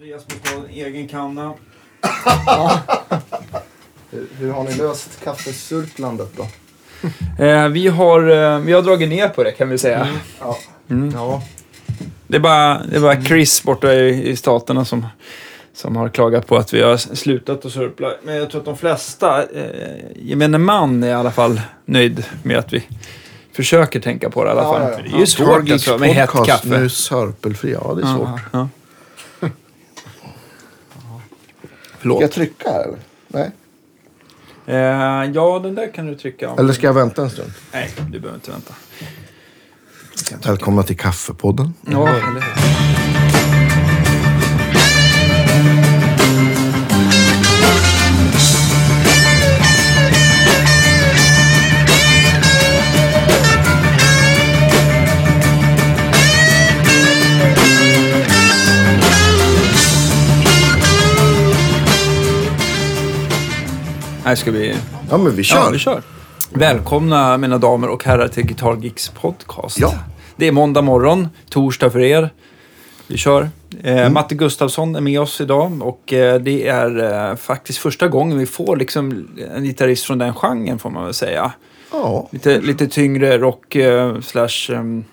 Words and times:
Andreas 0.00 0.22
måste 0.30 0.54
ha 0.54 0.64
en 0.64 0.70
egen 0.70 1.08
kanna. 1.08 1.54
Hur, 4.10 4.26
hur 4.38 4.52
har 4.52 4.64
ni 4.64 4.74
löst 4.74 5.24
kaffesurklandet 5.24 6.28
då? 6.36 6.46
Eh, 7.44 7.68
vi, 7.68 7.88
har, 7.88 8.28
eh, 8.30 8.58
vi 8.58 8.72
har 8.72 8.82
dragit 8.82 9.08
ner 9.08 9.28
på 9.28 9.42
det 9.44 9.52
kan 9.52 9.68
vi 9.68 9.78
säga. 9.78 10.08
Ja. 10.40 10.58
Mm. 10.90 11.10
ja. 11.14 11.42
Det 12.26 12.36
är 12.36 12.40
bara, 12.40 12.82
det 12.90 12.96
är 12.96 13.00
bara 13.00 13.22
Chris 13.22 13.62
borta 13.62 13.94
i, 13.94 14.28
i 14.28 14.36
staterna 14.36 14.84
som, 14.84 15.06
som 15.74 15.96
har 15.96 16.08
klagat 16.08 16.46
på 16.46 16.56
att 16.56 16.74
vi 16.74 16.82
har 16.82 16.96
slutat 16.96 17.64
att 17.64 17.72
surpla. 17.72 18.12
Men 18.22 18.36
jag 18.36 18.50
tror 18.50 18.60
att 18.60 18.64
de 18.64 18.76
flesta, 18.76 19.42
eh, 19.42 19.94
gemene 20.16 20.58
man 20.58 21.02
är 21.02 21.08
i 21.08 21.12
alla 21.12 21.32
fall 21.32 21.60
nöjd 21.84 22.24
med 22.42 22.58
att 22.58 22.72
vi 22.72 22.82
försöker 23.52 24.00
tänka 24.00 24.30
på 24.30 24.44
det 24.44 24.48
i 24.48 24.52
alla 24.52 24.62
Ja, 24.62 24.72
fall. 24.72 24.82
ja, 24.82 24.90
ja. 24.90 24.96
För 24.96 25.02
Det 25.02 25.16
är 25.16 25.20
ju 25.20 25.26
svårt 25.26 25.70
alltså, 25.70 25.98
med 25.98 26.08
hett 26.10 26.30
kaffe. 26.30 26.68
Nu 26.80 26.88
sörpelfri. 26.88 27.72
Ja, 27.72 27.94
det 27.94 28.02
är 28.02 28.16
svårt. 28.16 28.28
Ja, 28.28 28.38
ja. 28.52 28.68
Ska 29.40 29.48
Förlåt. 31.98 32.20
jag 32.20 32.32
trycka 32.32 32.70
här 32.70 32.82
eller? 32.84 32.98
Nej. 33.28 33.50
Eh, 34.66 35.30
ja, 35.34 35.58
den 35.62 35.74
där 35.74 35.92
kan 35.94 36.06
du 36.06 36.14
trycka 36.14 36.50
om. 36.50 36.58
Eller 36.58 36.72
ska 36.72 36.86
jag 36.86 36.94
vänta 36.94 37.22
en 37.22 37.30
stund? 37.30 37.52
Nej, 37.72 37.90
du 38.10 38.20
behöver 38.20 38.34
inte 38.34 38.50
vänta. 38.50 38.74
Välkomna 40.48 40.82
till 40.82 40.96
Kaffepodden. 40.98 41.74
Ja, 41.90 42.08
eller 42.08 42.20
hur? 42.22 43.07
Här 64.28 64.34
ska 64.34 64.50
vi... 64.50 64.74
Ja, 65.10 65.18
men 65.18 65.36
vi 65.36 65.42
kör. 65.42 65.56
Ja, 65.56 65.70
vi 65.72 65.78
kör. 65.78 66.02
Välkomna 66.50 67.38
mina 67.38 67.58
damer 67.58 67.88
och 67.88 68.04
herrar 68.04 68.28
till 68.28 68.46
Guitar 68.46 68.76
Geeks 68.82 69.08
podcast. 69.08 69.78
Ja. 69.80 69.94
Det 70.36 70.46
är 70.46 70.52
måndag 70.52 70.82
morgon, 70.82 71.28
torsdag 71.50 71.90
för 71.90 72.00
er. 72.00 72.30
Vi 73.06 73.16
kör. 73.16 73.50
Eh, 73.82 73.96
Mm. 73.98 74.12
Matte 74.12 74.34
Gustafsson 74.34 74.96
är 74.96 75.00
med 75.00 75.20
oss 75.20 75.40
idag 75.40 75.82
och 75.82 76.12
eh, 76.12 76.40
det 76.40 76.68
är 76.68 77.28
eh, 77.30 77.36
faktiskt 77.36 77.78
första 77.78 78.08
gången 78.08 78.38
vi 78.38 78.46
får 78.46 78.76
liksom 78.76 79.28
en 79.56 79.64
gitarrist 79.64 80.04
från 80.04 80.18
den 80.18 80.34
genren 80.34 80.78
får 80.78 80.90
man 80.90 81.04
väl 81.04 81.14
säga. 81.14 81.52
Ja. 81.92 82.28
Lite, 82.32 82.60
lite 82.60 82.86
tyngre 82.86 83.38
rock 83.38 83.76
eh, 83.76 84.20
slash 84.20 84.70
um, 84.70 85.04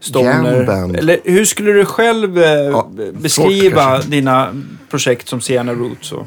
stoner. 0.00 0.94
Eller 0.98 1.20
hur 1.24 1.44
skulle 1.44 1.72
du 1.72 1.84
själv 1.84 2.38
Ja, 2.38 2.90
beskriva 3.12 3.98
dina 3.98 4.62
projekt 4.90 5.28
som 5.28 5.40
Sienna 5.40 5.72
Roots? 5.72 6.12
Och, 6.12 6.26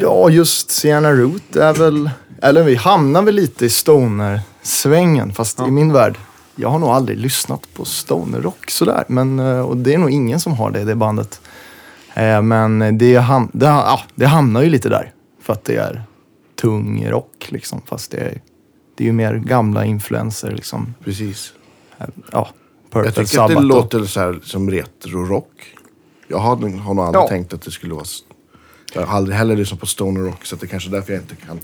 ja, 0.00 0.30
just 0.30 0.70
Sienna 0.70 1.12
Root 1.12 1.56
är 1.56 1.74
väl... 1.74 2.10
Eller 2.42 2.62
vi 2.62 2.74
hamnar 2.74 3.22
väl 3.22 3.34
lite 3.34 3.66
i 3.66 3.70
stoner-svängen. 3.70 5.32
Fast 5.32 5.58
Ja. 5.58 5.68
i 5.68 5.70
min 5.70 5.92
värld, 5.92 6.18
jag 6.56 6.68
har 6.68 6.78
nog 6.78 6.88
aldrig 6.88 7.18
lyssnat 7.18 7.60
på 7.74 7.84
stoner-rock 7.84 8.70
sådär. 8.70 9.04
Men, 9.08 9.38
eh, 9.38 9.60
och 9.60 9.76
det 9.76 9.94
är 9.94 9.98
nog 9.98 10.10
ingen 10.10 10.40
som 10.40 10.52
har 10.52 10.70
det 10.70 10.80
i 10.80 10.84
det 10.84 10.94
bandet. 10.94 11.40
Eh, 12.14 12.42
Men 12.42 12.78
det, 12.98 13.16
ham- 13.18 13.48
det, 13.52 13.66
ja, 13.66 14.00
det 14.14 14.26
hamnar 14.26 14.62
ju 14.62 14.70
lite 14.70 14.88
där. 14.88 15.12
För 15.42 15.52
att 15.52 15.64
det 15.64 15.76
är 15.76 16.02
tung 16.60 17.06
rock 17.08 17.46
liksom. 17.48 17.82
Fast 17.86 18.10
det 18.10 18.16
är, 18.18 18.40
det 18.94 19.04
är 19.04 19.06
ju 19.06 19.12
mer 19.12 19.34
gamla 19.34 19.84
influenser 19.84 20.50
liksom. 20.50 20.94
Precis. 21.04 21.52
Ja, 22.30 22.48
Purple 22.92 23.06
Jag 23.08 23.14
tycker 23.28 23.42
att 23.42 23.48
det 23.48 23.60
låter 23.60 24.04
så 24.04 24.20
här 24.20 24.40
som 24.42 24.70
retro-rock. 24.70 25.50
Jag 26.28 26.38
har, 26.38 26.56
har 26.56 26.94
nog 26.94 27.04
aldrig 27.04 27.22
Ja. 27.24 27.28
tänkt 27.28 27.52
att 27.52 27.62
det 27.62 27.70
skulle 27.70 27.94
vara... 27.94 28.04
Jag 28.94 29.06
har 29.06 29.16
aldrig 29.16 29.36
heller 29.36 29.56
lyssnat 29.56 29.80
på 29.80 29.86
stoner 29.86 30.20
rock 30.20 30.44
så 30.46 30.56
det 30.56 30.66
är 30.66 30.68
kanske 30.68 30.88
är 30.88 30.92
därför 30.92 31.12
jag 31.12 31.22
inte 31.22 31.36
kan 31.36 31.60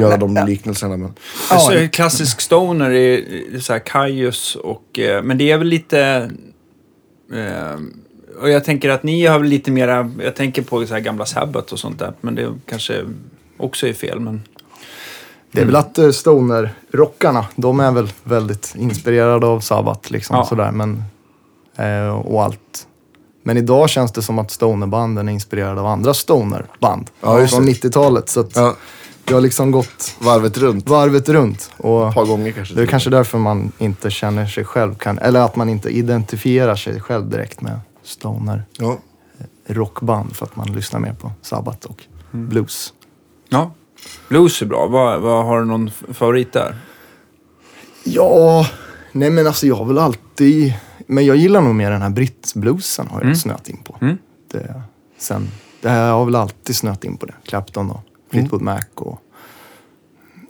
göra 0.00 0.16
de 0.16 0.44
liknelserna. 0.46 0.96
Men 0.96 1.14
Ja. 1.50 1.54
Alltså, 1.56 1.88
klassisk 1.92 2.40
stoner 2.40 2.90
är 2.90 3.60
så 3.60 3.72
här 3.72 3.80
Kaius 3.80 4.56
och... 4.56 4.98
eh, 4.98 5.22
Men 5.22 5.38
det 5.38 5.50
är 5.50 5.58
väl 5.58 5.66
lite... 5.68 6.30
Eh, 7.32 7.80
och 8.40 8.50
jag 8.50 8.64
tänker 8.64 8.90
att 8.90 9.02
ni 9.02 9.26
har 9.26 9.38
väl 9.38 9.48
lite 9.48 9.70
mera... 9.70 10.10
Jag 10.24 10.36
tänker 10.36 10.62
på 10.62 10.86
så 10.86 10.94
här 10.94 11.00
gamla 11.00 11.26
Sabbath 11.26 11.72
och 11.72 11.78
sånt 11.78 11.98
där. 11.98 12.12
Men 12.20 12.34
det 12.34 12.54
kanske 12.66 13.04
också 13.56 13.86
är 13.86 13.92
fel. 13.92 14.20
Men 14.20 14.42
Det 15.52 15.60
är 15.60 15.64
väl 15.64 15.76
att 15.76 15.98
eh, 15.98 16.10
stoner-rockarna, 16.10 17.46
de 17.56 17.80
är 17.80 17.92
väl 17.92 18.08
väldigt 18.24 18.74
inspirerade 18.78 19.46
av 19.46 19.60
Sabbath 19.60 20.12
liksom 20.12 20.36
Ja. 20.36 20.44
sådär. 20.44 20.70
Men, 20.72 21.02
och 22.24 22.42
allt. 22.42 22.86
Men 23.46 23.56
idag 23.56 23.90
känns 23.90 24.12
det 24.12 24.22
som 24.22 24.38
att 24.38 24.50
stonerbanden 24.50 25.28
är 25.28 25.32
inspirerade 25.32 25.80
av 25.80 25.86
andra 25.86 26.14
stonerband 26.14 27.10
Ja, 27.20 27.46
från 27.46 27.66
det. 27.66 27.72
90-talet. 27.72 28.28
Så 28.28 28.40
att 28.40 28.56
ja, 28.56 28.74
det 29.24 29.34
har 29.34 29.40
liksom 29.40 29.70
gått 29.70 30.16
varvet 30.18 30.58
runt. 30.58 30.88
varvet 30.88 31.28
runt. 31.28 31.70
Och 31.76 32.08
Ett 32.08 32.14
par 32.14 32.26
gånger 32.26 32.52
kanske. 32.52 32.74
det 32.74 32.82
är 32.82 32.86
kanske 32.86 33.10
därför 33.10 33.38
man 33.38 33.72
inte 33.78 34.10
känner 34.10 34.46
sig 34.46 34.64
själv, 34.64 34.94
kan, 34.94 35.18
eller 35.18 35.40
att 35.40 35.56
man 35.56 35.68
inte 35.68 35.88
identifierar 35.88 36.76
sig 36.76 37.00
själv 37.00 37.30
direkt 37.30 37.60
med 37.60 37.80
stoner 38.02 38.64
Ja. 38.78 38.98
rockband 39.66 40.36
för 40.36 40.44
att 40.46 40.56
man 40.56 40.72
lyssnar 40.74 41.00
mer 41.00 41.12
på 41.12 41.32
Sabbath 41.42 41.86
och 41.86 42.02
Mm. 42.34 42.48
blues. 42.48 42.92
ja, 43.48 43.72
blues 44.28 44.62
är 44.62 44.66
bra. 44.66 44.86
Vad, 44.86 45.20
vad 45.20 45.44
har 45.46 45.58
du 45.60 45.64
någon 45.66 45.90
favorit 46.12 46.52
där? 46.52 46.76
Ja, 48.04 48.66
nej 49.12 49.30
men 49.30 49.46
alltså 49.46 49.66
jag 49.66 49.74
har 49.76 49.84
väl 49.84 49.98
alltid... 49.98 50.74
Men 51.06 51.26
jag 51.26 51.36
gillar 51.36 51.60
nog 51.60 51.74
mer 51.74 51.90
den 51.90 52.02
här 52.02 52.10
brittbluesen 52.10 53.06
har 53.06 53.16
jag 53.16 53.22
Mm. 53.24 53.36
snöat 53.36 53.68
in 53.68 53.76
på. 53.84 53.96
Mm. 54.00 54.18
Det, 54.50 54.82
sen, 55.18 55.48
det 55.80 55.88
här, 55.88 56.06
jag 56.06 56.14
har 56.14 56.24
väl 56.24 56.34
alltid 56.36 56.76
snöat 56.76 57.04
in 57.04 57.16
på 57.16 57.26
det. 57.26 57.34
Clapton 57.44 57.90
och 57.90 58.00
Fleetwood 58.30 58.62
Mac 58.62 58.80
och 58.94 59.20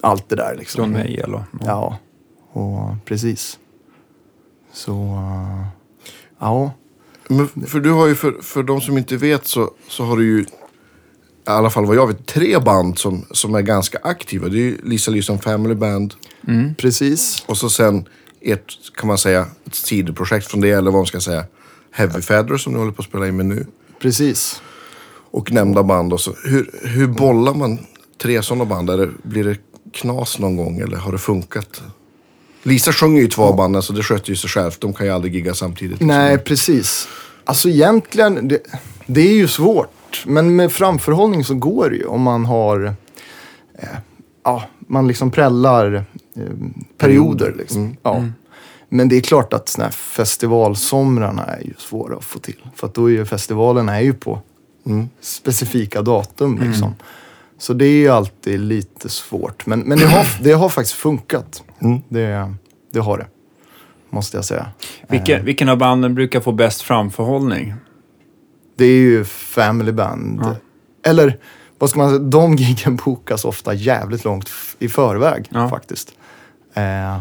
allt 0.01 0.29
det 0.29 0.37
där 0.37 0.55
liksom. 0.59 0.83
John 0.85 0.93
Mayall 0.93 1.35
och... 1.35 1.43
Ja, 1.65 1.99
och 2.53 3.05
precis. 3.05 3.59
Så, 4.73 5.19
ja. 6.39 6.71
Men 7.29 7.49
för 7.67 7.81
du 7.81 7.91
har 7.91 8.07
ju, 8.07 8.15
för, 8.15 8.33
för 8.43 8.63
de 8.63 8.81
som 8.81 8.99
inte 8.99 9.17
vet 9.17 9.47
så, 9.47 9.71
så 9.89 10.05
har 10.05 10.17
du 10.17 10.25
ju, 10.25 10.41
i 10.43 10.47
alla 11.45 11.71
fall 11.71 11.87
vad 11.87 11.97
jag 11.97 12.07
vet, 12.07 12.27
tre 12.27 12.59
band 12.59 12.99
som, 12.99 13.25
som 13.31 13.55
är 13.55 13.63
ganska 13.63 13.99
aktiva. 14.03 14.49
Det 14.49 14.57
är 14.57 14.61
ju 14.61 14.79
Lisa 14.85 15.11
Lysson 15.11 15.39
Family 15.39 15.75
Band 15.75 16.15
Precis. 16.79 17.45
och 17.49 17.57
så 17.57 17.69
sen 17.71 18.09
ert, 18.45 18.97
kan 18.97 19.09
man 19.09 19.19
säga, 19.19 19.47
ett 19.67 19.75
sidoprojekt 19.75 20.47
från 20.47 20.61
det, 20.61 20.71
eller 20.71 20.91
vad 20.91 20.99
man 20.99 21.07
ska 21.07 21.21
säga, 21.21 21.45
Heavy 21.91 22.21
Feather 22.21 22.57
som 22.57 22.73
du 22.73 22.79
håller 22.79 22.93
på 22.93 23.03
att 23.03 23.09
spela 23.09 23.29
in 23.29 23.37
med 23.37 23.47
nu. 23.47 23.67
Precis. 23.99 24.63
Och 25.31 25.53
nämnda 25.53 25.83
band. 25.83 26.13
Och 26.13 26.21
så. 26.21 26.35
Hur, 26.45 26.71
hur 26.83 27.07
bollar 27.07 27.55
man 27.55 27.79
tre 28.23 28.43
sådana 28.43 28.65
band? 28.65 28.87
Det, 28.87 29.11
blir 29.23 29.45
det 29.45 29.57
knas 29.93 30.39
någon 30.39 30.57
gång 30.57 30.81
eller 30.81 30.97
har 30.97 31.13
det 31.13 31.19
funkat? 31.19 31.83
Lisa 32.63 32.93
sjunger 32.93 33.21
ju 33.21 33.27
i 33.27 33.31
två 33.31 33.53
band, 33.53 33.85
så 33.85 33.93
det 33.93 34.03
sköter 34.03 34.31
ju 34.31 34.37
sig 34.37 34.51
självt. 34.51 34.81
De 34.81 34.93
kan 34.93 35.07
ju 35.07 35.13
aldrig 35.13 35.35
gigga 35.35 35.55
samtidigt. 35.55 36.01
Nej, 36.01 36.39
precis. 36.39 37.09
Alltså 37.45 37.69
egentligen, 37.69 38.49
det, 38.49 38.61
det 39.07 39.21
är 39.21 39.35
ju 39.35 39.49
svårt. 39.49 40.25
Men 40.27 40.57
med 40.57 40.73
framförhållning 40.73 41.45
så 41.45 41.55
går 41.55 41.91
det 41.91 41.97
ju 41.97 42.05
om 42.05 42.23
man 42.23 42.45
har... 42.45 42.95
Eh, 43.79 43.89
ja, 44.45 44.63
man 44.79 45.09
liksom 45.09 45.31
prällar 45.31 46.05
perioder. 46.99 47.55
Liksom. 47.59 47.97
Ja. 48.03 48.25
Men 48.89 49.09
det 49.09 49.17
är 49.17 49.21
klart 49.21 49.53
att 49.53 49.69
såna 49.69 49.85
här 49.85 49.93
festivalsomrarna 49.93 51.45
är 51.45 51.61
ju 51.65 51.75
svåra 51.79 52.17
att 52.17 52.25
få 52.25 52.39
till. 52.39 52.67
För 52.75 52.87
att 52.87 52.95
då 52.95 53.11
är 53.11 53.13
ju 53.13 53.25
festivalerna 53.25 53.97
är 53.97 54.01
ju 54.01 54.13
på 54.13 54.41
specifika 55.21 56.03
datum 56.03 56.59
liksom. 56.63 56.95
Så 57.59 57.73
det 57.73 57.87
är 57.87 57.97
ju 57.97 58.09
alltid 58.09 58.61
lite 58.61 59.09
svårt. 59.09 59.67
Men, 59.67 59.81
men 59.81 59.99
det, 59.99 60.07
har, 60.07 60.27
det 60.43 60.53
har 60.53 60.69
faktiskt 60.69 60.97
funkat. 60.97 61.63
Det, 62.09 62.55
det 62.93 63.01
har 63.01 63.19
det. 63.19 63.27
Måste 64.11 64.37
jag 64.37 64.45
säga. 64.45 64.67
Vilken, 65.09 65.45
vilken 65.45 65.69
av 65.69 65.79
banden 65.79 66.15
brukar 66.15 66.41
få 66.41 66.53
bäst 66.53 66.83
framförhållning? 66.83 67.75
Det 68.77 68.85
är 68.85 68.99
ju 68.99 69.25
family 69.25 69.93
band. 69.93 70.41
Ja. 70.43 70.57
Eller 71.11 71.39
vad 71.79 71.91
ska 71.91 71.99
man 71.99 72.09
säga, 72.09 72.19
de 72.19 72.57
giggen 72.57 72.97
bokas 72.97 73.45
ofta 73.45 73.75
jävligt 73.75 74.25
långt 74.25 74.51
i 74.79 74.89
förväg 74.89 75.49
Ja. 75.51 75.69
faktiskt. 75.69 76.13
Eh, 76.75 77.21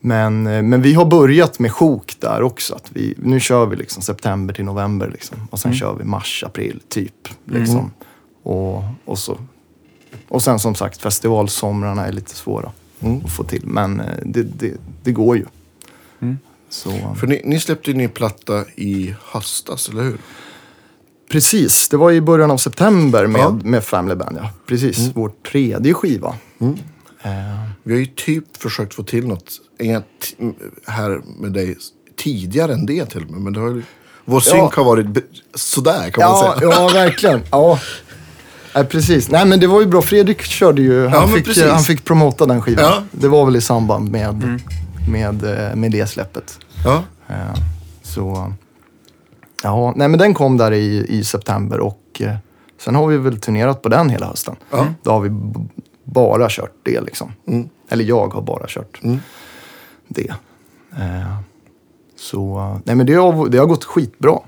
men, 0.00 0.46
eh, 0.46 0.62
men 0.62 0.82
vi 0.82 0.94
har 0.94 1.04
börjat 1.04 1.58
med 1.58 1.72
sjok 1.72 2.16
där 2.20 2.42
också. 2.42 2.74
Att 2.74 2.90
vi, 2.92 3.14
nu 3.16 3.40
kör 3.40 3.66
vi 3.66 3.76
liksom 3.76 4.02
september 4.02 4.54
till 4.54 4.64
november 4.64 5.10
liksom. 5.12 5.48
Och 5.50 5.60
sen 5.60 5.74
kör 5.74 5.94
vi 5.94 6.04
mars, 6.04 6.44
april 6.46 6.80
typ. 6.88 7.28
Liksom. 7.44 7.90
Och, 8.42 8.82
och, 9.04 9.18
så. 9.18 9.38
och 10.28 10.42
sen 10.42 10.58
som 10.58 10.74
sagt 10.74 11.02
festivalsomrarna 11.02 12.06
är 12.06 12.12
lite 12.12 12.34
svåra 12.34 12.72
att 13.24 13.32
få 13.32 13.44
till. 13.44 13.62
Men 13.66 14.00
eh, 14.00 14.06
det, 14.24 14.42
det, 14.42 14.72
det 15.02 15.12
går 15.12 15.36
ju. 15.36 15.44
Så, 16.68 16.90
För 17.16 17.26
ni, 17.26 17.42
ni 17.44 17.60
släppte 17.60 17.90
ju 17.90 17.92
en 17.92 17.98
ny 17.98 18.08
platta 18.08 18.64
i 18.76 19.14
höstas, 19.24 19.88
eller 19.88 20.02
hur? 20.02 20.18
Precis, 21.30 21.88
det 21.88 21.96
var 21.96 22.12
i 22.12 22.20
början 22.20 22.50
av 22.50 22.56
september 22.56 23.26
med, 23.26 23.40
Ja. 23.40 23.48
Mm. 23.48 23.70
med 23.70 23.84
Family 23.84 24.14
Band. 24.14 24.36
Ja. 24.40 24.50
Precis, 24.66 25.10
vår 25.14 25.32
tredje 25.50 25.94
skiva. 25.94 26.34
Eh, 26.58 26.68
Vi 27.82 27.92
har 27.92 28.00
ju 28.00 28.06
typ 28.06 28.56
försökt 28.56 28.94
få 28.94 29.02
till 29.02 29.26
något 29.26 29.44
här 30.86 31.20
med 31.40 31.52
dig 31.52 31.76
tidigare 32.16 32.72
än 32.72 32.86
det 32.86 33.06
till 33.06 33.24
och 33.24 33.30
med. 33.30 33.40
Men 33.40 33.52
det 33.52 33.60
har, 33.60 33.68
ju- 33.70 33.82
Vår 34.24 34.40
synk 34.40 34.74
har 34.74 34.84
varit 34.84 35.06
sådär 35.54 36.10
kan 36.10 36.30
man 36.30 36.44
Ja, 36.44 36.54
säga. 36.58 36.70
ja, 36.70 36.88
verkligen. 36.94 37.40
Ja. 37.50 37.78
Nej, 38.74 38.84
precis. 38.84 39.30
Nej, 39.30 39.46
men 39.46 39.60
det 39.60 39.66
var 39.66 39.80
ju 39.80 39.86
bra. 39.86 40.02
Fredrik 40.02 40.42
körde 40.42 40.82
ju, 40.82 41.06
han, 41.06 41.30
men 41.30 41.42
fick, 41.44 41.62
han 41.62 41.80
fick 41.82 42.04
promota 42.04 42.46
den 42.46 42.62
skivan. 42.62 42.84
Ja. 42.84 43.02
Det 43.12 43.28
var 43.28 43.44
väl 43.44 43.56
i 43.56 43.60
samband 43.60 44.10
med, 44.10 44.58
med, 45.10 45.44
eh, 45.44 45.76
med 45.76 45.90
det 45.92 46.06
släppet. 46.06 46.58
Ja. 46.84 47.04
Eh, 47.28 47.54
Så, 48.02 48.52
ja, 49.62 49.92
nej 49.96 50.08
men 50.08 50.18
den 50.18 50.34
kom 50.34 50.56
där 50.56 50.72
i, 50.72 51.06
i 51.08 51.24
september 51.24 51.80
och 51.80 52.02
eh, 52.20 52.34
sen 52.80 52.94
har 52.94 53.06
vi 53.06 53.16
väl 53.16 53.40
turnerat 53.40 53.82
på 53.82 53.88
den 53.88 54.08
hela 54.10 54.26
hösten. 54.26 54.56
Ja. 54.70 54.86
Då 55.02 55.10
har 55.10 55.20
vi 55.20 55.28
bara 56.04 56.46
kört 56.50 56.74
det 56.82 57.00
liksom. 57.00 57.32
Mm. 57.46 57.68
Eller 57.88 58.04
jag 58.04 58.28
har 58.34 58.42
bara 58.42 58.64
kört 58.68 59.02
Mm. 59.02 59.18
det. 60.08 60.34
Eh, 60.96 61.36
Så, 62.16 62.80
nej 62.84 62.96
men 62.96 63.06
det 63.06 63.14
har, 63.14 63.48
det 63.48 63.58
har 63.58 63.66
gått 63.66 63.84
skitbra. 63.84 64.38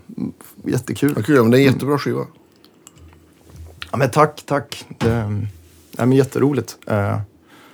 Jättekul. 0.65 1.23
Kul, 1.25 1.43
men 1.43 1.51
det 1.51 1.57
är 1.59 1.67
en 1.67 1.73
jättebra 1.73 1.99
skiva. 1.99 2.27
Ja, 3.91 3.97
men 3.99 4.11
tack, 4.11 4.43
tack. 4.47 4.85
Det, 4.99 5.15
nej, 5.29 5.47
men 6.07 6.13
jätteroligt. 6.13 6.77
Eh, 6.87 7.19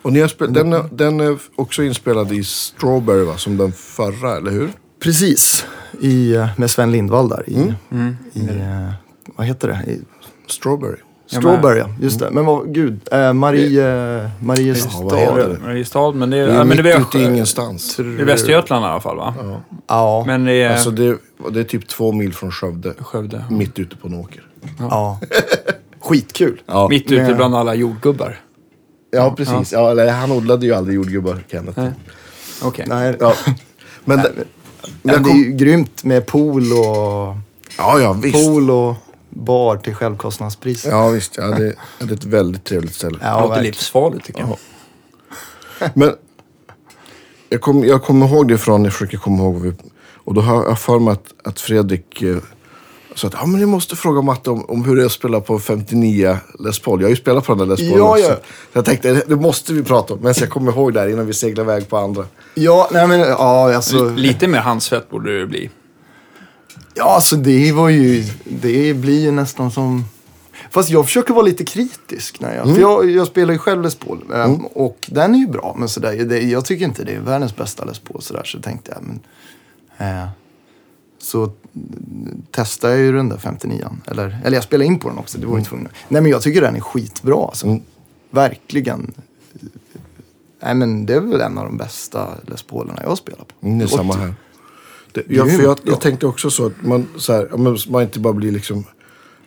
Och 0.02 0.12
ni 0.12 0.20
har 0.20 0.28
spel- 0.28 0.52
den, 0.52 0.72
är, 0.72 0.84
den 0.92 1.20
är 1.20 1.38
också 1.56 1.82
inspelad 1.82 2.32
i 2.32 2.44
Strawberry 2.44 3.24
va? 3.24 3.36
Som 3.36 3.56
den 3.56 3.72
förra, 3.72 4.36
eller 4.36 4.50
hur? 4.50 4.72
precis, 5.02 5.66
i, 6.00 6.34
eh, 6.34 6.48
med 6.58 6.70
Sven 6.70 6.92
Lindvall 6.92 7.28
där 7.28 7.50
i, 7.50 7.74
Mm. 7.90 8.16
i 8.32 8.40
eh, 8.48 8.92
vad 9.36 9.46
heter 9.46 9.68
det? 9.68 9.92
I, 9.92 10.00
Strawberry. 10.46 10.96
Ja, 11.32 11.38
Strawberry, 11.40 11.78
ja. 11.78 11.86
Just 12.00 12.18
det. 12.20 12.30
Men 12.30 12.44
vad, 12.44 12.74
gud. 12.74 13.00
Eh, 13.12 13.32
Marie, 13.32 14.18
eh, 14.22 14.28
Mariestad. 14.40 14.90
Ja, 15.10 15.32
vad 15.34 15.38
det? 15.50 15.58
Mariestad, 15.62 16.12
men 16.12 16.30
det 16.30 16.36
är, 16.36 16.46
Det 16.46 16.52
är 16.52 16.56
ja, 16.56 16.64
men 16.64 16.76
det 16.76 16.82
mitt 16.82 16.94
är, 16.94 17.00
ute 17.00 17.18
i 17.18 17.24
ingenstans. 17.24 17.98
är 17.98 18.24
Västergötland 18.24 18.84
i 18.84 18.88
alla 18.88 19.00
fall 19.00 19.16
va? 19.16 19.34
Ja. 19.86 20.24
Men 20.26 20.44
det 20.44 20.52
är 20.52 20.70
Alltså 20.72 20.90
det, 20.90 21.18
det 21.50 21.60
är 21.60 21.64
typ 21.64 21.88
två 21.88 22.12
mil 22.12 22.34
från 22.34 22.52
Skövde. 22.52 22.94
Skövde. 22.98 23.44
Mitt 23.50 23.78
ute 23.78 23.96
på 23.96 24.08
en 24.08 24.14
åker. 24.14 24.42
ja. 24.78 25.20
Skitkul. 26.00 26.60
Ja, 26.66 26.88
Mitt 26.88 27.12
ute 27.12 27.34
bland 27.34 27.54
alla 27.56 27.74
jordgubbar. 27.74 28.40
ja 29.10 29.34
precis. 29.36 29.72
Ja. 29.72 29.90
eller, 29.90 30.10
han 30.12 30.32
odlade 30.32 30.66
ju 30.66 30.74
aldrig 30.74 30.96
jordgubbar, 30.96 31.44
Kenneth. 31.50 31.78
Nej. 31.80 31.90
Okej. 32.62 32.84
Nej, 32.88 33.16
Ja. 33.20 33.34
Men, 34.04 34.18
det, 34.18 34.32
men 34.34 34.44
men 35.02 35.22
det 35.22 35.28
är 35.28 35.32
kom, 35.32 35.38
ju 35.38 35.50
grymt 35.52 36.04
med 36.04 36.26
pool 36.26 36.62
och, 36.72 37.36
ja, 37.78 38.00
ja, 38.00 38.12
visst. 38.12 38.46
pool 38.46 38.70
och 38.70 38.94
bar 39.30 39.76
till 39.76 39.94
självkostnadspris. 39.94 40.84
Ja, 40.86 41.08
visst. 41.08 41.36
Ja, 41.36 41.44
det, 41.46 41.74
det 41.98 42.10
är 42.10 42.12
ett 42.12 42.24
väldigt 42.24 42.64
trevligt 42.64 42.94
ställe. 42.94 43.18
Det 43.18 43.24
Ja, 43.26 43.32
låter 43.40 43.48
verkligen. 43.48 43.64
livsfarligt 43.72 44.26
tycker 44.26 44.40
jag. 44.40 44.56
Men 45.94 46.12
jag, 47.48 47.60
kom, 47.60 47.84
jag 47.84 48.02
kommer 48.02 48.26
ihåg 48.28 48.48
det 48.48 48.58
från, 48.58 48.84
jag 48.84 48.92
försöker 48.92 49.18
komma 49.18 49.42
ihåg. 49.42 49.60
Vi, 49.60 49.72
och 50.24 50.34
då 50.34 50.40
har 50.40 50.64
jag 50.64 50.78
för 50.78 50.98
mig 50.98 51.12
att, 51.12 51.34
att 51.44 51.60
Fredrik 51.60 52.22
eh, 52.22 52.36
sa 53.14 53.26
att 53.28 53.34
ja, 53.34 53.46
men 53.46 53.60
ni 53.60 53.66
måste 53.66 53.96
fråga 53.96 54.22
Matte 54.22 54.50
om, 54.50 54.64
om 54.64 54.84
hur 54.84 54.96
det 54.96 55.02
är 55.02 55.06
att 55.06 55.12
spela 55.12 55.40
på 55.40 55.58
59 55.58 56.36
Les 56.58 56.78
Paul. 56.80 57.00
Jag 57.00 57.06
har 57.06 57.10
ju 57.10 57.16
spelat 57.16 57.44
på 57.46 57.54
den 57.54 57.68
där 57.68 57.76
Les 57.76 57.90
Paul 57.90 57.98
Ja, 57.98 58.10
också. 58.18 58.30
ja. 58.30 58.36
Jag 58.72 58.84
tänkte, 58.84 59.12
det, 59.12 59.22
det 59.26 59.36
måste 59.36 59.72
vi 59.72 59.82
prata 59.82 60.14
om. 60.14 60.20
Men 60.20 60.34
jag 60.36 60.50
kommer 60.50 60.72
ihåg 60.72 60.94
där 60.94 61.08
innan 61.08 61.26
vi 61.26 61.32
seglar 61.34 61.64
iväg 61.64 61.88
på 61.88 61.96
andra. 61.96 62.24
Ja, 62.54 62.88
nej 62.92 63.06
men 63.06 63.20
ja, 63.20 63.74
alltså. 63.74 64.08
Lite 64.08 64.48
mer 64.48 64.58
handsvett 64.58 65.10
borde 65.10 65.40
det 65.40 65.46
bli. 65.46 65.70
Ja, 66.94 67.04
alltså 67.14 67.36
det 67.36 67.72
var 67.72 67.88
ju, 67.88 68.24
det 68.44 68.94
blir 68.94 69.20
ju 69.20 69.30
nästan 69.30 69.70
som... 69.70 70.04
Fast 70.70 70.90
jag 70.90 71.04
försöker 71.04 71.34
vara 71.34 71.44
lite 71.44 71.64
kritisk. 71.64 72.40
När 72.40 72.54
jag, 72.56 72.74
För 72.74 72.80
jag, 72.80 73.10
jag 73.10 73.26
spelar 73.26 73.52
ju 73.52 73.58
själv 73.58 73.82
Les 73.82 73.94
Paul. 73.94 74.24
ehm, 74.34 74.66
Och 74.66 75.08
den 75.12 75.34
är 75.34 75.38
ju 75.38 75.46
bra. 75.46 75.76
Men 75.78 75.88
sådär, 75.88 76.24
det, 76.24 76.40
jag 76.40 76.64
tycker 76.64 76.84
inte 76.84 77.04
det 77.04 77.12
är 77.14 77.20
världens 77.20 77.56
bästa 77.56 77.84
Les 77.84 77.98
Paul. 77.98 78.22
Sådär, 78.22 78.44
så 78.44 78.60
tänkte 78.60 78.92
jag, 78.94 79.02
men... 79.02 79.20
Eh, 79.98 80.28
så 81.18 81.42
mm, 81.42 82.42
testade 82.50 82.94
jag 82.94 83.02
ju 83.02 83.12
den 83.12 83.28
där 83.28 83.36
59 83.36 83.88
eller, 84.06 84.38
eller 84.44 84.56
jag 84.56 84.64
spelade 84.64 84.86
in 84.86 84.98
på 84.98 85.08
den 85.08 85.18
också. 85.18 85.38
Det 85.38 85.46
var 85.46 85.58
ju 85.58 85.64
tvungen. 85.64 85.88
Nej 86.08 86.22
men 86.22 86.30
jag 86.30 86.42
tycker 86.42 86.60
den 86.60 86.76
är 86.76 86.80
skitbra. 86.80 87.44
Alltså. 87.46 87.66
Mm. 87.66 87.82
Verkligen. 88.30 89.12
Nej 90.62 90.74
men 90.74 91.06
det 91.06 91.14
är 91.14 91.20
väl 91.20 91.40
en 91.40 91.58
av 91.58 91.64
de 91.64 91.76
bästa 91.76 92.28
Les 92.46 92.62
Paulerna 92.62 93.00
jag 93.02 93.18
spelar 93.18 93.44
på. 93.44 93.66
Mm, 93.66 93.78
det 93.78 93.84
är 93.84 93.86
samma 93.86 94.14
här. 94.14 94.34
Det, 95.12 95.22
jag, 95.28 95.56
för 95.56 95.62
jag, 95.62 95.78
jag 95.84 96.00
tänkte 96.00 96.26
också 96.26 96.50
så 96.50 96.66
att 96.66 96.72
man, 96.82 97.08
så 97.16 97.32
här, 97.32 97.48
man 97.90 98.02
inte 98.02 98.20
bara 98.20 98.32
blir 98.32 98.52
liksom 98.52 98.84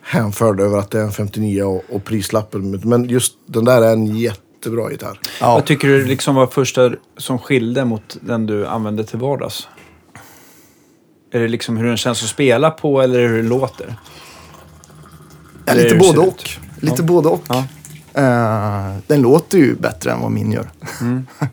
hänförd 0.02 0.60
över 0.60 0.78
att 0.78 0.90
det 0.90 0.98
är 0.98 1.02
en 1.02 1.12
59 1.12 1.62
och, 1.62 1.84
och 1.90 2.04
prislappen. 2.04 2.80
Men- 2.84 3.04
just 3.08 3.34
den 3.46 3.64
där 3.64 3.82
är 3.82 3.92
en 3.92 4.06
jättebra 4.06 4.90
gitarr. 4.90 5.20
Ja. 5.40 5.54
Vad 5.54 5.64
tycker 5.64 5.88
du 5.88 6.04
liksom 6.04 6.34
var 6.34 6.46
första 6.46 6.92
som 7.16 7.38
skilde 7.38 7.84
mot 7.84 8.16
den 8.20 8.46
du 8.46 8.66
använde 8.66 9.04
till 9.04 9.18
vardags? 9.18 9.68
Är 11.32 11.40
det 11.40 11.48
liksom 11.48 11.76
hur 11.76 11.84
den 11.86 11.96
känns 11.96 12.22
att 12.22 12.28
spela 12.28 12.70
på 12.70 13.02
eller 13.02 13.28
hur 13.28 13.36
den 13.36 13.48
låter? 13.48 13.94
Ja, 15.66 15.74
lite 15.74 15.94
både 15.96 16.20
ut? 16.22 16.28
och. 16.28 16.50
Lite 16.80 16.96
Ja. 17.02 17.04
både 17.06 17.28
och. 17.28 17.42
Ja. 17.48 17.64
Eh, 18.14 18.96
den 19.06 19.22
låter 19.22 19.58
ju 19.58 19.74
bättre 19.74 20.12
än 20.12 20.20
vad 20.20 20.30
min 20.30 20.52
gör. 20.52 20.70
Mm. 21.00 21.26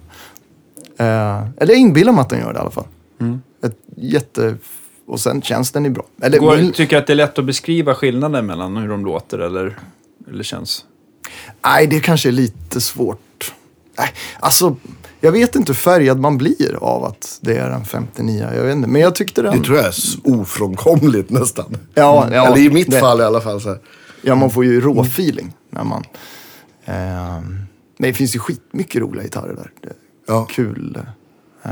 Eh, 0.97 1.41
eller 1.57 1.73
jag 1.73 1.77
inbillar 1.77 2.13
mig 2.13 2.21
att 2.21 2.29
den 2.29 2.39
gör 2.39 2.53
det 2.53 2.57
i 2.57 2.61
alla 2.61 2.71
fall. 2.71 2.85
Mm. 3.21 3.41
Ett 3.63 3.77
jätte... 3.97 4.55
Och 5.05 5.19
sen 5.19 5.41
känns 5.41 5.71
den 5.71 5.83
ju 5.83 5.89
bra. 5.89 6.05
Eller 6.21 6.39
Går, 6.39 6.57
min... 6.57 6.71
Tycker 6.71 6.95
du 6.95 6.99
att 7.01 7.07
det 7.07 7.13
är 7.13 7.15
lätt 7.15 7.39
att 7.39 7.45
beskriva 7.45 7.95
skillnaden 7.95 8.45
mellan 8.45 8.77
hur 8.77 8.89
de 8.89 9.05
låter 9.05 9.39
eller, 9.39 9.79
eller 10.29 10.43
känns? 10.43 10.85
Nej, 11.65 11.87
det 11.87 11.99
kanske 11.99 12.29
är 12.29 12.33
lite 12.33 12.81
svårt. 12.81 13.53
Nej, 13.97 14.09
alltså, 14.39 14.75
jag 15.19 15.31
vet 15.31 15.55
inte 15.55 15.69
hur 15.71 15.77
färgad 15.77 16.19
man 16.19 16.37
blir 16.37 16.75
av 16.81 17.03
att 17.03 17.39
det 17.41 17.57
är 17.57 17.69
en 17.69 17.85
59. 17.85 18.49
Jag 18.55 18.63
vet 18.63 18.75
inte, 18.75 18.87
men 18.89 19.01
jag 19.01 19.15
tyckte 19.15 19.41
den... 19.41 19.57
Det 19.57 19.63
tror 19.65 19.77
jag 19.77 19.85
är 19.85 19.93
ofrånkomligt 20.23 21.29
nästan. 21.29 21.77
Ja, 21.93 22.27
ja, 22.31 22.45
Eller 22.47 22.57
i 22.57 22.69
mitt 22.69 22.91
det- 22.91 22.99
fall 22.99 23.19
i 23.21 23.23
alla 23.23 23.41
fall. 23.41 23.61
Så 23.61 23.69
här. 23.69 23.79
Ja, 24.21 24.35
man 24.35 24.49
får 24.51 24.65
ju 24.65 24.81
rå-feeling 24.81 25.53
när 25.69 25.83
man... 25.83 26.03
Eh, 26.85 27.41
men 27.97 28.09
det 28.09 28.13
finns 28.13 28.35
ju 28.35 28.39
skitmycket 28.39 29.01
roliga 29.01 29.23
gitarrer 29.23 29.53
där. 29.55 29.71
Det 29.81 29.87
är 29.89 29.93
Ja. 30.27 30.45
Kul. 30.45 30.99
Eh, 31.63 31.71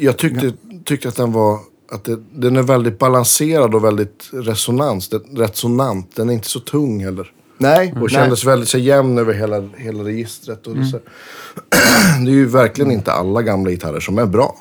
Jag 0.00 0.18
tyckte, 0.18 0.52
tyckte 0.84 1.08
att 1.08 1.16
den 1.16 1.32
var... 1.32 1.58
Att 1.92 2.04
det, 2.04 2.18
den 2.32 2.56
är 2.56 2.62
väldigt 2.62 2.98
balanserad 2.98 3.74
och 3.74 3.84
väldigt 3.84 4.30
resonans, 4.32 5.08
det, 5.08 5.18
resonant. 5.18 6.16
Den 6.16 6.28
är 6.30 6.34
inte 6.34 6.48
så 6.48 6.60
tung 6.60 7.04
heller. 7.04 7.32
nej, 7.58 7.92
Och 7.92 7.98
nej. 8.00 8.08
kändes 8.10 8.44
väldigt 8.44 8.68
så 8.68 8.78
jämn 8.78 9.18
över 9.18 9.34
hela, 9.34 9.68
hela 9.76 10.04
registret. 10.04 10.66
Och 10.66 10.76
så. 10.86 10.98
Det 12.24 12.30
är 12.30 12.34
ju 12.34 12.46
verkligen 12.46 12.90
inte 12.90 13.12
alla 13.12 13.42
gamla 13.42 13.70
gitarrer 13.70 14.00
som 14.00 14.18
är 14.18 14.26
bra. 14.26 14.56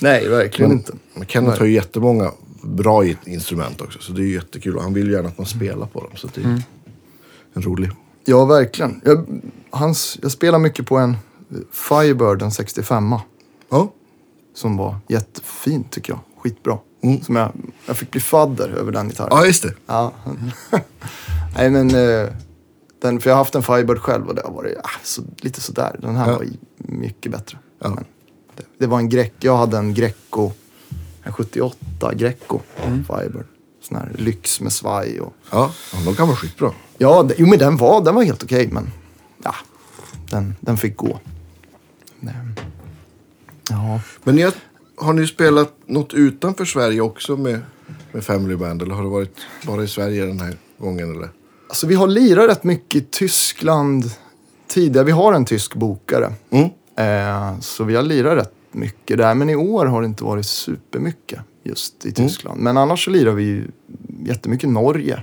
nej, 0.00 0.28
verkligen 0.28 0.68
Men, 0.70 0.78
inte. 0.78 0.92
men 1.14 1.26
Kenneth 1.26 1.58
har 1.58 1.66
ju 1.66 1.72
jättemånga 1.72 2.30
bra 2.62 3.04
instrument 3.24 3.80
också. 3.80 3.98
Så 3.98 4.12
det 4.12 4.22
är 4.22 4.24
ju 4.24 4.34
jättekul. 4.34 4.76
Och 4.76 4.82
han 4.82 4.94
vill 4.94 5.10
gärna 5.10 5.28
att 5.28 5.38
man 5.38 5.46
spelar 5.46 5.86
på 5.86 6.00
dem. 6.00 6.10
Så 6.14 6.28
det 6.34 6.40
är 6.40 6.62
en 7.54 7.62
rolig. 7.62 7.90
Ja, 8.24 8.44
verkligen. 8.44 9.00
Jag, 9.04 9.26
hans, 9.70 10.18
jag 10.22 10.30
spelar 10.30 10.58
mycket 10.58 10.86
på 10.86 10.96
en 10.96 11.16
Firebird, 11.72 12.42
en 12.42 12.50
65 12.52 13.14
Ja. 13.70 13.92
Som 14.54 14.76
var 14.76 14.96
jättefin 15.08 15.84
tycker 15.84 16.12
jag. 16.12 16.20
Skitbra. 16.42 16.78
Mm. 17.02 17.22
Som 17.22 17.36
jag, 17.36 17.52
jag 17.86 17.96
fick 17.96 18.10
bli 18.10 18.20
fadder 18.20 18.68
över 18.68 18.92
den 18.92 19.08
gitarren. 19.08 19.28
ja, 19.32 19.46
just 19.46 19.62
det. 19.62 19.74
Ja. 19.86 20.12
Nej 21.56 21.70
men, 21.70 21.94
eh, 21.94 22.28
den, 23.00 23.20
för 23.20 23.30
jag 23.30 23.34
har 23.36 23.40
haft 23.40 23.54
en 23.54 23.62
Firebird 23.62 23.98
själv 23.98 24.28
och 24.28 24.34
det 24.34 24.42
har 24.44 24.52
varit 24.52 24.76
ah, 24.84 24.88
så, 25.02 25.22
lite 25.36 25.60
sådär. 25.60 25.96
Den 26.02 26.16
här 26.16 26.30
Ja. 26.30 26.36
var 26.36 26.46
mycket 26.76 27.32
bättre. 27.32 27.58
Ja. 27.78 27.98
Det, 28.56 28.62
det 28.78 28.86
var 28.86 28.98
en 28.98 29.08
Greco, 29.08 29.34
jag 29.40 29.56
hade 29.56 29.78
en 29.78 29.94
Greco, 29.94 30.50
en 31.22 31.32
78 31.32 32.14
Greco 32.14 32.60
Firebird. 33.06 33.46
Sån 33.82 33.96
här 33.96 34.12
lyx 34.14 34.60
med 34.60 34.72
svaj 34.72 35.20
och... 35.20 35.32
Ja, 35.50 35.70
ja, 35.92 35.98
de 36.04 36.14
kan 36.14 36.26
vara 36.28 36.36
skitbra. 36.36 36.70
Ja, 36.98 37.22
det, 37.22 37.34
jo 37.38 37.46
men 37.46 37.58
den 37.58 37.76
var, 37.76 38.04
den 38.04 38.14
var 38.14 38.22
helt 38.22 38.42
okej 38.42 38.68
men 38.72 38.90
ja, 39.44 39.54
den, 40.30 40.54
den 40.60 40.76
fick 40.76 40.96
gå. 40.96 41.18
Nej. 42.20 42.34
Ja. 43.72 44.00
Men 44.24 44.36
ni 44.36 44.42
har, 44.42 44.52
har 44.96 45.12
ni 45.12 45.26
spelat 45.26 45.74
något 45.86 46.14
utanför 46.14 46.64
Sverige 46.64 47.00
också 47.00 47.36
med, 47.36 47.60
med 48.12 48.24
Family 48.24 48.56
Band? 48.56 48.82
Eller 48.82 48.94
har 48.94 49.02
det 49.02 49.08
varit 49.08 49.36
bara 49.66 49.84
i 49.84 49.88
Sverige 49.88 50.26
den 50.26 50.40
här 50.40 50.56
gången? 50.78 51.10
Eller? 51.16 51.28
Alltså 51.68 51.86
vi 51.86 51.94
har 51.94 52.06
lirat 52.06 52.48
rätt 52.50 52.64
mycket 52.64 53.02
i 53.02 53.06
Tyskland 53.10 54.04
tidigare. 54.68 55.04
Vi 55.06 55.12
har 55.12 55.32
en 55.32 55.44
tysk 55.44 55.74
bokare. 55.74 56.32
Mm. 56.50 56.68
Eh, 56.96 57.60
så 57.60 57.84
vi 57.84 57.96
har 57.96 58.02
lirat 58.02 58.38
rätt 58.38 58.54
mycket 58.72 59.18
där. 59.18 59.34
Men 59.34 59.50
i 59.50 59.56
år 59.56 59.86
har 59.86 60.00
det 60.02 60.06
inte 60.06 60.24
varit 60.24 60.46
supermycket 60.46 61.40
just 61.62 62.06
i 62.06 62.12
Tyskland. 62.12 62.60
Men 62.60 62.76
annars 62.76 63.04
så 63.04 63.10
lirar 63.10 63.32
vi 63.32 63.42
ju 63.42 63.66
jättemycket 64.24 64.68
Norge. 64.68 65.22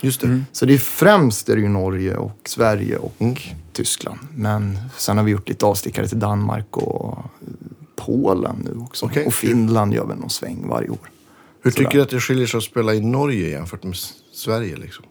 Just 0.00 0.20
det. 0.20 0.42
Så 0.52 0.66
det 0.66 0.74
är 0.74 0.78
främst 0.78 1.48
är 1.48 1.54
det 1.56 1.62
ju 1.62 1.68
Norge 1.68 2.16
och 2.16 2.38
Sverige 2.46 2.96
och 2.96 3.14
Mm. 3.18 3.34
Tyskland. 3.72 4.18
Men 4.34 4.78
sen 4.98 5.16
har 5.16 5.24
vi 5.24 5.30
gjort 5.30 5.48
lite 5.48 5.66
avstickare 5.66 6.08
till 6.08 6.18
Danmark 6.18 6.76
och 6.76 7.18
Polen 7.96 8.56
nu 8.64 8.80
också. 8.80 9.06
Okej. 9.06 9.26
Och 9.26 9.34
Finland 9.34 9.94
gör 9.94 10.06
väl 10.06 10.16
någon 10.18 10.30
sväng 10.30 10.64
varje 10.68 10.88
år. 10.88 10.98
Hur 11.62 11.70
Sådär. 11.70 11.84
tycker 11.84 11.98
du 11.98 12.02
att 12.02 12.10
det 12.10 12.20
skiljer 12.20 12.46
sig 12.46 12.58
att 12.58 12.64
spela 12.64 12.94
i 12.94 13.00
Norge 13.00 13.48
jämfört 13.48 13.82
med 13.84 13.96
Sverige? 14.32 14.76
Liksom? 14.76 15.04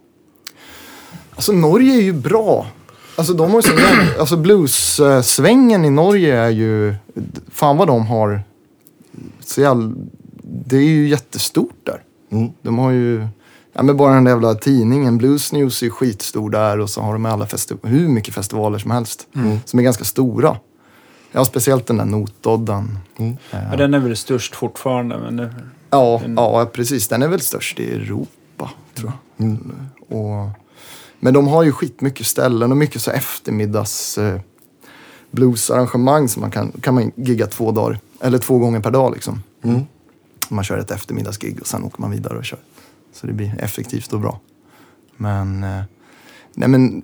Alltså 1.36 1.52
Norge 1.52 1.94
är 1.96 2.02
ju 2.02 2.14
bra. 2.14 2.68
Alltså 3.16 3.34
de 3.34 3.52
har 3.52 3.62
ju 3.62 3.70
jävla- 3.82 4.20
alltså 4.20 4.38
blues-svängen 4.38 5.86
i 5.86 5.90
Norge 5.90 6.36
är 6.38 6.50
ju, 6.50 6.96
fan 7.52 7.78
vad 7.78 7.88
de 7.88 8.06
har 8.08 8.42
så 9.40 9.62
jävla 9.62 9.94
det 10.44 10.78
är 10.78 10.82
ju 10.82 11.08
jättestort 11.10 11.76
där. 11.84 12.04
Mm. 12.32 12.50
De 12.62 12.78
har 12.80 12.92
ju, 12.92 13.28
ja 13.74 13.84
men 13.84 13.98
bara 13.98 14.14
den 14.14 14.24
där 14.24 14.32
jävla 14.32 14.56
tidningen, 14.56 15.18
Blues 15.18 15.52
News 15.52 15.82
är 15.82 15.86
ju 15.86 15.92
skitstor 15.92 16.50
där 16.50 16.80
och 16.80 16.90
så 16.90 17.02
har 17.02 17.14
de 17.14 17.26
alla 17.26 17.46
festi- 17.46 17.88
hur 17.88 18.08
mycket 18.08 18.34
festivaler 18.34 18.80
som 18.80 18.92
helst. 18.92 19.28
Som 19.66 19.80
är 19.80 19.84
ganska 19.84 20.04
stora. 20.04 20.58
Ja, 21.36 21.46
speciellt 21.46 21.88
den 21.88 21.98
där 21.98 22.06
Notoddan. 22.06 22.98
Ja, 23.52 23.76
den 23.78 23.94
är 23.94 24.00
väl 24.00 24.16
störst 24.18 24.56
fortfarande, 24.56 25.18
men 25.18 25.38
det, 25.38 25.56
Ja, 25.90 26.20
Den- 26.24 26.34
ja, 26.36 26.66
precis. 26.74 27.08
Den 27.08 27.22
är 27.22 27.28
väl 27.28 27.40
störst 27.42 27.80
i 27.80 27.94
Europa, 27.96 28.70
tror 28.94 29.12
jag. 29.38 29.58
Och, 30.20 30.50
men 31.20 31.34
de 31.34 31.48
har 31.48 31.64
ju 31.64 31.72
skitmycket 31.72 32.26
ställen 32.28 32.72
och 32.72 32.78
mycket 32.78 33.02
så 33.02 33.12
eftermiddags 33.12 34.18
eh, 34.18 34.40
bluesarrangemang 35.32 36.28
som 36.30 36.42
man 36.42 36.52
kan, 36.52 36.72
kan 36.72 36.94
man 36.94 37.12
gigga 37.16 37.48
två 37.48 37.72
dagar, 37.72 38.00
eller 38.22 38.38
två 38.38 38.58
gånger 38.58 38.80
per 38.80 38.92
dag 38.92 39.14
liksom. 39.14 39.44
Man 40.50 40.64
kör 40.64 40.78
ett 40.78 40.92
eftermiddagsgig 40.92 41.60
och 41.62 41.68
sen 41.68 41.84
åker 41.84 42.02
man 42.02 42.12
vidare 42.12 42.38
och 42.38 42.46
kör. 42.46 42.60
Så 43.14 43.28
det 43.28 43.34
blir 43.34 43.56
effektivt 43.60 44.14
och 44.14 44.20
bra. 44.20 44.40
Men, 45.18 45.64
eh, 45.64 45.82
nej 46.54 46.70
men, 46.70 47.04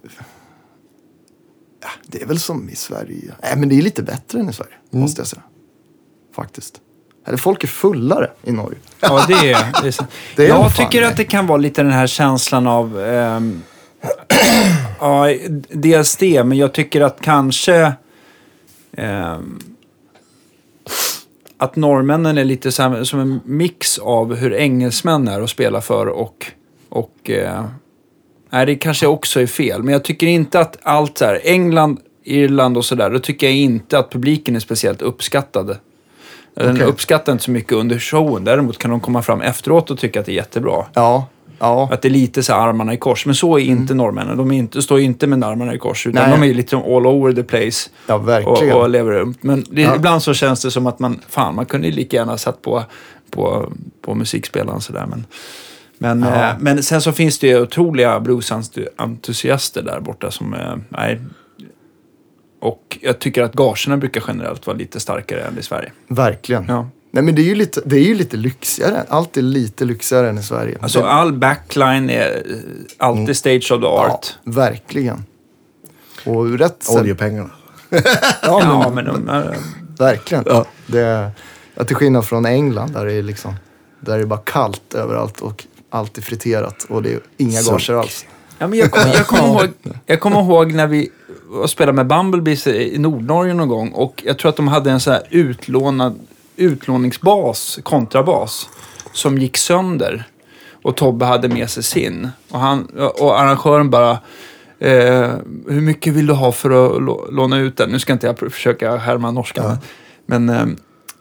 ja, 1.81 1.89
det 2.07 2.21
är 2.21 2.25
väl 2.25 2.39
som 2.39 2.69
i 2.69 2.75
Sverige. 2.75 3.33
Nej 3.43 3.53
men 3.57 3.69
det 3.69 3.77
är 3.77 3.81
lite 3.81 4.03
bättre 4.03 4.39
än 4.39 4.50
i 4.50 4.53
Sverige, 4.53 4.74
måste 4.89 5.21
jag 5.21 5.27
säga. 5.27 5.41
Faktiskt. 6.36 6.81
Eller 7.27 7.38
folk 7.38 7.63
är 7.63 7.67
fullare 7.67 8.31
i 8.43 8.51
Norge. 8.51 8.77
ja, 9.00 9.25
det 9.27 9.33
är, 9.33 9.81
det 9.81 9.88
är. 9.88 10.05
Det 10.36 10.43
är 10.45 10.48
Jag 10.48 10.75
tycker 10.75 11.01
det. 11.01 11.07
att 11.07 11.17
det 11.17 11.24
kan 11.25 11.48
vara 11.48 11.57
lite 11.57 11.83
den 11.83 11.91
här 11.91 12.07
känslan 12.07 12.67
av... 12.67 13.00
ehm, 13.00 13.62
ja, 15.00 15.36
dels 15.69 16.15
det, 16.15 16.43
men 16.43 16.57
jag 16.57 16.74
tycker 16.74 17.01
att 17.01 17.21
kanske... 17.21 17.93
ehm, 18.91 19.59
att 21.57 21.75
norrmännen 21.75 22.38
är 22.38 22.43
lite 22.45 22.71
som 22.71 23.19
en 23.19 23.39
mix 23.45 23.98
av 24.00 24.36
hur 24.36 24.53
engelsmän 24.53 25.27
är 25.27 25.41
att 25.41 25.50
spela 25.50 25.81
för 25.81 26.07
och... 26.07 26.51
och 26.89 27.29
eh, 27.29 27.65
nej, 28.50 28.65
det 28.65 28.75
kanske 28.75 29.08
också 29.08 29.41
är 29.41 29.48
fel. 29.48 29.84
Men 29.84 29.94
jag 29.94 30.03
tycker 30.03 30.27
inte 30.27 30.60
att 30.60 30.77
allt 30.84 31.18
så 31.18 31.25
här, 31.25 31.41
England, 31.44 32.00
Irland 32.24 32.77
och 32.77 32.86
sådär, 32.86 33.10
då 33.10 33.20
tycker 33.20 33.48
jag 33.48 33.56
inte 33.56 34.00
att 34.00 34.12
publiken 34.12 34.56
är 34.56 34.60
speciellt 34.60 35.01
uppskattade. 35.01 35.77
Den 36.53 36.75
Okej. 36.75 36.86
uppskattar 36.88 37.32
inte 37.32 37.44
så 37.44 37.51
mycket 37.51 37.74
under 37.74 38.00
showen. 38.00 38.44
Däremot 38.44 38.77
kan 38.77 38.91
de 38.91 39.00
komma 39.00 39.22
fram 39.22 39.41
efteråt 39.41 39.91
och 39.91 40.00
tycka 40.00 40.20
att 40.20 40.25
det 40.25 40.32
är 40.32 40.36
jättebra. 40.36 40.86
Ja, 40.94 41.27
ja. 41.60 41.89
Att 41.91 42.01
det 42.01 42.08
är 42.08 42.10
lite 42.10 42.44
så 42.44 42.53
här 42.53 42.60
armarna 42.68 42.94
i 42.94 42.98
kors. 42.98 43.25
Men 43.25 43.36
så 43.36 43.58
är 43.58 43.63
inte 43.63 43.94
norrmännen. 43.94 44.38
De 44.38 44.51
inte, 44.51 44.82
står 44.82 45.00
inte 45.00 45.27
med 45.27 45.44
armarna 45.44 45.74
i 45.74 45.77
kors. 45.77 46.08
Utan 46.08 46.29
Nej. 46.29 46.39
de 46.39 46.50
är 46.50 46.53
lite 46.53 46.77
all 46.77 47.08
over 47.08 47.34
the 47.34 47.44
place. 47.44 47.89
Ja, 48.08 48.18
verkligen. 48.18 48.75
Och, 48.75 48.82
och 48.82 48.89
lever 48.89 49.12
runt. 49.12 49.44
Men 49.44 49.65
det, 49.72 49.82
Ja. 49.82 49.96
ibland 49.96 50.24
så 50.24 50.34
känns 50.34 50.62
det 50.62 50.72
som 50.72 50.88
att 50.88 51.00
man, 51.00 51.20
fan, 51.29 51.56
man 51.56 51.65
kunde 51.65 51.88
ju 51.88 51.94
lika 51.94 52.18
gärna 52.18 52.38
satt 52.38 52.62
på, 52.62 52.84
på, 53.32 53.72
på 54.01 54.15
musikspelaren 54.15 54.82
sådär. 54.82 55.06
Men, 55.10 55.25
men, 56.00 56.22
Ja. 56.22 56.50
eh, 56.50 56.56
men 56.60 56.84
sen 56.84 57.01
så 57.01 57.12
finns 57.12 57.39
det 57.39 57.48
ju 57.48 57.62
otroliga 57.62 58.20
bluesentusiaster 58.20 59.82
där 59.82 60.00
borta 60.00 60.32
som, 60.32 60.53
eh, 60.53 60.75
nej. 60.89 61.22
Och 62.62 62.98
jag 63.01 63.20
tycker 63.20 63.44
att 63.44 63.53
gagerna 63.53 63.98
brukar 63.98 64.24
generellt 64.27 64.68
vara 64.68 64.77
lite 64.77 65.00
starkare 65.00 65.41
än 65.41 65.58
i 65.60 65.62
Sverige. 65.63 65.91
Verkligen. 66.08 66.65
Ja. 66.68 66.89
Nej 67.12 67.24
men 67.24 67.36
det 67.36 67.41
är 67.41 67.46
ju 67.46 67.56
lite, 67.56 67.82
det 67.86 67.96
är 67.96 68.03
ju 68.03 68.15
lite 68.15 68.38
lyxigare. 68.38 69.03
Allt 69.10 69.38
är 69.38 69.41
lite 69.41 69.86
lyxigare 69.86 70.29
än 70.29 70.38
i 70.38 70.44
Sverige. 70.44 70.77
Alltså 70.82 71.00
det, 71.01 71.10
all 71.10 71.34
backline 71.34 72.10
är 72.10 72.44
alltid 72.98 73.38
stage 73.38 73.72
of 73.72 73.82
the 73.82 73.88
ja, 73.88 74.08
art. 74.13 74.38
verkligen. 74.44 75.24
Och 76.25 76.60
rätt 76.60 76.84
sätt. 76.84 77.00
Oljepengarna. 77.01 77.50
Ja, 77.89 78.00
Ja, 78.41 78.91
men, 78.96 79.06
men 79.06 79.06
de 79.25 79.29
är, 79.29 79.58
verkligen. 80.00 80.44
Ja. 80.48 80.65
Det, 80.88 81.32
ja, 81.75 81.84
till 81.84 81.96
skillnad 81.96 82.25
från 82.25 82.46
England 82.46 82.94
där 82.94 83.06
det 83.06 83.13
är 83.13 83.24
liksom, 83.24 83.53
där 84.00 84.18
det 84.18 84.24
är 84.24 84.25
bara 84.25 84.39
kallt 84.46 84.94
överallt 84.94 85.41
och 85.41 85.65
allt 85.89 86.17
är 86.17 86.22
friterat 86.22 86.86
och 86.89 87.03
det 87.03 87.13
är 87.13 87.19
inga 87.38 87.62
gager 87.62 87.93
alls. 87.93 88.25
Ja, 88.58 88.67
men 88.67 88.79
jag 88.79 88.91
kommer 88.91 89.13
jag 89.15 89.27
kommer 89.27 89.48
ihåg, 89.48 89.69
jag 90.05 90.19
kommer 90.19 90.41
ihåg 90.41 90.74
när 90.74 90.88
vi 90.88 91.10
spelade 91.67 91.96
med 91.96 92.08
Bumblebees 92.08 92.67
i 92.67 92.98
Nordnorge 92.98 93.53
någon 93.53 93.67
gång 93.67 93.89
och 93.91 94.24
jag 94.25 94.38
tror 94.39 94.50
att 94.50 94.55
de 94.55 94.67
hade 94.67 94.91
en 94.91 95.00
så 95.00 95.12
här 95.12 95.22
utlånad, 95.29 96.19
utlåningsbas, 96.55 97.79
kontrabas, 97.84 98.69
som 99.13 99.38
gick 99.38 99.58
sönder. 99.58 100.24
Och 100.84 100.96
Tobbe 100.98 101.25
hade 101.25 101.48
med 101.50 101.69
sig 101.69 101.84
sin. 101.84 102.29
Och, 102.50 102.60
han, 102.60 102.86
och 103.19 103.39
arrangören 103.39 103.89
bara, 103.89 104.12
eh, 104.79 105.29
hur 105.67 105.81
mycket 105.81 106.13
vill 106.13 106.27
du 106.27 106.34
ha 106.34 106.51
för 106.51 106.69
att 106.69 107.01
lå- 107.01 107.31
låna 107.31 107.58
ut 107.58 107.77
den? 107.77 107.89
Nu 107.89 108.00
ska 108.00 108.13
inte 108.13 108.27
jag 108.27 108.39
försöka 108.39 108.96
härma 108.98 109.31
norska. 109.31 109.77
Men, 110.25 110.50
eh, 110.50 110.65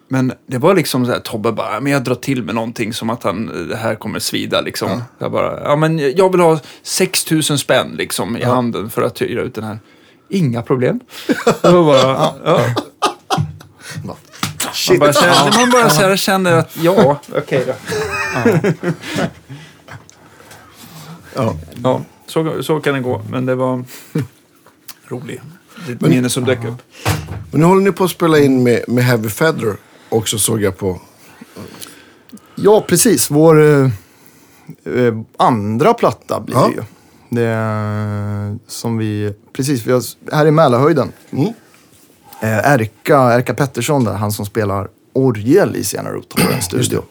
men 0.08 0.32
det 0.46 0.58
var 0.58 0.74
liksom 0.74 1.06
så 1.06 1.12
här, 1.12 1.20
Tobbe 1.20 1.52
bara, 1.52 1.80
men 1.80 1.92
jag 1.92 2.04
drar 2.04 2.14
till 2.14 2.42
med 2.42 2.54
någonting 2.54 2.92
som 2.92 3.10
att 3.10 3.22
han, 3.22 3.68
det 3.68 3.76
här 3.76 3.94
kommer 3.94 4.18
svida 4.18 4.60
liksom. 4.60 5.02
Jag 5.18 5.32
bara, 5.32 5.62
ja 5.64 5.76
men 5.76 5.98
jag 5.98 6.32
vill 6.32 6.40
ha 6.40 6.60
6000 6.82 7.58
spänn 7.58 7.94
liksom 7.96 8.36
i 8.36 8.44
handen 8.44 8.90
för 8.90 9.02
att 9.02 9.22
hyra 9.22 9.42
ut 9.42 9.54
den 9.54 9.64
här. 9.64 9.78
Inga 10.28 10.62
problem. 10.62 11.00
Det 11.62 11.70
var 11.70 11.84
bara, 11.84 12.32
ja. 12.44 12.60
Man 14.04 14.16
Shit. 14.72 15.00
bara, 15.00 15.12
känner, 15.12 15.60
man 15.60 15.70
bara 15.70 15.90
så 15.90 16.02
här, 16.02 16.16
känner 16.16 16.52
att, 16.52 16.76
ja, 16.76 17.20
okej 17.36 17.64
då. 17.66 17.74
Ja. 21.34 21.54
Ja, 21.82 22.02
så, 22.26 22.62
så 22.62 22.80
kan 22.80 22.94
det 22.94 23.00
gå. 23.00 23.22
Men 23.30 23.46
det 23.46 23.54
var 23.54 23.84
roligt. 25.08 25.40
Det 25.86 25.92
är 25.92 25.96
ett 25.96 26.00
minne 26.00 26.30
som 26.30 26.44
dök 26.44 26.64
upp. 26.64 26.82
Men 27.50 27.60
nu 27.60 27.66
håller 27.66 27.82
ni 27.82 27.92
på 27.92 28.04
att 28.04 28.10
spela 28.10 28.38
in 28.38 28.62
med, 28.62 28.84
med 28.88 29.04
Heavy 29.04 29.28
Feather 29.28 29.76
också 30.08 30.38
såg 30.38 30.62
jag 30.62 30.76
på. 30.76 31.00
Ja, 32.54 32.84
precis. 32.88 33.30
Vår 33.30 33.62
eh, 33.62 33.90
eh, 34.84 35.14
andra 35.36 35.94
platta 35.94 36.40
blir 36.40 36.56
Ja. 36.56 36.66
det 36.68 36.74
ju. 36.74 36.82
Det 37.30 37.44
är, 37.46 38.58
som 38.66 38.98
vi, 38.98 39.34
precis, 39.52 39.86
vi 39.86 39.92
har, 39.92 40.02
här 40.32 40.46
i 40.46 40.50
Mälarhöjden. 40.50 41.12
Mm. 41.30 41.44
Eh, 42.40 42.72
Erka, 42.72 43.18
Erka 43.18 43.54
Pettersson 43.54 44.04
där, 44.04 44.12
han 44.14 44.32
som 44.32 44.46
spelar 44.46 44.88
orgel 45.12 45.76
i 45.76 45.84
Siena 45.84 46.10
Root 46.10 46.40
har 46.40 46.50
en 46.52 46.62
studio. 46.62 47.02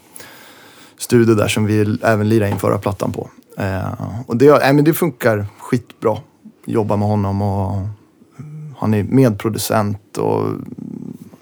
Studio 0.98 1.36
där 1.36 1.48
som 1.48 1.66
vi 1.66 1.98
även 2.04 2.30
lirade 2.30 2.52
in 2.52 2.60
förra 2.60 2.78
plattan 2.78 3.12
på. 3.12 3.30
Eh, 3.58 3.94
och 4.28 4.38
det, 4.38 4.48
äh, 4.48 4.74
men 4.74 4.84
det 4.84 4.94
funkar 4.94 5.46
skitbra. 5.60 6.18
Jobba 6.66 6.96
med 6.96 7.08
honom 7.08 7.42
och 7.42 7.88
han 8.78 8.94
är 8.94 9.04
medproducent 9.04 10.18
och 10.18 10.46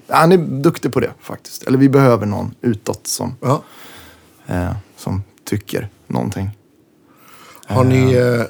han 0.07 0.31
är 0.31 0.37
duktig 0.37 0.93
på 0.93 0.99
det 0.99 1.13
faktiskt. 1.21 1.63
Eller 1.63 1.77
vi 1.77 1.89
behöver 1.89 2.25
någon 2.25 2.55
utåt 2.61 3.07
som, 3.07 3.35
Ja. 3.41 3.63
eh, 4.47 4.71
som 4.97 5.23
tycker 5.43 5.89
någonting. 6.07 6.49
Har 7.67 7.83
ni... 7.83 8.13
Eh, 8.13 8.43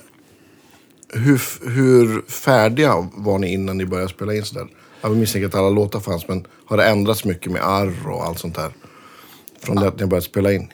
hur, 1.10 1.42
hur 1.70 2.22
färdiga 2.32 3.10
var 3.14 3.40
ni 3.40 3.54
innan 3.54 3.78
ni 3.78 3.86
började 3.86 4.10
spela 4.10 4.34
in 4.34 4.46
sådär? 4.46 4.68
Jag 5.02 5.18
misstänker 5.18 5.48
att 5.48 5.56
alla 5.56 5.70
låtar 5.70 6.00
fanns, 6.00 6.28
men 6.28 6.48
har 6.66 6.78
det 6.78 6.86
ändrats 6.86 7.26
mycket 7.26 7.52
med 7.52 7.62
arr 7.64 8.08
och 8.10 8.26
allt 8.26 8.40
sånt 8.40 8.56
där? 8.56 8.72
Från 9.62 9.76
det 9.76 9.88
att 9.88 10.00
ni 10.00 10.06
började 10.06 10.26
spela 10.26 10.52
in? 10.54 10.68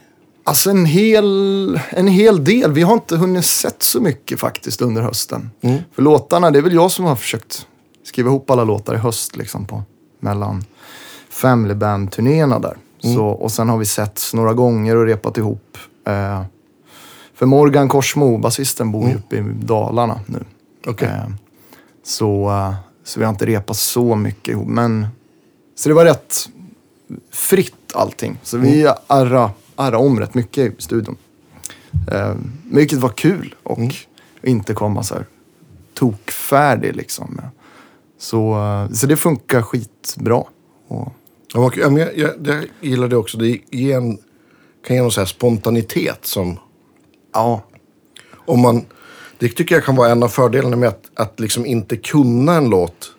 Alltså 0.43 0.69
en 0.69 0.85
hel, 0.85 1.79
en 1.89 2.07
hel 2.07 2.43
del. 2.43 2.71
Vi 2.71 2.81
har 2.81 2.93
inte 2.93 3.15
hunnit 3.17 3.45
sett 3.45 3.83
så 3.83 4.01
mycket 4.01 4.39
faktiskt 4.39 4.81
under 4.81 5.01
hösten. 5.01 5.49
För 5.95 6.01
låtarna, 6.01 6.51
det 6.51 6.59
är 6.59 6.63
väl 6.63 6.73
jag 6.73 6.91
som 6.91 7.05
har 7.05 7.15
försökt 7.15 7.67
skriva 8.03 8.29
ihop 8.29 8.49
alla 8.49 8.63
låtar 8.63 8.93
i 8.95 8.97
höst 8.97 9.35
liksom 9.35 9.65
på 9.65 9.83
mellan 10.19 10.65
Family 11.41 11.73
Band-turnéerna 11.73 12.59
där. 12.59 12.77
Så, 12.99 13.25
och 13.25 13.51
sen 13.51 13.69
har 13.69 13.77
vi 13.77 13.85
setts 13.85 14.33
några 14.33 14.53
gånger 14.53 14.95
och 14.95 15.05
repat 15.05 15.37
ihop. 15.37 15.77
Eh, 16.07 16.43
för 17.33 17.45
Morgan 17.45 17.89
Korsmo, 17.89 18.37
basisten, 18.37 18.91
bor 18.91 19.09
ju 19.09 19.15
uppe 19.15 19.35
i 19.35 19.41
Dalarna 19.41 20.19
nu. 20.25 20.43
Okej. 20.87 21.07
Eh, 21.07 21.29
så, 22.03 22.49
eh, 22.49 22.73
så 23.03 23.19
vi 23.19 23.25
har 23.25 23.31
inte 23.31 23.45
repat 23.45 23.77
så 23.77 24.15
mycket 24.15 24.47
ihop. 24.47 24.67
Men, 24.67 25.07
så 25.75 25.89
det 25.89 25.95
var 25.95 26.05
rätt 26.05 26.49
fritt 27.31 27.91
allting. 27.93 28.39
Så 28.43 28.57
vi 28.57 28.87
arra, 29.07 29.51
arra 29.75 29.97
om 29.97 30.19
rätt 30.19 30.33
mycket 30.33 30.79
i 30.79 30.81
studion. 30.81 31.15
Eh, 32.11 32.33
vilket 32.71 32.99
var 32.99 33.09
kul 33.09 33.55
och 33.63 33.79
inte 34.43 34.73
komma 34.73 35.03
så 35.03 35.13
här 35.13 35.25
tokfärdig 35.93 36.95
liksom. 36.95 37.41
Så, 38.19 38.53
eh, 38.53 38.93
så 38.93 39.07
det 39.07 39.17
funkar 39.17 39.61
skitbra. 39.61 40.43
Och, 40.87 41.13
Ja. 41.53 41.71
Ja, 41.75 41.89
men 41.89 42.01
jag, 42.01 42.17
jag, 42.17 42.31
jag 42.43 42.65
gillar 42.81 43.07
det 43.07 43.15
också. 43.17 43.37
Det 43.37 43.57
ger 43.71 43.97
en, 43.97 44.17
kan 44.87 44.95
ge 44.95 45.01
någon 45.01 45.11
så 45.11 45.21
här 45.21 45.25
spontanitet 45.25 46.25
som... 46.25 46.59
ja, 47.33 47.63
Om 48.45 48.59
man, 48.59 48.85
det 49.39 49.47
tycker 49.49 49.75
jag 49.75 49.83
kan 49.83 49.95
vara 49.95 50.09
en 50.11 50.23
av 50.23 50.27
fördelarna 50.27 50.75
med 50.75 50.89
att, 50.89 51.11
att 51.15 51.39
liksom 51.39 51.65
inte 51.65 51.97
kunna 51.97 52.55
en 52.55 52.69
låt. 52.69 53.11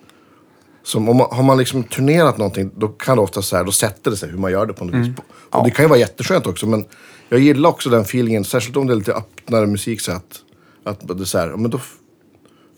Som 0.84 1.08
om 1.08 1.16
man, 1.16 1.26
har 1.30 1.42
man 1.42 1.58
liksom 1.58 1.82
turnerat 1.84 2.38
någonting, 2.38 2.70
då 2.76 2.88
kan 2.88 3.16
det 3.16 3.22
ofta 3.22 3.42
så 3.42 3.56
här, 3.56 3.64
då 3.64 3.72
sätter 3.72 4.10
det 4.10 4.16
sig 4.16 4.30
hur 4.30 4.38
man 4.38 4.52
gör 4.52 4.66
det 4.66 4.72
på 4.72 4.84
något 4.84 4.94
vis. 4.94 5.16
Och 5.50 5.64
det 5.64 5.70
kan 5.70 5.84
ju 5.84 5.88
vara 5.88 5.98
jätteskönt 5.98 6.46
också, 6.46 6.66
men 6.66 6.84
jag 7.28 7.40
gillar 7.40 7.70
också 7.70 7.90
den 7.90 8.00
feelingen, 8.00 8.44
särskilt 8.44 8.76
om 8.76 8.86
det 8.86 8.92
är 8.92 8.96
lite 8.96 9.12
öppnare 9.12 9.66
musik 9.66 10.00
så 10.00 10.12
att, 10.12 10.40
att 10.84 11.08
det 11.08 11.22
är 11.22 11.24
så 11.24 11.38
här, 11.38 11.48
ja, 11.48 11.56
men 11.56 11.70
då 11.70 11.80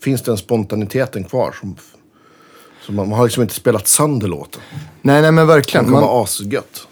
finns 0.03 0.21
den 0.21 0.37
spontaniteten 0.37 1.23
kvar. 1.23 1.55
Som, 1.59 1.75
som 2.85 2.95
man, 2.95 3.09
man 3.09 3.17
har 3.17 3.25
liksom 3.25 3.43
inte 3.43 3.55
spelat 3.55 3.87
sönder 3.87 4.27
låten. 4.27 4.61
nej, 5.01 5.21
nej 5.21 5.31
men 5.31 5.47
verkligen. 5.47 5.85
kan 5.85 5.91
Man, 5.93 6.01
vara 6.03 6.23
asgött. 6.23 6.87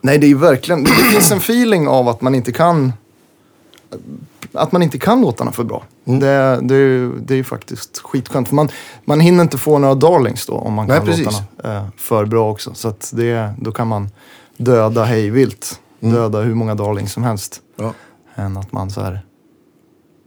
Nej, 0.00 0.18
det 0.18 0.26
är 0.26 0.28
ju 0.28 0.38
verkligen, 0.38 0.84
det 0.84 0.90
finns 0.90 1.30
en 1.32 1.38
feeling 1.38 1.88
av 1.88 2.08
att 2.08 2.20
man 2.20 2.34
inte 2.34 2.52
kan 2.52 2.92
att 4.52 4.72
man 4.72 4.82
inte 4.82 4.98
kan 4.98 5.20
låtarna 5.20 5.52
för 5.52 5.64
bra. 5.64 5.84
Mm. 6.04 6.20
Det, 6.20 6.60
det, 6.62 6.74
är 6.74 6.78
ju- 6.78 7.18
det 7.18 7.34
är 7.34 7.36
ju 7.36 7.44
faktiskt 7.44 7.98
skitskönt. 7.98 8.48
För 8.48 8.54
man, 8.54 8.68
man 9.04 9.20
hinner 9.20 9.42
inte 9.42 9.58
få 9.58 9.78
några 9.78 9.94
darlings 9.94 10.46
då 10.46 10.52
om 10.54 10.72
man 10.72 10.86
Nej, 10.86 10.96
kan 10.96 11.06
precis. 11.06 11.24
låtarna 11.24 11.76
eh, 11.78 11.84
för 11.96 12.24
bra 12.24 12.50
också. 12.50 12.74
Så 12.74 12.88
att 12.88 13.10
det, 13.14 13.52
då 13.58 13.72
kan 13.72 13.88
man 13.88 14.10
döda 14.56 15.04
hejvilt. 15.04 15.80
Mm. 16.00 16.14
Döda 16.14 16.40
hur 16.40 16.54
många 16.54 16.74
darlings 16.74 17.12
som 17.12 17.22
helst. 17.22 17.60
Ja. 17.76 17.92
Än 18.34 18.56
att 18.56 18.72
man 18.72 18.90
så 18.90 19.00
här... 19.00 19.20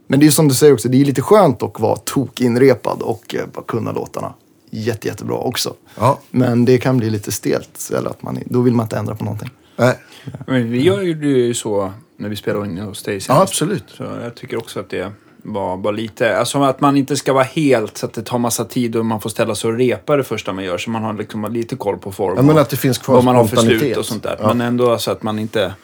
Men 0.08 0.18
det 0.20 0.24
är 0.24 0.26
ju 0.26 0.32
som 0.32 0.48
du 0.48 0.54
säger 0.54 0.72
också, 0.72 0.88
det 0.88 1.00
är 1.00 1.04
lite 1.04 1.22
skönt 1.22 1.62
att 1.62 1.80
vara 1.80 1.96
tokinrepad 1.96 3.02
och 3.02 3.34
eh, 3.34 3.62
kunna 3.66 3.92
låtarna 3.92 4.32
jätte, 4.80 5.08
jättebra 5.08 5.36
också. 5.36 5.74
Ja. 5.98 6.20
Men 6.30 6.64
det 6.64 6.78
kan 6.78 6.96
bli 6.96 7.10
lite 7.10 7.32
stelt. 7.32 7.90
Eller 7.96 8.10
att 8.10 8.22
man, 8.22 8.38
då 8.46 8.60
vill 8.60 8.74
man 8.74 8.84
inte 8.84 8.96
ändra 8.96 9.14
på 9.14 9.24
någonting. 9.24 9.50
Nej. 9.76 9.98
Men 10.46 10.70
vi 10.70 10.82
gör 10.82 11.02
ju 11.02 11.54
så 11.54 11.92
när 12.16 12.28
vi 12.28 12.36
spelar 12.36 12.64
in 12.64 12.78
hos 12.78 13.02
dig 13.02 13.14
ja, 13.14 13.20
senast. 13.20 13.42
absolut. 13.42 13.84
Så 13.86 14.02
jag 14.22 14.34
tycker 14.34 14.56
också 14.56 14.80
att 14.80 14.90
det 14.90 15.12
var 15.42 15.76
bara 15.76 15.92
lite, 15.92 16.38
alltså 16.38 16.62
att 16.62 16.80
man 16.80 16.96
inte 16.96 17.16
ska 17.16 17.32
vara 17.32 17.44
helt 17.44 17.96
så 17.96 18.06
att 18.06 18.12
det 18.12 18.22
tar 18.22 18.38
massa 18.38 18.64
tid 18.64 18.96
och 18.96 19.06
man 19.06 19.20
får 19.20 19.30
ställa 19.30 19.54
sig 19.54 19.70
och 19.70 19.78
repa 19.78 20.16
det 20.16 20.24
första 20.24 20.52
man 20.52 20.64
gör. 20.64 20.78
Så 20.78 20.90
man 20.90 21.02
har 21.02 21.14
liksom 21.14 21.52
lite 21.52 21.76
koll 21.76 21.98
på 21.98 22.12
form 22.12 22.34
Ja, 22.36 22.42
men 22.42 22.58
att 22.58 22.70
det 22.70 22.76
finns 22.76 22.98
kvar 22.98 23.14
vad 23.14 23.24
man 23.24 23.36
har 23.36 23.44
för 23.44 23.56
slut 23.56 23.96
och 23.96 24.06
sånt 24.06 24.22
där. 24.22 24.36
Ja. 24.40 24.48
Men 24.48 24.60
ändå 24.60 24.98
så 24.98 25.10
att 25.10 25.22
man 25.22 25.38
inte, 25.38 25.74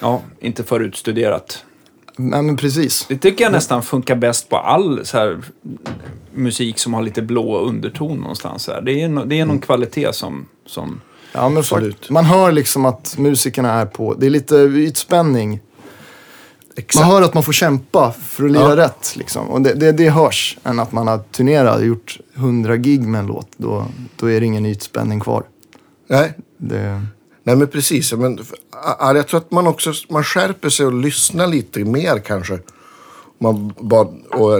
ja, 0.00 0.22
inte 0.40 0.64
för 0.64 0.80
utstuderat. 0.80 1.64
Nej, 2.16 2.42
men 2.42 2.56
precis. 2.56 3.06
Det 3.08 3.18
tycker 3.18 3.44
jag 3.44 3.52
nästan 3.52 3.82
funkar 3.82 4.14
bäst 4.14 4.48
på 4.48 4.56
all 4.56 5.06
så 5.06 5.18
här, 5.18 5.38
musik 6.34 6.78
som 6.78 6.94
har 6.94 7.02
lite 7.02 7.22
blå 7.22 7.58
underton 7.58 8.18
någonstans. 8.18 8.62
Så 8.62 8.72
här. 8.72 8.80
Det, 8.82 9.02
är 9.02 9.08
no, 9.08 9.24
det 9.24 9.40
är 9.40 9.46
någon 9.46 9.58
kvalitet 9.58 10.12
som, 10.12 10.46
som 10.66 11.00
Ja, 11.32 11.48
men 11.48 11.58
Absolut. 11.58 12.10
man 12.10 12.24
hör 12.24 12.52
liksom 12.52 12.84
att 12.84 13.14
musikerna 13.18 13.72
är 13.72 13.86
på, 13.86 14.14
det 14.14 14.26
är 14.26 14.30
lite 14.30 14.56
ytspänning. 14.56 15.60
Exakt. 16.76 17.04
Man 17.06 17.12
hör 17.14 17.22
att 17.22 17.34
man 17.34 17.42
får 17.42 17.52
kämpa 17.52 18.12
för 18.22 18.44
att 18.44 18.50
lira 18.50 18.62
Ja. 18.68 18.76
rätt. 18.76 19.12
Liksom. 19.16 19.48
Och 19.48 19.60
det, 19.60 19.74
det, 19.74 19.92
det 19.92 20.10
hörs. 20.10 20.58
Än 20.64 20.78
att 20.78 20.92
man 20.92 21.08
har 21.08 21.18
turnerat 21.18 21.78
och 21.78 21.86
gjort 21.86 22.18
100 22.34 22.76
gig 22.76 23.00
med 23.02 23.18
en 23.18 23.26
låt. 23.26 23.48
Då, 23.56 23.86
då 24.16 24.30
är 24.30 24.40
det 24.40 24.46
ingen 24.46 24.66
ytspänning 24.66 25.20
kvar. 25.20 25.42
Nej. 26.08 26.32
Det, 26.58 27.02
Nej, 27.46 27.56
men 27.56 27.68
precis. 27.68 28.12
Men, 28.12 28.38
ja, 28.72 29.16
jag 29.16 29.26
tror 29.28 29.40
att 29.40 29.50
man 29.50 29.66
också 29.66 29.92
man 30.10 30.24
skärper 30.24 30.68
sig 30.68 30.86
och 30.86 30.94
lyssnar 30.94 31.46
lite 31.46 31.84
mer 31.84 32.18
kanske. 32.18 32.58
Man 33.38 33.72
bara, 33.80 34.08
och, 34.30 34.56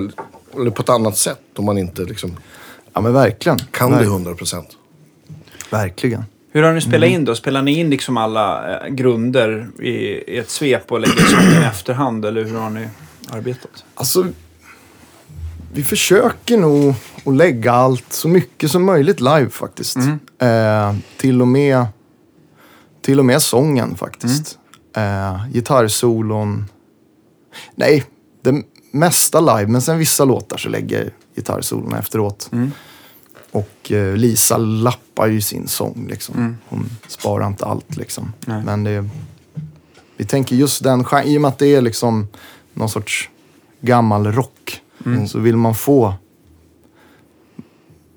eller 0.55 0.71
på 0.71 0.83
ett 0.83 0.89
annat 0.89 1.17
sätt 1.17 1.41
om 1.57 1.65
man 1.65 1.79
inte 1.79 2.03
liksom, 2.03 2.37
ja 2.93 3.01
men 3.01 3.13
verkligen. 3.13 3.59
kan 3.59 3.91
Verk- 3.93 4.01
det 4.03 4.07
hundra 4.11 4.35
procent. 4.35 4.69
Verkligen. 5.71 6.25
Hur 6.53 6.63
har 6.63 6.73
ni 6.73 6.81
spelat 6.81 7.09
Mm. 7.09 7.15
in 7.21 7.25
då? 7.25 7.35
Spelar 7.35 7.63
ni 7.63 7.79
in 7.81 7.91
liksom 7.91 8.17
alla 8.17 8.77
eh, 8.81 8.89
grunder 8.89 9.69
i, 9.81 9.91
i 9.91 10.39
ett 10.39 10.51
svep 10.51 10.93
och 10.93 11.01
lägger 11.01 11.23
sången 11.25 11.63
i 11.63 11.67
efterhand? 11.67 12.25
Eller 12.25 12.45
hur 12.45 12.59
har 12.59 12.71
ni 12.71 12.89
arbetat? 13.31 13.85
Alltså, 13.95 14.27
vi 15.73 15.83
försöker 15.85 16.59
nog 16.59 16.95
att 17.25 17.37
lägga 17.37 17.73
allt 17.73 18.13
så 18.13 18.29
mycket 18.29 18.71
som 18.71 18.85
möjligt 18.85 19.21
live 19.21 19.51
faktiskt. 19.51 19.97
Eh, 20.39 20.95
till, 21.17 21.41
och 21.41 21.49
med, 21.49 21.87
till 23.07 23.19
och 23.19 23.25
med 23.25 23.43
sången 23.43 23.97
faktiskt. 23.97 24.59
Eh, 24.97 25.47
gitarrsolon. 25.53 26.65
Nej, 27.75 28.05
det 28.43 28.63
mesta 28.91 29.41
live. 29.41 29.67
Men 29.73 29.83
sen 29.83 29.99
vissa 29.99 30.25
låtar 30.25 30.57
så 30.57 30.69
lägger 30.69 31.03
jag 31.05 31.11
gitarrsolon 31.37 31.95
efteråt. 31.95 32.51
Och 33.53 33.93
eh, 33.93 34.17
Lisa 34.17 34.57
lappar 34.57 35.27
ju 35.27 35.41
sin 35.41 35.69
sång 35.69 36.07
liksom. 36.11 36.57
Hon 36.69 36.89
sparar 37.09 37.47
inte 37.47 37.65
allt 37.67 37.97
liksom. 37.97 38.33
Nej. 38.47 38.63
Men 38.65 38.85
det, 38.85 39.09
vi 40.17 40.25
tänker 40.25 40.57
just 40.57 40.83
den 40.85 41.05
gen- 41.13 41.25
i 41.27 41.37
och 41.37 41.41
med 41.43 41.49
att 41.49 41.59
det 41.59 41.67
är 41.75 41.81
liksom 41.81 42.29
någon 42.75 42.89
sorts 42.89 43.31
gammal 43.81 44.27
rock. 44.33 44.83
Så 45.29 45.39
vill 45.39 45.57
man 45.57 45.75
få 45.75 46.15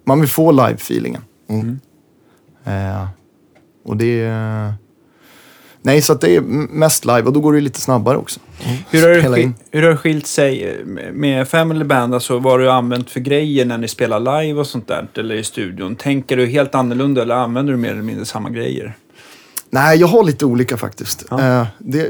man 0.04 0.20
vill 0.22 0.30
få 0.30 0.52
live-feelingen. 0.52 1.22
Mm. 1.48 1.80
Eh, 2.64 3.08
och 3.84 3.98
det 3.98 4.22
är... 4.22 4.74
Nej, 5.82 6.02
så 6.02 6.14
det 6.14 6.36
är 6.36 6.42
mest 6.42 7.06
live 7.06 7.22
och 7.22 7.34
då 7.34 7.40
går 7.40 7.54
det 7.54 7.62
lite 7.62 7.82
snabbare 7.82 8.18
också. 8.18 8.40
Hur 8.90 9.02
har, 9.02 9.10
det 9.10 9.20
Spela 9.22 9.54
hur 9.72 9.82
har 9.84 9.90
det 9.90 9.98
skilt 9.98 10.28
sig 10.28 10.82
med- 10.86 11.14
med 11.14 11.48
Family 11.48 11.84
Band? 11.84 12.14
Alltså 12.14 12.40
vad 12.40 12.54
har 12.54 12.60
du 12.60 12.72
använt 12.72 13.10
för 13.10 13.20
grejer 13.20 13.66
när 13.66 13.78
ni 13.78 13.88
spelar 13.88 14.42
live 14.44 14.60
och 14.60 14.68
sånt 14.68 14.88
där? 14.88 15.08
Eller 15.14 15.36
i 15.36 15.44
studion? 15.44 15.96
Tänker 15.96 16.38
du 16.38 16.46
helt 16.46 16.76
annorlunda 16.76 17.22
eller 17.22 17.36
använder 17.36 17.74
du 17.74 17.78
mer 17.80 17.92
eller 17.92 18.02
mindre 18.02 18.26
samma 18.26 18.50
grejer? 18.50 18.94
Nej, 19.70 19.98
jag 20.00 20.08
har 20.08 20.24
lite 20.24 20.46
olika 20.46 20.78
faktiskt. 20.78 21.26
Ja. 21.30 21.62
Eh, 21.62 21.68
det, 21.80 22.10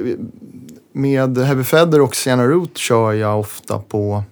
med 0.92 1.38
Heavy 1.38 1.64
Feather 1.64 2.02
och 2.02 2.16
Sienna 2.16 2.46
Root 2.48 2.78
kör 2.78 3.14
jag 3.14 3.40
ofta 3.40 3.80
på... 3.80 4.24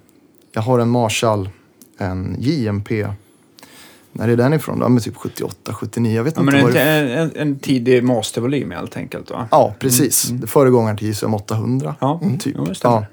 Jag 0.53 0.61
har 0.61 0.79
en 0.79 0.89
Marshall, 0.89 1.49
en 1.97 2.35
JMP. 2.39 2.91
När 4.17 4.27
är 4.27 4.35
den 4.35 4.53
ifrån? 4.53 4.77
Ja, 4.81 4.89
men 4.89 5.01
typ 5.03 5.15
78, 5.15 5.73
79. 5.73 6.15
Jag 6.15 6.23
vet 6.23 6.33
Ja, 6.35 6.41
inte 6.41 6.53
men 6.53 6.61
vad 6.63 6.75
en, 6.75 7.05
det 7.07 7.13
en, 7.13 7.31
en 7.35 7.59
tidig 7.59 8.03
mastervolym 8.03 8.71
helt 8.71 8.97
enkelt 8.97 9.31
va? 9.31 9.47
Ja, 9.51 9.73
precis. 9.79 10.29
Mm. 10.29 10.47
Föregångaren 10.47 10.97
till 10.97 11.07
JSM 11.07 11.33
800. 11.33 11.95
Ja, 11.99 12.21
Typ. 12.39 12.55
jo, 12.57 12.65
det. 12.65 12.75
Ja. 12.83 13.05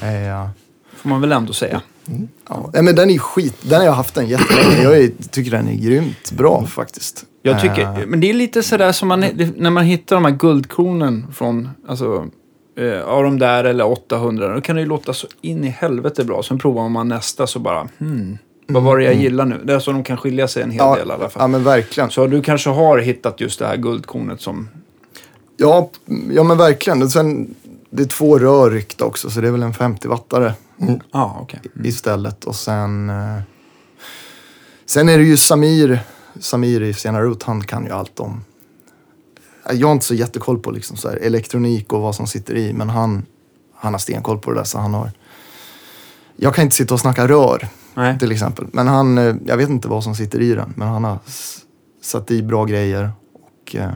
Eh, 0.00 0.48
Får 0.96 1.08
man 1.08 1.20
väl 1.20 1.32
ändå 1.32 1.52
säga. 1.52 1.82
ja. 2.48 2.70
Nej, 2.74 2.82
men 2.82 2.94
den 2.94 3.10
är 3.10 3.18
skit. 3.18 3.56
Den 3.62 3.78
har 3.80 3.86
jag 3.86 3.92
haft 3.92 4.14
den 4.14 4.26
jättelänge. 4.26 4.82
Jag 4.82 4.98
är, 4.98 5.10
tycker 5.30 5.50
den 5.50 5.68
är 5.68 5.74
grymt 5.74 6.32
bra 6.32 6.66
faktiskt. 6.66 7.24
Jag 7.42 7.60
tycker, 7.60 7.82
Eh, 7.82 8.06
men 8.06 8.20
det 8.20 8.30
är 8.30 8.34
lite 8.34 8.62
sådär 8.62 8.92
som 8.92 9.08
man, 9.08 9.20
när 9.56 9.70
man 9.70 9.84
hittar 9.84 10.16
de 10.16 10.24
här 10.24 10.32
guldkornen 10.32 11.26
från, 11.34 11.68
alltså, 11.88 12.26
eh, 12.78 13.00
av 13.02 13.22
de 13.22 13.38
där 13.38 13.64
eller 13.64 13.86
800, 13.86 14.54
då 14.54 14.60
kan 14.60 14.76
det 14.76 14.82
ju 14.82 14.88
låta 14.88 15.12
så 15.14 15.26
in 15.40 15.64
i 15.64 15.68
helvete 15.68 16.24
bra. 16.24 16.42
Sen 16.42 16.58
provar 16.58 16.88
man 16.88 17.08
nästa 17.08 17.46
så 17.46 17.58
bara, 17.58 17.88
hmm, 17.98 18.38
vad 18.66 18.82
var 18.82 18.98
det 18.98 19.04
jag 19.04 19.14
gillar 19.14 19.46
nu? 19.46 19.60
Det 19.64 19.74
är 19.74 19.78
så 19.78 19.92
de 19.92 20.04
kan 20.04 20.16
skilja 20.16 20.48
sig 20.48 20.62
en 20.62 20.70
hel 20.70 20.78
ja, 20.78 20.96
del 20.96 21.08
i 21.08 21.12
alla 21.12 21.24
ja, 21.24 21.28
fall. 21.28 21.50
men 21.50 21.64
verkligen. 21.64 22.10
Så 22.10 22.26
du 22.26 22.42
kanske 22.42 22.70
har 22.70 22.98
hittat 22.98 23.40
just 23.40 23.58
det 23.58 23.66
här 23.66 23.76
guldkornet 23.76 24.40
som, 24.40 24.68
Ja, 25.56 25.90
ja 26.30 26.42
men 26.42 26.58
verkligen. 26.58 27.10
Sen, 27.10 27.54
det 27.90 28.02
är 28.02 28.06
två 28.06 28.38
rör 28.38 28.70
ryckta 28.70 29.04
också, 29.04 29.30
så 29.30 29.40
det 29.40 29.48
är 29.48 29.52
väl 29.52 29.62
en 29.62 29.72
50-wattare 29.72 30.52
ja 31.12 31.38
okej. 31.40 31.60
istället. 31.84 32.44
Och 32.44 32.56
sen... 32.56 33.10
Eh, 33.10 33.40
sen 34.86 35.08
är 35.08 35.18
det 35.18 35.24
ju 35.24 35.36
Samir, 35.36 36.00
Samir 36.40 36.82
i 36.82 36.94
Sena 36.94 37.20
Root, 37.20 37.42
han 37.42 37.64
kan 37.64 37.84
ju 37.84 37.90
allt 37.90 38.20
om... 38.20 38.44
Jag 39.72 39.86
har 39.86 39.92
inte 39.92 40.04
så 40.04 40.14
jättekoll 40.14 40.58
på 40.58 40.70
liksom 40.70 40.96
så 40.96 41.08
här, 41.08 41.16
elektronik 41.16 41.92
och 41.92 42.00
vad 42.00 42.14
som 42.14 42.26
sitter 42.26 42.54
i, 42.54 42.72
men 42.72 42.88
han, 42.88 43.26
han 43.74 43.94
har 43.94 43.98
stenkoll 43.98 44.38
på 44.38 44.50
det 44.50 44.56
där. 44.56 44.64
Så 44.64 44.78
han 44.78 44.94
har... 44.94 45.10
Jag 46.36 46.54
kan 46.54 46.64
inte 46.64 46.76
sitta 46.76 46.94
och 46.94 47.00
snacka 47.00 47.28
rör, 47.28 47.68
Nej. 47.94 48.18
till 48.18 48.32
exempel. 48.32 48.66
Men 48.72 48.86
han, 48.88 49.18
eh, 49.18 49.34
jag 49.44 49.56
vet 49.56 49.68
inte 49.68 49.88
vad 49.88 50.04
som 50.04 50.14
sitter 50.14 50.40
i 50.40 50.54
den, 50.54 50.72
men 50.76 50.88
han 50.88 51.04
har 51.04 51.18
satt 52.02 52.30
i 52.30 52.42
bra 52.42 52.64
grejer. 52.64 53.10
Och, 53.34 53.76
eh, 53.76 53.92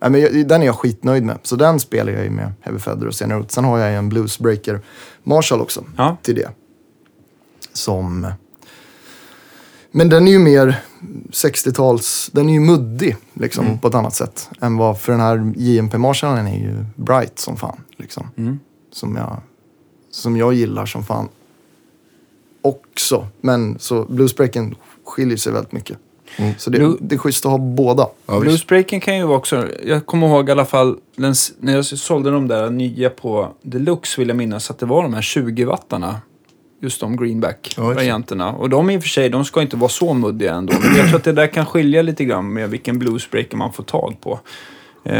men 0.00 0.20
jag, 0.20 0.48
den 0.48 0.62
är 0.62 0.66
jag 0.66 0.74
skitnöjd 0.76 1.22
med. 1.22 1.38
Så 1.42 1.56
den 1.56 1.80
spelar 1.80 2.12
jag 2.12 2.24
ju 2.24 2.30
med 2.30 2.52
Heavy 2.60 2.78
Feather 2.78 3.06
och 3.06 3.14
Sena 3.14 3.34
Root. 3.34 3.50
Sen 3.52 3.64
har 3.64 3.78
jag 3.78 3.90
ju 3.90 3.96
en 3.96 4.08
Bluesbreaker 4.08 4.80
Marshall 5.22 5.60
också 5.60 5.84
Ja. 5.96 6.16
till 6.22 6.34
det. 6.34 6.50
Som... 7.72 8.32
Men 9.90 10.08
den 10.08 10.28
är 10.28 10.32
ju 10.32 10.38
mer 10.38 10.80
60-tals... 11.30 12.30
Den 12.32 12.48
är 12.48 12.52
ju 12.52 12.60
muddig 12.60 13.16
liksom, 13.34 13.78
på 13.78 13.88
ett 13.88 13.94
annat 13.94 14.14
sätt. 14.14 14.50
Än 14.60 14.76
vad, 14.76 15.00
för 15.00 15.12
den 15.12 15.20
här 15.20 15.52
JMP 15.56 15.98
Marshallen 15.98 16.46
är 16.46 16.58
ju 16.58 16.84
bright 16.96 17.38
som 17.38 17.56
fan. 17.56 17.80
Liksom. 17.96 18.26
Mm. 18.36 18.58
Som, 18.92 19.16
jag, 19.16 19.40
som 20.10 20.36
jag 20.36 20.54
gillar 20.54 20.86
som 20.86 21.04
fan. 21.04 21.28
Också. 22.62 23.26
Men 23.40 23.78
så 23.78 24.04
bluesbreaken 24.04 24.74
skiljer 25.04 25.36
sig 25.36 25.52
väldigt 25.52 25.72
mycket. 25.72 25.98
Så 26.58 26.70
det, 26.70 26.96
det 27.00 27.14
är 27.14 27.18
schysst 27.18 27.46
att 27.46 27.50
ha 27.50 27.58
båda. 27.58 28.06
Ja. 28.26 28.40
Bluesbreaken 28.40 29.00
kan 29.00 29.16
ju 29.16 29.24
vara 29.24 29.38
också, 29.38 29.68
jag 29.84 30.06
kommer 30.06 30.26
ihåg 30.26 30.48
i 30.48 30.52
alla 30.52 30.64
fall, 30.64 30.96
den, 31.16 31.34
när 31.58 31.74
jag 31.74 31.84
sålde 31.84 32.30
de 32.30 32.48
där 32.48 32.70
nya 32.70 33.10
på 33.10 33.48
Deluxe 33.62 34.20
vill 34.20 34.28
jag 34.28 34.36
minnas 34.36 34.70
att 34.70 34.78
det 34.78 34.86
var 34.86 35.02
de 35.02 35.14
här 35.14 35.20
20-wattarna. 35.20 36.14
Just 36.80 37.00
de 37.00 37.16
greenback-varianterna. 37.16 38.52
Och 38.52 38.70
de 38.70 38.90
i 38.90 38.98
och 38.98 39.02
för 39.02 39.08
sig, 39.08 39.28
de 39.28 39.44
ska 39.44 39.62
inte 39.62 39.76
vara 39.76 39.88
så 39.88 40.14
muddiga 40.14 40.54
ändå. 40.54 40.72
Men 40.82 40.96
jag 40.96 41.06
tror 41.06 41.16
att 41.16 41.24
det 41.24 41.32
där 41.32 41.46
kan 41.46 41.66
skilja 41.66 42.02
lite 42.02 42.24
grann 42.24 42.52
med 42.52 42.70
vilken 42.70 42.98
bluesbreaker 42.98 43.56
man 43.56 43.72
får 43.72 43.82
tag 43.82 44.16
på. 44.20 44.40
Eh, 45.08 45.16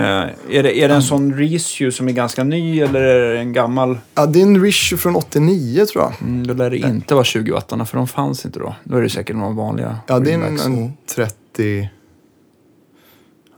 är, 0.51 0.63
det, 0.63 0.79
är 0.79 0.89
det 0.89 0.95
en 0.95 1.03
sån 1.03 1.35
reissue 1.35 1.93
som 1.93 2.09
är 2.09 2.13
ganska 2.13 2.45
ny 2.45 2.81
eller 2.81 3.01
är 3.01 3.33
det 3.35 3.39
en 3.39 3.53
gammal? 3.53 3.99
Ja, 4.15 4.27
det 4.27 4.39
är 4.39 4.43
en 4.43 4.63
Rish 4.63 4.97
från 4.97 5.17
89 5.17 5.87
tror 5.87 6.05
jag. 6.05 6.13
Mm, 6.21 6.47
då 6.47 6.55
lär 6.55 6.71
det 6.71 6.77
inte 6.77 7.15
vara 7.15 7.25
20-wattarna 7.25 7.85
för 7.85 7.97
de 7.97 8.09
fanns 8.09 8.47
inte 8.47 8.59
då. 8.59 8.75
Då 8.85 8.97
är 8.97 9.03
det 9.03 9.11
säkert 9.11 9.37
några 9.37 9.53
vanliga 9.53 9.99
Ja, 10.07 10.19
det 10.19 10.33
är 10.33 10.35
en, 10.35 10.59
en 10.59 10.93
30... 11.15 11.91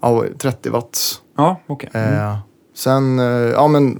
Ja, 0.03 0.25
30 0.39 0.71
watts. 0.71 1.21
Ja, 1.37 1.61
okej. 1.67 1.91
Eh, 1.93 2.39
sen, 2.75 3.19
eh, 3.19 3.25
ja 3.27 3.69
men 3.69 3.99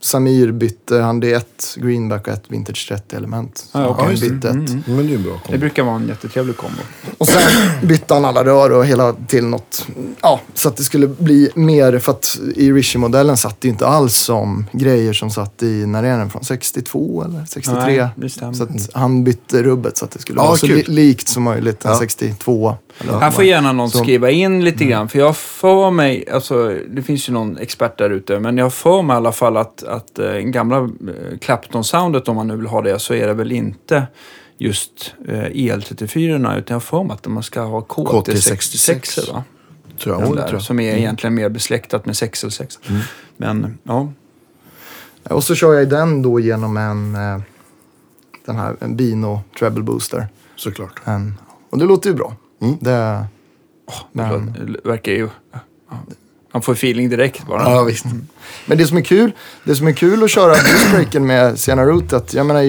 Samir 0.00 0.52
bytte, 0.52 0.96
han 0.98 1.20
det 1.20 1.32
ett 1.32 1.74
greenback 1.76 2.26
och 2.26 2.32
ett 2.32 2.42
vintage 2.48 2.86
30 2.88 3.16
element. 3.16 3.58
Så 3.58 3.78
Ja, 3.78 3.96
han 4.00 4.14
bytte 4.14 4.48
ett. 4.48 4.54
Mm, 4.54 4.66
mm. 4.66 4.82
Men 4.86 5.06
det 5.06 5.14
är 5.14 5.18
bra 5.18 5.32
Det 5.32 5.40
kombo. 5.46 5.58
brukar 5.58 5.82
vara 5.82 5.96
en 5.96 6.08
jättetrevlig 6.08 6.56
kombo. 6.56 6.80
Och 7.18 7.28
sen 7.28 7.42
bytte 7.88 8.14
han 8.14 8.24
alla 8.24 8.44
rör 8.44 8.70
och 8.72 8.86
hela 8.86 9.12
till 9.12 9.44
något. 9.46 9.86
Ja, 10.22 10.40
så 10.54 10.68
att 10.68 10.76
det 10.76 10.82
skulle 10.84 11.06
bli 11.06 11.50
mer. 11.54 11.98
För 11.98 12.12
att 12.12 12.38
i 12.56 12.72
Rishi-modellen 12.72 13.36
satt 13.36 13.60
det 13.60 13.68
ju 13.68 13.72
inte 13.72 13.86
alls 13.86 14.16
som 14.16 14.66
grejer 14.72 15.12
som 15.12 15.30
satt 15.30 15.62
i, 15.62 15.86
när 15.86 16.02
är 16.02 16.18
den 16.18 16.30
från? 16.30 16.44
62 16.44 17.24
eller 17.24 17.44
63? 17.44 17.84
Nej, 17.86 18.08
det 18.16 18.28
så 18.54 18.62
att 18.62 18.88
han 18.92 19.24
bytte 19.24 19.62
rubbet 19.62 19.96
så 19.96 20.04
att 20.04 20.10
det 20.10 20.18
skulle 20.20 20.40
Ja, 20.40 20.46
vara 20.46 20.56
så 20.56 20.66
li- 20.66 20.84
likt 20.86 21.28
som 21.28 21.42
möjligt 21.42 21.84
en 21.84 21.90
Ja. 21.90 21.98
62. 21.98 22.76
Eller 23.00 23.18
Här 23.18 23.30
får 23.30 23.44
gärna 23.44 23.72
någon 23.72 23.90
Så- 23.90 23.98
skriva 23.98 24.30
in 24.30 24.64
lite 24.64 24.76
Mm. 24.84 24.88
grann, 24.90 25.08
för 25.08 25.18
jag 25.18 25.36
får 25.36 25.90
mig, 25.90 26.24
alltså 26.32 26.74
det 26.90 27.02
finns 27.02 27.28
ju 27.28 27.32
någon 27.32 27.58
expert 27.58 27.98
där 27.98 28.10
ute, 28.10 28.38
men 28.40 28.58
jag 28.58 28.72
får 28.72 29.02
mig 29.02 29.14
i 29.14 29.16
alla 29.16 29.32
fall 29.32 29.56
att, 29.56 29.82
att 29.82 29.97
eh, 30.18 30.32
gamla 30.32 30.76
eh, 30.78 31.38
Clapton-soundet, 31.40 32.28
om 32.28 32.36
man 32.36 32.48
nu 32.48 32.56
vill 32.56 32.66
ha 32.66 32.82
det, 32.82 32.98
så 32.98 33.14
är 33.14 33.26
det 33.26 33.34
väl 33.34 33.52
inte 33.52 34.06
just 34.58 35.14
eh, 35.28 35.44
EL34, 35.44 36.58
utan 36.58 36.74
jag 36.74 36.82
får 36.82 37.04
mig 37.04 37.14
att 37.14 37.26
man 37.26 37.42
ska 37.42 37.60
ha 37.62 37.80
KT66, 37.80 39.32
va? 39.32 39.44
Tror 39.98 40.14
jag. 40.14 40.36
Där, 40.36 40.42
tror 40.42 40.52
jag. 40.52 40.62
som 40.62 40.80
är 40.80 40.96
egentligen 40.96 41.34
mer 41.34 41.48
besläktat 41.48 42.06
med 42.06 42.16
606. 42.16 42.78
Mm. 42.88 43.00
Men, 43.36 43.78
ja. 43.82 44.12
Och 45.22 45.44
så 45.44 45.54
kör 45.54 45.74
jag 45.74 45.88
den 45.88 46.22
då 46.22 46.40
genom 46.40 46.76
en, 46.76 47.14
eh, 47.14 47.40
den 48.44 48.56
här, 48.56 48.76
en 48.80 48.96
Bino 48.96 49.40
Treble 49.58 49.82
Booster. 49.82 50.28
Såklart. 50.56 51.00
En, 51.04 51.34
och 51.70 51.78
det 51.78 51.84
låter 51.84 52.10
ju 52.10 52.16
bra. 52.16 52.36
Mm. 52.60 52.76
Det, 52.80 53.26
men, 54.12 54.52
Det 54.52 54.88
verkar 54.88 55.12
ju... 55.12 55.28
ja, 55.90 55.96
Man 56.58 56.62
får 56.62 56.72
feeling 56.72 57.08
direkt 57.08 57.46
bara. 57.46 57.62
Ja, 57.62 57.82
visst. 57.82 58.04
men 58.66 58.78
det 58.78 58.86
som 58.86 58.96
är 58.96 59.02
kul, 59.02 59.32
det 59.64 59.76
som 59.76 59.86
är 59.86 59.92
kul 59.92 60.24
att 60.24 60.30
köra 60.30 60.52
Bluesbreaken 60.62 61.26
med 61.26 61.58
Sienna 61.58 61.84
Root, 61.84 62.12
att 62.12 62.34
jag 62.34 62.46
menar, 62.46 62.62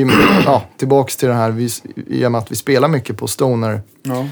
ja, 0.45 0.63
tillbaks 0.78 1.15
till 1.15 1.28
det 1.28 1.34
här, 1.34 1.52
vi, 1.52 1.69
i 2.08 2.25
och 2.25 2.32
med 2.32 2.39
att 2.39 2.52
vi 2.52 2.56
spelar 2.56 2.88
mycket 2.88 3.17
på 3.17 3.28
Stoner, 3.28 3.82
Ja. 4.04 4.28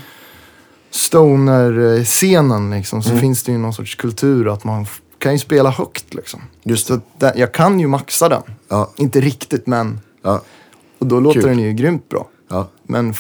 Stoner-scenen 0.91 2.71
liksom, 2.71 3.03
så 3.03 3.17
finns 3.17 3.43
det 3.43 3.51
ju 3.51 3.57
någon 3.57 3.73
sorts 3.73 3.95
kultur 3.95 4.53
att 4.53 4.63
man 4.63 4.85
kan 5.19 5.33
ju 5.33 5.39
spela 5.39 5.69
högt 5.69 6.13
liksom. 6.13 6.41
Just 6.63 6.87
det. 6.87 6.99
den, 7.17 7.31
jag 7.35 7.51
kan 7.53 7.79
ju 7.79 7.87
maxa 7.87 8.29
den. 8.29 8.41
Ja, 8.69 8.91
Inte 8.97 9.21
riktigt, 9.21 9.67
men... 9.67 9.99
ja, 10.23 10.41
Och 10.99 11.05
då 11.07 11.19
låter 11.19 11.41
Kul. 11.41 11.49
den 11.49 11.59
ju 11.59 11.73
grymt 11.73 12.09
bra. 12.09 12.27
ja. 12.49 12.67
Men... 12.83 13.13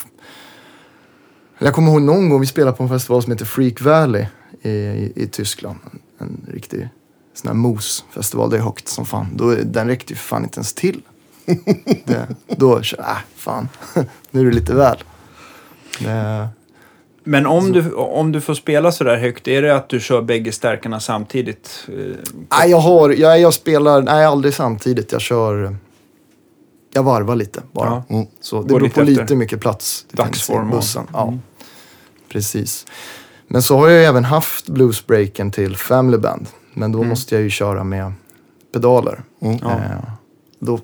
Jag 1.59 1.73
kommer 1.73 1.91
ihåg 1.91 2.01
någon 2.01 2.29
gång 2.29 2.39
vi 2.41 2.47
spelade 2.47 2.77
på 2.77 2.83
en 2.83 2.89
festival 2.89 3.23
som 3.23 3.31
heter 3.31 3.45
Freak 3.45 3.81
Valley 3.81 4.25
i, 4.61 4.69
i, 4.69 5.13
i 5.15 5.27
Tyskland. 5.27 5.77
En, 6.17 6.45
riktig 6.53 6.89
sån 7.33 7.47
här 7.47 7.55
mos-festival. 7.55 8.49
Det 8.49 8.57
är 8.57 8.61
högt 8.61 8.87
som 8.87 9.05
fan. 9.05 9.27
Då, 9.35 9.55
den 9.63 9.87
räckte 9.87 10.13
ju 10.13 10.17
för 10.17 10.27
fan 10.27 10.43
inte 10.43 10.57
ens 10.57 10.73
till. 10.73 11.01
det, 12.05 12.27
då 12.47 12.81
kände 12.81 13.03
jag, 13.07 13.11
äh, 13.11 13.17
fan. 13.35 13.69
nu 14.31 14.41
är 14.41 14.45
det 14.45 14.51
lite 14.51 14.73
väl. 14.75 14.97
Det, 15.99 16.47
Men 17.23 17.45
om 17.45 17.71
du, 17.71 17.93
om 17.93 18.31
du 18.31 18.41
får 18.41 18.53
spela 18.53 18.91
så 18.91 19.03
där 19.03 19.17
högt, 19.17 19.47
är 19.47 19.61
det 19.61 19.75
att 19.75 19.89
du 19.89 19.99
kör 19.99 20.21
bägge 20.21 20.51
stärkarna 20.51 20.99
samtidigt? 20.99 21.87
Nej, 22.49 22.69
jag 22.69 22.77
har, 22.79 23.09
jag, 23.09 23.39
jag 23.39 23.53
spelar, 23.53 24.01
nej 24.01 24.25
aldrig 24.25 24.53
samtidigt. 24.53 25.11
Jag 25.11 25.21
kör, 25.21 25.77
jag 26.93 27.03
varvar 27.03 27.35
lite 27.35 27.61
bara. 27.71 28.03
Ja. 28.09 28.15
Mm. 28.15 28.27
Så 28.41 28.55
det 28.55 28.61
Går 28.61 28.67
beror 28.67 28.79
lite 28.79 28.95
på 28.95 29.01
efter 29.01 29.21
lite 29.21 29.35
mycket 29.35 29.59
plats 29.61 30.05
det 30.11 30.17
dagsform 30.23 30.69
bussen. 30.69 31.07
Ja, 31.13 31.27
Mm. 31.27 31.39
precis. 32.29 32.85
Men 33.47 33.61
så 33.63 33.77
har 33.77 33.87
jag 33.87 33.99
ju 33.99 34.05
även 34.05 34.25
haft 34.25 34.69
bluesbreaken 34.69 35.51
till 35.51 35.77
Family 35.77 36.17
Band. 36.17 36.47
Men 36.73 36.91
då 36.91 36.97
Mm. 36.99 37.09
måste 37.09 37.35
jag 37.35 37.41
ju 37.43 37.49
köra 37.49 37.83
med 37.83 38.13
pedaler. 38.73 39.21
Mm. 39.41 39.57
Ja. 39.61 39.71
Eh, 39.71 39.79
då 40.59 40.73
äh, 40.75 40.79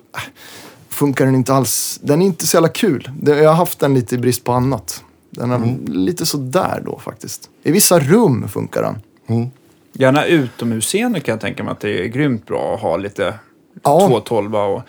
funkar 0.88 1.24
den 1.26 1.34
inte 1.34 1.54
alls. 1.54 2.00
Den 2.02 2.22
är 2.22 2.26
inte 2.26 2.46
så 2.46 2.56
jävla 2.56 2.68
kul. 2.68 3.10
Jag 3.24 3.48
har 3.48 3.54
haft 3.54 3.78
den 3.78 3.94
lite 3.94 4.14
i 4.14 4.18
brist 4.18 4.44
på 4.44 4.52
annat. 4.52 5.04
Den 5.30 5.50
är 5.50 5.56
Mm. 5.56 5.84
lite 5.86 6.26
sådär 6.26 6.82
då 6.86 6.98
faktiskt. 6.98 7.50
I 7.62 7.72
vissa 7.72 7.98
rum 8.00 8.48
funkar 8.48 8.82
den. 8.82 8.96
Mm. 9.36 9.50
Gärna 9.92 10.24
utomhusscener 10.24 11.20
kan 11.20 11.32
jag 11.32 11.40
tänka 11.40 11.62
mig 11.64 11.72
att 11.72 11.80
det 11.80 12.04
är 12.04 12.06
grymt 12.08 12.46
bra 12.46 12.74
att 12.74 12.80
ha 12.80 12.96
lite 12.96 13.34
Ja. 13.82 14.00
212 14.08 14.54
och 14.56 14.82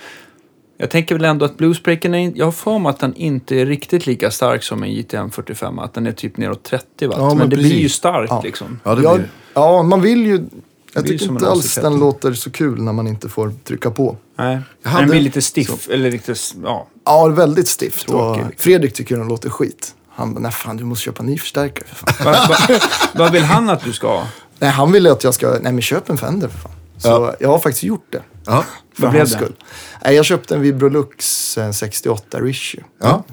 jag 0.77 0.89
tänker 0.89 1.15
väl 1.15 1.25
ändå 1.25 1.45
att 1.45 1.57
bluesbreaken 1.57 2.15
är, 2.15 2.31
jag 2.35 2.45
har 2.45 2.51
för 2.51 2.79
mig 2.79 2.89
att 2.89 2.99
den 2.99 3.13
inte 3.15 3.55
är 3.55 3.65
riktigt 3.65 4.05
lika 4.07 4.31
stark 4.31 4.63
som 4.63 4.83
en 4.83 4.91
JTM 4.93 5.29
45, 5.31 5.79
att 5.79 5.93
den 5.93 6.07
är 6.07 6.11
typ 6.11 6.37
neråt 6.37 6.63
30 6.63 7.07
watt. 7.07 7.17
Ja, 7.17 7.27
men, 7.29 7.37
men 7.37 7.49
det 7.49 7.55
precis. 7.55 7.71
blir 7.71 7.81
ju 7.81 7.89
starkt 7.89 8.29
Ja. 8.29 8.41
liksom. 8.43 8.79
Ja, 8.83 8.95
det 8.95 9.03
ja, 9.03 9.15
blir 9.15 9.29
ja, 9.53 9.83
man 9.83 10.01
vill 10.01 10.25
ju... 10.25 10.45
Jag 10.93 11.05
tycker 11.07 11.25
som 11.25 11.35
inte 11.35 11.49
alls 11.49 11.77
AC30. 11.77 11.81
den 11.81 11.99
låter 11.99 12.33
så 12.33 12.51
kul 12.51 12.81
när 12.81 12.93
man 12.93 13.07
inte 13.07 13.29
får 13.29 13.53
trycka 13.63 13.91
på. 13.91 14.17
Nej, 14.37 14.59
Jag 14.83 14.89
hade- 14.89 15.03
den 15.03 15.09
blir 15.11 15.21
lite 15.21 15.41
stiff, 15.41 15.89
eller 15.89 16.11
lite, 16.11 16.35
ja. 16.63 16.87
Ja, 17.05 17.27
väldigt 17.27 17.67
stift. 17.67 18.09
Och 18.09 18.35
Tråkig. 18.35 18.59
Fredrik 18.59 18.93
tycker 18.93 19.17
den 19.17 19.27
låter 19.27 19.49
skit. 19.49 19.95
Han 20.09 20.33
bara, 20.33 20.39
nej 20.39 20.51
fan 20.51 20.77
du 20.77 20.83
måste 20.83 21.03
köpa 21.03 21.19
en 21.23 21.25
ny 21.29 21.37
förstärkare 21.37 21.87
för 21.87 22.13
fan. 22.13 22.25
Vad 22.25 22.49
va, 22.49 22.79
vad 23.15 23.31
vill 23.31 23.43
han 23.43 23.69
att 23.69 23.83
du 23.83 23.93
ska 23.93 24.07
ha? 24.07 24.27
nej, 24.59 24.69
han 24.69 24.91
ville 24.91 25.11
att 25.11 25.23
jag 25.23 25.33
ska, 25.33 25.47
nej 25.61 25.73
men 25.73 25.81
köp 25.81 26.09
en 26.09 26.17
Fender 26.17 26.47
för 26.47 26.57
fan. 26.57 26.71
Så 26.97 27.07
Ja. 27.07 27.35
jag 27.39 27.49
har 27.49 27.59
faktiskt 27.59 27.83
gjort 27.83 28.07
det. 28.11 28.21
Ja, 28.45 28.65
För 28.93 29.01
Vad 29.03 29.11
blev 29.11 29.23
det? 29.23 29.29
skull. 29.29 29.53
Jag 30.03 30.25
köpte 30.25 30.55
en 30.55 30.61
Vibrolux 30.61 31.57
eh, 31.57 31.71
68 31.71 32.47
Issue. 32.47 32.83
ja. 33.01 33.23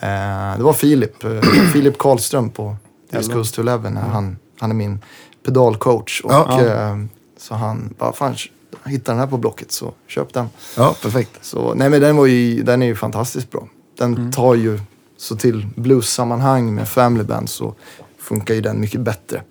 Eh, 0.00 0.56
det 0.56 0.62
var 0.62 0.72
Filip, 0.72 1.24
eh, 1.24 1.40
Filip 1.72 1.98
Karlström 1.98 2.50
på 2.50 2.76
East 3.12 3.32
Coast 3.32 3.54
to 3.54 3.60
Eleven. 3.60 3.96
Han, 3.96 4.36
han 4.58 4.70
är 4.70 4.74
min 4.74 4.98
pedalcoach. 5.44 6.20
Och, 6.20 6.32
Ja. 6.32 6.60
eh, 6.64 6.96
så 7.38 7.54
han 7.54 7.94
bara, 7.98 8.12
fan 8.12 8.36
hitta 8.84 9.12
den 9.12 9.18
här 9.20 9.26
på 9.26 9.38
Blocket 9.38 9.72
så 9.72 9.94
köp 10.06 10.32
den. 10.34 10.46
ja, 10.76 10.96
perfekt. 11.02 11.30
Så, 11.42 11.74
nej 11.74 11.90
men 11.90 12.00
den, 12.00 12.16
var 12.16 12.26
ju, 12.26 12.62
den 12.62 12.82
är 12.82 12.86
ju 12.86 12.94
fantastiskt 12.94 13.50
bra. 13.50 13.68
Den 13.98 14.14
Mm. 14.14 14.32
tar 14.32 14.54
ju, 14.54 14.80
så 15.16 15.36
till 15.36 15.66
blues-sammanhang 15.76 16.74
med 16.74 16.88
Family 16.88 17.24
Band 17.24 17.48
så 17.50 17.74
funkar 18.18 18.54
ju 18.54 18.60
den 18.60 18.80
mycket 18.80 19.00
bättre 19.00 19.42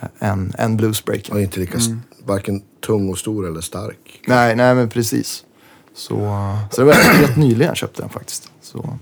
eh, 0.00 0.28
än, 0.30 0.52
än 0.58 0.76
bluesbreaken. 0.76 1.34
Och 1.34 1.40
inte 1.42 1.60
lika, 1.60 1.78
Mm. 1.78 2.02
Varken 2.26 2.62
tung 2.80 3.10
och 3.10 3.18
stor 3.18 3.46
eller 3.46 3.60
stark. 3.60 4.20
Nej, 4.26 4.56
nej 4.56 4.74
men 4.74 4.88
precis. 4.88 5.44
Så, 5.94 6.14
så 6.70 6.80
det 6.80 6.86
var 6.86 6.92
helt 6.92 7.36
nyligen 7.36 7.66
jag 7.66 7.76
köpte 7.76 8.02
den 8.02 8.10
faktiskt. 8.10 8.50
Så, 8.60 8.98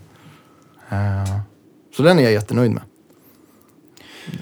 eh, 0.91 1.41
så 1.97 2.03
den 2.03 2.19
är 2.19 2.23
jag 2.23 2.33
jättenöjd 2.33 2.71
med. 2.71 2.83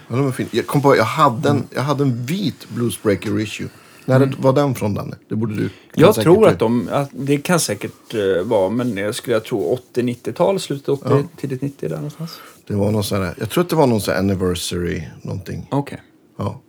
Ja, 0.09 0.17
den 0.17 0.25
var 0.25 0.33
fin. 0.33 0.49
Jag 0.51 0.67
kom 0.67 0.83
på, 0.83 0.97
jag 0.97 1.05
hade 1.05 1.49
en, 1.49 1.67
jag 1.75 1.83
hade 1.83 2.03
en 2.03 2.25
vit 2.27 2.69
Bluesbreaker 2.69 3.41
issue. 3.41 3.69
När 4.05 4.35
var 4.39 4.53
den 4.53 4.75
från 4.75 4.95
Danne? 4.95 5.17
Det 5.29 5.37
borde 5.37 5.55
du 5.55 5.71
Jag 5.95 6.15
tror 6.15 6.49
att 6.49 6.59
de, 6.59 6.89
att 6.93 7.09
det 7.13 7.39
kan 7.39 7.61
säkert 7.61 8.15
uh, 8.15 8.43
vara, 8.43 8.71
men 8.71 8.97
jag 8.97 9.15
skulle 9.15 9.37
jag 9.37 9.45
tro 9.45 9.79
80-90-tal, 9.95 10.61
slutet 10.61 10.89
80, 10.89 11.05
Ja. 11.09 11.23
tidigt 11.37 11.63
90 11.63 11.89
där 11.89 11.97
någonstans. 11.97 12.31
Det 12.67 12.75
var 12.75 12.91
någon 12.91 13.05
sån 13.05 13.23
här, 13.23 13.35
jag 13.39 13.51
tror 13.51 13.65
att 13.65 13.71
det 13.71 13.77
var 13.77 13.87
någon 13.87 14.01
sån 14.01 14.15
här 14.15 14.21
anniversary 14.21 15.03
någonting. 15.23 15.67
Okej. 15.71 16.03
Ja. 16.37 16.61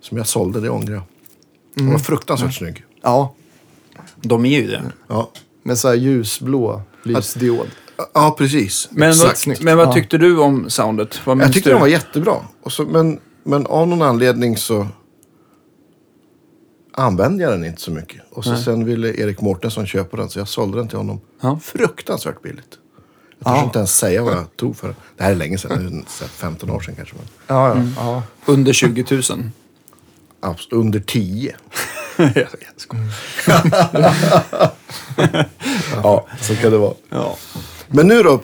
Som 0.00 0.18
jag 0.18 0.26
sålde, 0.26 0.60
det 0.60 0.70
ångrar 0.70 0.94
jag. 0.94 1.02
Den 1.78 1.86
Mm. 1.86 1.92
var 1.92 2.04
fruktansvärt 2.04 2.54
snygg. 2.54 2.84
Ja, 3.02 3.34
De 4.16 4.44
är 4.44 4.60
ju 4.60 4.66
det. 4.66 4.82
Ja. 5.08 5.30
med 5.62 5.78
så 5.78 5.88
här 5.88 5.94
ljusblå 5.94 6.82
lysdiod. 7.02 7.66
ja, 8.14 8.34
precis. 8.38 8.88
Men, 8.90 9.00
vad, 9.08 9.10
Exakt. 9.10 9.38
snyggt. 9.38 9.62
men 9.62 9.76
vad 9.76 9.88
Ja. 9.88 9.92
tyckte 9.92 10.18
du 10.18 10.38
om 10.38 10.70
soundet? 10.70 11.26
Vad 11.26 11.32
Jag 11.32 11.38
minns 11.38 11.52
tyckte 11.54 11.70
du? 11.70 11.74
den 11.74 11.80
var 11.80 11.88
jättebra. 11.88 12.36
Och 12.62 12.72
så, 12.72 12.84
men, 12.84 13.20
men 13.44 13.66
av 13.66 13.88
någon 13.88 14.02
anledning 14.02 14.56
så 14.56 14.86
använde 16.92 17.42
jag 17.44 17.52
den 17.52 17.64
inte 17.64 17.80
så 17.80 17.90
mycket. 17.90 18.22
Och 18.30 18.44
så 18.44 18.56
sen 18.56 18.84
ville 18.84 19.08
Erik 19.20 19.40
Mårtensson 19.40 19.86
köpa 19.86 20.16
den 20.16 20.28
så 20.28 20.38
jag 20.38 20.48
sålde 20.48 20.78
den 20.78 20.88
till 20.88 20.98
honom. 20.98 21.20
Ja. 21.40 21.58
Fruktansvärt 21.62 22.42
billigt. 22.42 22.78
Jag 23.38 23.46
törs 23.46 23.58
Ja. 23.60 23.64
inte 23.64 23.78
ens 23.78 23.96
säga 23.96 24.22
vad 24.22 24.32
jag 24.32 24.56
tog 24.56 24.76
för 24.76 24.86
den. 24.88 24.96
Det 25.16 25.22
här 25.24 25.30
är 25.30 25.34
länge 25.36 25.58
sedan, 25.58 25.70
det 25.90 25.96
är 25.98 26.04
så 26.08 26.24
här 26.24 26.30
15 26.30 26.70
år 26.70 26.80
sedan 26.80 26.94
kanske. 26.96 27.14
Men 27.16 27.26
Ja, 27.56 27.66
ja. 27.68 27.72
Mm. 27.74 27.92
ja. 27.96 28.22
Under 28.46 28.72
20 28.72 29.04
000. 29.10 29.22
Under 30.70 31.00
10. 31.00 31.54
jag 32.16 32.46
skojar. 32.76 33.04
Ja, 36.02 36.26
så 36.40 36.54
kan 36.56 36.70
det 36.72 36.78
vara. 36.78 36.94
Ja. 37.08 37.36
Men 37.88 38.08
nu 38.08 38.22
då, 38.22 38.40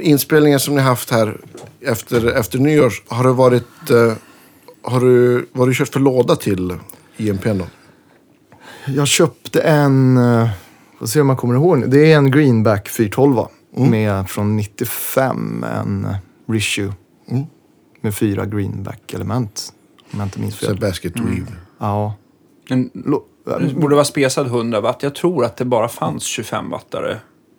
inspelningen 0.00 0.60
som 0.60 0.74
ni 0.74 0.80
haft 0.80 1.10
här 1.10 1.36
efter, 1.80 2.26
efter 2.38 2.58
nyår. 2.58 2.92
Har 3.08 3.24
det 3.24 3.32
varit, 3.32 3.90
eh, 3.90 4.12
har 4.82 5.00
du, 5.00 5.46
vad 5.52 5.60
har 5.60 5.66
du 5.66 5.74
kört 5.74 5.88
för 5.88 6.00
låda 6.00 6.36
till 6.36 6.74
IMP 7.16 7.44
då? 7.44 7.66
Jag 8.86 9.06
köpte 9.06 9.60
en, 9.60 10.16
eh, 10.16 10.48
får 10.98 11.06
se 11.06 11.20
om 11.20 11.28
jag 11.28 11.38
kommer 11.38 11.54
ihåg 11.54 11.78
nu. 11.78 11.86
Det 11.86 12.12
är 12.12 12.16
en 12.16 12.30
Greenback 12.30 12.88
412 12.88 13.46
Mm. 13.76 13.90
med 13.90 14.30
från 14.30 14.56
95, 14.56 15.64
en 15.64 16.08
Rissue. 16.48 16.92
Mm. 17.30 17.44
Med 18.00 18.14
fyra 18.14 18.44
Greenback-element. 18.46 19.72
Om 20.12 20.18
jag 20.18 20.26
inte 20.26 20.40
minns 20.40 20.58
Så 20.58 20.66
fel. 20.66 20.80
basket 20.80 21.18
weave. 21.20 21.52
Ja. 21.78 22.14
Den 22.68 22.90
Lo- 22.94 23.24
den 23.44 23.80
borde 23.80 23.94
vara 23.94 24.04
spesad 24.04 24.46
100 24.46 24.80
watt. 24.80 25.02
Jag 25.02 25.14
tror 25.14 25.44
att 25.44 25.56
det 25.56 25.64
bara 25.64 25.88
fanns 25.88 26.22
25 26.24 26.70
wattare 26.70 27.16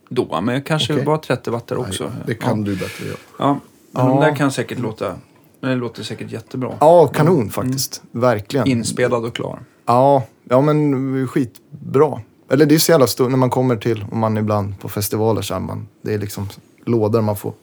då, 0.10 0.41
men 0.41 0.62
kanske 0.62 0.93
Okej. 0.93 1.05
bara 1.05 1.17
30 1.17 1.49
wattare 1.51 1.79
också. 1.79 2.03
Nej, 2.03 2.23
det 2.25 2.33
kan 2.36 2.63
du 2.63 2.75
bättre 2.75 3.05
göra. 3.05 3.17
Ja, 3.39 3.60
men 3.91 4.05
de 4.05 4.17
Ja. 4.17 4.25
där 4.25 4.36
kan 4.36 4.51
säkert 4.51 4.79
låta... 4.79 5.13
Det 5.60 5.75
låter 5.75 6.03
säkert 6.03 6.31
jättebra. 6.31 6.73
ja, 6.79 7.07
kanon 7.07 7.49
faktiskt. 7.49 8.01
Verkligen. 8.12 8.67
Inspelad 8.67 9.25
och 9.25 9.36
klar. 9.36 9.60
Ja, 9.86 10.23
ja, 10.49 10.62
men 10.62 11.27
skitbra 11.27 12.21
Eller 12.49 12.65
det 12.65 12.75
är 12.75 12.79
så 12.79 12.91
jävla 12.91 13.07
stort 13.07 13.29
när 13.29 13.38
man 13.38 13.49
kommer 13.49 13.75
till, 13.75 14.05
om 14.12 14.19
man 14.19 14.38
ibland 14.38 14.79
på 14.79 14.89
festivaler 14.89 15.41
så 15.41 15.53
här, 15.53 15.62
man, 15.62 15.88
det 16.01 16.13
är 16.13 16.17
liksom 16.19 16.49
lådor 16.86 17.21
man 17.21 17.36
får. 17.38 17.53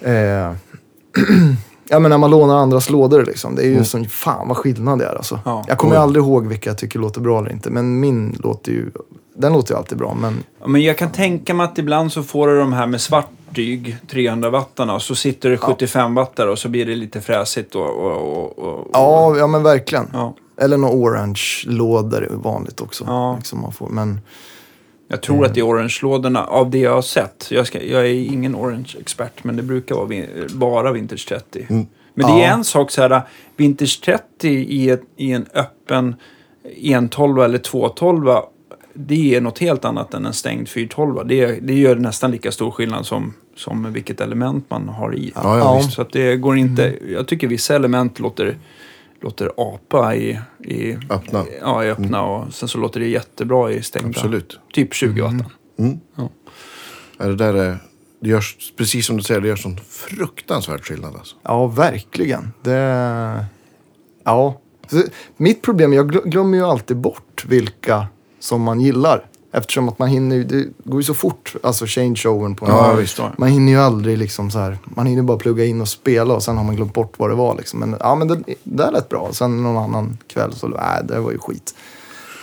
Eh, 0.00 0.52
ja 1.88 1.98
men 1.98 2.10
när 2.10 2.18
man 2.18 2.30
lånar 2.30 2.56
andras 2.56 2.90
lådor 2.90 3.24
liksom. 3.24 3.54
Det 3.54 3.62
är 3.62 3.66
ju 3.66 3.72
Mm. 3.72 3.84
sån, 3.84 4.08
fan 4.08 4.48
vad 4.48 4.56
skillnad 4.56 4.98
det 4.98 5.04
är 5.04 5.14
alltså. 5.16 5.40
Ja. 5.44 5.64
Jag 5.68 5.78
kommer 5.78 5.94
Oj. 5.94 5.98
aldrig 5.98 6.24
ihåg 6.24 6.46
vilka 6.46 6.70
jag 6.70 6.78
tycker 6.78 6.98
låter 6.98 7.20
bra 7.20 7.38
eller 7.38 7.52
inte. 7.52 7.70
Men 7.70 8.00
min 8.00 8.36
låter 8.44 8.72
ju, 8.72 8.90
den 9.36 9.52
låter 9.52 9.74
ju 9.74 9.78
alltid 9.78 9.98
bra. 9.98 10.14
Men 10.20 10.44
Ja, 10.60 10.66
Men 10.66 10.82
jag 10.82 10.98
kan 10.98 11.10
tänka 11.10 11.54
mig 11.54 11.64
att 11.64 11.78
ibland 11.78 12.12
så 12.12 12.22
får 12.22 12.48
du 12.48 12.58
de 12.58 12.72
här 12.72 12.86
med 12.86 13.00
svart 13.00 13.28
tyg, 13.54 13.96
300 14.10 14.50
wattarna, 14.50 14.94
och 14.94 15.02
så 15.02 15.14
sitter 15.14 15.50
det 15.50 15.56
75 15.58 16.14
wattare 16.14 16.50
och 16.50 16.58
så 16.58 16.68
blir 16.68 16.86
det 16.86 16.94
lite 16.94 17.20
fräsigt 17.20 17.74
och... 17.74 17.86
och, 17.90 18.38
och, 18.38 18.58
och 18.58 18.88
ja, 18.92 19.36
ja 19.38 19.46
men 19.46 19.62
verkligen. 19.62 20.08
ja. 20.12 20.34
Eller 20.56 20.76
några 20.76 20.94
orange-lådor 20.94 22.22
är 22.32 22.36
vanligt 22.36 22.80
också. 22.80 23.04
Ja. 23.06 23.36
Liksom 23.36 23.60
man 23.60 23.72
får. 23.72 23.88
Men 23.88 24.20
Jag 25.08 25.22
tror 25.22 25.44
att 25.44 25.54
det 25.54 25.60
är 25.60 25.66
orange-lådorna, 25.66 26.44
av 26.44 26.70
det 26.70 26.78
jag 26.78 26.94
har 26.94 27.02
sett. 27.02 27.48
Jag, 27.50 27.66
ska, 27.66 27.82
jag 27.82 28.06
är 28.06 28.14
ingen 28.14 28.54
orange-expert, 28.56 29.44
men 29.44 29.56
det 29.56 29.62
brukar 29.62 29.94
vara 29.94 30.06
vin, 30.06 30.26
bara 30.54 30.92
Vintage 30.92 31.28
30. 31.28 31.66
Mm. 31.70 31.86
Men 32.14 32.26
det 32.26 32.42
är 32.42 32.48
Ja. 32.48 32.54
en 32.54 32.64
sak 32.64 32.90
så 32.90 33.02
här, 33.02 33.22
Vintage 33.56 34.00
30 34.04 34.48
i, 34.48 34.90
ett, 34.90 35.02
i 35.16 35.32
en 35.32 35.46
öppen 35.54 36.14
112 36.76 37.42
eller 37.42 37.58
212 37.58 38.28
det 38.94 39.34
är 39.34 39.40
något 39.40 39.58
helt 39.58 39.84
annat 39.84 40.14
än 40.14 40.26
en 40.26 40.32
stängd 40.32 40.68
412. 40.68 41.26
Det, 41.26 41.46
det 41.46 41.74
gör 41.74 41.96
nästan 41.96 42.30
lika 42.30 42.52
stor 42.52 42.70
skillnad 42.70 43.06
som, 43.06 43.34
som 43.56 43.92
vilket 43.92 44.20
element 44.20 44.70
man 44.70 44.88
har 44.88 45.14
i. 45.14 45.32
Ja, 45.34 45.58
ja. 45.58 45.82
Så 45.82 46.02
att 46.02 46.12
det 46.12 46.36
går 46.36 46.56
inte... 46.58 46.94
Jag 47.08 47.26
tycker 47.28 47.46
vissa 47.48 47.76
element 47.76 48.18
låter, 48.18 48.56
låter 49.22 49.50
apa 49.56 50.14
i, 50.14 50.40
i, 50.64 50.96
Öppna. 51.10 51.44
ja, 51.60 51.84
i 51.84 51.90
öppna 51.90 52.22
och 52.22 52.54
sen 52.54 52.68
så 52.68 52.78
låter 52.78 53.00
det 53.00 53.06
jättebra 53.08 53.72
i 53.72 53.82
stängda. 53.82 54.08
Absolut. 54.08 54.58
Typ 54.72 54.94
20 54.94 55.20
wattan. 55.22 55.44
Mm. 55.78 56.00
Ja. 56.16 56.28
Ja, 57.18 57.24
det 57.26 57.34
där 57.36 57.54
är, 57.54 57.78
det 58.20 58.28
görs, 58.28 58.72
precis 58.76 59.06
som 59.06 59.16
du 59.16 59.22
säger, 59.22 59.40
det 59.40 59.48
gör 59.48 59.56
sån 59.56 59.76
fruktansvärd 59.88 60.84
skillnad 60.84 61.14
alltså. 61.16 61.36
ja, 61.42 61.66
verkligen. 61.66 62.52
Det... 62.62 63.44
Ja. 64.24 64.60
Så, 64.90 65.02
mitt 65.36 65.62
problem 65.62 65.92
är 65.92 65.96
jag 65.96 66.12
gl- 66.12 66.28
glömmer 66.28 66.58
ju 66.58 66.64
alltid 66.64 66.96
bort 66.96 67.44
vilka 67.48 68.06
som 68.38 68.62
man 68.62 68.80
gillar. 68.80 69.26
Eftersom 69.54 69.88
att 69.88 69.98
man 69.98 70.08
hinner 70.08 70.36
ju, 70.36 70.44
det 70.44 70.66
går 70.84 71.00
ju 71.00 71.04
så 71.04 71.14
fort, 71.14 71.54
alltså 71.62 71.84
changeovern 71.86 72.56
på 72.56 72.66
en 72.66 72.72
Ja, 72.72 72.90
ja, 72.90 72.94
visst. 72.94 73.20
Man 73.38 73.48
hinner 73.48 73.72
ju 73.72 73.78
aldrig 73.78 74.18
liksom 74.18 74.50
så 74.50 74.58
här, 74.58 74.78
man 74.84 75.06
hinner 75.06 75.22
bara 75.22 75.38
plugga 75.38 75.64
in 75.64 75.80
och 75.80 75.88
spela 75.88 76.34
och 76.34 76.42
sen 76.42 76.56
har 76.56 76.64
man 76.64 76.76
glömt 76.76 76.94
bort 76.94 77.14
vad 77.16 77.30
det 77.30 77.34
var 77.34 77.56
liksom. 77.56 77.80
Men 77.80 77.96
ja, 78.00 78.14
men 78.14 78.28
det, 78.28 78.42
det 78.64 78.84
är 78.84 78.92
rätt 78.92 79.08
bra. 79.08 79.28
Sen 79.32 79.62
någon 79.62 79.76
annan 79.76 80.18
kväll 80.26 80.54
så, 80.54 80.68
nej, 80.68 81.02
det 81.04 81.20
var 81.20 81.32
ju 81.32 81.38
skit. 81.38 81.74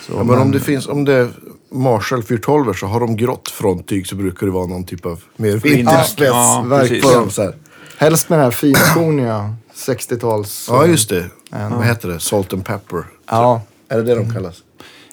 Så, 0.08 0.13
Ja, 0.15 0.24
men 0.24 0.39
om 0.39 0.52
det 0.52 0.60
finns, 0.60 0.88
om 0.88 1.06
det 1.06 1.13
är 1.13 1.30
Marshall 1.72 2.24
412 2.24 2.74
så 2.74 2.86
har 2.86 3.00
de 3.00 3.15
grått 3.17 3.50
fronttyg 3.52 4.08
så 4.08 4.15
brukar 4.15 4.45
det 4.48 4.52
vara 4.52 4.65
någon 4.65 4.84
typ 4.84 5.06
av 5.06 5.24
mer 5.36 5.58
vintage. 5.58 6.15
Ja, 6.17 6.63
verkligen. 6.67 7.04
På 7.04 7.12
dem 7.15 7.30
så 7.30 7.41
här. 7.41 7.56
Helst 7.98 8.30
med 8.30 8.39
den 8.39 8.43
här 8.43 8.52
finkorniga 8.52 9.56
60-tals... 9.76 10.67
Ja, 10.72 10.86
just 10.86 11.10
det. 11.10 11.26
Vad 11.50 11.86
heter 11.86 12.10
det? 12.10 12.19
Salt 12.19 12.54
and 12.54 12.65
pepper. 12.65 13.04
Ja, 13.26 13.62
Är 13.88 13.98
det 13.98 14.04
det 14.04 14.15
de 14.15 14.34
kallas? 14.34 14.63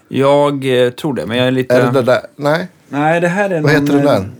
Jag 0.09 0.85
eh, 0.85 0.91
tror 0.91 1.15
det, 1.15 1.27
men 1.27 1.37
jag 1.37 1.47
är 1.47 1.51
lite... 1.51 1.77
Är 1.77 1.87
det 1.87 1.91
det 1.93 2.03
där? 2.03 2.21
Nej. 2.37 2.69
Nej, 2.89 3.21
det 3.21 3.29
här 3.29 3.51
är 3.51 3.61
Vad 3.61 3.73
någon, 3.73 3.83
heter 3.83 3.93
det 3.93 3.99
eh, 3.99 4.05
där? 4.05 4.31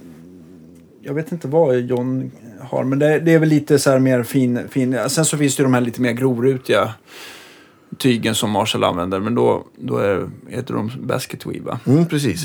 Jag 1.03 1.15
vet 1.15 1.33
inte 1.33 1.49
vad 1.49 1.81
John 1.81 2.31
har, 2.61 2.85
men 2.85 2.99
det, 2.99 3.21
det 3.21 3.33
är 3.33 3.39
väl 3.39 3.49
lite 3.49 3.79
så 3.79 3.91
här 3.91 3.99
mer 3.99 4.23
fin, 4.23 4.61
fin... 4.69 4.99
Sen 5.09 5.25
så 5.25 5.39
finns 5.39 5.57
det 5.57 5.61
ju 5.61 5.65
de 5.65 5.75
här 5.75 5.81
lite 5.81 6.01
mer 6.01 6.13
grovrutiga 6.13 6.95
tygen 7.99 8.35
som 8.35 8.51
Marshall 8.51 8.85
använder, 8.85 9.21
men 9.21 9.35
då, 9.35 9.65
då 9.79 9.99
är, 9.99 10.31
heter 10.49 10.75
de 10.75 10.91
basket 11.01 11.47
weave, 11.47 11.61
va? 11.61 11.81
Mm, 11.87 12.07
precis. 12.07 12.45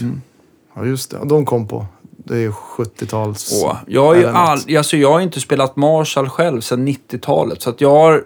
ja, 0.76 0.86
just 0.86 1.12
det. 1.12 1.18
Och 1.18 1.28
de 1.28 1.46
kom 1.46 1.68
på. 1.68 1.86
Det 2.26 2.34
är 2.34 2.40
ju 2.40 2.52
70-tals... 2.52 3.64
Åh, 3.64 3.78
jag, 3.88 4.16
har 4.16 4.24
all, 4.24 4.78
alltså 4.78 4.98
jag 4.98 5.12
har 5.12 5.20
inte 5.20 5.40
spelat 5.40 5.76
Marshall 5.76 6.30
själv 6.30 6.62
sedan 6.62 6.88
90-talet. 6.88 7.62
Så 7.62 7.70
att 7.70 7.82
jag 7.82 7.90
har... 7.90 8.24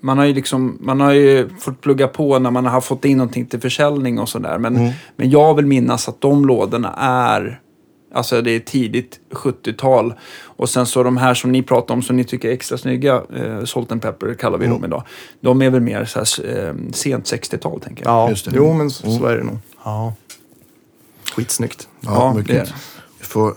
Man 0.00 0.18
har 0.18 0.24
ju 0.24 0.34
liksom, 0.34 0.78
man 0.80 1.00
har 1.00 1.12
ju 1.12 1.48
fått 1.58 1.80
plugga 1.80 2.08
på 2.08 2.38
när 2.38 2.50
man 2.50 2.66
har 2.66 2.80
fått 2.80 3.04
in 3.04 3.16
någonting 3.18 3.46
till 3.46 3.60
försäljning 3.60 4.18
och 4.18 4.28
sådär. 4.28 4.58
Men, 4.58 4.76
Mm. 4.76 4.92
men 5.16 5.30
jag 5.30 5.54
vill 5.54 5.66
minnas 5.66 6.08
att 6.08 6.20
de 6.20 6.46
lådorna 6.46 6.94
är... 6.98 7.60
Alltså 8.14 8.42
det 8.42 8.50
är 8.50 8.60
tidigt 8.60 9.20
70-tal. 9.30 10.14
Och 10.42 10.68
sen 10.68 10.86
så 10.86 11.02
de 11.02 11.16
här 11.16 11.34
som 11.34 11.52
ni 11.52 11.62
pratar 11.62 11.94
om 11.94 12.02
som 12.02 12.16
ni 12.16 12.24
tycker 12.24 12.48
är 12.48 12.52
extra 12.52 12.78
snygga, 12.78 13.22
eh, 13.36 13.64
Salt 13.64 13.92
and 13.92 14.02
Pepper 14.02 14.34
kallar 14.34 14.58
vi 14.58 14.64
Mm. 14.66 14.76
dem 14.80 14.84
idag. 14.84 15.02
De 15.40 15.62
är 15.62 15.70
väl 15.70 15.80
mer 15.80 16.04
så 16.04 16.18
här, 16.18 16.58
eh, 16.68 16.74
sent 16.92 17.26
60-tal 17.26 17.80
tänker 17.80 18.04
jag. 18.04 18.12
Ja, 18.12 18.30
Just 18.30 18.44
det. 18.44 18.52
jo 18.54 18.72
men 18.72 18.90
så, 18.90 19.10
så 19.10 19.26
är 19.26 19.36
det 19.36 19.44
nog. 19.44 19.58
Ja. 19.84 20.14
Skitsnyggt. 21.36 21.88
Ja, 22.00 22.10
Ja, 22.12 22.20
det 22.24 22.30
är 22.30 22.34
mycket. 22.58 22.74
det. 23.20 23.24
Får, 23.26 23.54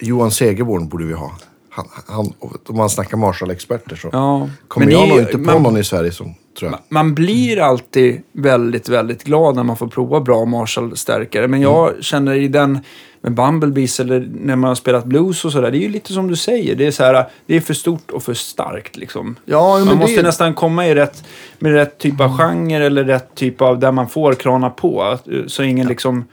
Johan 0.00 0.30
Segerborn 0.30 0.88
borde 0.88 1.04
vi 1.04 1.12
ha. 1.12 1.32
Han, 1.76 1.88
han, 2.06 2.32
om 2.68 2.76
man 2.76 2.90
snackar 2.90 3.16
Marshall-experter 3.16 3.96
så 3.96 4.08
Ja, 4.12 4.48
kommer 4.68 4.90
jag 4.90 5.02
är 5.02 5.06
nog 5.08 5.18
inte 5.18 5.32
på 5.32 5.38
man- 5.38 5.62
någon 5.62 5.76
i 5.76 5.84
Sverige 5.84 6.12
som 6.12 6.34
tror 6.58 6.70
jag. 6.70 6.80
Man 6.88 7.14
blir 7.14 7.60
alltid 7.60 8.22
väldigt, 8.32 8.88
väldigt 8.88 9.24
glad 9.24 9.56
när 9.56 9.62
man 9.62 9.76
får 9.76 9.86
prova 9.86 10.20
bra 10.20 10.44
Marshall-stärkare. 10.44 11.48
Men 11.48 11.60
jag 11.60 11.88
Mm. 11.90 12.02
känner 12.02 12.34
i 12.34 12.48
den 12.48 12.78
med 13.20 13.34
Bumblebees 13.34 14.00
eller 14.00 14.28
när 14.40 14.56
man 14.56 14.68
har 14.68 14.74
spelat 14.74 15.04
blues 15.04 15.44
och 15.44 15.52
sådär. 15.52 15.70
Det 15.70 15.78
är 15.78 15.80
ju 15.80 15.88
lite 15.88 16.12
som 16.12 16.28
du 16.28 16.36
säger. 16.36 16.74
Det 16.74 16.86
är 16.86 16.90
så 16.90 17.04
här, 17.04 17.26
det 17.46 17.56
är 17.56 17.60
för 17.60 17.74
stort 17.74 18.10
och 18.10 18.22
för 18.22 18.34
starkt 18.34 18.96
liksom. 18.96 19.36
Ja, 19.44 19.84
man 19.84 19.96
måste 19.98 20.22
nästan 20.22 20.54
komma 20.54 20.86
i 20.86 20.94
rätt, 20.94 21.24
med 21.58 21.72
rätt 21.72 21.98
typ 21.98 22.20
av 22.20 22.38
genre 22.38 22.86
eller 22.86 23.04
rätt 23.04 23.34
typ 23.34 23.60
av 23.60 23.78
där 23.78 23.92
man 23.92 24.08
får 24.08 24.34
krana 24.34 24.70
på. 24.70 25.18
Så 25.46 25.62
ingen 25.62 25.86
liksom 25.88 26.18
eh, 26.18 26.24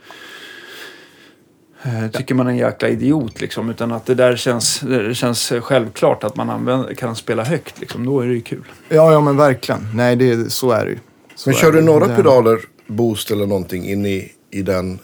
tycker 2.12 2.34
man 2.34 2.46
är 2.46 2.50
en 2.50 2.56
jäkla 2.56 2.88
idiot 2.88 3.40
liksom. 3.40 3.70
Utan 3.70 3.92
att 3.92 4.06
det 4.06 4.14
där 4.14 4.36
känns, 4.36 4.80
det 4.80 5.14
känns 5.14 5.52
självklart 5.62 6.24
att 6.24 6.36
man 6.36 6.50
använder, 6.50 6.94
kan 6.94 7.16
spela 7.16 7.44
högt 7.44 7.80
liksom. 7.80 8.06
Då 8.06 8.20
är 8.20 8.26
det 8.26 8.32
ju 8.34 8.40
kul. 8.40 8.64
Ja, 8.88 9.12
ja 9.12 9.20
men 9.20 9.36
verkligen. 9.36 9.88
Nej, 9.94 10.16
det, 10.16 10.52
så 10.52 10.70
är 10.70 10.84
det 10.84 10.90
ju. 10.90 10.98
Så 11.34 11.50
Men 11.50 11.56
kör 11.58 11.72
du 11.72 11.82
några 11.82 12.06
Det- 12.06 12.16
pedaler, 12.16 12.58
boost 12.86 13.30
eller 13.30 13.46
någonting 13.46 13.88
in 13.88 14.06
i, 14.06 14.32
i 14.50 14.62
den 14.62 14.98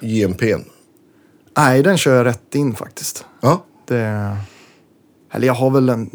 JMP'n? 0.00 0.64
Nej, 1.56 1.82
den 1.82 1.98
kör 1.98 2.16
jag 2.16 2.26
rätt 2.26 2.54
in 2.54 2.74
faktiskt. 2.74 3.24
Ja. 3.40 3.64
Det... 3.86 4.36
Eller 5.32 5.46
jag 5.46 5.54
har 5.54 5.70
väl 5.70 5.88
en... 5.88 6.10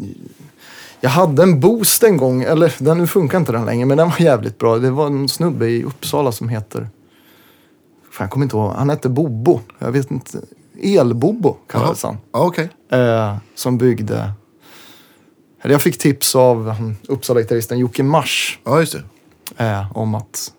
Jag 1.00 1.10
hade 1.10 1.42
en 1.42 1.60
boost 1.60 2.02
en 2.02 2.16
gång, 2.16 2.42
eller 2.42 2.74
den 2.78 2.98
nu 2.98 3.06
funkar 3.06 3.38
inte 3.38 3.52
den 3.52 3.64
längre, 3.66 3.86
men 3.86 3.96
den 3.98 4.08
var 4.08 4.20
jävligt 4.20 4.58
bra. 4.58 4.78
Det 4.78 4.90
var 4.90 5.06
en 5.06 5.28
snubbe 5.28 5.66
i 5.66 5.84
Uppsala 5.84 6.32
som 6.32 6.48
heter... 6.48 6.88
Fan, 8.12 8.24
jag 8.24 8.30
kommer 8.30 8.44
inte 8.46 8.56
ihåg. 8.56 8.72
Han 8.72 8.90
hette 8.90 9.08
Bobo. 9.08 9.60
Jag 9.78 9.92
vet 9.92 10.10
inte. 10.10 10.40
Elbobo 10.82 11.56
kallades 11.68 12.02
han. 12.02 12.16
Okej. 12.30 12.68
Eh, 12.90 13.36
som 13.54 13.78
byggde... 13.78 14.32
Eller 15.62 15.74
jag 15.74 15.82
fick 15.82 15.98
tips 15.98 16.34
av 16.34 16.74
Uppsala-gitarristen 17.08 17.78
Jocke 17.78 18.02
Mars 18.02 18.58
Ja, 18.64 18.80
just 18.80 18.96
det. 19.56 19.64
eh, 19.64 19.96
om 19.98 20.14
att 20.14 20.52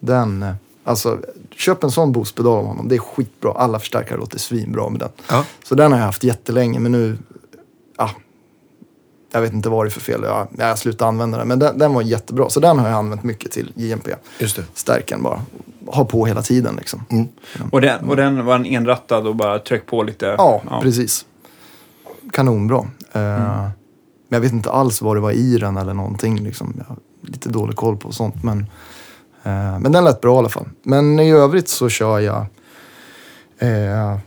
den... 0.00 0.42
Eh, 0.42 0.54
alltså, 0.84 1.18
köp 1.56 1.84
en 1.84 1.90
sån 1.90 2.12
boostpedal 2.12 2.58
av 2.58 2.66
honom. 2.66 2.88
Det 2.88 2.94
är 2.94 2.98
skitbra. 2.98 3.52
Alla 3.52 3.78
förstärkare 3.78 4.18
låter 4.18 4.38
svinbra 4.38 4.88
med 4.88 5.00
den. 5.00 5.08
Ja. 5.30 5.44
Så 5.64 5.74
den 5.74 5.92
har 5.92 5.98
jag 5.98 6.06
haft 6.06 6.24
jättelänge, 6.24 6.78
men 6.78 6.92
nu... 6.92 7.18
Ja, 9.34 9.38
jag 9.38 9.40
vet 9.40 9.52
inte 9.52 9.68
vad 9.68 9.84
det 9.84 9.88
är 9.88 9.90
för 9.90 10.00
fel. 10.00 10.20
Jag, 10.24 10.48
jag 10.58 10.78
slutade 10.78 11.08
använda 11.08 11.38
den, 11.38 11.48
men 11.48 11.58
den, 11.58 11.78
den 11.78 11.94
var 11.94 12.02
jättebra. 12.02 12.50
Så 12.50 12.60
den 12.60 12.78
har 12.78 12.88
jag 12.88 12.98
använt 12.98 13.22
mycket 13.22 13.52
till 13.52 13.72
JMP. 13.74 14.08
Just 14.38 14.56
det. 14.56 14.64
Stärken 14.74 15.22
bara. 15.22 15.40
Ha 15.86 16.04
på 16.04 16.26
hela 16.26 16.42
tiden 16.42 16.76
liksom. 16.76 17.04
Och 17.72 17.80
den, 17.80 18.08
och 18.08 18.16
den 18.16 18.44
var 18.44 18.54
en 18.54 18.66
enrattad 18.66 19.26
och 19.26 19.36
bara 19.36 19.58
tryck 19.58 19.86
på 19.86 20.02
lite? 20.02 20.34
Ja, 20.38 20.62
precis. 20.82 21.26
Kanonbra. 22.32 22.78
Eh, 23.12 23.20
Men 23.22 23.70
jag 24.28 24.40
vet 24.40 24.52
inte 24.52 24.70
alls 24.70 25.02
vad 25.02 25.16
det 25.16 25.20
var 25.20 25.32
i 25.32 25.58
den 25.58 25.76
eller 25.76 25.94
någonting. 25.94 26.42
Liksom. 26.42 26.74
Jag 26.78 26.84
har 26.84 26.96
lite 27.20 27.48
dålig 27.48 27.76
koll 27.76 27.96
på 27.96 28.12
sånt. 28.12 28.42
Men, 28.42 28.58
eh, 29.42 29.78
men 29.78 29.92
den 29.92 30.04
lät 30.04 30.20
bra 30.20 30.34
i 30.34 30.38
alla 30.38 30.48
fall. 30.48 30.68
Men 30.82 31.20
i 31.20 31.30
övrigt 31.30 31.68
så 31.68 31.88
kör 31.88 32.20
jag... 32.20 32.46
Eh, 33.58 34.18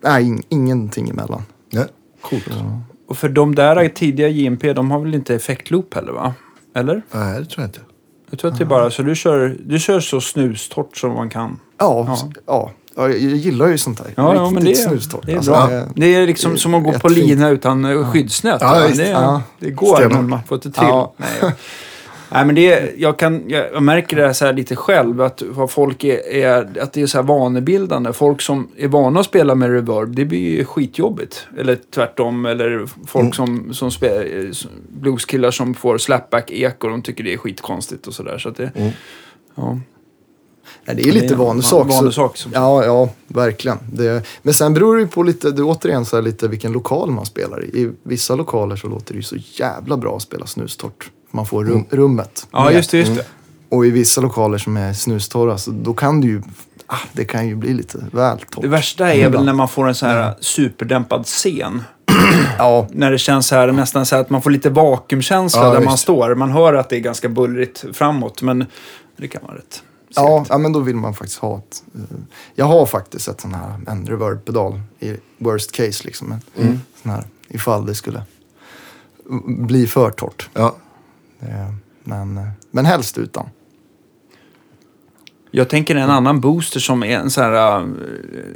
nej, 0.00 0.24
in, 0.26 0.42
ingenting 0.48 1.08
emellan. 1.08 1.42
Ja. 1.70 1.84
Coolt. 2.20 2.48
Och 3.10 3.18
för 3.18 3.28
de 3.28 3.54
där 3.54 3.88
tidiga 3.88 4.28
JMP, 4.28 4.72
de 4.72 4.90
har 4.90 5.00
väl 5.00 5.14
inte 5.14 5.34
effektloop 5.34 5.94
heller 5.94 6.12
va? 6.12 6.34
Eller? 6.76 7.02
Nej, 7.12 7.38
det 7.40 7.44
tror 7.46 7.62
jag 7.62 7.68
inte. 7.68 7.80
Jag 8.30 8.38
tror 8.38 8.50
att 8.50 8.58
det 8.58 8.64
är 8.64 8.66
bara 8.66 8.90
så 8.90 9.02
du 9.02 9.14
kör, 9.16 9.56
du 9.64 9.78
kör 9.78 10.00
så 10.00 10.20
snustort 10.20 10.96
som 10.96 11.12
man 11.12 11.30
kan. 11.30 11.58
Ja, 11.78 12.04
Ja. 12.08 12.18
ja. 12.46 12.70
ja. 12.96 13.08
jag 13.08 13.18
gillar 13.18 13.68
ju 13.68 13.78
sånt 13.78 13.98
där. 13.98 14.06
Ja, 14.14 14.34
ja 14.34 14.50
men 14.50 14.64
det 14.64 14.70
är, 14.70 14.74
snustorrt. 14.74 15.26
det 15.26 15.32
är 15.32 15.36
Alltså, 15.36 15.50
bra. 15.52 15.66
det- 15.66 15.88
Det 15.96 16.14
är 16.14 16.26
liksom 16.26 16.58
som 16.58 16.74
att 16.74 16.84
gå 16.84 16.92
på 16.92 17.08
lina 17.08 17.48
utan 17.48 18.04
skyddsnät. 18.04 18.58
Ja, 18.60 18.88
det, 18.96 19.40
det 19.58 19.70
går, 19.70 20.08
men 20.08 20.28
man 20.28 20.40
får 20.48 20.54
inte 20.56 20.70
till. 20.72 20.88
Nej. 21.16 21.52
Nej, 22.32 22.46
men 22.46 22.54
det 22.54 22.72
är, 22.72 22.92
jag, 22.96 23.18
kan, 23.18 23.44
jag, 23.50 23.82
märker 23.82 24.16
det 24.16 24.26
här 24.26 24.32
så 24.32 24.44
här 24.46 24.52
lite 24.52 24.76
själv, 24.76 25.20
att 25.20 25.42
vad 25.48 25.70
folk 25.70 26.04
är, 26.04 26.28
är, 26.32 26.78
att 26.80 26.92
det 26.92 27.02
är 27.02 27.06
så 27.06 27.18
här 27.18 27.22
vanebildande. 27.22 28.12
Folk 28.12 28.40
som 28.40 28.68
är 28.76 28.88
vana 28.88 29.20
att 29.20 29.26
spela 29.26 29.54
med 29.54 29.70
reverb, 29.70 30.16
det 30.16 30.24
blir 30.24 30.38
ju 30.58 30.64
skitjobbigt. 30.64 31.46
Eller 31.58 31.78
tvärtom, 31.94 32.46
eller 32.46 32.86
folk 33.06 33.24
Mm. 33.24 33.32
som, 33.32 33.74
som 33.74 33.90
spelar, 33.90 34.26
blueskillar 35.00 35.50
som 35.50 35.74
får 35.74 35.98
slapback-eko, 35.98 36.88
de 36.88 37.02
tycker 37.02 37.24
det 37.24 37.32
är 37.32 37.36
skitkonstigt 37.38 38.06
och 38.06 38.14
sådär. 38.14 38.38
Så 38.38 38.48
att 38.48 38.56
det, 38.56 38.70
Mm. 38.74 38.90
ja. 39.54 39.78
Ja, 40.84 40.94
det 40.94 41.02
är 41.02 41.12
lite 41.12 41.20
Det 41.20 41.26
är 41.26 41.32
en 41.32 41.38
vanlig 41.38 41.64
sak. 41.64 41.86
så- 41.90 41.96
vanlig 41.96 42.14
sak, 42.14 42.36
som- 42.36 42.52
Ja, 42.54 42.84
ja, 42.84 43.08
verkligen. 43.26 43.78
Det, 43.92 44.26
men 44.42 44.54
sen 44.54 44.74
beror 44.74 44.96
det 44.96 45.02
ju 45.02 45.08
på 45.08 45.22
lite, 45.22 45.50
det 45.50 45.62
återigen 45.62 46.04
så 46.04 46.16
här 46.16 46.22
lite 46.22 46.48
vilken 46.48 46.72
lokal 46.72 47.10
man 47.10 47.26
spelar 47.26 47.64
i. 47.64 47.68
I 47.82 47.90
vissa 48.02 48.34
lokaler 48.34 48.76
så 48.76 48.88
låter 48.88 49.12
det 49.12 49.16
ju 49.16 49.22
så 49.22 49.36
jävla 49.38 49.96
bra 49.96 50.16
att 50.16 50.22
spela 50.22 50.46
snustort. 50.46 51.10
Man 51.30 51.46
får 51.46 51.64
rum, 51.64 51.84
rummet. 51.90 52.46
Ja, 52.52 52.72
just 52.72 52.90
det. 52.90 52.98
Just 52.98 53.14
det. 53.16 53.26
Och 53.68 53.86
i 53.86 53.90
vissa 53.90 54.20
lokaler 54.20 54.58
som 54.58 54.76
är 54.76 54.92
snustorra, 54.92 55.58
så 55.58 55.70
då 55.70 55.94
kan 55.94 56.20
det 56.20 56.26
ju, 56.26 56.42
ah, 56.86 56.96
det 57.12 57.24
kan 57.24 57.48
ju 57.48 57.54
bli 57.56 57.74
lite 57.74 57.98
väl 58.12 58.38
torrt. 58.38 58.62
Det 58.62 58.68
värsta 58.68 59.04
är 59.12 59.16
väl 59.16 59.26
Ibland. 59.26 59.46
när 59.46 59.52
man 59.52 59.68
får 59.68 59.88
en 59.88 59.94
så 59.94 60.06
här 60.06 60.34
superdämpad 60.40 61.26
scen. 61.26 61.82
Ja, 62.58 62.86
När 62.90 63.10
det 63.10 63.18
känns 63.18 63.46
så 63.46 63.54
här, 63.56 63.72
nästan 63.72 64.06
så 64.06 64.14
här 64.14 64.22
att 64.22 64.30
man 64.30 64.42
får 64.42 64.50
lite 64.50 64.70
vakuumkänsla 64.70 65.60
Ja, 65.64 65.70
där 65.70 65.76
visst. 65.78 65.88
man 65.88 65.98
står. 65.98 66.34
Man 66.34 66.50
hör 66.50 66.74
att 66.74 66.88
det 66.88 66.96
är 66.96 67.00
ganska 67.00 67.28
bullrigt 67.28 67.84
framåt, 67.92 68.42
men 68.42 68.66
det 69.16 69.28
kan 69.28 69.42
vara 69.46 69.56
rätt 69.56 69.82
ja, 70.14 70.44
ja, 70.48 70.58
men 70.58 70.72
då 70.72 70.80
vill 70.80 70.96
man 70.96 71.14
faktiskt 71.14 71.38
ha 71.38 71.58
ett... 71.58 71.82
eh, 71.94 72.00
jag 72.54 72.64
har 72.66 72.86
faktiskt 72.86 73.28
ett 73.28 73.40
sån 73.40 73.54
här, 73.54 73.74
en 73.86 74.06
reverb-pedal 74.06 74.80
i 75.00 75.16
worst 75.38 75.72
case 75.72 76.04
liksom. 76.04 76.32
En 76.32 76.40
Mm. 76.62 76.80
sån 77.02 77.10
här, 77.12 77.24
ifall 77.48 77.86
det 77.86 77.94
skulle 77.94 78.22
bli 79.46 79.86
för 79.86 80.10
torrt. 80.10 80.48
Ja. 80.54 80.76
Eh, 81.40 81.70
Men, 82.04 82.38
eh, 82.38 82.44
men 82.70 82.84
helst 82.84 83.18
utan. 83.18 83.46
Jag 85.50 85.68
tänker 85.68 85.96
en 85.96 86.10
annan 86.10 86.40
booster 86.40 86.80
som 86.80 87.02
är 87.02 87.18
en 87.18 87.30
så 87.30 87.40
här... 87.42 87.80
eh, 87.80 87.86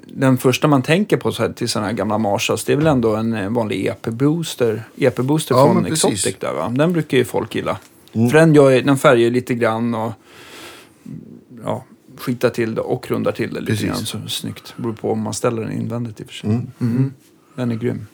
Den 0.06 0.38
första 0.38 0.68
man 0.68 0.82
tänker 0.82 1.16
på 1.16 1.32
så 1.32 1.42
här, 1.42 1.52
till 1.52 1.68
sådana 1.68 1.86
här 1.88 1.94
gamla 1.94 2.18
Marshalls, 2.18 2.64
det 2.64 2.72
är 2.72 2.76
väl 2.76 2.86
ändå 2.86 3.16
en 3.16 3.54
vanlig 3.54 3.86
EP-booster. 3.86 4.82
EP-booster 4.96 5.54
Ja, 5.54 5.72
från. 5.72 5.86
Exotic 5.86 6.36
där 6.40 6.52
va? 6.52 6.68
Den 6.76 6.92
brukar 6.92 7.18
ju 7.18 7.24
folk 7.24 7.54
gilla. 7.54 7.78
För 8.12 8.32
den, 8.38 8.54
gör, 8.54 8.82
den 8.82 8.96
färgar 8.98 9.16
ju 9.20 9.30
lite 9.30 9.54
grann 9.54 9.94
och 9.94 10.12
ja, 11.64 11.84
skitar 12.18 12.50
till 12.50 12.74
det 12.74 12.80
och 12.80 13.10
rundar 13.10 13.32
till 13.32 13.54
det 13.54 13.60
lite 13.60 13.72
Precis. 13.72 13.86
grann. 13.88 13.96
Så 14.06 14.28
snyggt. 14.28 14.74
Beror 14.76 14.92
på 14.92 15.12
om 15.12 15.20
man 15.20 15.34
ställer 15.34 15.62
den 15.62 15.72
invändigt 15.72 16.20
i 16.20 16.22
och 16.22 16.26
för 16.26 16.34
sig. 16.34 16.60
Den 17.56 17.70
är 17.70 17.74
grym. 17.74 18.06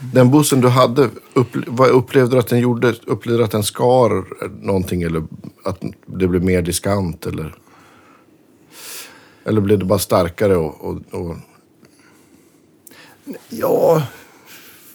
Den 0.00 0.30
bussen 0.30 0.60
du 0.60 0.68
hade, 0.68 1.10
upple- 1.34 1.64
vad 1.66 1.88
upplevde 1.88 2.36
du 2.36 2.38
att 2.38 2.48
den 2.48 2.58
gjorde? 2.60 2.94
Upplevde 3.06 3.40
du 3.40 3.44
att 3.44 3.50
den 3.50 3.62
skar 3.62 4.24
någonting 4.66 5.02
eller 5.02 5.24
att 5.64 5.82
det 6.06 6.28
blev 6.28 6.44
mer 6.44 6.62
diskant? 6.62 7.26
Eller, 7.26 7.54
eller 9.44 9.60
blev 9.60 9.78
det 9.78 9.84
bara 9.84 9.98
starkare? 9.98 10.56
Och, 10.56 10.84
och, 10.84 10.98
och... 11.10 11.36
Ja, 13.48 14.02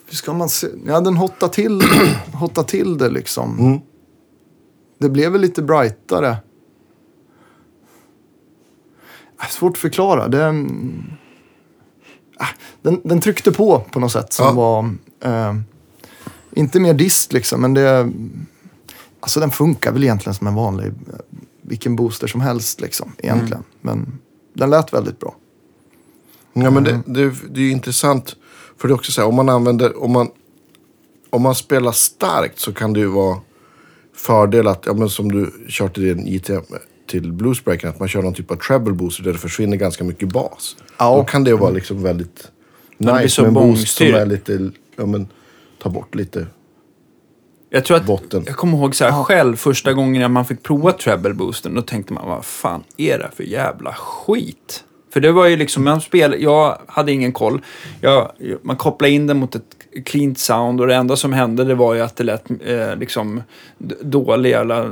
hur 0.09 0.15
ska 0.15 0.33
man 0.33 0.49
se? 0.49 0.67
Ja, 0.85 1.01
den 1.01 1.17
hottade 1.17 1.53
till, 1.53 1.81
hottade 2.33 2.67
till 2.67 2.97
det 2.97 3.09
liksom. 3.09 3.59
Mm. 3.59 3.79
Det 4.97 5.09
blev 5.09 5.31
väl 5.31 5.41
lite 5.41 5.61
brightare. 5.61 6.37
Äh, 9.41 9.47
Svårt 9.49 9.71
att 9.71 9.77
förklara. 9.77 10.23
Ah, 10.23 10.53
den, 12.81 13.01
den 13.03 13.21
tryckte 13.21 13.51
på 13.51 13.79
på 13.79 13.99
något 13.99 14.11
sätt 14.11 14.33
som 14.33 14.45
Ja. 14.45 14.51
var... 14.53 14.95
Eh, 15.21 15.55
inte 16.55 16.79
mer 16.79 16.93
dist 16.93 17.33
liksom, 17.33 17.61
men 17.61 17.73
det... 17.73 18.11
Alltså 19.19 19.39
den 19.39 19.51
funkar 19.51 19.91
väl 19.91 20.03
egentligen 20.03 20.33
som 20.33 20.47
en 20.47 20.55
vanlig... 20.55 20.87
eh, 20.87 20.93
Vilken 21.61 21.95
booster 21.95 22.27
som 22.27 22.41
helst 22.41 22.81
liksom, 22.81 23.11
egentligen. 23.17 23.63
Men 23.81 24.19
den 24.53 24.69
lät 24.69 24.93
väldigt 24.93 25.19
bra. 25.19 25.35
Ja, 26.53 26.71
men 26.71 26.83
det, 26.83 26.99
det, 27.05 27.33
det 27.49 27.59
är 27.59 27.63
ju 27.65 27.71
intressant. 27.71 28.35
För 28.77 28.87
det 28.87 28.91
är 28.91 28.95
också 28.95 29.11
så 29.11 29.21
här, 29.21 29.27
om 29.27 29.35
man 29.35 29.49
använder, 29.49 30.03
om 30.03 30.11
man, 30.11 30.29
om 31.29 31.41
man 31.41 31.55
spelar 31.55 31.91
starkt 31.91 32.59
så 32.59 32.73
kan 32.73 32.93
det 32.93 32.99
ju 32.99 33.07
vara 33.07 33.37
fördel 34.15 34.67
att, 34.67 34.83
ja 34.85 34.93
men 34.93 35.09
som 35.09 35.31
du 35.31 35.65
kör 35.69 35.87
till 35.87 36.03
din 36.03 36.27
JTM, 36.27 36.63
till 37.07 37.31
bluesbreaken, 37.31 37.89
att 37.89 37.99
man 37.99 38.07
kör 38.07 38.21
någon 38.21 38.33
typ 38.33 38.51
av 38.51 38.55
treble 38.55 38.93
booster 38.93 39.23
där 39.23 39.33
det 39.33 39.39
försvinner 39.39 39.77
ganska 39.77 40.03
mycket 40.03 40.29
bas. 40.29 40.75
Ja. 40.97 41.15
Då 41.17 41.23
kan 41.23 41.43
det 41.43 41.55
vara 41.55 41.71
liksom 41.71 42.03
väldigt 42.03 42.51
blir 42.97 43.13
nice 43.13 43.29
så 43.29 43.41
med 43.41 43.47
en 43.47 43.53
boost 43.53 43.97
som 43.97 44.07
är 44.07 44.25
lite, 44.25 44.71
ja 44.95 45.05
men, 45.05 45.27
ta 45.81 45.89
bort 45.89 46.15
lite. 46.15 46.47
Jag 47.69 47.85
tror 47.85 47.97
att, 47.97 48.05
Botten. 48.05 48.43
jag 48.47 48.55
kommer 48.55 48.77
ihåg 48.77 48.95
så 48.95 49.05
här 49.05 49.23
själv, 49.23 49.55
första 49.55 49.93
gången 49.93 50.21
när 50.21 50.29
man 50.29 50.45
fick 50.45 50.63
prova 50.63 50.91
treble 50.91 51.33
boosten, 51.33 51.75
då 51.75 51.81
tänkte 51.81 52.13
man, 52.13 52.27
vad 52.27 52.45
fan 52.45 52.83
är 52.97 53.19
det 53.19 53.29
för 53.35 53.43
jävla 53.43 53.93
skit? 53.93 54.83
För 55.13 55.19
det 55.19 55.31
var 55.31 55.45
ju 55.45 55.55
liksom, 55.55 55.83
man 55.83 56.01
spel, 56.01 56.35
jag 56.39 56.77
hade 56.87 57.11
ingen 57.11 57.31
koll. 57.31 57.61
Jag, 58.01 58.31
man 58.61 58.75
kopplade 58.75 59.13
in 59.13 59.27
den 59.27 59.37
mot 59.37 59.55
ett 59.55 59.75
cleant 60.05 60.39
sound 60.39 60.81
och 60.81 60.87
det 60.87 60.95
enda 60.95 61.15
som 61.15 61.33
hände 61.33 61.63
det 61.63 61.75
var 61.75 61.93
ju 61.93 62.01
att 62.01 62.15
det 62.15 62.23
lät 62.23 62.51
eh, 62.65 62.95
liksom 62.95 63.43
dålig 64.01 64.49
jävla 64.49 64.85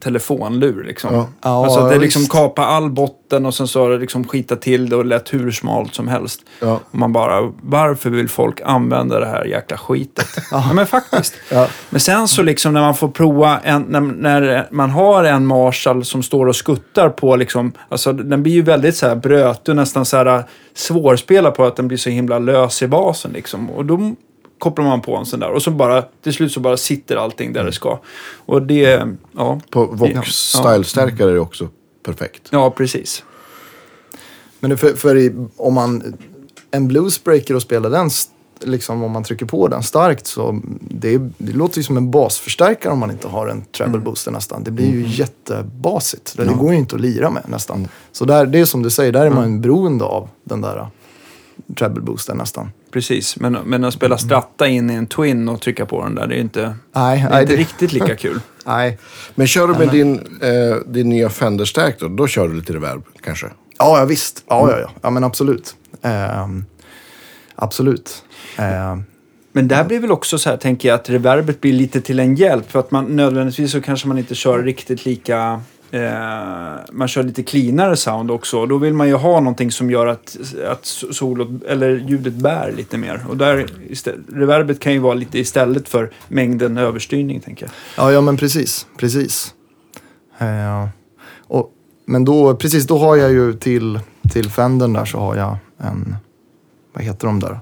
telefonlur 0.00 0.84
liksom. 0.84 1.14
Ja. 1.14 1.28
Ja, 1.42 1.64
alltså 1.64 1.80
att 1.80 1.90
det 1.90 1.98
liksom 1.98 2.26
kapade 2.26 2.68
all 2.68 2.90
botten 2.90 3.46
och 3.46 3.54
sen 3.54 3.68
så 3.68 3.82
har 3.82 3.90
det 3.90 3.98
liksom 3.98 4.28
skitat 4.28 4.62
till 4.62 4.88
det 4.88 4.96
och 4.96 5.04
lät 5.04 5.34
hur 5.34 5.50
smalt 5.50 5.94
som 5.94 6.08
helst. 6.08 6.40
Ja. 6.60 6.80
Och 6.90 6.98
man 6.98 7.12
bara, 7.12 7.52
varför 7.62 8.10
vill 8.10 8.28
folk 8.28 8.60
använda 8.64 9.20
det 9.20 9.26
här 9.26 9.44
jäkla 9.44 9.76
skitet? 9.76 10.28
ja, 10.50 10.72
men 10.74 10.86
faktiskt. 10.86 11.34
Ja. 11.50 11.68
Men 11.90 12.00
sen 12.00 12.28
så 12.28 12.42
liksom 12.42 12.72
när 12.72 12.80
man 12.80 12.94
får 12.94 13.08
prova, 13.08 13.58
en, 13.58 13.82
när, 13.82 14.00
när 14.00 14.68
man 14.70 14.90
har 14.90 15.24
en 15.24 15.46
Marshall 15.46 16.04
som 16.04 16.22
står 16.22 16.46
och 16.46 16.56
skuttar 16.56 17.08
på 17.08 17.36
liksom, 17.36 17.72
alltså 17.88 18.12
den 18.12 18.42
blir 18.42 18.52
ju 18.52 18.62
väldigt 18.62 18.96
så 18.96 19.08
här 19.08 19.16
brötig 19.16 19.72
och 19.72 19.76
nästan 19.76 20.04
så 20.04 20.16
här 20.16 20.44
svårspelad 20.74 21.54
på 21.54 21.64
att 21.64 21.76
den 21.76 21.88
blir 21.88 21.98
så 21.98 22.10
himla 22.10 22.38
lös 22.38 22.82
i 22.82 22.88
basen 22.88 23.32
liksom. 23.32 23.70
Och 23.70 23.84
då 23.84 24.14
kopplar 24.64 24.84
man 24.84 25.00
på 25.00 25.16
en 25.16 25.26
sån 25.26 25.40
där 25.40 25.50
och 25.50 25.62
så 25.62 25.70
bara, 25.70 26.02
till 26.22 26.32
slut 26.32 26.52
så 26.52 26.60
bara 26.60 26.76
sitter 26.76 27.16
allting 27.16 27.52
där 27.52 27.64
det 27.64 27.72
ska. 27.72 28.00
Och 28.36 28.62
det, 28.62 29.08
ja. 29.32 29.60
På 29.70 29.84
Vox 29.84 30.12
Ja. 30.14 30.22
style-stärkare 30.22 31.28
är 31.30 31.34
det 31.34 31.40
också 31.40 31.68
perfekt. 32.04 32.48
Ja, 32.50 32.70
precis. 32.70 33.24
Men 34.60 34.78
för, 34.78 34.94
för 34.94 35.16
i, 35.16 35.34
om 35.56 35.74
man, 35.74 36.16
en 36.70 36.88
bluesbreaker 36.88 37.54
och 37.56 37.62
spelar 37.62 37.90
den, 37.90 38.10
liksom 38.60 39.02
om 39.02 39.12
man 39.12 39.24
trycker 39.24 39.46
på 39.46 39.68
den 39.68 39.82
starkt 39.82 40.26
så 40.26 40.60
det, 40.80 41.18
det 41.38 41.52
låter 41.52 41.78
ju 41.78 41.82
som 41.82 41.96
en 41.96 42.10
basförstärkare 42.10 42.92
om 42.92 42.98
man 42.98 43.10
inte 43.10 43.28
har 43.28 43.48
en 43.48 43.64
treble 43.64 43.98
booster 43.98 44.30
nästan. 44.30 44.64
Det 44.64 44.70
blir 44.70 44.90
ju 44.90 45.06
jättebasigt. 45.06 46.36
Det, 46.36 46.44
det 46.44 46.54
går 46.54 46.72
ju 46.72 46.78
inte 46.78 46.94
att 46.94 47.02
lira 47.02 47.30
med 47.30 47.42
nästan. 47.48 47.88
Så 48.12 48.24
där, 48.24 48.46
det 48.46 48.60
är 48.60 48.64
som 48.64 48.82
du 48.82 48.90
säger, 48.90 49.12
där 49.12 49.26
är 49.26 49.30
man 49.30 49.60
beroende 49.60 50.04
av 50.04 50.28
den 50.44 50.60
där 50.60 50.78
uh, 50.78 50.86
treble 51.78 52.00
boostern 52.00 52.36
nästan. 52.36 52.70
Precis, 52.94 53.36
men, 53.40 53.52
men 53.52 53.84
att 53.84 53.94
spela 53.94 54.18
stratta 54.18 54.68
in 54.68 54.90
i 54.90 54.94
en 54.94 55.06
twin 55.06 55.48
och 55.48 55.60
trycka 55.60 55.86
på 55.86 56.02
den 56.04 56.14
där, 56.14 56.26
det 56.26 56.34
är 56.34 56.40
inte, 56.40 56.74
Nej, 56.92 57.18
det 57.20 57.26
är 57.26 57.30
nej, 57.30 57.42
inte 57.42 57.52
det, 57.52 57.60
riktigt 57.60 57.92
lika 57.92 58.16
kul. 58.24 58.40
nej. 58.66 58.98
Men 59.34 59.46
kör 59.46 59.68
du 59.68 59.74
med 59.74 59.88
din, 59.88 60.38
eh, 60.42 60.76
din 60.86 61.08
nya 61.08 61.30
Fender-stärk 61.30 62.00
då, 62.00 62.08
då 62.08 62.26
kör 62.26 62.48
du 62.48 62.54
lite 62.54 62.72
reverb 62.72 63.02
kanske? 63.20 63.46
Ja, 63.78 63.98
ja 63.98 64.04
visst. 64.04 64.44
Ja, 64.48 64.70
ja, 64.70 64.78
ja. 64.80 64.90
ja 65.02 65.10
men 65.10 65.24
absolut. 65.24 65.74
Ehm, 66.02 66.64
absolut. 67.54 68.24
Ehm, 68.56 69.04
Men 69.52 69.68
där 69.68 69.84
blir 69.84 70.00
väl 70.00 70.12
också 70.12 70.38
så 70.38 70.50
här, 70.50 70.56
tänker 70.56 70.88
jag, 70.88 70.94
att 70.94 71.10
reverbet 71.10 71.60
blir 71.60 71.72
lite 71.72 72.00
till 72.00 72.20
en 72.20 72.34
hjälp. 72.34 72.70
För 72.70 72.80
att 72.80 72.90
man 72.90 73.16
nödvändigtvis 73.16 73.72
så 73.72 73.80
kanske 73.80 74.08
man 74.08 74.18
inte 74.18 74.34
kör 74.34 74.62
riktigt 74.62 75.04
lika... 75.04 75.60
Eh, 75.94 76.80
man 76.92 77.08
kör 77.08 77.22
lite 77.22 77.42
cleanare 77.42 77.96
sound 77.96 78.30
också. 78.30 78.66
Då 78.66 78.78
vill 78.78 78.94
man 78.94 79.08
ju 79.08 79.14
ha 79.14 79.40
någonting 79.40 79.70
som 79.70 79.90
gör 79.90 80.06
att, 80.06 80.36
att 80.70 80.86
solot, 80.86 81.62
eller 81.68 81.96
ljudet 81.96 82.32
bär 82.32 82.72
lite 82.76 82.98
mer. 82.98 83.24
Och 83.28 83.36
där, 83.36 83.66
reverbet 84.32 84.80
kan 84.80 84.92
ju 84.92 84.98
vara 84.98 85.14
lite 85.14 85.38
istället 85.38 85.88
för 85.88 86.10
mängden 86.28 86.78
överstyrning, 86.78 87.40
tänker 87.40 87.66
jag. 87.66 87.72
Ja, 88.04 88.12
ja 88.12 88.20
men 88.20 88.36
precis. 88.36 88.86
Precis. 88.96 89.54
Eh, 90.38 90.88
och, 91.46 91.70
men 92.06 92.24
då, 92.24 92.56
precis, 92.56 92.86
då 92.86 92.98
har 92.98 93.16
jag 93.16 93.32
ju 93.32 93.52
till, 93.52 94.00
till 94.32 94.50
Fendern 94.50 94.92
där 94.92 95.04
så 95.04 95.18
har 95.18 95.36
jag 95.36 95.56
en, 95.78 96.16
vad 96.92 97.04
heter 97.04 97.26
de 97.26 97.40
där? 97.40 97.60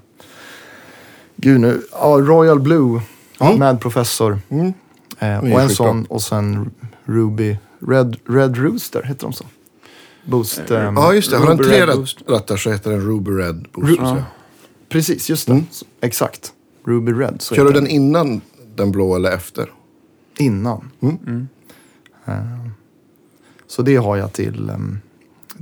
Gud 1.37 1.61
nu, 1.61 1.83
ja, 1.92 2.07
Royal 2.21 2.61
Blue 2.61 3.01
Ja. 3.38 3.57
med 3.57 3.81
professor. 3.81 4.38
Mm. 4.49 4.73
Eh, 5.18 5.38
och 5.38 5.61
en 5.61 5.71
sån 5.71 6.05
och 6.05 6.23
sen 6.23 6.71
Ruby, 7.05 7.57
Red, 7.88 8.16
Red 8.27 8.57
Rooster, 8.57 9.03
heter 9.03 9.27
de 9.27 9.33
så? 9.33 9.45
Boost. 10.25 10.71
Eh, 10.71 10.85
ehm, 10.87 10.95
Ja, 10.97 11.14
just 11.14 11.31
det. 11.31 11.37
Har 11.37 11.47
den 11.47 11.59
Ruby 11.59 11.68
tre 11.68 11.87
rattar 12.35 12.57
så 12.57 12.71
heter 12.71 12.90
den 12.90 13.01
Ruby 13.01 13.31
Red 13.31 13.66
Boost. 13.73 13.88
Ru- 14.01 14.11
säga. 14.12 14.25
Precis, 14.88 15.31
just 15.31 15.47
det. 15.47 15.53
Mm. 15.53 15.64
Exakt. 16.01 16.53
Ruby 16.85 17.12
Red. 17.12 17.37
Så 17.42 17.55
Kör 17.55 17.64
du 17.64 17.73
den 17.73 17.87
innan 17.87 18.40
den 18.77 18.92
blå 18.92 19.17
eller 19.17 19.31
efter? 19.33 19.73
Innan. 20.38 20.90
Mm. 21.02 21.48
Eh, 22.25 22.35
Så 23.67 23.83
det 23.83 23.96
har 23.96 24.17
jag 24.17 24.33
till, 24.33 24.71
um, 24.71 25.00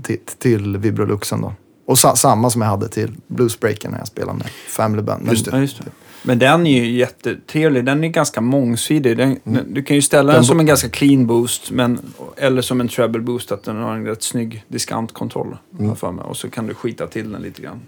till, 0.02 0.18
till 0.38 0.76
Vibroluxen 0.76 1.40
då. 1.40 1.52
Och 1.86 1.98
sa, 1.98 2.16
samma 2.16 2.50
som 2.50 2.62
jag 2.62 2.68
hade 2.68 2.88
till 2.88 3.12
Bluesbreaker 3.26 3.88
när 3.88 3.98
jag 3.98 4.06
spelade 4.06 4.38
med 4.38 4.50
Family 4.68 5.02
Band. 5.02 5.22
Men, 5.24 5.32
Just 5.34 5.44
det. 5.44 5.50
Ja, 5.56 5.60
just 5.60 5.78
det. 5.78 5.90
Men 6.22 6.38
den 6.38 6.66
är 6.66 6.84
ju 6.84 6.90
jättetrevlig. 6.98 7.84
Den 7.84 8.04
är 8.04 8.08
ganska 8.08 8.40
mångsidig. 8.40 9.16
Den, 9.16 9.38
den, 9.44 9.74
du 9.74 9.82
kan 9.82 9.96
ju 9.96 10.02
ställa 10.02 10.32
den, 10.32 10.34
Den 10.34 10.44
som 10.44 10.60
en 10.60 10.66
ganska 10.66 10.88
clean 10.88 11.26
boost, 11.26 11.70
men, 11.70 12.00
eller 12.36 12.62
som 12.62 12.80
en 12.80 12.88
treble 12.88 13.20
boost, 13.22 13.52
att 13.52 13.62
den 13.64 13.76
har 13.76 13.94
en 13.94 14.06
rätt 14.06 14.22
snygg 14.22 14.64
diskantkontroll. 14.68 15.56
För 15.96 16.12
mig. 16.12 16.24
Och 16.24 16.36
så 16.36 16.50
kan 16.50 16.66
du 16.66 16.74
skita 16.74 17.06
till 17.06 17.32
den 17.32 17.42
lite 17.42 17.62
grann. 17.62 17.80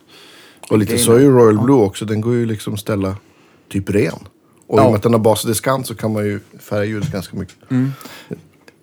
Och 0.71 0.79
lite 0.79 0.99
så 0.99 1.13
är 1.13 1.19
ju 1.19 1.31
Royal 1.33 1.59
Blue 1.65 1.77
också. 1.83 2.05
Den 2.05 2.21
går 2.21 2.35
ju 2.35 2.47
liksom 2.47 2.77
ställa 2.77 3.17
typ 3.69 3.91
ren. 3.91 4.13
Och 4.67 4.79
i 4.79 4.81
och 4.81 4.81
Ja. 4.81 4.85
med 4.91 4.95
att 4.97 5.03
den 5.03 5.13
har 5.13 5.21
bas 5.21 5.45
och 5.45 5.49
diskant 5.51 5.87
så 5.87 5.95
kan 5.95 6.13
man 6.13 6.25
ju 6.25 6.41
färga 6.61 6.85
ljudet 6.85 7.13
ganska 7.13 7.37
mycket. 7.37 7.57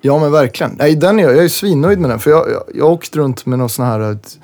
Ja 0.02 0.20
men 0.20 0.32
verkligen. 0.32 0.76
Nej, 0.80 0.96
den 0.96 1.20
är 1.20 1.24
jag, 1.24 1.36
jag 1.38 1.44
är 1.44 1.50
svinnöjd 1.50 2.00
med 2.00 2.10
den. 2.10 2.20
För 2.20 2.32
jag, 2.32 2.52
jag, 2.52 2.64
jag 2.74 2.86
har 2.86 2.92
åkt 2.92 3.16
runt 3.16 3.46
med 3.46 3.60
några 3.60 3.70
sådana 3.70 3.92
här 3.92 4.12
ett, 4.12 4.40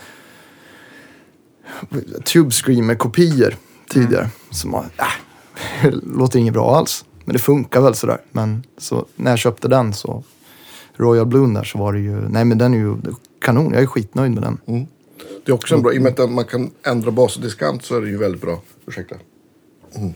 Tube 2.25 2.51
Screamer-kopior 2.51 3.55
tidigare. 3.89 4.29
Som 4.51 4.73
har, 4.73 4.85
äh, 5.83 5.89
låter 6.03 6.39
inget 6.39 6.53
bra 6.53 6.75
alls. 6.75 7.05
Men 7.25 7.33
det 7.33 7.39
funkar 7.39 7.81
väl 7.81 7.95
sådär. 7.95 8.17
Men 8.31 8.63
så, 8.77 9.05
när 9.15 9.31
jag 9.31 9.39
köpte 9.39 9.67
den 9.67 9.93
så, 9.93 10.23
Royal 10.95 11.25
Bloom 11.25 11.53
där 11.53 11.63
så 11.63 11.77
var 11.77 11.93
det 11.93 11.99
ju, 11.99 12.29
nej 12.29 12.45
men 12.45 12.57
den 12.57 12.73
är 12.73 12.77
ju 12.77 12.95
kanon. 13.41 13.73
Jag 13.73 13.81
är 13.81 13.85
skitnöjd 13.87 14.31
med 14.33 14.43
den. 14.43 14.87
Det 15.45 15.51
är 15.51 15.53
också 15.53 15.75
en 15.75 15.81
bra, 15.81 15.93
i 15.93 15.97
och 15.97 16.01
med 16.01 16.19
att 16.19 16.31
man 16.31 16.45
kan 16.45 16.71
ändra 16.85 17.11
bas 17.11 17.35
och 17.35 17.41
diskant 17.41 17.83
så 17.85 17.97
är 17.97 18.01
det 18.01 18.07
ju 18.07 18.17
väldigt 18.17 18.41
bra. 18.41 18.61
Ursäkta. 18.87 19.15
Mm. 19.95 20.13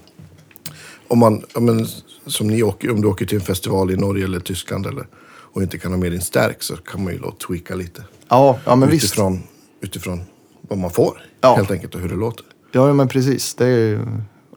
Om 1.07 1.19
man, 1.19 1.43
ja, 1.53 1.59
men, 1.59 1.87
som 2.25 2.47
ni 2.47 2.63
åker, 2.63 2.91
om 2.91 3.01
du 3.01 3.07
åker 3.07 3.25
till 3.25 3.37
en 3.37 3.43
festival 3.45 3.91
i 3.91 3.97
Norge 3.97 4.23
eller 4.25 4.39
Tyskland 4.39 4.85
eller, 4.85 5.07
och 5.53 5.61
inte 5.61 5.77
kan 5.77 5.91
ha 5.91 5.99
med 5.99 6.11
din 6.11 6.21
stärk 6.21 6.63
så 6.63 6.75
kan 6.77 7.03
man 7.03 7.13
ju 7.13 7.19
då 7.19 7.31
tweaka 7.31 7.75
lite. 7.75 8.03
Ja, 8.27 8.59
ja 8.65 8.75
men 8.75 8.89
visst. 8.89 9.03
utifrån, 9.05 9.43
utifrån 9.81 10.21
vad 10.61 10.79
man 10.79 10.91
får 10.91 11.21
Ja. 11.41 11.55
helt 11.55 11.71
enkelt 11.71 11.95
och 11.95 12.01
hur 12.01 12.09
det 12.09 12.15
låter. 12.15 12.45
Ja, 12.71 12.93
men 12.93 13.07
precis. 13.07 13.55
Det 13.55 13.65
är 13.65 13.69
ju 13.69 13.99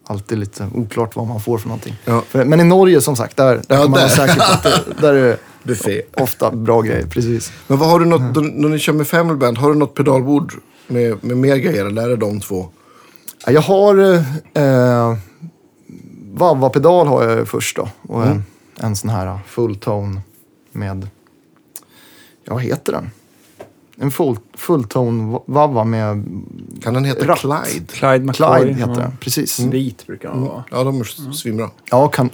alltid 0.07 0.39
lite 0.39 0.69
oklart 0.75 1.17
vad 1.17 1.27
man 1.27 1.41
får 1.41 1.59
för 1.59 1.69
någonting. 1.69 1.97
Ja. 2.05 2.23
För, 2.29 2.45
men 2.45 2.61
i 2.61 2.65
Norge 2.65 3.01
som 3.01 3.17
sagt, 3.17 3.37
där, 3.37 3.55
där 3.55 3.63
Ja, 3.69 3.83
kan 3.83 3.91
man 3.91 4.01
där. 4.01 4.01
vara 4.01 4.09
säker 4.09 4.35
på 4.37 4.43
att 4.53 4.63
det, 4.63 5.01
där 5.01 5.15
är 5.15 5.37
Buffé. 5.63 6.03
ofta 6.17 6.51
bra 6.51 6.81
grejer. 6.81 7.07
Precis. 7.07 7.53
Men 7.67 7.79
vad 7.79 7.89
har 7.89 8.01
du 8.01 8.07
något, 8.07 8.35
då, 8.35 8.41
när 8.41 8.69
ni 8.69 8.79
kör 8.79 8.93
med 8.93 9.07
Family 9.09 9.37
Band, 9.39 9.59
har 9.59 9.69
du 9.69 9.75
något 9.79 9.95
pedalbord 9.95 10.55
med, 10.87 11.25
med 11.25 11.37
mer 11.37 11.57
grejer 11.57 11.87
eller 11.87 12.03
är 12.03 12.09
det 12.09 12.17
de 12.17 12.41
två? 12.41 12.69
Ja, 13.47 13.53
Jag 13.53 13.61
har 13.61 13.99
eh, 14.55 15.17
Vavva-pedal 16.35 17.07
har 17.07 17.25
jag 17.25 17.49
först 17.49 17.77
då. 17.77 17.89
Och 18.09 18.27
en, 18.27 18.45
en 18.81 18.97
sån 18.97 19.11
här 19.11 19.39
fulltone 19.47 20.21
med, 20.73 21.09
ja 22.45 22.55
vad 22.55 22.63
heter 22.63 22.93
den? 22.93 23.11
En 23.97 24.11
full, 24.11 24.37
fulltone 24.55 25.39
Vavva 25.47 25.85
med 25.85 26.25
Kan 26.83 26.95
den 26.95 27.05
heta 27.05 27.27
Ratt. 27.27 27.39
Clyde? 27.39 27.87
Clyde 27.93 28.19
McCoy. 28.25 28.61
Clyde 28.61 28.75
heter 28.79 28.93
ja. 28.93 28.99
den. 29.01 29.17
Precis. 29.21 29.61
Vit 29.61 30.07
brukar 30.07 30.31
den 30.31 30.41
vara. 30.43 30.65
Ja, 30.71 30.85
de 30.85 31.01
är 31.01 31.33
svinbra. 31.33 31.71
Ja, 31.91 32.09
kan, 32.09 32.31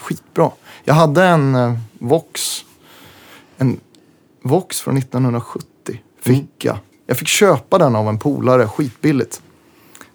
skitbra. 0.00 0.50
Jag 0.84 0.94
hade 0.94 1.24
en 1.24 1.54
eh, 1.54 1.74
Vox. 1.98 2.64
En 3.58 3.80
Vox 4.42 4.80
från 4.80 4.96
1970. 4.96 5.66
Fick 6.22 6.64
jag. 6.64 6.78
Jag 7.06 7.16
fick 7.16 7.28
köpa 7.28 7.78
den 7.78 7.96
av 7.96 8.08
en 8.08 8.18
polare 8.18 8.68
skitbilligt. 8.68 9.42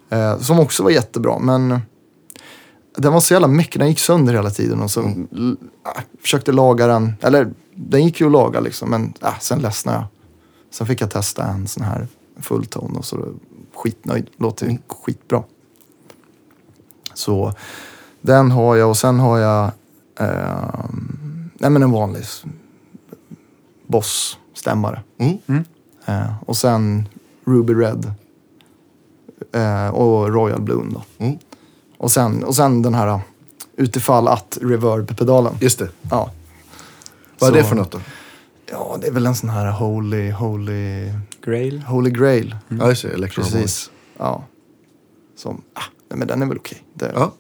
Eh, 0.10 0.40
som 0.40 0.60
också 0.60 0.84
var 0.84 0.90
jättebra, 0.92 1.40
men 1.40 1.72
eh, 1.72 1.80
den 2.98 3.14
var 3.14 3.20
så 3.20 3.34
jävla 3.34 3.48
mycket. 3.48 3.80
Den 3.80 3.88
gick 3.90 4.00
sönder 4.00 4.34
hela 4.34 4.50
tiden 4.50 4.82
och 4.82 4.92
så 4.92 5.02
l- 5.02 5.58
äh, 5.96 6.02
försökte 6.22 6.52
laga 6.52 6.88
den. 6.88 7.14
Eller 7.22 7.54
den 7.76 8.04
gick 8.06 8.20
ju 8.20 8.26
att 8.26 8.32
laga 8.32 8.60
liksom, 8.60 8.90
men 8.90 9.14
äh, 9.24 9.40
sen 9.40 9.60
ledsnade 9.60 9.98
jag. 9.98 10.06
Sen 10.72 10.88
fick 10.88 11.02
jag 11.02 11.12
testa 11.12 11.44
en 11.44 11.68
sån 11.68 11.84
här 11.84 12.08
fulltone 12.40 13.00
och 13.00 13.06
så 13.06 13.34
skitnöjd. 13.76 14.30
Låter 14.38 14.78
skitbra. 14.88 15.44
Så 17.14 17.54
den 18.22 18.52
har 18.52 18.76
jag 18.76 18.90
och 18.90 18.98
sen 18.98 19.20
har 19.20 19.38
jag 19.38 19.72
eh, 20.20 20.86
nej 21.54 21.70
men 21.70 21.84
en 21.84 21.92
vanlig 21.92 22.24
Boss-stämmare. 23.88 25.02
Mm. 25.18 25.64
Eh, 26.06 26.44
och 26.46 26.58
sen 26.58 27.10
Ruby 27.46 27.74
Red 27.74 28.12
eh, 29.54 29.88
och 29.88 30.34
Royal 30.34 30.62
Bloom 30.62 30.94
då. 30.94 31.26
Mm. 31.26 31.38
Och, 31.98 32.12
sen, 32.12 32.44
och 32.44 32.56
sen 32.56 32.82
den 32.82 32.94
här 32.94 33.20
utifall 33.76 34.28
att 34.28 34.58
reverb-pedalen. 34.62 35.54
Just 35.62 35.80
det. 35.80 35.90
Ja. 36.12 36.32
Vad 37.40 37.50
är 37.50 37.54
Så- 37.54 37.58
det 37.60 37.64
för 37.64 37.76
något 37.76 37.92
då? 37.92 38.00
Ja, 38.72 38.98
det 39.02 39.08
är 39.08 39.12
väl 39.12 39.26
en 39.26 39.36
sån 39.36 39.50
här 39.50 39.72
Holy, 39.72 40.32
Holy, 40.32 41.12
Grail. 41.42 41.82
Holy 41.82 42.10
Grail. 42.12 42.56
Ja, 42.80 42.90
just 42.90 43.02
det. 43.04 43.10
Electro 43.14 43.44
Precis. 43.44 43.92
Ja. 44.18 44.44
Som, 45.36 45.62
ah, 45.74 45.82
nej, 46.10 46.20
men 46.20 46.28
den 46.28 46.42
är 46.42 46.46
väl 46.46 46.58
okej. 46.58 46.84
Det- 46.94 47.12
Ja. 47.16 47.34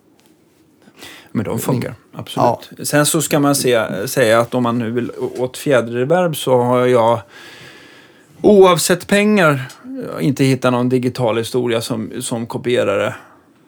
Men 1.32 1.46
de 1.46 1.60
funkar, 1.60 1.96
absolut. 2.14 2.88
Sen 2.88 3.06
så 3.06 3.22
ska 3.22 3.40
man 3.40 3.56
se, 3.56 4.08
säga 4.08 4.40
att 4.40 4.54
om 4.56 4.64
man 4.64 4.78
nu 4.80 4.92
vill 4.92 5.12
åt 5.38 5.58
fjäderreverb 5.58 6.36
så 6.36 6.62
har 6.62 6.86
jag 6.86 7.20
oavsett 8.42 9.08
pengar 9.08 9.62
inte 10.20 10.44
hittat 10.44 10.72
någon 10.72 10.90
digital 10.90 11.38
historia 11.38 11.82
som, 11.82 12.12
som 12.22 12.48
kopierar 12.48 12.98
det 12.98 13.16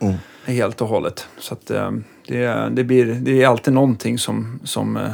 Mm. 0.06 0.16
helt 0.46 0.82
och 0.82 0.88
hållet. 0.88 1.28
Så 1.40 1.54
att 1.54 1.72
eh, 1.72 1.92
det, 2.28 2.70
det, 2.72 2.84
blir, 2.84 3.06
det 3.06 3.44
är 3.44 3.48
alltid 3.48 3.74
någonting 3.74 4.18
som, 4.20 4.60
som, 4.64 4.98
eh, 4.98 5.12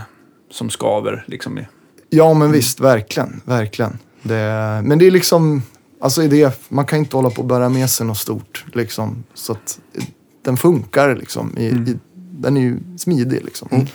som 0.51 0.69
skaver. 0.69 1.23
Liksom. 1.27 1.57
i- 1.57 1.67
Ja, 2.16 2.34
men 2.34 2.51
visst, 2.51 2.80
verkligen. 2.80 3.41
Verkligen. 3.45 3.97
Det, 4.22 4.82
men 4.84 4.99
det 4.99 5.07
är 5.07 5.11
liksom, 5.11 5.63
alltså 6.01 6.22
det, 6.22 6.70
man 6.70 6.86
kan 6.86 6.99
inte 6.99 7.16
hålla 7.18 7.30
på 7.30 7.41
och 7.41 7.47
bära 7.47 7.70
med 7.70 7.89
sig 7.89 8.05
något 8.05 8.18
stort. 8.18 8.66
Liksom, 8.74 9.24
så 9.34 9.51
att 9.51 9.80
eh, 9.93 10.03
den 10.41 10.57
funkar 10.57 11.16
liksom. 11.16 11.57
I, 11.57 11.66
i, 11.66 11.97
den 12.32 12.57
är 12.57 12.61
ju 12.61 12.80
smidig 12.97 13.45
liksom. 13.45 13.68
Mm. 13.72 13.86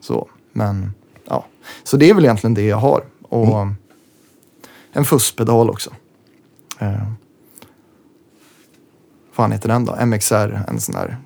Så, 0.00 0.28
men, 0.52 0.92
ja. 1.24 1.46
Så 1.84 1.96
det 1.96 2.10
är 2.10 2.14
väl 2.14 2.24
egentligen 2.24 2.54
det 2.54 2.66
jag 2.66 2.76
har. 2.76 3.04
Och 3.22 3.66
en 4.92 5.04
fusspedal 5.04 5.70
också. 5.70 5.90
Eh, 6.78 7.06
fan 9.32 9.52
heter 9.52 9.68
den 9.68 9.84
då? 9.84 10.06
MXR, 10.06 10.60
en 10.68 10.80
sån 10.80 10.94
där. 10.94 11.16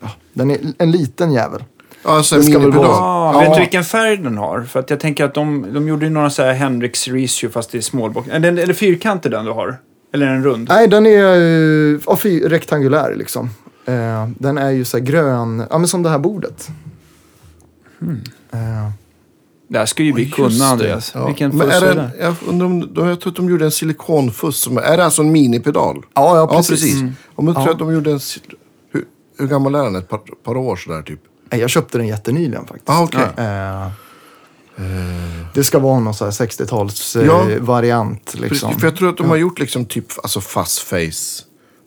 Ja, 0.00 0.10
den 0.32 0.50
är 0.50 0.58
en 0.78 0.90
liten 0.90 1.32
jävel. 1.32 1.64
Ja, 2.04 2.10
alltså 2.16 2.34
Det 2.34 2.40
en 2.40 2.44
ska 2.44 2.52
väl 2.58 2.60
minipedal. 2.60 2.86
vara- 2.90 3.00
Ah, 3.00 3.32
Ja. 3.32 3.40
Vet 3.40 3.54
du 3.54 3.60
vilken 3.60 3.84
färg 3.84 4.16
den 4.16 4.38
har? 4.38 4.62
För 4.62 4.80
att 4.80 4.90
jag 4.90 5.00
tänker 5.00 5.24
att 5.24 5.34
de, 5.34 5.66
de 5.74 5.88
gjorde 5.88 6.04
ju 6.06 6.10
några 6.12 6.30
så 6.30 6.42
här 6.42 6.52
Hendrix 6.52 7.08
Reissue 7.08 7.50
fast 7.50 7.72
det 7.72 7.78
är 7.78 7.82
smålbock. 7.82 8.26
Eller, 8.30 8.48
eller 8.58 8.74
fyrkantig 8.74 9.32
den 9.32 9.44
du 9.44 9.50
har? 9.52 9.78
Eller 10.14 10.26
är 10.26 10.30
den 10.32 10.44
rund? 10.44 10.68
Nej, 10.68 10.88
den 10.88 11.06
är 11.06 11.36
uh, 11.36 12.00
ja, 12.06 12.16
fy- 12.16 12.48
rektangulär 12.48 13.14
liksom. 13.14 13.50
Eh, 13.86 14.28
den 14.38 14.58
är 14.58 14.70
ju 14.70 14.84
så 14.84 14.96
här 14.98 15.04
grön, 15.04 15.64
ja 15.70 15.78
men 15.78 15.88
som 15.88 16.02
det 16.02 16.08
här 16.10 16.18
bordet. 16.18 16.68
Eh, 18.52 18.90
Det 19.68 19.78
här 19.78 19.86
ska 19.86 20.02
ju 20.02 20.12
vi 20.12 20.22
Just 20.22 20.34
kunna 20.36 20.48
det. 20.48 20.64
Andreas. 20.70 21.12
Ja. 21.14 21.26
Vilken 21.26 21.52
fuss 21.52 21.62
är 21.74 21.86
är 21.86 21.94
det, 21.94 22.10
det? 22.18 22.24
jag, 22.24 22.34
undrar 22.48 22.66
om, 22.66 22.94
då, 22.94 23.06
jag 23.08 23.20
tror 23.20 23.30
att 23.30 23.36
de 23.36 23.48
gjorde 23.50 23.64
en 23.64 23.70
silikonfuss. 23.70 24.56
Som, 24.60 24.78
är 24.78 24.96
det 24.96 25.04
alltså 25.04 25.22
en 25.22 25.32
minipedal? 25.32 26.02
ja, 26.14 26.36
ja, 26.36 26.46
precis. 26.62 27.00
Om 27.34 27.46
jag 27.46 27.56
tror 27.56 27.66
Ja. 27.68 27.72
att 27.72 27.78
de 27.78 27.92
gjorde 27.94 28.10
en... 28.12 28.20
Hur, 28.92 29.04
hur 29.38 29.46
gammal 29.46 29.74
är 29.74 29.84
den? 29.84 29.96
Ett 29.96 30.08
par, 30.08 30.20
par 30.44 30.56
år 30.56 30.76
sådär 30.76 31.02
typ? 31.02 31.20
Nej, 31.50 31.60
Jag 31.60 31.70
köpte 31.70 31.98
den 31.98 32.06
jättenyligen 32.06 32.66
faktiskt. 32.66 32.90
Ah, 32.90 33.02
okej. 33.02 33.20
Eh, 33.36 33.88
det 35.54 35.64
ska 35.64 35.78
vara 35.78 36.00
någon 36.00 36.14
så 36.14 36.24
här 36.24 36.30
60-tals 36.32 37.16
eh, 37.16 37.26
Ja. 37.26 37.46
variant 37.60 38.34
liksom. 38.34 38.78
För 38.78 38.86
jag 38.86 38.96
tror 38.96 39.08
att 39.08 39.16
de 39.16 39.28
har 39.28 39.36
gjort 39.36 39.58
liksom 39.58 39.84
typ 39.84 40.04
alltså 40.22 40.40
fast 40.40 40.78
face. 40.78 41.44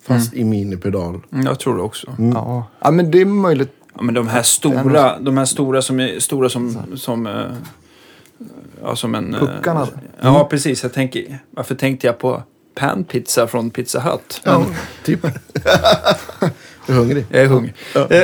Fast 0.07 0.33
i 0.33 0.43
minipedal. 0.43 1.21
Mm, 1.33 1.45
Jag 1.45 1.59
tror 1.59 1.75
det 1.77 1.81
också. 1.83 2.07
Ja. 2.33 2.67
ja, 2.79 2.91
men 2.91 3.11
det 3.11 3.21
är 3.21 3.25
möjligt. 3.25 3.71
Ja, 3.95 4.01
men 4.01 4.13
de 4.15 4.27
här 4.27 4.43
stora, 4.43 5.19
de 5.19 5.37
här 5.37 5.45
stora 5.45 5.81
som 5.81 5.99
är 5.99 6.19
stora 6.19 6.49
som, 6.49 6.77
som, 6.95 7.27
eh, 7.27 7.33
ja, 8.81 8.95
som 8.95 9.15
en... 9.15 9.33
eh, 9.33 9.39
Puckarna. 9.39 9.87
Ja, 10.21 10.47
precis. 10.49 10.83
Jag 10.83 10.93
tänker, 10.93 11.39
varför 11.51 11.75
tänkte 11.75 12.07
jag 12.07 12.19
på 12.19 12.43
panpizza 12.75 13.47
från 13.47 13.69
Pizza 13.69 13.99
Hut? 13.99 14.41
Ja, 14.43 14.65
typ. 15.03 15.19
jag 15.63 16.51
är 16.87 16.93
hungrig. 16.93 17.25
Jag 17.29 17.41
är 17.41 17.47
hungrig. 17.47 17.73
Eh, 17.95 18.23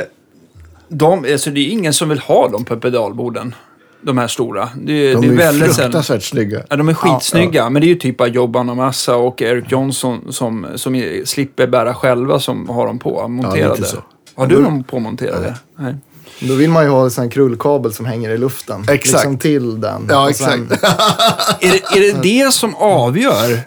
De, 0.90 1.26
alltså, 1.32 1.50
det 1.50 1.60
är 1.60 1.70
ingen 1.70 1.94
som 1.94 2.10
vill 2.10 2.20
ha 2.20 2.48
dem 2.48 2.66
på 2.66 2.78
pedalborden. 2.78 3.56
De 4.02 4.18
här 4.18 4.28
stora. 4.28 4.70
Det, 4.76 4.94
är- 4.94 5.14
De 5.14 5.22
det 5.22 5.28
är 5.28 5.32
är 5.32 5.36
väldigt 5.38 5.76
fruktansvärt 5.76 6.24
snygga. 6.24 6.62
Ja, 6.70 6.76
de 6.76 6.90
är 6.90 6.94
skitsnygga, 6.94 7.70
men 7.70 7.82
det 7.82 7.86
är 7.86 7.90
ju 7.90 7.96
typ 7.96 8.18
bara 8.18 8.28
Jobban 8.28 8.70
och 8.70 8.78
Massa 8.78 9.16
och 9.16 9.42
Eric 9.42 9.66
Johnson 9.72 10.22
som, 10.34 10.66
som 10.76 11.22
slipper 11.26 11.68
bära 11.68 11.94
själva 11.94 12.40
som 12.40 12.70
har 12.70 12.88
dem 12.88 13.00
på 13.00 13.28
monterade. 13.28 13.76
lite 13.76 13.88
så. 13.90 13.98
Har 14.36 14.48
du 14.48 14.62
dem 14.64 14.84
påmonterade? 14.84 15.56
Nej. 15.80 15.96
Då 16.42 16.54
vill 16.54 16.70
man 16.70 16.84
ju 16.84 16.90
ha 16.90 17.10
en 17.20 17.30
krullkabel 17.30 17.94
som 17.94 18.06
hänger 18.06 18.30
i 18.30 18.38
luften. 18.38 18.82
Exakt. 18.82 19.04
Liksom 19.14 19.38
till 19.38 19.82
den. 19.82 20.08
Ja, 20.10 20.30
Och 20.30 20.36
sen- 20.36 20.70
exakt. 20.72 20.94
Är, 21.64 21.72
det, 21.72 21.98
är 22.08 22.14
det 22.14 22.22
det 22.22 22.54
som 22.54 22.76
avgör, 22.76 23.60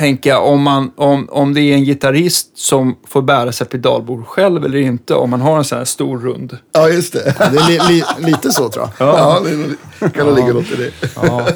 tänker 0.00 0.30
jag, 0.30 0.46
om, 0.46 0.62
man, 0.62 0.90
om, 0.96 1.28
om 1.30 1.54
det 1.54 1.60
är 1.60 1.74
en 1.74 1.84
gitarrist 1.84 2.58
som 2.58 2.96
får 3.08 3.22
bära 3.22 3.52
sig 3.52 3.66
pedalbord 3.66 4.26
själv 4.26 4.64
eller 4.64 4.78
inte? 4.78 5.14
Om 5.14 5.30
man 5.30 5.40
har 5.40 5.58
en 5.58 5.64
sån 5.64 5.78
här 5.78 5.84
stor 5.84 6.18
rund. 6.18 6.58
Ja, 6.72 6.88
just 6.88 7.12
det. 7.12 7.34
Det 7.38 7.58
är 7.58 7.68
li, 7.68 7.78
li, 7.88 8.04
lite 8.30 8.50
så 8.52 8.68
tror 8.68 8.88
jag. 8.98 9.08
Ja, 9.08 9.40
det 9.44 9.50
är 9.50 9.56
nog- 9.56 10.14
kan 10.14 10.26
nog 10.26 10.36
ligga 10.36 10.52
något 10.52 10.70
i 10.70 10.76
det. 10.76 10.92
Ja. 11.16 11.46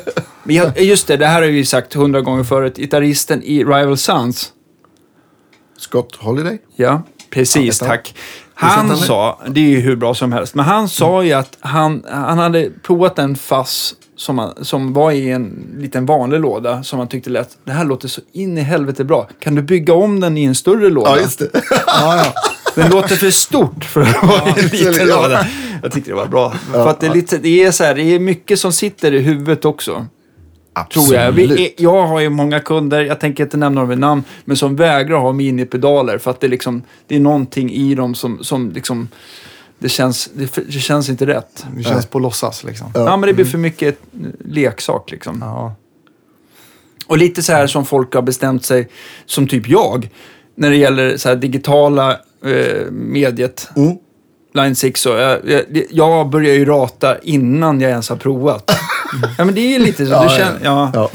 Men 0.44 0.56
jag, 0.56 0.80
just 0.80 1.06
det, 1.06 1.16
det 1.16 1.26
här 1.26 1.42
har 1.42 1.48
vi 1.48 1.64
sagt 1.64 1.94
hundra 1.94 2.20
gånger 2.20 2.44
förut. 2.44 2.76
Gitarristen 2.76 3.42
i 3.42 3.64
Rival 3.64 3.96
Sons. 3.96 4.52
Scott 5.78 6.16
Holiday? 6.16 6.58
Ja, 6.76 7.02
precis, 7.30 7.80
Ja, 7.80 7.86
tack. 7.86 8.14
han 8.54 8.96
sa, 8.96 9.40
det 9.48 9.60
är 9.60 9.68
ju 9.68 9.80
hur 9.80 9.96
bra 9.96 10.14
som 10.14 10.32
helst, 10.32 10.54
men 10.54 10.64
han 10.64 10.88
sa 10.88 11.22
ju 11.24 11.32
att 11.32 11.56
han, 11.60 12.04
han 12.10 12.38
hade 12.38 12.70
provat 12.82 13.18
en 13.18 13.36
fass 13.36 13.94
som, 14.16 14.38
han- 14.38 14.64
som 14.64 14.92
var 14.92 15.12
i 15.12 15.30
en 15.30 15.74
liten 15.78 16.06
vanlig 16.06 16.40
låda 16.40 16.82
som 16.82 16.98
han 16.98 17.08
tyckte 17.08 17.30
lät, 17.30 17.58
det 17.64 17.72
här 17.72 17.84
låter 17.84 18.08
så 18.08 18.20
in 18.32 18.58
i 18.58 18.60
helvete 18.60 19.04
bra. 19.04 19.28
Kan 19.40 19.54
du 19.54 19.62
bygga 19.62 19.94
om 19.94 20.20
den 20.20 20.38
i 20.38 20.44
en 20.44 20.54
större 20.54 20.90
låda? 20.90 21.10
Ja, 21.10 21.18
just 21.18 21.38
det. 21.38 21.48
Ja, 21.86 22.16
ja. 22.16 22.32
Det 22.74 22.88
låter 22.88 23.16
för 23.16 23.30
stort 23.30 23.84
för 23.84 24.00
att 24.00 24.22
vara 24.22 24.42
en 24.42 24.66
liten 24.66 25.08
ja. 25.08 25.22
låda. 25.22 25.46
Jag 25.82 25.92
tyckte 25.92 26.10
det 26.10 26.14
var 26.14 26.26
bra. 26.26 26.50
För 26.72 26.88
att 26.88 27.00
det, 27.00 27.06
är 27.06 27.14
lite, 27.14 27.38
det, 27.38 27.62
är 27.64 27.70
så 27.70 27.84
här, 27.84 27.94
det 27.94 28.02
är 28.02 28.18
mycket 28.18 28.58
som 28.58 28.72
sitter 28.72 29.12
i 29.14 29.20
huvudet 29.20 29.64
också. 29.64 30.06
Tror 30.92 31.14
jag. 31.14 31.32
Vi, 31.32 31.74
jag 31.78 32.06
har 32.06 32.20
ju 32.20 32.28
många 32.28 32.60
kunder, 32.60 33.00
jag 33.00 33.20
tänker 33.20 33.44
inte 33.44 33.56
nämna 33.56 33.80
dem 33.80 33.88
vid 33.88 33.98
namn, 33.98 34.24
men 34.44 34.56
som 34.56 34.76
vägrar 34.76 35.18
ha 35.18 35.32
minipedaler 35.32 36.18
för 36.18 36.30
att 36.30 36.40
det, 36.40 36.48
liksom, 36.48 36.82
det 37.06 37.16
är 37.16 37.20
någonting 37.20 37.70
i 37.70 37.94
dem 37.94 38.14
som, 38.14 38.44
som 38.44 38.70
liksom, 38.70 39.08
det 39.84 39.90
känns, 39.90 40.30
det, 40.34 40.54
det 40.54 40.80
känns 40.80 41.08
inte 41.08 41.26
rätt. 41.26 41.66
Det 41.76 41.82
känns 41.82 42.06
på 42.06 42.18
låtsas 42.18 42.64
liksom. 42.64 42.90
Ja, 42.94 43.16
men 43.16 43.26
det 43.26 43.32
blir 43.34 43.44
för 43.44 43.58
mycket 43.58 43.98
leksak 44.44 45.10
liksom. 45.10 45.38
Ja. 45.40 45.74
Och 47.06 47.18
lite 47.18 47.42
så 47.42 47.52
här 47.52 47.66
som 47.66 47.86
folk 47.86 48.14
har 48.14 48.22
bestämt 48.22 48.64
sig, 48.64 48.88
som 49.26 49.48
typ 49.48 49.68
jag, 49.68 50.10
när 50.54 50.70
det 50.70 50.76
gäller 50.76 51.16
så 51.16 51.28
här 51.28 51.36
digitala 51.36 52.12
eh, 52.44 52.90
mediet. 52.90 53.68
Mm. 53.76 53.96
Line 54.54 54.76
6 54.76 55.00
så. 55.00 55.08
Jag, 55.08 55.40
jag, 55.50 55.62
jag 55.90 56.30
börjar 56.30 56.54
ju 56.54 56.64
rata 56.64 57.18
innan 57.18 57.80
jag 57.80 57.90
ens 57.90 58.08
har 58.08 58.16
provat. 58.16 58.70
ja, 59.38 59.44
men 59.44 59.54
det 59.54 59.60
är 59.60 59.78
ju 59.78 59.78
lite 59.78 60.06
så. 60.06 60.12
Ja, 60.12 60.22
du 60.22 60.24
ja, 60.24 60.38
känner, 60.38 60.60
ja. 60.64 60.90
Ja. 60.94 61.10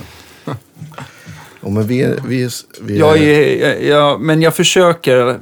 ja, 1.62 1.70
men 1.70 1.88
vi 1.88 2.02
är... 2.02 2.20
Vi 2.28 2.44
är, 2.44 2.52
vi 2.82 2.96
är 2.96 3.00
Jag 3.00 3.18
är, 3.18 3.68
jag, 3.68 3.84
jag, 3.84 4.22
men 4.22 4.42
jag 4.42 4.56
försöker. 4.56 5.40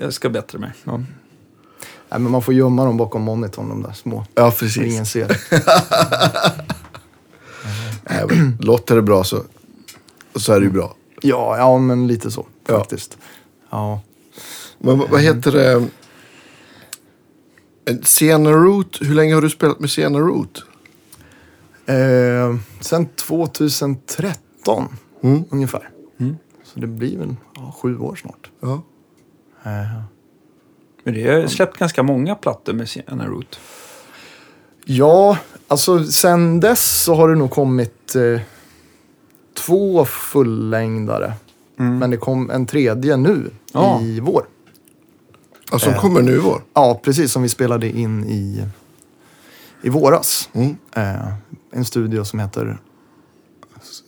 Jag 0.00 0.12
ska 0.12 0.28
bättra 0.28 0.58
mig. 0.58 0.70
Ja. 0.84 1.00
Nej, 2.14 2.20
men 2.22 2.32
man 2.32 2.42
får 2.42 2.54
gömma 2.54 2.84
dem 2.84 2.96
bakom 2.96 3.22
monitorn, 3.22 3.68
de 3.68 3.82
där 3.82 3.92
små. 3.92 4.24
Ja, 4.34 4.50
Så 4.50 4.56
precis. 4.58 4.82
ingen 4.92 5.06
ser. 5.06 5.26
Nej, 8.10 8.24
men 8.28 8.56
Låter 8.60 8.96
det 8.96 9.02
bra 9.02 9.24
så, 9.24 9.42
så 10.34 10.52
är 10.52 10.60
det 10.60 10.66
ju 10.66 10.72
bra. 10.72 10.94
Ja, 11.22 11.56
ja 11.58 11.78
men 11.78 12.06
lite 12.06 12.30
så 12.30 12.46
Ja. 12.66 12.78
faktiskt. 12.78 13.18
Ja. 13.70 14.00
Men 14.78 14.98
vad- 14.98 15.10
vad 15.10 15.20
heter 15.20 15.52
det? 15.52 15.86
En 17.84 18.04
Sena 18.04 18.50
Root, 18.50 18.98
hur 19.00 19.14
länge 19.14 19.34
har 19.34 19.42
du 19.42 19.50
spelat 19.50 19.80
med 19.80 19.90
Sena 19.90 20.18
Root? 20.18 20.62
Eh, 21.86 22.56
sen 22.80 23.06
2013 23.06 24.88
Mm. 25.22 25.44
ungefär. 25.50 25.90
Så 26.64 26.80
det 26.80 26.86
blir 26.86 27.18
väl 27.18 27.36
ja, 27.54 27.74
sju 27.82 27.98
år 27.98 28.16
snart. 28.16 28.50
Ja. 28.60 28.82
Eh, 29.64 30.00
Men 31.04 31.14
det 31.14 31.30
har 31.40 31.46
släppt 31.46 31.78
ganska 31.78 32.02
många 32.02 32.34
plattor 32.34 32.72
med 32.72 32.88
Sienna 32.88 33.26
Root. 33.26 33.58
ja, 34.84 35.38
alltså 35.68 36.04
sen 36.04 36.60
dess 36.60 37.02
så 37.02 37.14
har 37.14 37.28
det 37.28 37.34
nog 37.34 37.50
kommit 37.50 38.14
eh, 38.14 38.40
två 39.54 40.04
fullängdare. 40.04 41.32
Men 41.76 42.10
det 42.10 42.16
kom 42.16 42.50
en 42.50 42.66
tredje 42.66 43.16
nu 43.16 43.50
Ja. 43.72 44.00
i 44.02 44.20
vår. 44.20 44.44
Ja, 45.72 45.78
som 45.78 45.94
kommer 45.94 46.22
nu 46.22 46.32
i 46.32 46.38
vår. 46.38 46.62
Ja, 46.74 47.00
precis 47.04 47.32
som 47.32 47.42
vi 47.42 47.48
spelade 47.48 47.88
in 47.98 48.24
i, 48.24 48.64
i 49.82 49.88
våras. 49.88 50.48
Mm. 50.52 50.76
Eh, 50.96 51.26
en 51.72 51.84
studio 51.84 52.24
som 52.24 52.38
heter, 52.38 52.78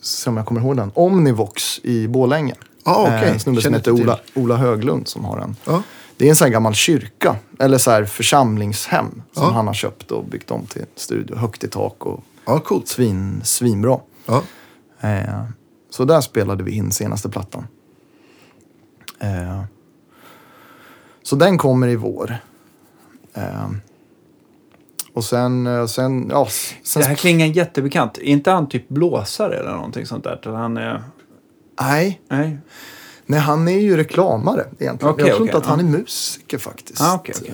som 0.01 0.37
jag 0.37 0.45
kommer 0.45 0.61
ihåg 0.61 0.77
den, 0.77 0.91
Omnivox 0.95 1.79
i 1.83 2.07
Borlänge. 2.07 2.55
Ah, 2.83 3.01
okej. 3.01 3.13
Eh, 3.15 3.31
en 3.31 3.39
snubbe 3.39 3.61
som 3.61 3.73
heter. 3.73 3.91
Ola, 3.91 4.19
Ola 4.35 4.55
Höglund 4.57 5.07
som 5.07 5.25
har 5.25 5.39
den. 5.39 5.55
Ja. 5.65 5.83
Det 6.17 6.25
är 6.25 6.29
en 6.29 6.35
sån 6.35 6.45
här 6.45 6.51
gammal 6.51 6.73
kyrka, 6.73 7.35
eller 7.59 7.77
så 7.77 7.91
här 7.91 8.05
församlingshem 8.05 9.21
som 9.31 9.43
Ja. 9.43 9.49
han 9.51 9.67
har 9.67 9.73
köpt 9.73 10.11
och 10.11 10.25
byggt 10.25 10.51
om 10.51 10.65
till 10.65 10.85
studio. 10.95 11.35
Högt 11.35 11.63
i 11.63 11.67
tak 11.67 12.05
och 12.05 12.23
ja, 12.45 12.59
coolt. 12.59 12.87
svin, 12.87 13.41
svinbra. 13.43 13.99
Ja. 14.25 14.43
Eh, 15.01 15.43
så 15.89 16.05
där 16.05 16.21
spelade 16.21 16.63
vi 16.63 16.71
in 16.71 16.91
senaste 16.91 17.29
plattan. 17.29 17.67
Eh, 19.19 19.63
så 21.23 21.35
den 21.35 21.57
kommer 21.57 21.87
i 21.87 21.95
vår. 21.95 22.37
Eh, 23.33 23.69
och 25.13 25.23
sen, 25.23 25.67
eh, 25.67 25.85
sen, 25.85 26.27
ja, 26.29 26.47
sen... 26.83 27.01
Det 27.01 27.07
här 27.07 27.15
klingar 27.15 27.45
jättebekant. 27.47 28.17
Är 28.17 28.21
inte 28.23 28.51
han 28.51 28.69
typ 28.69 28.89
blåsare 28.89 29.55
eller 29.59 29.71
någonting 29.71 30.05
sånt 30.05 30.23
där? 30.23 30.39
Eller 30.43 30.55
han 30.55 30.77
är... 30.77 31.03
Nej, 31.81 32.21
Nej. 32.29 32.57
Nej, 33.27 33.39
han 33.39 33.67
är 33.67 33.79
ju 33.79 33.97
reklamare 33.97 34.65
egentligen. 34.79 35.13
Okej, 35.13 35.25
jag 35.27 35.35
tror 35.35 35.35
okej, 35.35 35.41
inte 35.45 35.57
att 35.57 35.65
han 35.65 35.79
ja. 35.79 35.85
är 35.85 35.99
musiker 35.99 36.57
faktiskt. 36.57 37.01
Ah, 37.01 37.15
okej. 37.15 37.35
Eh, 37.45 37.53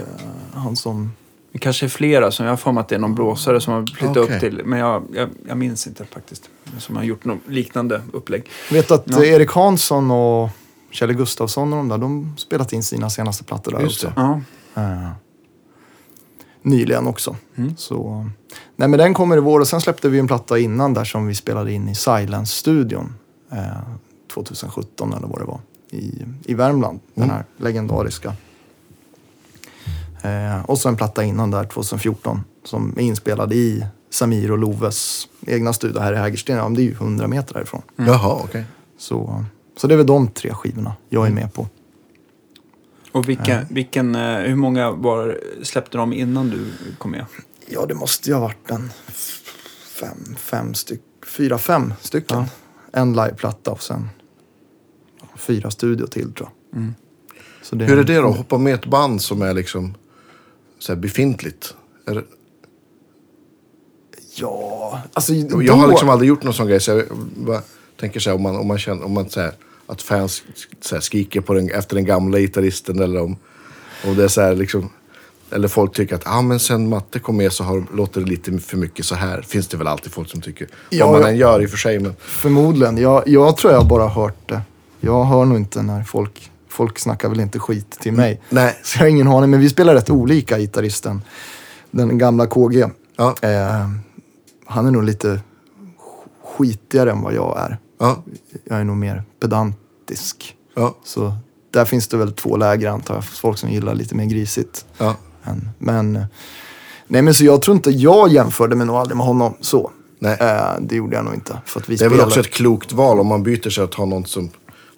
han 0.53 0.75
som... 0.75 1.11
Det 1.51 1.59
kanske 1.59 1.85
är 1.85 1.89
flera, 1.89 2.31
som 2.31 2.45
jag 2.45 2.51
har 2.51 2.57
för 2.57 2.71
mig 2.71 2.81
att 2.81 2.87
det 2.87 2.95
är 2.95 2.99
någon 2.99 3.15
blåsare 3.15 3.61
som 3.61 3.73
har 3.73 3.87
flyttat 3.97 4.17
upp 4.17 4.39
till. 4.39 4.61
Men 4.65 4.79
jag, 4.79 5.03
jag, 5.13 5.29
jag 5.47 5.57
minns 5.57 5.87
inte 5.87 6.05
faktiskt. 6.05 6.49
Som 6.79 6.95
har 6.95 7.03
gjort 7.03 7.25
något 7.25 7.39
liknande 7.47 8.01
upplägg. 8.13 8.49
Vet 8.71 8.91
att 8.91 9.03
Ja. 9.05 9.23
Erik 9.23 9.51
Hansson 9.51 10.11
och 10.11 10.49
Kjell 10.91 11.13
Gustafsson 11.13 11.73
och 11.73 11.77
de 11.77 11.89
där, 11.89 11.97
de 11.97 12.35
spelat 12.37 12.73
in 12.73 12.83
sina 12.83 13.09
senaste 13.09 13.43
plattor 13.43 13.71
där 13.71 13.79
Just 13.79 14.03
också. 14.03 14.13
Ja. 14.15 14.41
Eh, 14.81 15.09
nyligen 16.61 17.07
också. 17.07 17.35
Mm. 17.55 17.77
Så, 17.77 18.25
nej 18.75 18.87
men 18.87 18.97
den 18.97 19.13
kommer 19.13 19.37
i 19.37 19.39
vår 19.39 19.59
och 19.59 19.67
sen 19.67 19.81
släppte 19.81 20.09
vi 20.09 20.19
en 20.19 20.27
platta 20.27 20.59
innan 20.59 20.93
där 20.93 21.03
som 21.03 21.27
vi 21.27 21.35
spelade 21.35 21.71
in 21.71 21.89
i 21.89 21.95
Silence-studion. 21.95 23.13
Eh, 23.51 23.57
2017 24.33 25.13
eller 25.13 25.27
vad 25.27 25.39
det 25.39 25.45
var. 25.45 25.59
I, 25.89 26.25
i 26.45 26.53
Värmland. 26.53 26.99
Den 27.13 27.23
Mm. 27.23 27.35
här 27.35 27.45
legendariska. 27.57 28.33
Eh, 30.21 30.61
och 30.65 30.77
så 30.77 30.89
en 30.89 30.95
platta 30.95 31.23
innan 31.23 31.51
där 31.51 31.63
2014 31.63 32.43
som 32.63 32.93
är 32.97 33.01
inspelad 33.01 33.53
i 33.53 33.85
Samir 34.09 34.51
och 34.51 34.57
Loves 34.57 35.27
egna 35.47 35.73
studio 35.73 35.99
här 36.01 36.13
i 36.13 36.15
Hägersten. 36.15 36.57
Ja, 36.57 36.69
det 36.69 36.81
är 36.81 36.85
ju 36.85 36.91
100 36.93 37.27
meter 37.27 37.55
härifrån. 37.55 37.81
Jaha, 37.95 38.39
okej. 38.43 38.65
Så, 38.97 39.45
så 39.77 39.87
det 39.87 39.93
är 39.93 39.97
väl 39.97 40.05
de 40.05 40.27
tre 40.27 40.53
skivorna 40.53 40.95
jag 41.09 41.27
är 41.27 41.31
med 41.31 41.53
på. 41.53 41.67
Och 43.11 43.29
vilka, 43.29 43.65
vilken, 43.69 44.15
eh, 44.15 44.37
hur 44.37 44.55
många 44.55 44.91
var, 44.91 45.39
släppte 45.63 45.97
de 45.97 46.13
innan 46.13 46.49
du 46.49 46.65
kom 46.97 47.11
med? 47.11 47.25
Ja, 47.67 47.85
det 47.85 47.93
måste 47.93 48.29
ju 48.29 48.33
ha 48.33 48.41
varit 48.41 48.71
en 48.71 48.91
fem, 49.99 50.35
fem 50.37 50.73
styck, 50.73 51.01
fyra, 51.37 51.57
fem 51.57 51.93
stycken. 52.01 52.37
Ja. 52.91 52.99
En 52.99 53.13
liveplatta 53.13 53.71
och 53.71 53.81
sen 53.83 54.09
fyra 55.37 55.71
studio 55.71 56.07
till 56.07 56.33
tror 56.33 56.49
jag. 56.71 56.79
Mm. 56.79 56.93
Det, 57.71 57.85
Hur 57.85 57.99
är 57.99 58.03
det 58.03 58.17
då? 58.17 58.27
Hoppa 58.27 58.57
med 58.57 58.73
ett 58.73 58.85
band 58.85 59.21
som 59.21 59.41
är 59.41 59.53
liksom 59.53 59.93
så 60.79 60.95
befintligt? 60.95 61.75
Är 62.05 62.23
Ja, 64.35 65.01
alltså 65.13 65.33
jag 65.33 65.73
har 65.73 65.87
liksom 65.87 66.09
aldrig 66.09 66.29
gjort 66.29 66.43
någon 66.43 66.53
sån 66.53 66.67
grej. 66.67 66.79
Så 66.79 66.91
jag 66.91 67.05
bara 67.35 67.61
tänker 67.99 68.19
så 68.19 68.29
här, 68.29 68.37
om 68.37 68.43
man, 68.43 68.55
om 68.55 68.67
man 68.67 68.77
känner 68.77 69.05
om 69.05 69.13
man, 69.13 69.29
så 69.29 69.41
här, 69.41 69.51
att 69.87 70.01
fans 70.01 70.43
så 70.81 70.95
här, 70.95 71.01
skriker 71.01 71.41
på 71.41 71.53
den, 71.53 71.69
efter 71.69 71.95
den 71.95 72.05
gamla 72.05 72.39
gitarristen 72.39 72.99
eller 72.99 73.21
om, 73.21 73.37
om 74.05 74.15
det 74.15 74.23
är 74.23 74.27
så 74.27 74.41
här 74.41 74.55
liksom. 74.55 74.89
Eller 75.51 75.67
folk 75.67 75.95
tycker 75.95 76.15
att 76.15 76.27
ah, 76.27 76.41
men 76.41 76.59
sen 76.59 76.89
Matte 76.89 77.19
kom 77.19 77.37
med 77.37 77.53
så 77.53 77.63
har, 77.63 77.85
låter 77.93 78.21
det 78.21 78.27
lite 78.27 78.57
för 78.57 78.77
mycket 78.77 79.05
så 79.05 79.15
här. 79.15 79.41
Finns 79.41 79.67
det 79.67 79.77
väl 79.77 79.87
alltid 79.87 80.11
folk 80.11 80.29
som 80.29 80.41
tycker. 80.41 80.67
Ja, 80.89 81.05
Vad 81.05 81.13
man 81.13 81.21
ja. 81.21 81.29
än 81.29 81.37
gör 81.37 81.61
i 81.61 81.65
och 81.65 81.69
för 81.69 81.77
sig. 81.77 81.99
Men, 81.99 82.15
Förmodligen. 82.19 82.97
Jag, 82.97 83.27
jag 83.27 83.57
tror 83.57 83.73
jag 83.73 83.87
bara 83.87 84.07
hört 84.07 84.49
det. 84.49 84.61
Jag 85.05 85.23
hör 85.25 85.45
nog 85.45 85.57
inte 85.57 85.81
när 85.81 86.03
folk, 86.03 86.51
folk 86.69 86.99
snackar 86.99 87.29
väl 87.29 87.39
inte 87.39 87.59
skit 87.59 87.91
till 87.99 88.13
mig. 88.13 88.41
nej. 88.49 88.79
Så 88.83 88.97
jag 88.97 89.03
har 89.03 89.09
ingen 89.09 89.27
aning. 89.27 89.49
Men 89.49 89.59
vi 89.59 89.69
spelar 89.69 89.93
rätt 89.93 90.09
olika, 90.09 90.59
gitarristen. 90.59 91.21
Den 91.91 92.17
gamla 92.17 92.47
KG. 92.47 92.85
Ja, 93.15 93.35
Eh, 93.41 93.89
han 94.65 94.85
är 94.85 94.91
nog 94.91 95.03
lite 95.03 95.39
skitigare 96.43 97.11
än 97.11 97.21
vad 97.21 97.33
jag 97.33 97.59
är. 97.59 97.77
ja, 97.99 98.23
Jag 98.63 98.79
är 98.79 98.83
nog 98.83 98.97
mer 98.97 99.23
pedantisk. 99.39 100.55
ja, 100.75 100.95
Så 101.03 101.33
där 101.71 101.85
finns 101.85 102.07
det 102.07 102.17
väl 102.17 102.31
två 102.33 102.57
läger 102.57 102.89
antar 102.89 103.13
jag. 103.15 103.25
Folk 103.25 103.57
som 103.57 103.69
gillar 103.69 103.95
lite 103.95 104.15
mer 104.15 104.25
grisigt. 104.25 104.85
ja. 104.97 105.15
Men, 105.43 105.69
men, 105.77 106.25
nej 107.07 107.21
men 107.21 107.33
så 107.33 107.45
jag 107.45 107.61
tror 107.61 107.75
inte 107.75 107.91
jag 107.91 108.29
jämförde 108.29 108.75
mig 108.75 108.87
nog 108.87 108.95
aldrig 108.95 109.17
med 109.17 109.25
honom 109.25 109.53
så. 109.61 109.91
Nej. 110.19 110.37
Eh, 110.39 110.63
det 110.81 110.95
gjorde 110.95 111.15
jag 111.15 111.25
nog 111.25 111.33
inte. 111.33 111.57
För 111.65 111.79
att 111.79 111.89
vi 111.89 111.95
Det 111.95 112.05
är 112.05 112.09
väl 112.09 112.17
spelar- 112.17 112.27
också 112.27 112.39
ett 112.39 112.49
klokt 112.51 112.91
val 112.93 113.19
om 113.19 113.27
man 113.27 113.43
byter 113.43 113.69
sig 113.69 113.83
att 113.83 113.93
ha 113.93 114.05
någon 114.05 114.25
som 114.25 114.49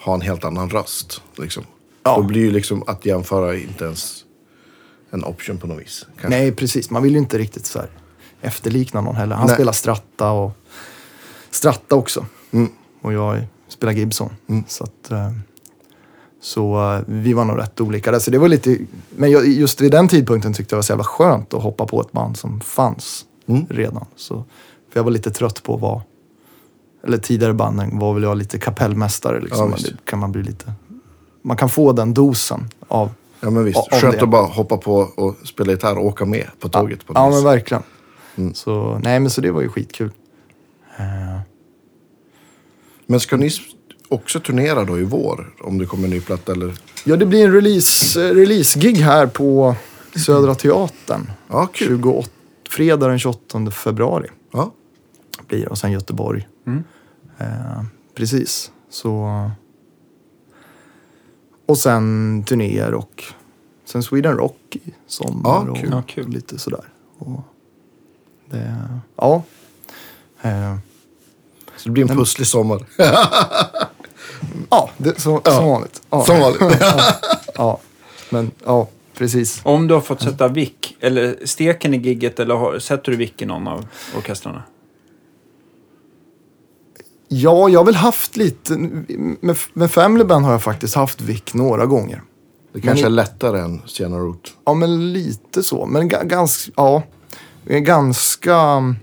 har 0.05 0.13
en 0.13 0.21
helt 0.21 0.43
annan 0.45 0.69
röst. 0.69 1.21
Liksom. 1.37 1.63
Ja. 2.03 2.15
Då 2.17 2.23
blir 2.23 2.41
ju 2.41 2.51
liksom 2.51 2.83
att 2.87 3.05
jämföra 3.05 3.55
inte 3.55 3.85
ens 3.85 4.25
en 5.11 5.23
option 5.23 5.57
på 5.57 5.67
något 5.67 5.81
vis. 5.81 6.05
kanske. 6.21 6.29
Nej, 6.39 6.51
precis. 6.51 6.89
Man 6.89 7.03
vill 7.03 7.11
ju 7.13 7.17
inte 7.19 7.37
riktigt 7.37 7.65
så 7.65 7.79
här 7.79 7.89
efterlikna 8.41 9.01
någon 9.01 9.15
heller. 9.15 9.35
Han 9.35 9.47
Nej. 9.47 9.55
spelar 9.55 9.71
stratta 9.73 10.31
och 10.31 10.51
stratta 11.51 11.95
också. 11.95 12.25
Mm. 12.51 12.69
Och 13.01 13.13
jag 13.13 13.43
spelar 13.67 13.93
Gibson. 13.93 14.29
Mm. 14.49 14.63
Så 14.67 14.83
att, 14.83 15.11
eh, 15.11 15.31
så 16.41 16.93
eh, 16.93 17.01
vi 17.07 17.33
var 17.33 17.45
nog 17.45 17.57
rätt 17.59 17.81
olika 17.81 18.11
där. 18.11 18.19
Så 18.19 18.31
det 18.31 18.37
var 18.37 18.47
lite, 18.47 18.77
men 19.09 19.31
just 19.31 19.81
vid 19.81 19.91
den 19.91 20.07
tidpunkten 20.07 20.53
tyckte 20.53 20.73
jag 20.73 20.77
det 20.77 20.79
var 20.79 20.83
så 20.83 20.91
jävla 20.91 21.03
skönt 21.03 21.53
att 21.53 21.63
hoppa 21.63 21.85
på 21.87 22.01
ett 22.01 22.11
band 22.11 22.37
som 22.37 22.61
fanns 22.61 23.25
Mm. 23.47 23.65
redan. 23.69 24.05
Så, 24.15 24.35
för 24.89 24.99
jag 24.99 25.03
var 25.03 25.11
lite 25.11 25.31
trött 25.31 25.63
på 25.63 25.75
att 25.75 25.81
vara, 25.81 26.01
eller 27.05 27.17
tidigare 27.17 27.53
banden 27.53 27.99
var 27.99 28.13
väl 28.13 28.23
jag 28.23 28.37
lite 28.37 28.59
kapellmästare. 28.59 29.35
Ja, 29.37 29.43
Liksom. 29.43 29.71
visst. 29.71 29.85
det 29.85 29.97
kan 30.05 30.19
man 30.19 30.31
bli 30.31 30.43
lite, 30.43 30.73
man 31.41 31.57
kan 31.57 31.69
få 31.69 31.91
den 31.91 32.13
dosen 32.13 32.69
av 32.87 33.09
Ja 33.39 33.49
men 33.49 33.63
visst, 33.63 33.77
Av- 33.77 33.87
av 33.91 33.99
skönt 33.99 34.15
det. 34.15 34.23
att 34.23 34.29
bara 34.29 34.45
hoppa 34.45 34.77
på 34.77 34.93
och 34.95 35.35
spela 35.43 35.71
gitarr 35.71 35.97
och 35.97 36.05
åka 36.05 36.25
med 36.25 36.47
på 36.59 36.69
tåget. 36.69 37.05
på 37.07 37.13
Ja, 37.15 37.29
men 37.29 37.43
verkligen. 37.43 37.83
Mm. 38.35 38.53
Så, 38.53 38.99
nej, 39.03 39.19
men 39.19 39.29
så 39.29 39.41
det 39.41 39.51
var 39.51 39.61
ju 39.61 39.69
skitkul. 39.69 40.11
Eh, 40.97 41.39
Men 43.07 43.19
ska 43.19 43.37
ni, 43.37 43.49
också 44.09 44.39
turnera 44.39 44.83
då 44.83 44.99
i 44.99 45.03
vår? 45.03 45.53
Om 45.61 45.77
det 45.77 45.85
kommer 45.85 46.03
en 46.03 46.09
ny 46.09 46.21
platta 46.21 46.51
eller? 46.51 46.73
Ja, 47.03 47.15
det 47.15 47.25
blir 47.25 47.45
en 47.45 47.53
release, 47.53 48.33
release-gig 48.33 48.95
här 48.95 49.27
på 49.27 49.75
Södra 50.25 50.55
Teatern. 50.55 51.31
Ja, 51.47 51.67
kul. 51.73 51.87
28, 51.87 52.29
fredag 52.69 53.07
den 53.07 53.19
28 53.19 53.71
februari 53.71 54.27
Ja. 54.53 54.71
blir 55.47 55.59
det. 55.61 55.67
Och 55.67 55.77
sen 55.77 55.91
Göteborg. 55.91 56.47
Mm. 56.67 56.83
Eh, 57.37 57.81
precis. 58.13 58.71
Så... 58.89 59.29
Och 61.65 61.77
sen 61.77 62.43
turnéer 62.47 62.93
och 62.93 63.23
sen 63.85 64.03
Sweden 64.03 64.37
Rock 64.37 64.75
i 64.75 64.93
sommar. 65.07 65.49
Ja, 65.65 65.71
och 65.71 65.77
kul. 65.77 65.89
Ja, 65.91 66.03
kul. 66.07 66.29
lite 66.29 66.59
sådär. 66.59 66.83
Och 67.17 67.39
det, 68.49 68.75
ja. 69.15 69.43
Eh, 70.41 70.75
Så 71.77 71.83
det 71.83 71.91
blir 71.91 72.11
en 72.11 72.17
pusslig 72.17 72.47
sommar. 72.47 72.85
ja, 74.69 74.89
det, 74.97 75.21
så, 75.21 75.41
Ja. 75.45 75.51
som 75.51 75.65
vanligt. 75.65 76.01
Ja. 76.09 76.23
Som 76.25 76.39
vanligt. 76.39 76.61
ja, 77.55 77.79
men 78.29 78.51
ja, 78.65 78.87
precis. 79.17 79.61
Om 79.63 79.87
du 79.87 79.93
har 79.93 80.01
fått 80.01 80.21
sätta 80.21 80.47
vick, 80.47 80.97
eller 80.99 81.37
steken 81.45 81.93
i 81.93 81.97
gigget, 81.97 82.39
eller 82.39 82.55
har, 82.55 82.79
sätter 82.79 83.11
du 83.11 83.17
vick 83.17 83.41
i 83.41 83.45
någon 83.45 83.67
av 83.67 83.87
orkestrarna? 84.17 84.63
Ja, 87.27 87.69
jag 87.69 87.79
har 87.79 87.85
väl 87.85 87.95
haft 87.95 88.37
lite, 88.37 88.77
med, 88.77 89.57
med 89.73 89.91
Family 89.91 90.23
Band 90.23 90.45
har 90.45 90.51
jag 90.51 90.63
faktiskt 90.63 90.95
haft 90.95 91.21
Vic 91.21 91.53
några 91.53 91.85
gånger. 91.85 92.21
Det 92.73 92.81
kanske 92.81 93.03
Men- 93.05 93.11
är 93.11 93.15
lättare 93.15 93.59
än 93.61 93.81
Sienna 93.85 94.17
Root. 94.17 94.53
Ja, 94.65 94.73
men 94.73 95.13
lite 95.13 95.63
så. 95.63 95.85
Men 95.85 96.07
ga, 96.07 96.23
ganska, 96.23 96.71
ja, 96.75 97.03
ganska, 97.65 98.95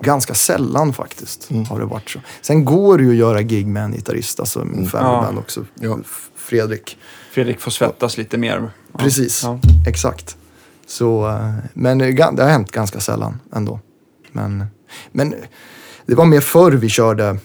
ganska 0.00 0.34
sällan 0.34 0.92
faktiskt 0.92 1.48
har 1.68 1.78
det 1.78 1.84
varit 1.84 2.10
så. 2.10 2.18
Sen 2.42 2.64
går 2.64 2.98
det 2.98 3.04
ju 3.04 3.10
att 3.10 3.16
göra 3.16 3.42
gig 3.42 3.66
med 3.66 3.84
en 3.84 3.92
gitarrist, 3.92 4.40
alltså 4.40 4.64
med 4.64 4.88
Family 4.90 5.12
Ja. 5.12 5.22
Band 5.22 5.38
också. 5.38 5.64
Ja. 5.80 5.98
Fredrik. 6.36 6.98
Fredrik 7.32 7.60
får 7.60 7.70
svettas 7.70 8.16
lite 8.18 8.38
mer. 8.38 8.70
Ja. 8.92 8.98
Precis, 8.98 9.42
Ja. 9.44 9.60
exakt. 9.88 10.36
Så, 10.86 11.28
eh, 11.28 11.54
men 11.74 11.98
det 11.98 12.22
har 12.22 12.48
hänt 12.48 12.72
ganska 12.72 13.00
sällan 13.00 13.40
ändå. 13.52 13.80
Men, 14.32 14.64
men 15.12 15.34
det 16.08 16.14
var 16.14 16.24
mer 16.24 16.40
förr 16.40 16.72
vi 16.72 16.88
körde 16.88 17.28
eh, 17.28 17.36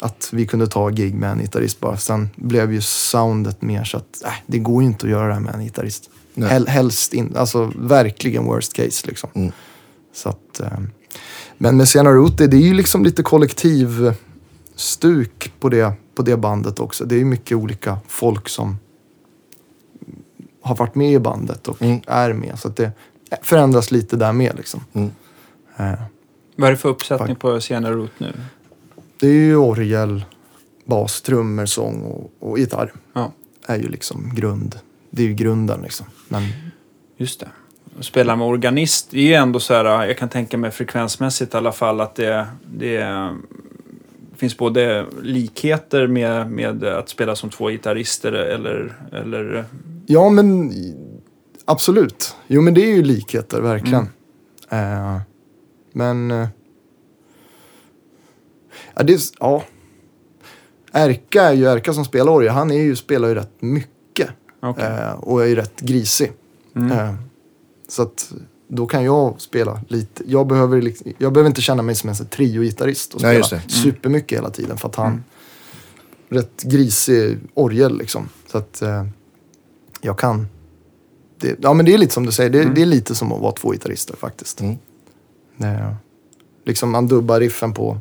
att 0.00 0.28
vi 0.32 0.46
kunde 0.46 0.66
ta 0.66 0.88
gig 0.88 1.14
med 1.14 1.30
en 1.30 1.38
gitarrist 1.38 1.80
bara. 1.80 1.96
Sen 1.96 2.28
blev 2.36 2.72
ju 2.72 2.80
soundet 2.80 3.62
mer 3.62 3.84
så 3.84 3.96
att 3.96 4.24
äh, 4.24 4.32
det 4.46 4.58
går 4.58 4.82
ju 4.82 4.88
inte 4.88 5.06
att 5.06 5.10
göra 5.10 5.26
det 5.26 5.34
här 5.34 5.40
med 5.40 5.54
en 5.54 5.64
gitarrist. 5.64 6.10
Hel, 6.34 6.68
helst 6.68 7.14
inte, 7.14 7.40
alltså 7.40 7.72
verkligen 7.76 8.44
worst 8.44 8.72
case 8.72 9.06
liksom. 9.06 9.30
Mm. 9.34 9.52
Så 10.14 10.28
att, 10.28 10.60
eh, 10.60 10.78
men 11.58 11.76
med 11.76 11.88
Sienna 11.88 12.10
Root, 12.10 12.38
det, 12.38 12.44
är 12.44 12.54
ju 12.54 12.74
liksom 12.74 13.04
lite 13.04 13.22
kollektiv 13.22 14.14
stuk 14.76 15.52
på 15.60 15.68
det, 15.68 15.92
på 16.14 16.22
det 16.22 16.36
bandet 16.36 16.80
också. 16.80 17.04
Det 17.04 17.14
är 17.14 17.18
ju 17.18 17.24
mycket 17.24 17.56
olika 17.56 17.98
folk 18.08 18.48
som 18.48 18.78
har 20.62 20.76
varit 20.76 20.94
med 20.94 21.12
i 21.12 21.18
bandet 21.18 21.68
och 21.68 21.82
Mm. 21.82 22.00
är 22.06 22.32
med. 22.32 22.58
Så 22.58 22.68
att 22.68 22.76
det 22.76 22.92
förändras 23.42 23.90
lite 23.90 24.16
där 24.16 24.32
med 24.32 24.56
liksom. 24.56 24.80
Mm. 24.92 25.10
Eh, 25.76 26.02
Vad 26.56 26.66
är 26.66 26.70
det 26.70 26.78
för 26.78 26.88
uppsättning 26.88 27.36
på 27.36 27.60
Sienna 27.60 27.90
Root 27.90 28.10
nu? 28.18 28.32
Det 29.20 29.26
är 29.26 29.32
ju 29.32 29.56
orgel, 29.56 30.24
bas, 30.84 31.22
trummor, 31.22 31.66
sång 31.66 32.02
och, 32.02 32.32
och 32.50 32.58
gitarr. 32.58 32.92
Ja, 33.12 33.32
är 33.66 33.76
ju 33.76 33.88
liksom 33.88 34.34
grund. 34.34 34.78
Det 35.10 35.22
är 35.22 35.26
ju 35.26 35.34
grunden 35.34 35.82
liksom. 35.82 36.06
Men 36.28 36.42
just 37.16 37.40
det. 37.40 37.48
Och 37.98 38.04
Spela 38.04 38.36
med 38.36 38.46
organist, 38.46 39.10
det 39.10 39.18
är 39.18 39.22
ju 39.22 39.34
ändå 39.34 39.60
så 39.60 39.74
här, 39.74 40.06
jag 40.06 40.18
kan 40.18 40.28
tänka 40.28 40.58
mig 40.58 40.70
frekvensmässigt 40.70 41.54
i 41.54 41.56
alla 41.56 41.72
fall 41.72 42.00
att 42.00 42.14
det, 42.14 42.46
det 42.66 43.28
finns 44.36 44.56
både 44.56 45.06
likheter 45.22 46.06
med, 46.06 46.50
med 46.50 46.84
att 46.84 47.08
spela 47.08 47.36
som 47.36 47.50
två 47.50 47.68
gitarrister 47.68 48.32
eller, 48.32 48.92
eller 49.12 49.64
ja, 50.06 50.30
men 50.30 50.72
absolut. 51.64 52.36
Jo, 52.46 52.62
men 52.62 52.74
det 52.74 52.80
är 52.80 52.96
ju 52.96 53.02
likheter 53.02 53.60
verkligen. 53.60 54.08
Eh, 54.70 55.18
men... 55.94 56.30
Eh, 56.30 56.48
ja, 58.94 59.02
det 59.02 59.32
ja. 59.40 59.64
Erka 60.92 61.42
är 61.42 61.52
ju 61.52 61.64
Erka 61.64 61.92
som 61.92 62.04
spelar 62.04 62.32
orgel. 62.32 62.52
Han 62.52 62.70
är 62.70 62.82
ju, 62.82 62.96
spelar 62.96 63.28
ju 63.28 63.34
rätt 63.34 63.62
mycket. 63.62 64.28
Okej. 64.60 64.84
Eh, 64.84 65.12
och 65.12 65.42
är 65.42 65.46
ju 65.46 65.54
rätt 65.54 65.80
grisig. 65.80 66.32
Mm. 66.76 66.92
Eh, 66.92 67.14
så 67.88 68.02
att 68.02 68.32
då 68.68 68.86
kan 68.86 69.04
jag 69.04 69.40
spela 69.40 69.80
lite. 69.88 70.22
Jag 70.26 70.46
behöver, 70.46 70.82
liksom, 70.82 71.12
jag 71.18 71.32
behöver 71.32 71.48
inte 71.48 71.62
känna 71.62 71.82
mig 71.82 71.94
som 71.94 72.10
en 72.10 72.14
trio-gitarrist 72.14 73.14
och 73.14 73.20
spela 73.20 73.46
det. 73.46 73.56
Mm. 73.56 73.68
supermycket 73.68 74.38
hela 74.38 74.50
tiden. 74.50 74.78
För 74.78 74.88
att 74.88 74.96
han 74.96 75.24
rätt 76.28 76.62
grisig 76.62 77.38
orgel 77.54 77.98
liksom. 77.98 78.28
Så 78.46 78.58
att 78.58 78.82
eh, 78.82 79.06
jag 80.00 80.18
kan. 80.18 80.46
Det, 81.38 81.56
ja 81.60 81.74
men 81.74 81.86
det 81.86 81.94
är 81.94 81.98
lite 81.98 82.14
som 82.14 82.26
du 82.26 82.32
säger. 82.32 82.50
Det, 82.50 82.64
det 82.64 82.82
är 82.82 82.86
lite 82.86 83.14
som 83.14 83.32
att 83.32 83.40
vara 83.40 83.52
två 83.52 83.72
gitarrister 83.72 84.16
faktiskt. 84.16 84.60
Mm. 84.60 84.78
Eh, 85.58 85.92
liksom 86.64 86.90
man 86.90 87.06
dubbar 87.06 87.40
riffen 87.40 87.74
på 87.74 87.98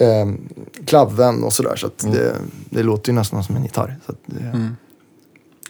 eh, 0.00 0.32
klaven 0.86 1.44
och 1.44 1.52
sådär. 1.52 1.76
Så 1.76 1.86
att 1.86 2.02
Mm. 2.02 2.14
det, 2.14 2.36
det 2.70 2.82
låter 2.82 3.12
ju 3.12 3.14
nästan 3.18 3.44
som 3.44 3.56
en 3.56 3.62
gitarr. 3.62 3.96
Så 4.06 4.12
att 4.12 4.18
det, 4.26 4.40
Mm. 4.40 4.76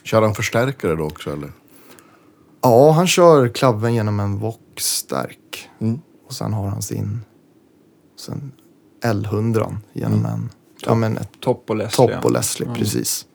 Kör 0.03 0.21
han 0.21 0.35
förstärkare 0.35 0.95
då 0.95 1.03
också 1.03 1.31
eller? 1.33 1.51
Ja, 2.61 2.91
han 2.91 3.07
kör 3.07 3.47
klaven 3.47 3.93
genom 3.93 4.19
en 4.19 4.37
Vox-stärk. 4.37 5.69
Mm. 5.79 5.99
Och 6.27 6.33
sen 6.33 6.53
har 6.53 6.67
han 6.67 6.81
sin 6.81 7.21
sen 8.19 8.51
L100 9.03 9.75
genom 9.93 10.25
en 10.25 10.49
ja, 10.85 10.95
men 10.95 11.17
ett 11.17 11.29
Topp 11.39 11.69
och 11.69 11.75
Leslie. 11.75 12.07
topp 12.15 12.25
och 12.25 12.31
Leslie. 12.31 12.65
Mm. 12.67 12.79
Precis. 12.79 13.25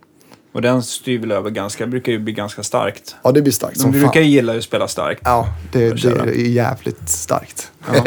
Och 0.54 0.62
den 0.62 0.82
styr 0.82 1.18
väl 1.18 1.32
över 1.32 1.50
ganska, 1.50 1.86
brukar 1.86 2.12
ju 2.12 2.18
bli 2.18 2.32
ganska 2.32 2.62
starkt. 2.62 3.16
Ja, 3.22 3.32
det 3.32 3.42
blir 3.42 3.52
starkt 3.52 3.74
De 3.74 3.80
som 3.80 3.90
brukar 3.90 4.12
fan. 4.12 4.30
gilla 4.30 4.56
att 4.56 4.64
spela 4.64 4.88
starkt. 4.88 5.20
Ja, 5.24 5.46
det, 5.72 5.90
det 6.02 6.08
är 6.08 6.48
jävligt 6.48 7.08
starkt. 7.08 7.70
Ja. 7.86 8.04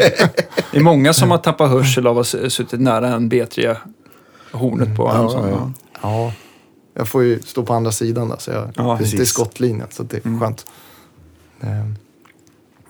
Det 0.72 0.78
är 0.78 0.80
många 0.82 1.12
som 1.12 1.30
har 1.30 1.38
tappat 1.38 1.70
hörsel 1.70 2.06
av 2.06 2.18
att 2.18 2.32
ha 2.32 2.50
suttit 2.50 2.80
nära 2.80 3.08
en 3.08 3.30
B3-hornet 3.30 4.96
på 4.96 5.08
en 5.08 5.16
Ja, 5.16 5.48
ja. 5.48 5.72
Ja, 6.02 6.32
jag 6.94 7.08
får 7.08 7.22
ju 7.22 7.40
stå 7.42 7.62
på 7.62 7.72
andra 7.74 7.92
sidan 7.92 8.28
där, 8.28 8.36
så 8.38 8.50
jag 8.50 8.70
Ja, 8.76 8.88
är 8.88 8.92
inte 8.92 9.04
i 9.04 9.10
precis. 9.18 9.28
skottlinjen. 9.28 9.86
Så 9.90 10.02
det 10.02 10.16
är 10.16 10.26
Mm. 10.26 10.40
skönt. 10.40 10.66
Eh, 11.60 11.68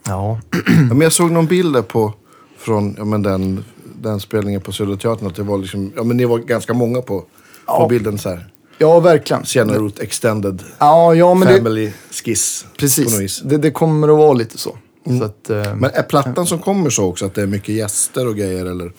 Ja, 0.06 0.40
men 0.88 1.00
jag 1.00 1.12
såg 1.12 1.30
någon 1.30 1.46
bild 1.46 1.74
där 1.74 1.82
på 1.82 2.14
från 2.58 2.94
ja, 2.98 3.04
men 3.04 3.22
den, 3.22 3.64
den 4.02 4.20
spelningen 4.20 4.60
på 4.60 4.72
Södra 4.72 4.96
Teatern. 4.96 5.26
Att 5.28 5.34
det 5.36 5.42
var 5.42 5.58
liksom, 5.58 5.92
ja 5.96 6.04
men 6.04 6.16
ni 6.16 6.24
var 6.24 6.38
ganska 6.38 6.74
många 6.74 7.02
på, 7.02 7.24
på 7.66 7.86
bilden 7.88 8.18
så 8.18 8.28
här. 8.28 8.48
Ja 8.78 9.00
verkligen. 9.00 9.44
Sienna 9.46 9.72
Root 9.74 9.98
Extended 9.98 10.62
Ja, 10.78 11.14
ja 11.14 11.34
men 11.34 11.48
det, 11.48 11.54
Family 11.56 11.92
Skiss. 12.10 12.62
På 12.62 12.68
något 12.68 12.78
precis. 12.78 13.40
Det, 13.40 13.56
det 13.58 13.70
kommer 13.70 14.08
att 14.08 14.18
vara 14.18 14.32
lite 14.32 14.58
så. 14.58 14.76
så 15.18 15.24
att, 15.24 15.50
eh, 15.50 15.74
Men 15.74 15.90
är 15.94 16.02
plattan 16.02 16.46
som 16.46 16.58
kommer 16.58 16.90
så 16.90 17.04
också? 17.04 17.26
Att 17.26 17.34
det 17.34 17.42
är 17.42 17.46
mycket 17.46 17.74
gäster 17.74 18.28
och 18.28 18.36
grejer 18.36 18.66
eller? 18.66 18.92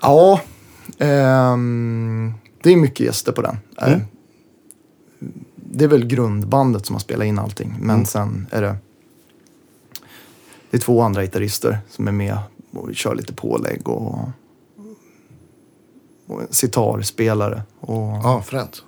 Ja, 0.00 0.40
ehm, 0.98 2.32
det 2.62 2.70
är 2.72 2.76
mycket 2.76 3.00
gäster 3.06 3.32
på 3.32 3.42
den. 3.42 3.56
Mm. 3.78 3.92
Eh, 3.94 4.00
Det 5.56 5.84
är 5.84 5.88
väl 5.88 6.06
grundbandet 6.06 6.86
som 6.86 6.94
har 6.94 7.00
spelat 7.00 7.26
in 7.26 7.38
allting. 7.38 7.74
Men 7.80 7.90
Mm. 7.96 8.06
sen 8.06 8.46
är 8.50 8.62
det, 8.62 8.76
det 10.70 10.76
är 10.76 10.80
två 10.80 11.00
andra 11.02 11.22
gitarrister 11.22 11.78
som 11.90 12.08
är 12.08 12.12
med 12.12 12.38
och 12.72 12.94
kör 12.94 13.14
lite 13.14 13.32
pålägg 13.32 13.88
och, 13.88 14.18
och 16.26 16.40
en 16.42 16.46
sitarspelare 16.50 17.62
och, 17.80 17.96
Ja, 18.22 18.42
fränt. 18.46 18.82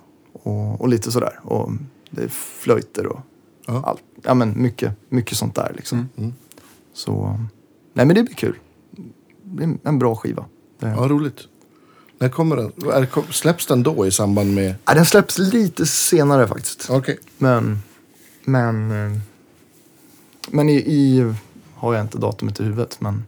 Och, 0.45 0.81
och 0.81 0.89
lite 0.89 1.13
sådär. 1.13 1.41
Och 1.43 1.71
det 2.11 2.23
är 2.23 2.29
flöjter 2.29 3.07
och 3.07 3.21
Ja. 3.67 3.83
allt. 3.87 4.03
Ja, 4.23 4.35
men 4.35 4.63
mycket, 4.63 4.93
mycket 5.09 5.39
sånt 5.39 5.55
där 5.55 5.73
liksom. 5.77 5.99
Mm. 5.99 6.09
Mm. 6.17 6.33
Så, 6.95 7.39
nej 7.93 8.07
men 8.07 8.17
det 8.17 8.23
blir 8.23 8.35
kul. 8.35 8.57
Det 9.43 9.65
är 9.65 9.77
en 9.83 9.99
bra 9.99 10.17
skiva. 10.17 10.45
Det, 10.79 10.87
Ja, 10.89 11.09
roligt. 11.09 11.41
När 12.19 12.29
kommer 12.29 12.57
den? 12.57 12.73
Är, 12.93 13.33
släpps 13.33 13.67
den 13.67 13.83
då 13.83 14.07
i 14.07 14.11
samband 14.11 14.55
med? 14.55 14.75
Ja, 14.85 14.95
den 14.95 15.07
släpps 15.07 15.39
lite 15.39 15.87
senare 15.87 16.49
faktiskt. 16.49 16.91
Okej. 16.91 17.19
Men, 17.39 17.79
men, 18.45 18.91
eh, 18.91 19.19
men 20.51 20.69
i, 20.69 20.75
i 20.75 21.35
har 21.75 21.95
jag 21.95 22.05
inte 22.05 22.19
datumet 22.19 22.61
i 22.61 22.65
huvudet. 22.65 23.01
Men 23.01 23.25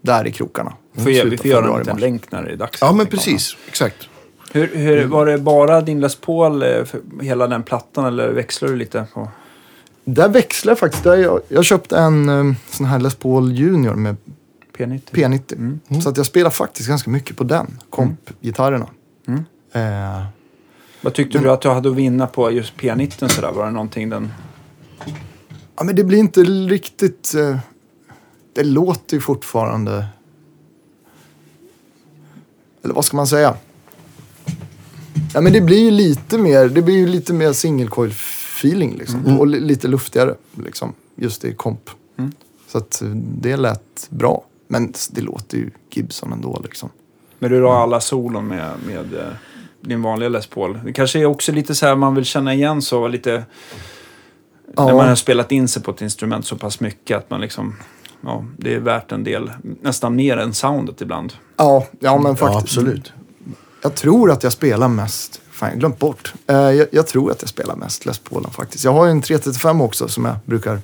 där 0.00 0.26
i 0.26 0.32
krokarna. 0.32 0.72
Får 0.94 1.10
jag, 1.10 1.24
vi 1.24 1.36
får 1.38 1.46
göra 1.46 1.72
en 1.72 1.78
liten 1.78 2.00
länk 2.00 2.32
när 2.32 2.42
det 2.42 2.50
är 2.52 2.56
dags. 2.56 2.78
Ja, 2.80 2.92
men 2.92 3.06
precis. 3.06 3.56
Exakt. 3.68 4.08
Hur, 4.52 4.76
hur, 4.76 5.06
var 5.06 5.26
det 5.26 5.38
bara 5.38 5.80
din 5.80 6.00
Les 6.00 6.16
Paul, 6.16 6.62
eh, 6.62 6.84
hela 7.20 7.46
den 7.46 7.62
plattan, 7.62 8.04
eller 8.04 8.32
växlar 8.32 8.68
du 8.68 8.76
lite 8.76 9.06
på? 9.14 9.28
Där 10.04 10.28
växlar 10.28 10.70
jag 10.70 10.78
faktiskt. 10.78 11.04
Där 11.04 11.16
jag, 11.16 11.40
jag 11.48 11.64
köpte 11.64 11.98
en 11.98 12.28
eh, 12.28 12.54
sån 12.70 12.86
här 12.86 12.98
Les 12.98 13.14
Paul 13.14 13.52
Junior 13.52 13.94
med 13.94 14.16
P90? 14.76 15.00
P90. 15.10 15.54
Mm. 15.54 16.00
Så 16.02 16.08
att 16.08 16.16
jag 16.16 16.26
spelar 16.26 16.50
faktiskt 16.50 16.88
ganska 16.88 17.10
mycket 17.10 17.36
på 17.36 17.44
den. 17.44 17.78
Kompgitarrerna. 17.90 18.86
Mm. 19.26 19.44
Eh, 19.72 20.24
Vad 21.00 21.14
tyckte 21.14 21.38
du 21.38 21.50
att 21.50 21.60
du 21.60 21.68
hade 21.68 21.90
att 21.90 21.96
vinna 21.96 22.26
på 22.26 22.50
just 22.50 22.76
P90 22.76 23.28
sådär? 23.28 23.52
Var 23.52 23.64
det 23.64 23.70
någonting 23.70 24.10
den... 24.10 24.32
ja, 25.76 25.84
men 25.84 25.96
det 25.96 26.04
blir 26.04 26.18
inte 26.18 26.42
riktigt... 26.42 27.34
Eh, 27.34 27.58
det 28.54 28.64
låter 28.64 29.14
ju 29.14 29.20
fortfarande... 29.20 30.06
eller 32.84 32.94
vad 32.94 33.04
ska 33.04 33.16
man 33.16 33.26
säga? 33.26 33.56
Ja 35.34 35.40
men 35.40 35.52
det 35.52 35.60
blir 35.60 35.78
ju 35.84 35.90
lite 35.90 36.38
mer, 36.38 36.68
det 36.68 36.82
blir 36.82 36.96
ju 36.96 37.06
lite 37.06 37.32
mer 37.32 37.52
single 37.52 37.86
coil 37.86 38.10
feeling 38.10 38.96
liksom. 38.98 39.38
Och 39.38 39.46
li- 39.46 39.60
lite 39.60 39.88
luftigare 39.88 40.34
liksom. 40.64 40.92
Just 41.16 41.44
i 41.44 41.54
komp. 41.54 41.90
Mm. 42.18 42.32
Så 42.68 42.78
att 42.78 43.02
eh, 43.02 43.08
det 43.40 43.56
lät 43.56 44.06
bra. 44.10 44.44
Men 44.68 44.92
det 45.10 45.20
låter 45.20 45.58
ju 45.58 45.70
Gibson 45.90 46.32
ändå 46.32 46.60
liksom. 46.64 46.88
Men 47.38 47.50
du 47.50 47.62
har 47.62 47.74
alla 47.82 48.00
solon 48.00 48.46
med, 48.48 48.70
med 48.86 49.14
eh, 49.14 49.26
din 49.80 50.02
vanliga 50.02 50.28
Les 50.28 50.46
Paul. 50.46 50.80
Det 50.84 50.92
kanske 50.92 51.20
är 51.20 51.24
också 51.26 51.52
lite 51.52 51.74
så 51.74 51.86
här 51.86 51.94
man 51.96 52.14
vill 52.14 52.24
känna 52.24 52.54
igen 52.54 52.82
så 52.82 53.08
lite... 53.08 53.44
Ja. 54.76 54.86
När 54.86 54.94
man 54.94 55.08
har 55.08 55.14
spelat 55.14 55.52
in 55.52 55.68
sig 55.68 55.82
på 55.82 55.90
ett 55.90 56.02
instrument 56.02 56.46
så 56.46 56.56
pass 56.56 56.80
mycket 56.80 57.16
att 57.18 57.30
man 57.30 57.40
liksom... 57.40 57.76
Ja, 58.20 58.44
det 58.58 58.74
är 58.74 58.78
värt 58.80 59.12
en 59.12 59.24
del. 59.24 59.50
Nästan 59.82 60.16
mer 60.16 60.36
än 60.36 60.54
soundet 60.54 61.00
ibland. 61.00 61.32
Ja, 61.56 61.86
ja 62.00 62.16
men 62.18 62.26
Ja, 62.26 62.36
faktiskt. 62.36 62.62
absolut. 62.62 63.12
Jag 63.82 63.94
tror 63.94 64.30
att 64.30 64.42
jag 64.42 64.52
spelar 64.52 64.88
mest, 64.88 65.40
fan 65.50 65.68
jag 65.68 65.78
glömt 65.78 65.98
bort. 65.98 66.34
Eh, 66.46 66.56
jag, 66.56 66.86
jag 66.92 67.06
tror 67.06 67.30
att 67.30 67.42
jag 67.42 67.48
spelar 67.48 67.76
mest 67.76 68.06
Les 68.06 68.18
Paulen 68.18 68.50
faktiskt. 68.50 68.84
Jag 68.84 68.92
har 68.92 69.04
ju 69.04 69.10
en 69.10 69.22
335 69.22 69.80
också 69.80 70.08
som 70.08 70.24
jag 70.24 70.34
brukar 70.44 70.78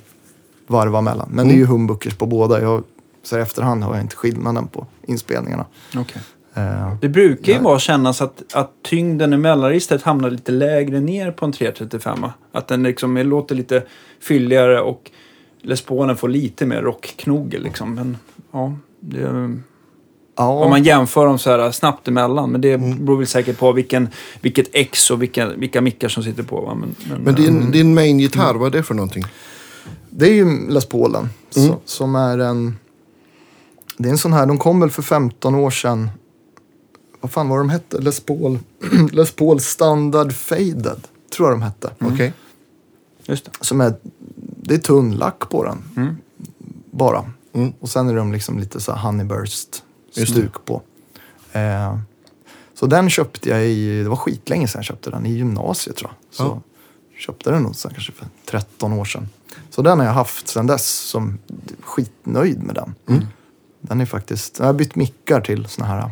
varva 0.67 1.01
mellan. 1.01 1.29
Men 1.31 1.47
det 1.47 1.53
är 1.53 1.57
ju 1.57 1.65
humbuckers 1.65 2.15
på 2.15 2.25
båda. 2.25 2.61
Jag, 2.61 2.83
så 3.23 3.35
här 3.35 3.43
efterhand 3.43 3.83
har 3.83 3.93
jag 3.95 4.03
inte 4.03 4.15
skillnaden 4.15 4.67
på 4.67 4.85
inspelningarna. 5.07 5.65
Okay. 5.99 6.21
Eh, 6.53 6.93
Det 7.01 7.09
brukar 7.09 7.53
ju 7.53 7.59
vara 7.59 7.79
kännas 7.79 8.21
att, 8.21 8.43
att 8.53 8.71
tyngden 8.83 9.33
i 9.33 9.37
mellanregistret 9.37 10.03
hamnar 10.03 10.29
lite 10.29 10.51
lägre 10.51 10.99
ner 10.99 11.31
på 11.31 11.45
en 11.45 11.51
335. 11.51 12.25
Att 12.51 12.67
den 12.67 12.83
liksom 12.83 13.17
låter 13.17 13.55
lite 13.55 13.83
fylligare 14.19 14.81
och 14.81 15.11
Les 15.61 15.81
Paulen 15.81 16.15
får 16.17 16.29
lite 16.29 16.65
mer 16.65 16.81
rockknogel 16.81 17.63
liksom. 17.63 17.95
Men 17.95 18.17
ja, 18.51 18.75
det, 18.99 19.57
ja, 20.39 20.49
om 20.49 20.69
man 20.69 20.83
jämför 20.83 21.25
dem 21.25 21.39
så 21.39 21.49
här 21.49 21.71
snabbt 21.71 22.07
emellan. 22.07 22.51
Men 22.51 22.61
det 22.61 22.77
beror 22.77 23.17
väl 23.17 23.27
säkert 23.27 23.57
på 23.57 23.71
vilken, 23.71 24.09
vilket 24.41 24.67
X 24.73 25.11
och 25.11 25.21
vilka, 25.21 25.47
vilka 25.47 25.81
mickar 25.81 26.09
som 26.09 26.23
sitter 26.23 26.43
på. 26.43 26.61
Va? 26.61 26.75
Men, 26.75 26.95
men, 27.09 27.21
Men 27.21 27.35
din, 27.35 27.71
din 27.71 27.93
main-gitarr, 27.93 28.55
vad 28.55 28.67
är 28.75 28.77
det 28.77 28.83
för 28.83 28.93
någonting? 28.93 29.25
Det 30.09 30.25
är 30.25 30.33
ju 30.33 30.69
Les 30.69 30.85
Paulen. 30.85 31.29
Så, 31.49 31.77
som 31.85 32.15
är 32.15 32.37
en... 32.37 32.77
Det 33.97 34.09
är 34.09 34.11
en 34.11 34.17
sån 34.17 34.33
här, 34.33 34.45
de 34.45 34.57
kom 34.57 34.79
väl 34.79 34.89
för 34.89 35.01
15 35.01 35.55
år 35.55 35.71
sedan. 35.71 36.09
Vad 37.21 37.31
fan 37.31 37.49
var 37.49 37.57
de 37.57 37.69
hette? 37.69 37.97
Les 37.97 38.19
Paul, 38.19 38.59
Les 39.11 39.31
Paul 39.31 39.59
Standard 39.59 40.33
Faded. 40.33 41.01
Tror 41.35 41.49
jag 41.49 41.59
de 41.59 41.61
hette. 41.61 41.89
Okej. 41.99 42.33
Just 43.25 43.45
det. 43.45 43.51
Som 43.61 43.81
är, 43.81 43.93
det 44.35 44.73
är 44.73 44.77
tunn 44.77 45.15
lack 45.15 45.49
på 45.49 45.63
den. 45.63 45.83
Mm. 45.97 46.17
Bara. 46.91 47.25
Mm. 47.53 47.73
Och 47.79 47.89
sen 47.89 48.09
är 48.09 48.15
de 48.15 48.31
liksom 48.31 48.59
lite 48.59 48.79
så 48.79 48.91
här 48.91 48.99
honeyburst 48.99 49.83
stuk 50.11 50.65
på. 50.65 50.81
Eh, 51.51 51.97
så 52.73 52.85
den 52.85 53.09
köpte 53.09 53.49
jag 53.49 53.65
i, 53.67 54.03
det 54.03 54.09
var 54.09 54.15
skitlänge 54.15 54.67
sedan 54.67 54.79
jag 54.79 54.85
köpte 54.85 55.09
den, 55.09 55.25
i 55.25 55.31
gymnasiet 55.33 55.95
tror 55.95 56.11
jag. 56.11 56.35
Så 56.35 56.43
Ja. 56.43 56.61
köpte 57.19 57.51
den 57.51 57.63
nog 57.63 57.75
sen, 57.75 57.91
kanske 57.93 58.11
för 58.11 58.27
13 58.45 58.93
år 58.93 59.05
sedan. 59.05 59.29
Så 59.69 59.81
den 59.81 59.99
har 59.99 60.05
jag 60.05 60.13
haft 60.13 60.47
sedan 60.47 60.67
dess, 60.67 60.87
som 60.89 61.37
skitnöjd 61.81 62.63
med 62.63 62.75
den. 62.75 62.95
Mm. 63.07 63.25
Den 63.81 64.01
är 64.01 64.05
faktiskt, 64.05 64.59
jag 64.59 64.65
har 64.65 64.73
bytt 64.73 64.95
mickar 64.95 65.41
till 65.41 65.65
såna 65.65 65.87
här, 65.87 66.09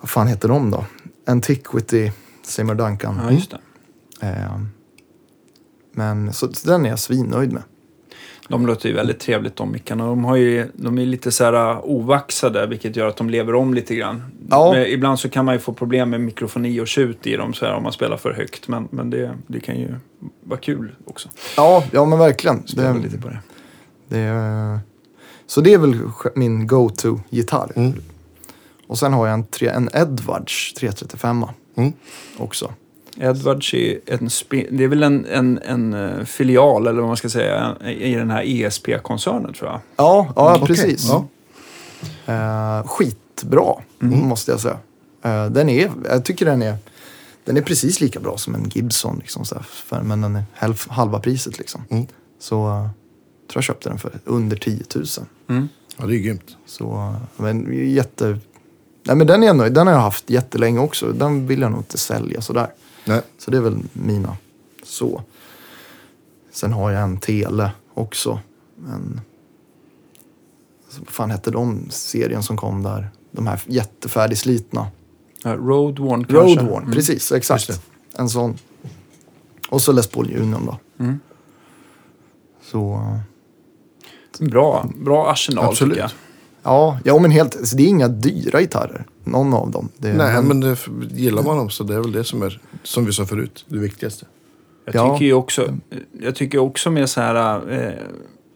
vad 0.00 0.10
fan 0.10 0.26
heter 0.26 0.48
de 0.48 0.70
då? 0.70 0.84
Antiquity 1.26 2.10
Seymour 2.42 2.74
Duncan. 2.74 3.20
Ja, 3.24 3.30
just 3.30 3.50
det. 3.50 4.26
Eh, 4.26 4.60
men 5.92 6.32
så, 6.32 6.52
så 6.52 6.68
den 6.68 6.84
är 6.86 6.88
jag 6.90 6.98
svinnöjd 6.98 7.52
med. 7.52 7.62
De 8.52 8.66
låter 8.66 8.88
ju 8.88 8.94
väldigt 8.94 9.20
trevligt 9.20 9.56
de 9.56 9.72
mickarna. 9.72 10.06
De, 10.06 10.24
har 10.24 10.36
ju, 10.36 10.66
de 10.74 10.98
är 10.98 11.06
lite 11.06 11.32
så 11.32 11.44
här 11.44 11.70
uh, 11.72 11.80
ovaxade 11.84 12.66
vilket 12.66 12.96
gör 12.96 13.06
att 13.08 13.16
de 13.16 13.30
lever 13.30 13.54
om 13.54 13.74
lite 13.74 13.94
grann. 13.94 14.22
Ja. 14.50 14.72
Men 14.72 14.86
ibland 14.86 15.18
så 15.18 15.28
kan 15.28 15.44
man 15.44 15.54
ju 15.54 15.58
få 15.60 15.72
problem 15.72 16.10
med 16.10 16.20
mikrofoni 16.20 16.80
och 16.80 16.88
tjut 16.88 17.26
i 17.26 17.36
dem 17.36 17.54
så 17.54 17.66
här, 17.66 17.74
om 17.74 17.82
man 17.82 17.92
spelar 17.92 18.16
för 18.16 18.32
högt. 18.32 18.68
Men, 18.68 18.88
men 18.90 19.10
det, 19.10 19.30
det 19.46 19.60
kan 19.60 19.76
ju 19.78 19.94
vara 20.44 20.60
kul 20.60 20.92
också. 21.04 21.28
Ja, 21.56 21.84
ja 21.92 22.04
men 22.04 22.18
verkligen. 22.18 22.66
Spela 22.66 22.92
Det, 22.92 22.98
lite 22.98 23.18
på 23.18 23.28
det. 23.28 23.38
det, 24.08 24.18
är- 24.18 24.80
så 25.46 25.60
det 25.60 25.72
är 25.74 25.78
väl 25.78 25.96
min 26.34 26.66
go-to-gitarr. 26.66 27.72
Mm. 27.76 27.92
Och 28.86 28.98
sen 28.98 29.12
har 29.12 29.26
jag 29.26 29.34
en, 29.34 29.44
tre, 29.44 29.68
en 29.68 29.88
Edwards 29.94 30.74
335 30.74 31.44
Mm. 31.76 31.92
också. 32.38 32.72
Edwards 33.16 33.74
är, 33.74 33.98
en 34.06 34.28
det 34.70 34.84
är 34.84 34.88
väl 34.88 35.02
en, 35.02 35.26
en, 35.26 35.58
en 35.64 35.94
eh, 35.94 36.24
filial, 36.24 36.86
eller 36.86 37.00
vad 37.00 37.08
man 37.08 37.16
ska 37.16 37.28
säga, 37.28 37.76
i 37.98 38.14
den 38.14 38.30
här 38.30 38.42
ESP-koncernen 38.46 39.52
tror 39.52 39.70
jag. 39.70 39.80
Ja, 39.96 40.32
ja 40.36 40.54
Okej, 40.56 40.66
precis. 40.66 41.08
ja. 41.08 41.26
Eh, 42.26 42.86
skitbra, 42.86 43.74
Mm. 44.02 44.28
måste 44.28 44.50
jag 44.50 44.60
säga. 44.60 44.78
Eh, 45.22 45.46
den 45.46 45.68
är, 45.68 45.90
jag 46.08 46.24
tycker 46.24 46.46
den 46.46 46.62
är, 46.62 46.76
den 47.44 47.56
är 47.56 47.62
precis 47.62 48.00
lika 48.00 48.20
bra 48.20 48.36
som 48.38 48.54
en 48.54 48.68
Gibson. 48.68 49.18
Liksom, 49.18 49.44
så 49.44 49.54
här, 49.54 49.62
för, 49.62 50.02
men 50.02 50.20
den 50.20 50.36
är 50.36 50.44
halv, 50.54 50.82
halva 50.88 51.18
priset. 51.20 51.58
Liksom. 51.58 51.80
Mm. 51.90 52.06
Så 52.40 52.68
eh, 52.68 52.82
tror 52.82 53.54
jag 53.54 53.64
köpte 53.64 53.88
den 53.88 53.98
för 53.98 54.12
under 54.24 54.56
10 54.56 54.82
000. 54.94 55.04
Mm. 55.48 55.68
Ja, 55.96 56.06
det 56.06 56.16
är 56.16 56.18
grymt. 56.18 56.56
Så, 56.66 57.14
men 57.36 57.68
jätte... 57.92 58.38
Nej 59.04 59.16
men 59.16 59.26
den 59.26 59.42
är 59.42 59.46
jag 59.46 59.56
nöjd. 59.56 59.72
Den 59.72 59.86
har 59.86 59.94
jag 59.94 60.00
haft 60.00 60.30
jättelänge 60.30 60.78
också. 60.78 61.12
Den 61.12 61.46
vill 61.46 61.60
jag 61.60 61.70
nog 61.70 61.80
inte 61.80 61.98
sälja 61.98 62.40
sådär. 62.40 62.66
Nej. 63.04 63.20
Så 63.38 63.50
det 63.50 63.56
är 63.56 63.60
väl 63.60 63.78
mina. 63.92 64.36
Så. 64.84 65.22
Sen 66.52 66.72
har 66.72 66.90
jag 66.90 67.02
en 67.02 67.18
tele 67.18 67.70
också. 67.94 68.40
En... 68.78 69.20
Vad 70.98 71.08
fan 71.08 71.30
hette 71.30 71.50
de 71.50 71.86
serien 71.90 72.42
som 72.42 72.56
kom 72.56 72.82
där? 72.82 73.10
De 73.30 73.46
här 73.46 73.60
jättefärdigslitna. 73.66 74.86
Ja, 75.44 75.54
Road 75.56 75.98
Worn 75.98 76.24
kanske. 76.24 76.54
Road 76.60 76.68
Worn, 76.70 76.82
Mm. 76.82 76.92
precis. 76.94 77.32
Exakt. 77.32 77.82
En 78.18 78.28
sån. 78.28 78.58
Och 79.68 79.82
så 79.82 79.92
Les 79.92 80.06
Paul 80.06 80.36
Union 80.36 80.66
då. 80.66 80.78
Mm. 81.04 81.20
Så... 82.62 82.94
eh, 82.94 84.46
Bra, 84.48 84.86
bra 84.96 85.30
arsenal 85.30 85.64
Absolut. 85.64 85.94
tycker 85.94 86.02
jag. 86.02 86.10
Ja, 86.62 86.98
ja 87.04 87.18
men 87.18 87.30
helt... 87.30 87.56
alltså, 87.56 87.76
Det 87.76 87.82
är 87.82 87.86
inga 87.88 88.08
dyra 88.08 88.60
gitarrer. 88.60 89.06
Någon 89.24 89.54
av 89.54 89.70
dem. 89.70 89.88
Det, 89.96 90.12
Nej, 90.14 90.42
men 90.42 90.60
det, 90.60 90.76
gillar 91.10 91.42
man 91.42 91.56
dem 91.56 91.70
så 91.70 91.84
det 91.84 91.94
är 91.94 92.00
väl 92.00 92.12
det 92.12 92.24
som 92.24 92.42
är, 92.42 92.60
som 92.82 93.04
vi 93.04 93.12
sa 93.12 93.24
förut, 93.26 93.64
det 93.68 93.78
viktigaste. 93.78 94.26
Jag 94.84 94.94
Ja. 94.94 95.12
tycker 95.14 95.24
ju 95.26 95.32
också, 95.32 95.74
jag 96.20 96.34
tycker 96.34 96.58
också 96.58 96.90
med 96.90 97.10
så 97.10 97.20
här, 97.20 97.72
eh, 97.72 97.92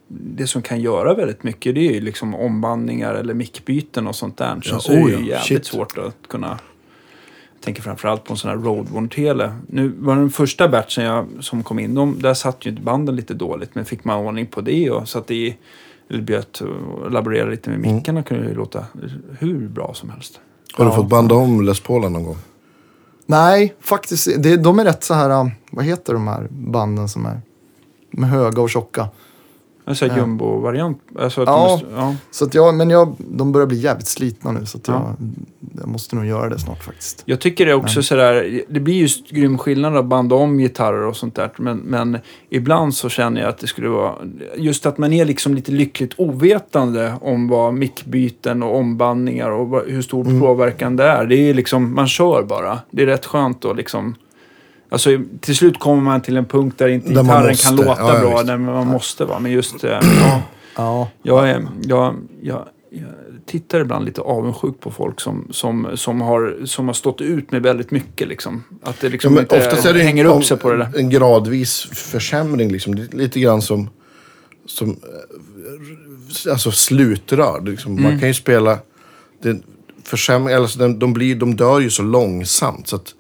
det 0.09 0.47
som 0.47 0.63
kan 0.63 0.81
göra 0.81 1.15
väldigt 1.15 1.43
mycket 1.43 1.75
det 1.75 1.89
är 1.89 1.93
ju 1.95 2.01
liksom 2.01 2.35
ombandningar 2.35 3.15
eller 3.15 3.35
mickbyten 3.35 4.07
och 4.07 4.17
sånt 4.17 4.37
där. 4.37 4.61
Så, 4.65 4.75
Ja, 4.75 4.79
så 4.81 4.93
är 4.93 4.97
det 4.97 5.03
oh 5.05 5.09
ju 5.11 5.15
ja, 5.15 5.21
jävligt 5.21 5.43
shit. 5.47 5.67
svårt 5.67 5.99
att 5.99 6.29
kunna, 6.29 6.49
jag 7.55 7.61
tänker 7.61 7.83
framförallt 7.83 8.25
på 8.25 8.33
en 8.33 8.37
sån 8.37 8.51
här 8.51 8.57
Roadworn 8.59 9.09
tele. 9.09 9.53
Nu 9.69 9.93
var 9.99 10.17
den 10.17 10.31
första 10.31 10.69
batchen 10.69 11.05
jag, 11.05 11.27
som 11.41 11.63
kom 11.63 11.79
in, 11.79 11.95
de, 11.95 12.23
där 12.23 12.35
satt 12.35 12.67
ju 12.67 12.73
banden 12.73 13.17
lite 13.17 13.35
dåligt. 13.35 13.75
Men 13.75 13.85
fick 13.85 14.05
man 14.05 14.27
ordning 14.27 14.47
på 14.47 14.61
det 14.61 14.91
och 14.91 15.09
satte 15.09 15.35
i, 15.35 15.57
eller 16.11 16.23
bjöt 16.23 16.61
och 16.61 17.11
laborerade 17.11 17.51
lite 17.51 17.71
med 17.71 17.79
Mm. 17.79 17.95
mickarna 17.97 18.23
kunde 18.23 18.43
det 18.45 18.49
ju 18.51 18.57
låta 18.57 18.85
hur 19.39 19.69
bra 19.69 19.95
som 19.95 20.11
helst. 20.11 20.41
Har 20.77 20.85
du 20.85 20.91
Ja. 20.91 20.97
fått 20.97 21.09
banda 21.09 21.35
om 21.35 21.61
Les 21.61 21.81
Paulen 21.81 22.13
någon 22.13 22.25
gång? 22.25 22.37
Nej, 23.27 23.75
faktiskt. 23.81 24.29
Det, 24.43 24.57
de 24.57 24.79
är 24.79 24.85
rätt 24.85 25.05
så 25.05 25.15
här, 25.15 25.31
um, 25.41 25.51
vad 25.71 25.85
heter 25.85 26.13
de 26.13 26.29
här 26.29 26.49
banden 26.51 27.09
som 27.09 27.27
är 27.27 27.41
med 28.11 28.31
höga 28.31 28.63
och 28.63 28.71
tjocka? 28.71 29.09
En 29.89 29.97
sån 29.97 30.11
här 30.11 30.19
jumbo-variant. 30.19 30.99
Alltså 31.19 31.41
att 31.43 31.49
Ja. 31.49 31.69
måste, 31.71 31.87
ja. 31.97 32.15
Så 32.31 32.45
att 32.45 32.55
jag, 32.55 32.75
men 32.75 32.91
jag, 32.91 33.15
de 33.19 33.53
börjar 33.53 33.67
bli 33.67 33.77
jävligt 33.79 34.07
slitna 34.07 34.53
nu 34.53 34.67
så 34.67 34.79
att 34.79 34.89
jag, 34.89 34.97
Ja. 34.97 35.15
jag 35.81 35.89
måste 35.89 36.17
nog 36.17 36.27
göra 36.27 36.49
det 36.49 36.59
snart 36.59 36.85
faktiskt. 36.85 37.23
Jag 37.27 37.41
tycker 37.41 37.67
det 37.67 37.73
är 37.73 37.77
också 37.77 38.03
sådär, 38.03 38.63
det 38.69 38.81
blir 38.81 38.95
ju 38.95 39.09
grym 39.31 39.59
skillnad 39.59 39.97
att 39.97 40.05
banda 40.05 40.35
om 40.35 40.59
gitarrer 40.59 41.03
och 41.07 41.17
sånt 41.17 41.35
där. 41.35 41.51
Men, 41.57 41.77
men 41.79 42.19
ibland 42.51 42.95
så 42.95 43.09
känner 43.09 43.41
jag 43.41 43.49
att 43.51 43.59
det 43.59 43.67
skulle 43.67 43.89
vara, 43.89 44.15
just 44.57 44.87
att 44.87 44.99
man 44.99 45.13
är 45.13 45.25
liksom 45.25 45.55
lite 45.55 45.73
lyckligt 45.73 46.15
ovetande 46.17 47.15
om 47.21 47.49
vad 47.49 47.75
mickbyten 47.75 48.63
och 48.63 48.77
ombandningar 48.77 49.51
och 49.51 49.83
hur 49.87 50.03
stor 50.03 50.25
Mm. 50.27 50.41
påverkan 50.41 50.97
det 50.97 51.05
är. 51.05 51.27
Det 51.27 51.37
är 51.37 51.55
liksom, 51.55 51.95
man 51.95 52.09
kör 52.09 52.43
bara. 52.43 52.79
Det 52.91 53.03
är 53.03 53.07
rätt 53.07 53.27
skönt 53.27 53.65
att 53.65 53.77
liksom, 53.77 54.15
alltså 54.89 55.11
till 55.41 55.57
slut 55.57 55.79
kommer 55.79 56.03
man 56.03 56.21
till 56.23 56.37
en 56.37 56.45
punkt 56.45 56.79
där 56.79 56.89
inte 56.89 57.09
Där 57.13 57.23
gitarren 57.23 57.47
måste. 57.49 57.67
kan 57.67 57.77
låta 57.77 58.01
Ja, 58.01 58.15
ja, 58.15 58.21
bra, 58.21 58.43
där 58.43 58.57
man 58.57 58.87
måste 58.87 59.25
vara. 59.25 59.39
Men 59.39 59.53
just, 59.53 59.85
eh, 59.85 59.91
ja. 60.21 60.43
Ja, 60.79 61.09
Jag, 61.23 61.49
är, 61.51 61.67
jag, 61.83 62.15
jag, 62.43 62.67
jag 62.91 63.09
tittar 63.47 63.81
ibland 63.81 64.05
lite 64.05 64.21
avundsjukt 64.21 64.81
på 64.81 64.91
folk 64.91 65.21
som, 65.21 65.49
som, 65.51 65.89
som, 65.95 66.21
har, 66.21 66.57
som 66.65 66.87
har 66.87 66.95
stått 66.95 67.21
ut 67.21 67.51
med 67.53 67.63
väldigt 67.63 67.91
mycket. 67.91 68.29
Liksom. 68.29 68.65
Att 68.83 69.01
det 69.01 69.09
liksom 69.09 69.35
Ja, 69.35 69.41
inte 69.41 69.57
oftast 69.59 69.87
är 69.87 69.95
det 69.95 70.01
hänger 70.03 70.25
en, 70.25 70.31
upp 70.31 70.45
sig 70.45 70.57
på 70.57 70.71
det 70.73 70.77
där. 70.79 70.99
en 70.99 71.11
gradvis 71.11 71.83
försämring. 71.93 72.73
Liksom. 72.73 72.95
Lite 72.95 73.41
grann 73.41 73.63
som, 73.63 73.91
som 74.67 74.91
eh, 74.91 76.53
alltså 76.53 76.71
slutrör. 76.71 77.61
Liksom. 77.65 77.93
Mm. 77.93 78.05
Man 78.05 78.19
kan 78.21 78.29
ju 78.29 78.35
spela... 78.35 78.79
Det, 79.43 79.61
försämring, 80.05 80.55
alltså, 80.55 80.79
de, 80.79 80.99
de, 80.99 81.13
blir, 81.13 81.35
de 81.37 81.57
dör 81.57 81.81
ju 81.81 81.91
så 81.91 82.03
långsamt. 82.03 82.89
Så 82.89 82.97
att, 82.97 83.15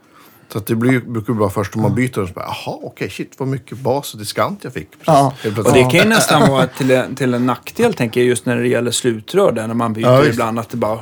så 0.53 0.59
att 0.59 0.66
det 0.66 0.74
blir, 0.74 1.01
brukar 1.01 1.32
vara 1.32 1.51
först 1.51 1.76
om 1.76 1.82
man 1.82 1.94
byter 1.94 2.18
och 2.18 2.28
så 2.28 2.34
bara, 2.34 2.44
jaha, 2.44 2.78
okej, 2.82 3.11
shit 3.11 3.32
vad 3.38 3.49
mycket 3.49 3.78
bas 3.78 4.12
och 4.14 4.18
diskant 4.20 4.64
jag 4.64 4.72
fick. 4.72 4.90
Precis. 4.90 5.07
Ja. 5.07 5.34
Och 5.44 5.72
det 5.72 5.80
kan 5.82 5.92
ju 6.01 6.05
nästan 6.05 6.51
vara 6.51 6.66
till 6.66 6.90
en, 6.90 7.14
till 7.14 7.34
en 7.34 7.47
nackdel, 7.47 7.94
tänker 7.94 8.20
jag, 8.20 8.28
just 8.28 8.47
när 8.47 8.57
det 8.57 8.68
gäller 8.68 8.90
slutrör 8.90 9.53
där, 9.53 9.66
när 9.66 9.74
man 9.74 9.92
byter 9.92 10.07
Ja, 10.07 10.24
ibland. 10.26 10.59
Att 10.59 10.68
det 10.68 10.76
bara 10.76 10.99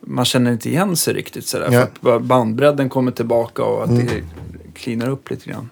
man 0.00 0.24
känner 0.24 0.52
inte 0.52 0.68
igen 0.68 0.96
sig 0.96 1.14
riktigt 1.14 1.46
sådär. 1.46 1.68
Ja. 1.72 1.86
För 2.02 2.16
att 2.16 2.22
bandbredden 2.22 2.88
kommer 2.88 3.10
tillbaka 3.12 3.62
och 3.62 3.84
att 3.84 3.96
det 3.96 4.22
klinar 4.74 5.08
upp 5.08 5.30
lite 5.30 5.50
grann. 5.50 5.70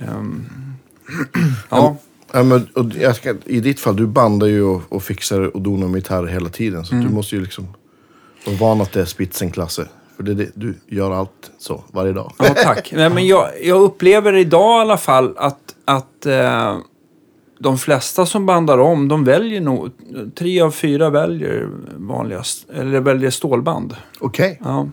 Ehm, 0.00 0.46
ja, 1.68 1.96
Ja, 2.32 2.42
men, 2.42 2.66
och 2.74 2.86
jag 3.00 3.16
ska, 3.16 3.34
I 3.44 3.60
ditt 3.60 3.80
fall, 3.80 3.96
du 3.96 4.06
bandar 4.06 4.46
ju 4.46 4.62
och, 4.62 4.82
och 4.88 5.02
fixar 5.02 5.56
och 5.56 5.62
donar 5.62 5.88
med 5.88 5.98
gitarr 5.98 6.26
hela 6.26 6.48
tiden. 6.48 6.84
Så 6.84 6.94
Mm. 6.94 7.06
du 7.08 7.14
måste 7.14 7.34
ju 7.36 7.42
liksom 7.42 7.68
vara 8.46 8.56
van 8.56 8.80
att 8.80 8.92
det 8.92 9.00
är 9.00 9.04
spitsenklasse. 9.04 9.88
För 10.20 10.24
det, 10.24 10.32
är 10.32 10.34
det, 10.34 10.50
du 10.54 10.74
gör 10.86 11.10
allt 11.10 11.50
så 11.58 11.84
varje 11.92 12.12
dag. 12.12 12.32
ja 12.38 12.54
tack. 12.64 12.92
Nej, 12.96 13.10
men 13.10 13.26
jag, 13.26 13.48
jag 13.62 13.82
upplever 13.82 14.36
idag 14.36 14.78
i 14.78 14.80
alla 14.80 14.96
fall 14.96 15.34
att, 15.36 15.58
att 15.84 16.26
eh, 16.26 16.76
de 17.58 17.78
flesta 17.78 18.26
som 18.26 18.46
bandar 18.46 18.78
om, 18.78 19.08
de 19.08 19.24
väljer 19.24 19.60
nog, 19.60 19.90
tre 20.38 20.60
av 20.60 20.70
fyra 20.70 21.10
väljer 21.10 21.68
vanligast, 21.96 22.70
eller 22.70 23.00
väljer 23.00 23.30
stålband. 23.30 23.96
Okej. 24.20 24.60
Ja, 24.64 24.86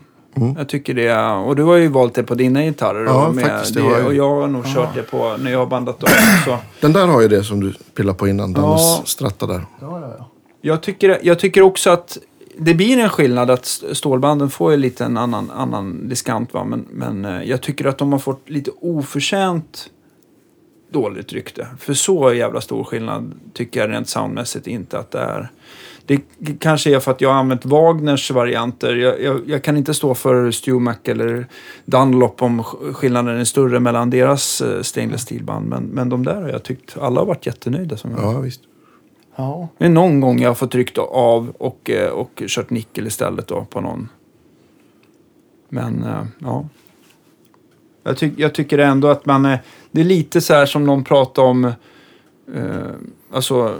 jag 0.56 0.68
tycker 0.68 0.94
det. 0.94 1.22
Och 1.22 1.56
du 1.56 1.62
har 1.62 1.76
ju 1.76 1.88
valt 1.88 2.14
det 2.14 2.22
på 2.22 2.34
dina 2.34 2.62
gitarrer. 2.62 3.00
Mm. 3.00 3.12
Ja, 3.12 3.26
och, 3.26 3.40
faktiskt, 3.40 3.74
det 3.74 3.80
det, 3.80 4.04
och 4.04 4.14
jag 4.14 4.30
har 4.30 4.48
nog 4.48 4.64
kört 4.66 4.94
det 4.94 5.02
på 5.02 5.36
när 5.38 5.50
jag 5.50 5.58
har 5.58 5.66
bandat 5.66 6.02
om. 6.02 6.08
Så. 6.44 6.58
Den 6.80 6.92
där 6.92 7.06
har 7.06 7.20
ju 7.20 7.28
det 7.28 7.44
som 7.44 7.60
du 7.60 7.74
pillade 7.96 8.18
på 8.18 8.28
innan. 8.28 8.52
Dannes 8.52 8.80
Ja. 8.80 9.02
stratta 9.04 9.46
där. 9.46 9.66
Ja, 9.80 10.00
ja, 10.00 10.14
ja. 10.18 10.30
Jag, 10.60 10.82
tycker, 10.82 11.18
jag 11.22 11.38
tycker 11.38 11.62
också 11.62 11.90
att 11.90 12.18
det 12.58 12.74
blir 12.74 12.98
en 12.98 13.08
skillnad 13.08 13.50
att 13.50 13.82
stålbanden 13.92 14.50
får 14.50 14.70
ju 14.70 14.76
lite 14.76 15.04
en 15.04 15.16
annan, 15.16 15.50
annan 15.50 16.08
diskant. 16.08 16.54
Va? 16.54 16.64
Men, 16.64 16.86
men 16.90 17.24
eh, 17.24 17.42
jag 17.42 17.60
tycker 17.60 17.84
att 17.84 17.98
de 17.98 18.12
har 18.12 18.18
fått 18.18 18.50
lite 18.50 18.70
oförtjänt 18.80 19.90
dåligt 20.90 21.32
rykte. 21.32 21.66
För 21.78 21.94
så 21.94 22.32
jävla 22.32 22.60
stor 22.60 22.84
skillnad 22.84 23.34
tycker 23.54 23.80
jag 23.80 23.90
rent 23.90 24.08
soundmässigt 24.08 24.66
inte 24.66 24.98
att 24.98 25.10
det 25.10 25.18
är. 25.18 25.48
Det 26.06 26.20
kanske 26.60 26.94
är 26.94 27.00
för 27.00 27.10
att 27.10 27.20
jag 27.20 27.28
har 27.28 27.36
använt 27.36 27.64
Wagners 27.64 28.30
varianter. 28.30 28.96
Jag, 28.96 29.22
jag, 29.22 29.40
jag 29.46 29.64
kan 29.64 29.76
inte 29.76 29.94
stå 29.94 30.14
för 30.14 30.50
Stumac 30.50 30.96
eller 31.04 31.46
Dunlop 31.84 32.42
om 32.42 32.62
skillnaden 32.64 33.40
är 33.40 33.44
större 33.44 33.80
mellan 33.80 34.10
deras 34.10 34.60
eh, 34.60 34.82
stainless 34.82 35.22
steel-band. 35.22 35.68
Men, 35.68 35.82
men 35.84 36.08
de 36.08 36.24
där 36.24 36.42
har 36.42 36.48
jag 36.48 36.62
tyckt, 36.62 36.96
alla 36.98 37.20
har 37.20 37.26
varit 37.26 37.46
jättenöjda. 37.46 37.96
Som 37.96 38.10
jag. 38.10 38.20
Ja, 38.20 38.40
visst 38.40 38.60
ja. 39.38 39.68
Det 39.78 39.84
är 39.84 39.88
någon 39.88 40.20
gång 40.20 40.40
jag 40.40 40.50
har 40.50 40.54
fått 40.54 40.70
tryckt 40.70 40.98
av 40.98 41.50
och, 41.58 41.90
eh, 41.90 42.10
och 42.10 42.42
kört 42.46 42.70
nickel 42.70 43.06
istället 43.06 43.48
då 43.48 43.64
på 43.64 43.80
någon. 43.80 44.08
Men 45.68 46.04
eh, 46.04 46.24
ja. 46.38 46.68
Jag, 48.02 48.16
ty 48.16 48.30
jag 48.36 48.54
tycker 48.54 48.78
ändå 48.78 49.08
att 49.08 49.26
man 49.26 49.44
är... 49.44 49.58
Det 49.90 50.00
är 50.00 50.04
lite 50.04 50.40
så 50.40 50.54
här 50.54 50.66
som 50.66 50.84
någon 50.84 51.04
pratar 51.04 51.42
om... 51.42 51.64
Eh, 52.54 52.90
alltså, 53.32 53.74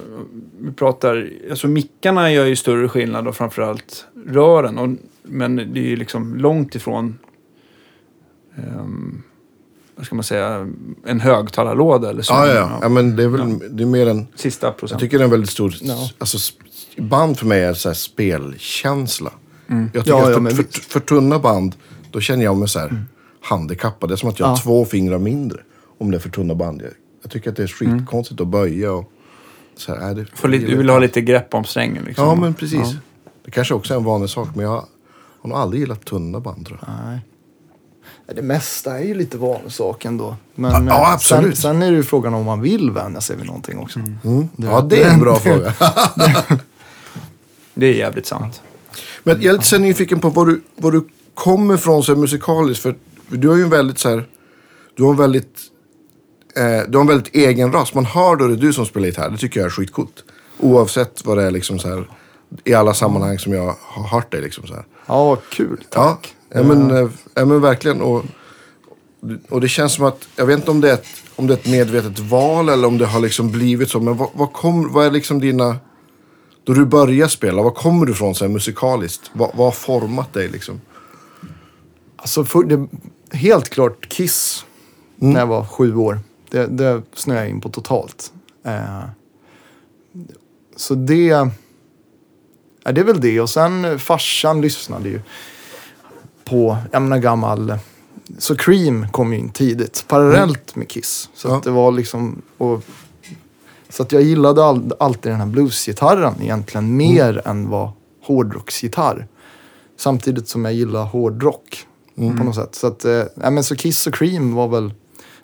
vi 0.59 0.73
pratar... 0.73 1.31
Alltså 1.51 1.69
mickarna 1.69 2.33
gör 2.33 2.47
ju 2.47 2.57
större 2.57 2.89
skillnad 2.89 3.29
och 3.29 3.37
framförallt 3.37 4.07
rören. 4.27 4.79
Och, 4.79 4.89
men 5.23 5.57
det 5.57 5.81
är 5.81 5.89
ju 5.89 5.97
liksom 5.97 6.37
långt 6.37 6.75
ifrån... 6.75 7.19
ehm, 8.57 9.23
vad 9.99 10.07
ska 10.07 10.15
man 10.15 10.25
säga? 10.25 10.69
En 11.07 11.21
högtalarlåda 11.21 12.11
eller 12.11 12.23
så. 12.23 12.33
Ja, 12.33 12.47
ja, 12.47 12.55
ja. 12.55 12.79
ja 12.83 12.89
men 12.89 13.17
det 13.17 13.23
är 13.23 13.29
väl 13.29 13.59
det 13.77 13.83
är 13.83 13.87
mer 13.87 14.07
en... 14.07 14.27
Sista 14.35 14.67
Jag 14.67 14.77
procent. 14.77 15.01
tycker 15.01 15.19
det 15.19 15.23
är 15.23 15.25
en 15.25 15.31
väldigt 15.31 15.51
stor... 15.51 15.75
Ja. 15.81 16.11
Alltså, 16.19 16.53
band 16.97 17.39
för 17.39 17.47
mig 17.47 17.63
är 17.65 17.75
så 17.75 17.89
här 17.89 17.95
spelkänsla. 17.95 19.31
Jag 19.67 19.93
tycker 19.93 20.11
Ja, 20.11 20.27
att 20.29 20.35
för, 20.35 20.41
men 20.41 20.53
för, 20.57 20.65
för 20.89 21.01
tunna 21.01 21.39
band, 21.39 21.75
då 22.11 22.21
känner 22.21 22.45
jag 22.45 22.57
mig 22.57 22.69
så 22.69 22.79
här 22.79 23.05
handikappad. 23.43 24.11
Det 24.11 24.15
är 24.15 24.17
som 24.17 24.29
att 24.29 24.39
jag 24.39 24.47
har 24.47 24.53
Ja. 24.53 24.63
två 24.63 24.85
fingrar 24.85 25.19
mindre. 25.19 25.61
Om 25.99 26.11
det 26.11 26.17
är 26.17 26.21
för 26.21 26.31
tunna 26.31 26.55
band. 26.55 26.83
Jag, 26.83 26.91
jag 27.23 27.31
tycker 27.31 27.51
att 27.51 27.57
det 27.57 27.63
är 27.63 27.67
skitkonstigt 27.67 28.41
att 28.41 28.49
böja 28.49 28.93
och... 28.93 29.13
Så 29.77 29.95
här, 29.95 30.11
är 30.11 30.15
det, 30.15 30.27
Får 30.35 30.49
lite, 30.49 30.67
du 30.67 30.77
vill 30.77 30.89
ha 30.91 30.99
lite 30.99 31.21
grepp 31.21 31.55
om 31.55 31.65
strängen 31.65 32.05
liksom. 32.05 32.25
Ja, 32.25 32.35
men 32.35 32.55
precis. 32.55 32.81
Ja. 32.85 32.95
Det 33.45 33.51
kanske 33.51 33.75
också 33.75 33.95
är 33.95 33.99
en 33.99 34.05
vanlig 34.05 34.31
sak, 34.31 34.49
men 34.55 34.65
jag 34.65 34.85
har 35.41 35.49
nog 35.49 35.59
aldrig 35.59 35.81
gillat 35.81 36.05
tunna 36.05 36.41
band 36.41 36.67
tror 36.67 36.79
jag. 36.87 36.95
Nej. 37.07 37.19
Det 38.35 38.43
mesta 38.43 38.99
är 38.99 39.05
ju 39.05 39.15
lite 39.15 39.39
vanlig 39.39 39.73
sak 39.73 40.05
ändå. 40.05 40.37
Men 40.55 40.87
Ja, 40.87 41.13
ja. 41.13 41.19
Sen, 41.19 41.57
sen 41.57 41.83
är 41.83 41.91
det 41.91 41.97
ju 41.97 42.03
frågan 42.03 42.35
om 42.35 42.45
man 42.45 42.61
vill 42.61 42.91
vänja 42.91 43.21
sig 43.21 43.37
vid 43.37 43.47
någonting 43.47 43.79
också. 43.79 43.99
Mm. 44.25 44.49
ja, 44.57 44.81
det 44.81 45.03
är 45.03 45.11
en 45.11 45.21
bra 45.21 45.37
fråga. 45.41 45.73
Det 47.75 47.87
är 47.87 47.93
jävligt 47.93 48.27
sant. 48.27 48.63
Men 49.23 49.43
jag 49.43 49.49
är 49.49 49.53
lite 49.53 49.65
så 49.65 49.79
nyfiken 49.79 50.21
på 50.21 50.29
var 50.29 50.47
du, 50.47 50.63
var 50.77 50.91
du 50.93 51.09
kommer 51.35 51.75
ifrån 51.75 52.03
så 52.05 52.17
musikaliskt. 52.17 52.83
För 52.83 52.95
du 53.29 53.49
har 53.49 53.57
ju 53.57 53.63
en 53.63 53.71
väldigt 53.71 53.99
så 53.99 54.09
här, 54.09 54.25
du 54.97 55.03
har 55.03 55.11
en 55.11 55.17
väldigt, 55.17 55.59
eh, 56.57 56.91
du 56.91 56.99
har 56.99 57.01
en 57.01 57.07
väldigt 57.07 57.35
egen 57.35 57.73
röst. 57.73 57.95
Man 57.95 58.05
hör 58.05 58.37
då 58.37 58.47
det 58.47 58.55
är 58.55 58.57
du 58.57 58.73
som 58.73 58.87
spelar 58.87 59.07
gitarr. 59.07 59.31
Det 59.31 59.37
tycker 59.37 59.61
jag 59.61 59.67
är 59.67 59.71
skitcoolt. 59.71 60.25
Oavsett 60.59 61.25
vad 61.25 61.37
det 61.39 61.43
är 61.45 61.51
liksom 61.51 61.79
så 61.79 61.89
här, 61.89 62.09
i 62.65 62.75
alla 62.75 62.95
sammanhang 62.95 63.39
som 63.39 63.53
jag 63.53 63.77
har 63.81 64.09
hört 64.09 64.33
dig 64.33 64.41
liksom 64.43 64.67
så 64.67 64.75
här. 64.75 64.85
Ja, 65.07 65.37
kul. 65.37 65.85
Tack. 65.91 66.35
Ja, 66.35 66.38
ja, 66.51 66.63
men, 66.63 66.91
eh, 66.91 67.11
ja, 67.35 67.45
men 67.45 67.61
verkligen. 67.61 68.03
Och, 68.03 68.25
och 69.49 69.61
det 69.61 69.69
känns 69.69 69.95
som 69.95 70.05
att, 70.05 70.29
jag 70.37 70.47
vet 70.47 70.59
inte 70.59 70.71
om 70.71 70.81
det 70.81 70.91
är 70.91 70.95
ett, 70.95 71.07
om 71.37 71.47
det 71.47 71.55
är 71.55 71.59
ett 71.59 71.67
medvetet 71.67 72.19
val 72.19 72.69
eller 72.69 72.89
om 72.89 72.99
det 72.99 73.07
har 73.07 73.21
liksom 73.21 73.51
blivit 73.51 73.91
så. 73.91 74.01
Men 74.01 74.17
vad, 74.17 74.29
vad, 74.35 74.53
kom, 74.53 74.93
vad 74.93 75.07
är 75.07 75.11
liksom 75.11 75.41
dina, 75.41 75.77
då 76.65 76.73
du 76.73 76.87
börjar 76.87 77.29
spela, 77.29 77.63
vad 77.63 77.75
kommer 77.75 78.07
du 78.07 78.13
ifrån 78.13 78.35
så 78.35 78.45
här 78.45 78.53
musikaliskt? 78.53 79.31
Vad, 79.33 79.51
vad 79.55 79.67
har 79.67 79.73
format 79.73 80.33
dig 80.33 80.49
liksom? 80.49 80.81
Alltså, 82.17 82.45
för, 82.45 82.63
det, 82.63 82.89
helt 83.37 83.69
klart 83.69 84.09
Kiss. 84.09 84.65
När 85.21 85.41
jag 85.41 85.47
var 85.47 85.65
sju 85.65 85.97
år. 85.97 86.21
Det, 86.51 86.67
det 86.67 87.03
snöade 87.15 87.43
jag 87.43 87.51
in 87.51 87.61
på 87.61 87.69
totalt. 87.69 88.33
Eh, 88.65 89.05
så 90.77 90.95
det... 90.95 91.49
Ja, 92.85 92.93
det 92.93 93.01
är 93.01 93.05
väl 93.05 93.21
det. 93.21 93.41
Och 93.41 93.51
sen 93.51 93.99
farsan 93.99 94.61
lyssnade 94.61 95.09
ju 95.09 95.21
på, 96.49 96.77
jag 96.93 97.03
menar 97.03 97.19
gammal... 97.19 97.79
Så 98.39 98.57
Cream 98.57 99.07
kom 99.13 99.33
ju 99.33 99.39
in 99.39 99.49
tidigt, 99.51 100.05
parallellt 100.09 100.77
med 100.77 100.89
Kiss. 100.89 101.31
Så 101.35 101.49
Ja. 101.49 101.57
att 101.57 101.63
det 101.63 101.71
var 101.71 101.93
liksom... 101.93 102.43
Och, 102.59 102.85
så 103.89 104.03
att 104.03 104.13
jag 104.13 104.23
gillade 104.23 104.65
all, 104.65 104.93
alltid 105.01 105.33
den 105.33 105.41
här 105.41 105.47
bluesgitarren 105.47 106.35
egentligen 106.43 106.97
mer 106.97 107.43
än 107.45 107.69
vad 107.69 107.91
hårdrocksgitarr. 108.23 109.27
Samtidigt 109.97 110.49
som 110.49 110.65
jag 110.65 110.75
gillar 110.75 111.05
hårdrock 111.05 111.87
på 112.15 112.45
något 112.45 112.55
sätt. 112.55 112.75
Så, 112.75 112.87
att, 112.87 113.05
eh, 113.05 113.23
men 113.35 113.65
så 113.65 113.77
Kiss 113.77 114.07
och 114.07 114.15
Cream 114.15 114.55
var 114.55 114.69
väl 114.69 114.93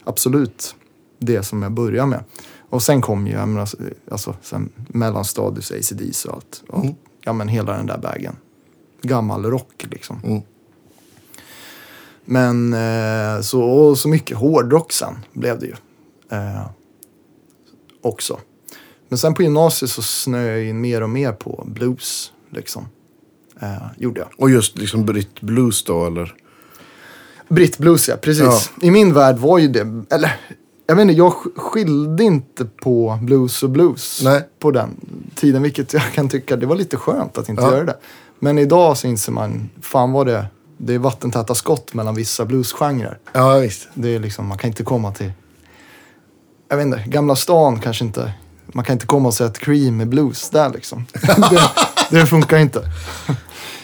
absolut 0.04 0.74
det 1.18 1.42
som 1.42 1.62
jag 1.62 1.72
började 1.72 2.08
med. 2.08 2.24
Och 2.70 2.82
sen 2.82 3.00
kom 3.00 3.26
ju, 3.26 3.32
jag 3.32 3.48
menar, 3.48 3.68
alltså, 4.10 4.34
sen 4.42 4.68
mellanstadius, 4.88 5.70
ACDC 5.72 6.28
och 6.28 6.34
allt. 6.34 6.62
Och, 6.68 6.84
Mm. 6.84 6.94
Ja 7.26 7.32
men 7.32 7.48
hela 7.48 7.72
den 7.76 7.86
där 7.86 7.98
vägen. 7.98 8.36
Gammal 9.02 9.44
rock 9.44 9.86
liksom. 9.90 10.42
Men 12.24 12.72
eh, 12.74 13.40
så, 13.42 13.96
så 13.96 14.08
mycket 14.08 14.36
hårdrock 14.36 14.92
sen 14.92 15.14
blev 15.32 15.58
det 15.58 15.66
ju. 15.66 15.74
Eh, 16.30 16.66
också. 18.02 18.38
Men 19.08 19.18
sen 19.18 19.34
på 19.34 19.42
gymnasiet 19.42 19.90
så 19.90 20.02
snöade 20.02 20.50
jag 20.58 20.64
in 20.68 20.80
mer 20.80 21.02
och 21.02 21.10
mer 21.10 21.32
på 21.32 21.64
blues. 21.66 22.32
Liksom. 22.50 22.88
Eh, 23.60 23.86
gjorde 23.98 24.20
jag. 24.20 24.28
Och 24.38 24.50
just 24.50 24.78
liksom 24.78 25.04
Brit 25.06 25.40
Blues 25.40 25.84
då 25.84 26.06
eller? 26.06 26.34
Brittblues 27.48 28.08
ja, 28.08 28.16
precis. 28.16 28.70
I 28.82 28.90
min 28.90 29.12
värld 29.14 29.36
var 29.38 29.58
ju 29.58 29.68
det, 29.68 30.02
eller 30.10 30.36
jag 30.86 31.00
inte, 31.00 31.14
jag 31.14 31.32
sk- 31.32 31.56
skilde 31.58 32.24
inte 32.24 32.64
på 32.64 33.18
blues 33.22 33.62
och 33.62 33.70
blues 33.70 34.20
Nej. 34.24 34.48
på 34.58 34.70
den 34.70 34.90
tiden. 35.34 35.62
Vilket 35.62 35.92
jag 35.92 36.02
kan 36.12 36.28
tycka, 36.28 36.56
det 36.56 36.66
var 36.66 36.76
lite 36.76 36.96
skönt 36.96 37.38
att 37.38 37.48
inte 37.48 37.62
Ja. 37.62 37.70
göra 37.72 37.84
det. 37.84 37.96
Men 38.38 38.58
idag 38.58 38.96
så 38.96 39.06
inser 39.06 39.32
man, 39.32 39.70
fan 39.82 40.12
vad 40.12 40.26
det, 40.26 40.46
det 40.76 40.94
är 40.94 40.98
vattentäta 40.98 41.54
skott 41.54 41.94
mellan 41.94 42.14
vissa 42.14 42.44
bluesgenrer. 42.44 43.18
Ja 43.32 43.58
visst. 43.58 43.88
Det 43.94 44.14
är 44.14 44.20
liksom, 44.20 44.46
man 44.46 44.58
kan 44.58 44.68
inte 44.68 44.82
komma 44.82 45.12
till, 45.12 45.32
jag 46.68 46.76
vet 46.76 46.86
inte, 46.86 47.04
Gamla 47.06 47.36
stan 47.36 47.80
kanske 47.80 48.04
inte, 48.04 48.32
man 48.66 48.84
kan 48.84 48.92
inte 48.92 49.06
komma 49.06 49.28
och 49.28 49.34
säga 49.34 49.50
att 49.50 49.58
Cream 49.58 50.00
är 50.00 50.04
blues 50.04 50.50
där 50.50 50.70
liksom. 50.70 51.06
det, 51.50 51.70
det 52.10 52.26
funkar 52.26 52.58
inte. 52.58 52.80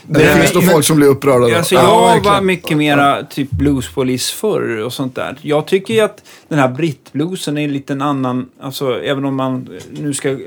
Det, 0.07 0.19
Det- 0.25 0.35
finns 0.41 0.55
nog 0.55 0.71
folk 0.71 0.85
som 0.85 0.97
blir 0.97 1.07
upprörda 1.09 1.49
då. 1.49 1.57
Alltså 1.57 1.75
Ja, 1.75 1.81
jag 1.83 1.91
var 2.01 2.15
verkligen. 2.15 2.47
mycket 2.47 2.77
mera 2.77 3.23
typ 3.25 3.51
bluespolis 3.51 4.31
förr 4.31 4.79
och 4.85 4.93
sånt 4.93 5.15
där. 5.15 5.39
Jag 5.43 5.67
tycker 5.67 5.95
ju 5.95 6.01
att 6.01 6.23
den 6.49 6.59
här 6.59 6.69
brittbluesen 6.69 7.59
är 7.59 7.65
en 7.65 7.73
liten 7.73 8.03
annan, 8.03 8.49
alltså 8.61 9.01
även 9.03 9.25
om 9.25 9.37
man 9.37 9.79
nu 9.93 10.15
ska 10.15 10.39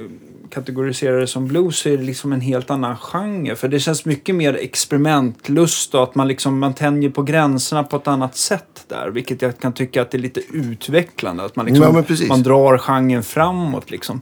kategorisera 0.54 1.20
det 1.20 1.28
som 1.28 1.48
blues 1.48 1.78
så 1.78 1.90
är 1.90 1.98
det 1.98 2.04
liksom 2.04 2.34
en 2.34 2.42
helt 2.42 2.70
annan 2.70 2.98
genre. 2.98 3.56
För 3.56 3.68
det 3.68 3.80
känns 3.80 4.06
mycket 4.06 4.36
mer 4.36 4.54
experimentlust 4.54 5.96
och 5.96 6.04
att 6.04 6.16
man 6.16 6.28
liksom, 6.28 6.60
man 6.60 6.74
tänjer 6.74 7.10
på 7.10 7.24
gränserna 7.24 7.84
på 7.84 7.98
ett 7.98 8.08
annat 8.08 8.36
sätt 8.36 8.86
där. 8.88 9.10
Vilket 9.10 9.42
jag 9.42 9.60
kan 9.60 9.74
tycka 9.74 10.02
att 10.02 10.12
det 10.12 10.18
är 10.18 10.20
lite 10.20 10.42
utvecklande. 10.54 11.44
Att 11.44 11.56
man 11.56 11.66
liksom, 11.66 12.06
Ja, 12.10 12.28
man 12.28 12.44
drar 12.44 12.78
genren 12.78 13.24
framåt 13.24 13.92
liksom. 13.92 14.22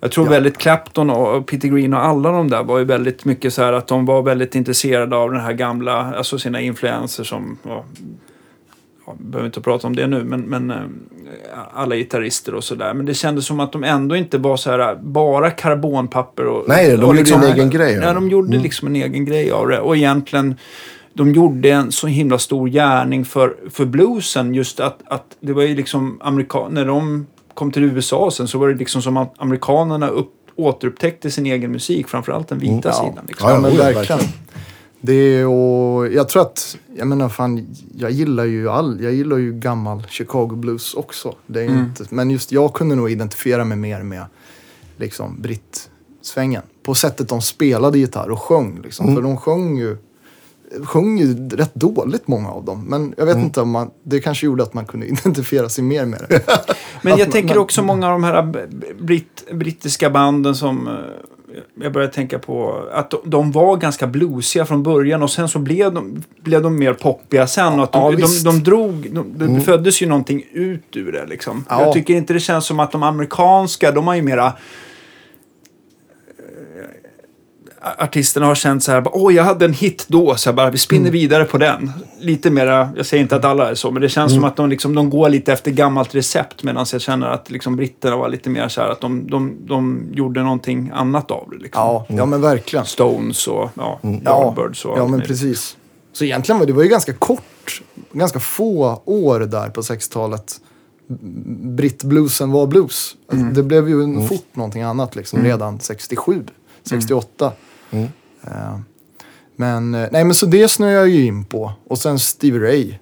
Jag 0.00 0.12
tror 0.12 0.28
väldigt 0.28 0.58
Clapton 0.58 1.10
och 1.10 1.46
Peter 1.46 1.68
Green 1.68 1.94
och 1.94 2.04
alla 2.04 2.30
de 2.30 2.50
där 2.50 2.62
var 2.62 2.78
ju 2.78 2.84
väldigt 2.84 3.24
mycket 3.24 3.54
så 3.54 3.62
här 3.62 3.72
att 3.72 3.88
de 3.88 4.06
var 4.06 4.22
väldigt 4.22 4.54
intresserade 4.54 5.16
av 5.16 5.32
den 5.32 5.40
här 5.40 5.52
gamla, 5.52 6.14
alltså 6.14 6.38
sina 6.38 6.60
influenser 6.60 7.24
som, 7.24 7.58
ja, 7.62 7.84
ja, 9.06 9.14
behöver 9.18 9.46
inte 9.46 9.60
prata 9.60 9.86
om 9.86 9.96
det 9.96 10.06
nu, 10.06 10.24
men, 10.24 10.40
men 10.40 10.70
eh, 10.70 10.76
alla 11.74 11.96
gitarrister 11.96 12.54
och 12.54 12.64
sådär. 12.64 12.94
Men 12.94 13.06
det 13.06 13.14
kändes 13.14 13.46
som 13.46 13.60
att 13.60 13.72
de 13.72 13.84
ändå 13.84 14.16
inte 14.16 14.38
var 14.38 14.56
så 14.56 14.70
här 14.70 14.94
bara 14.94 15.50
karbonpapper. 15.50 16.46
Och, 16.46 16.64
Nej, 16.68 16.96
de 16.96 17.04
och 17.04 17.16
gjorde 17.16 17.34
en 17.34 17.42
egen 17.52 17.70
grej 17.70 17.92
Ja, 18.02 18.12
de 18.12 18.28
gjorde 18.28 18.58
liksom 18.58 18.88
en 18.88 18.96
egen 18.96 19.24
grej 19.24 19.50
av 19.50 19.68
det. 19.68 19.80
Och 19.80 19.96
egentligen, 19.96 20.54
de 21.14 21.32
gjorde 21.32 21.70
en 21.70 21.92
så 21.92 22.06
himla 22.06 22.38
stor 22.38 22.68
gärning 22.68 23.24
för, 23.24 23.56
för 23.70 23.84
bluesen. 23.84 24.54
Just 24.54 24.80
att, 24.80 24.98
att 25.06 25.36
det 25.40 25.52
var 25.52 25.62
ju 25.62 25.74
liksom 25.74 26.18
amerikan 26.20 26.74
när 26.74 26.84
de 26.84 27.26
kom 27.54 27.72
till 27.72 27.84
USA 27.84 28.30
sen 28.30 28.48
så 28.48 28.58
var 28.58 28.68
det 28.68 28.74
liksom 28.74 29.02
som 29.02 29.16
att 29.16 29.34
amerikanerna 29.38 30.08
upp, 30.08 30.32
återupptäckte 30.56 31.30
sin 31.30 31.46
egen 31.46 31.72
musik. 31.72 32.08
Framförallt 32.08 32.48
den 32.48 32.58
vita 32.58 32.88
Ja. 32.88 32.92
sidan. 32.92 33.24
Liksom. 33.28 33.50
Ja, 33.50 33.58
men 33.60 33.76
verkligen. 33.76 34.20
Det 35.04 35.12
är, 35.14 35.46
och 35.46 36.12
jag 36.12 36.28
tror 36.28 36.42
att, 36.42 36.76
jag 36.96 37.06
menar 37.08 37.28
fan, 37.28 37.66
jag 37.96 38.10
gillar 38.10 38.44
ju 38.44 38.68
all, 38.70 39.00
jag 39.02 39.12
gillar 39.14 39.36
ju 39.38 39.52
gammal 39.52 40.06
Chicago 40.08 40.48
blues 40.56 40.94
också. 40.94 41.34
Det 41.46 41.60
är 41.60 41.68
Mm. 41.68 41.78
inte, 41.84 42.04
men 42.10 42.30
just 42.30 42.52
jag 42.52 42.72
kunde 42.74 42.94
nog 42.94 43.10
identifiera 43.10 43.64
mig 43.64 43.76
mer 43.78 44.02
med 44.02 44.24
liksom 44.96 45.36
brittsvängen. 45.42 46.62
På 46.82 46.94
sättet 46.94 47.28
de 47.28 47.42
spelade 47.42 47.98
gitarr 47.98 48.30
och 48.30 48.40
sjöng 48.42 48.80
liksom. 48.82 49.06
Mm. 49.06 49.16
För 49.16 49.22
de 49.22 49.36
sjöng 49.36 49.76
ju, 49.78 49.96
sjöng 50.84 51.18
ju 51.18 51.48
rätt 51.48 51.74
dåligt 51.74 52.28
många 52.28 52.50
av 52.50 52.64
dem. 52.64 52.84
Men 52.88 53.14
jag 53.16 53.26
vet 53.26 53.34
Mm. 53.34 53.46
inte 53.46 53.60
om 53.60 53.70
man, 53.70 53.90
det 54.02 54.20
kanske 54.20 54.46
gjorde 54.46 54.62
att 54.62 54.74
man 54.74 54.86
kunde 54.86 55.06
identifiera 55.12 55.68
sig 55.68 55.84
mer 55.84 56.06
med 56.06 56.20
det. 56.28 56.40
Men 57.02 57.10
jag 57.10 57.18
man- 57.26 57.30
tänker 57.32 57.58
också 57.58 57.82
många 57.82 58.06
av 58.06 58.12
de 58.12 58.24
här 58.24 58.66
britt, 59.00 59.44
brittiska 59.52 60.10
banden 60.10 60.54
som 60.54 60.88
eh, 60.88 60.94
jag 61.82 61.92
börjar 61.92 62.08
tänka 62.08 62.38
på 62.38 62.82
att 62.92 63.10
de, 63.10 63.18
de 63.24 63.52
var 63.52 63.76
ganska 63.76 64.06
bluesiga 64.06 64.64
från 64.66 64.82
början 64.82 65.22
och 65.22 65.30
sen 65.30 65.48
så 65.48 65.58
blev 65.58 65.92
de, 65.94 66.22
blev 66.42 66.62
de 66.62 66.78
mer 66.78 66.92
poppiga 66.94 67.46
sen. 67.46 67.72
Och 67.78 67.84
att 67.84 67.92
de, 67.92 68.02
Ja, 68.20 68.26
de, 68.26 68.50
de 68.50 68.62
drog, 68.62 69.08
de, 69.12 69.38
det 69.38 69.44
Mm. 69.44 69.60
föddes 69.60 70.02
ju 70.02 70.06
någonting 70.06 70.44
ut 70.52 70.96
ur 70.96 71.12
det 71.12 71.26
liksom. 71.26 71.64
Ja. 71.68 71.82
Jag 71.84 71.92
tycker 71.92 72.14
inte 72.14 72.32
det 72.32 72.40
känns 72.40 72.66
som 72.66 72.80
att 72.80 72.92
de 72.92 73.02
amerikanska, 73.02 73.92
de 73.92 74.06
har 74.06 74.14
ju 74.14 74.22
mera 74.22 74.52
artisterna 77.98 78.46
har 78.46 78.54
känt 78.54 78.82
så 78.84 78.92
här, 78.92 79.04
åh 79.12 79.34
jag 79.34 79.44
hade 79.44 79.64
en 79.64 79.72
hit 79.72 80.04
då, 80.08 80.36
så 80.36 80.48
jag 80.48 80.54
bara, 80.56 80.70
vi 80.70 80.78
spinner 80.78 81.00
Mm. 81.00 81.12
vidare 81.12 81.44
på 81.44 81.58
den. 81.58 81.92
Lite 82.20 82.50
mera, 82.50 82.90
jag 82.96 83.06
säger 83.06 83.22
inte 83.22 83.36
att 83.36 83.44
alla 83.44 83.70
är 83.70 83.74
så, 83.74 83.90
men 83.90 84.02
det 84.02 84.08
känns 84.08 84.32
Mm. 84.32 84.40
som 84.42 84.48
att 84.48 84.56
de, 84.56 84.68
liksom, 84.68 84.94
de 84.94 85.10
går 85.10 85.28
lite 85.28 85.52
efter 85.52 85.70
gammalt 85.70 86.14
recept 86.14 86.62
medan 86.62 86.86
jag 86.92 87.00
känner 87.00 87.26
att 87.26 87.50
liksom, 87.50 87.76
britterna 87.76 88.16
var 88.16 88.28
lite 88.28 88.50
mer 88.50 88.68
så 88.68 88.80
här 88.80 88.88
att 88.88 89.00
de, 89.00 89.26
de, 89.30 89.56
de 89.66 90.08
gjorde 90.12 90.42
någonting 90.42 90.90
annat 90.94 91.30
av 91.30 91.48
det. 91.50 91.56
Liksom. 91.62 91.82
Ja, 91.82 92.06
ja 92.08 92.26
men 92.26 92.40
verkligen. 92.40 92.84
Stones 92.84 93.46
och 93.46 93.70
ja, 93.74 93.98
Ja, 94.02 94.10
Yardbirds 94.24 94.84
ja 94.84 95.00
allt 95.00 95.10
men 95.10 95.20
precis. 95.20 95.76
Så 96.12 96.24
egentligen 96.24 96.58
var 96.58 96.66
det 96.66 96.72
var 96.72 96.82
ju 96.82 96.88
ganska 96.88 97.12
kort, 97.12 97.82
ganska 98.12 98.40
få 98.40 99.02
år 99.04 99.40
där 99.40 99.68
på 99.68 99.80
60-talet. 99.80 100.54
Brittbluesen 101.76 102.50
var 102.50 102.66
blues. 102.66 103.16
Alltså, 103.32 103.46
Det 103.46 103.62
blev 103.62 103.88
ju 103.88 104.26
fort 104.28 104.56
någonting 104.56 104.82
annat 104.82 105.16
liksom 105.16 105.42
redan 105.44 105.80
67, 105.80 106.44
68. 106.84 107.52
Mm. 107.92 108.08
Eh, 108.46 108.78
men, 109.56 109.94
eh, 109.94 110.08
nej 110.12 110.24
men 110.24 110.34
så 110.34 110.46
det 110.46 110.68
snöade 110.68 110.94
jag 110.96 111.08
ju 111.08 111.24
in 111.26 111.44
på. 111.44 111.72
Och 111.88 111.98
sen 111.98 112.18
Stevie 112.18 112.60
Ray. 112.60 112.94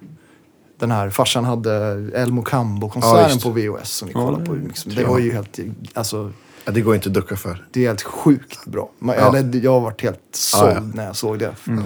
Den 0.79 0.91
här 0.91 1.09
farsan 1.09 1.45
hade 1.45 1.71
El 2.15 2.31
Mocambo-konserten 2.31 3.17
Ja, 3.23 3.29
just. 3.29 3.43
på 3.43 3.49
VHS 3.49 3.89
som 3.89 4.07
vi 4.07 4.13
Ja, 4.13 4.25
kollade 4.25 4.45
på. 4.45 4.53
det- 4.55 4.67
Liksom. 4.67 4.95
Det 4.95 5.03
var 5.03 5.19
ju 5.19 5.33
helt, 5.33 5.59
alltså, 5.93 6.31
Ja, 6.65 6.71
det 6.71 6.81
går 6.81 6.95
inte 6.95 7.09
att 7.09 7.13
ducka 7.13 7.35
för. 7.35 7.65
det 7.71 7.83
är 7.83 7.87
helt 7.87 8.01
sjukt 8.01 8.65
bra. 8.65 8.89
Man, 8.99 9.15
Ja. 9.19 9.37
eller, 9.37 9.63
jag 9.63 9.71
har 9.71 9.79
varit 9.79 10.01
helt 10.01 10.19
såld 10.31 10.69
Ja, 10.71 10.73
ja. 10.75 10.81
när 10.93 11.05
jag 11.05 11.15
såg 11.15 11.39
det. 11.39 11.51
Mm. 11.67 11.83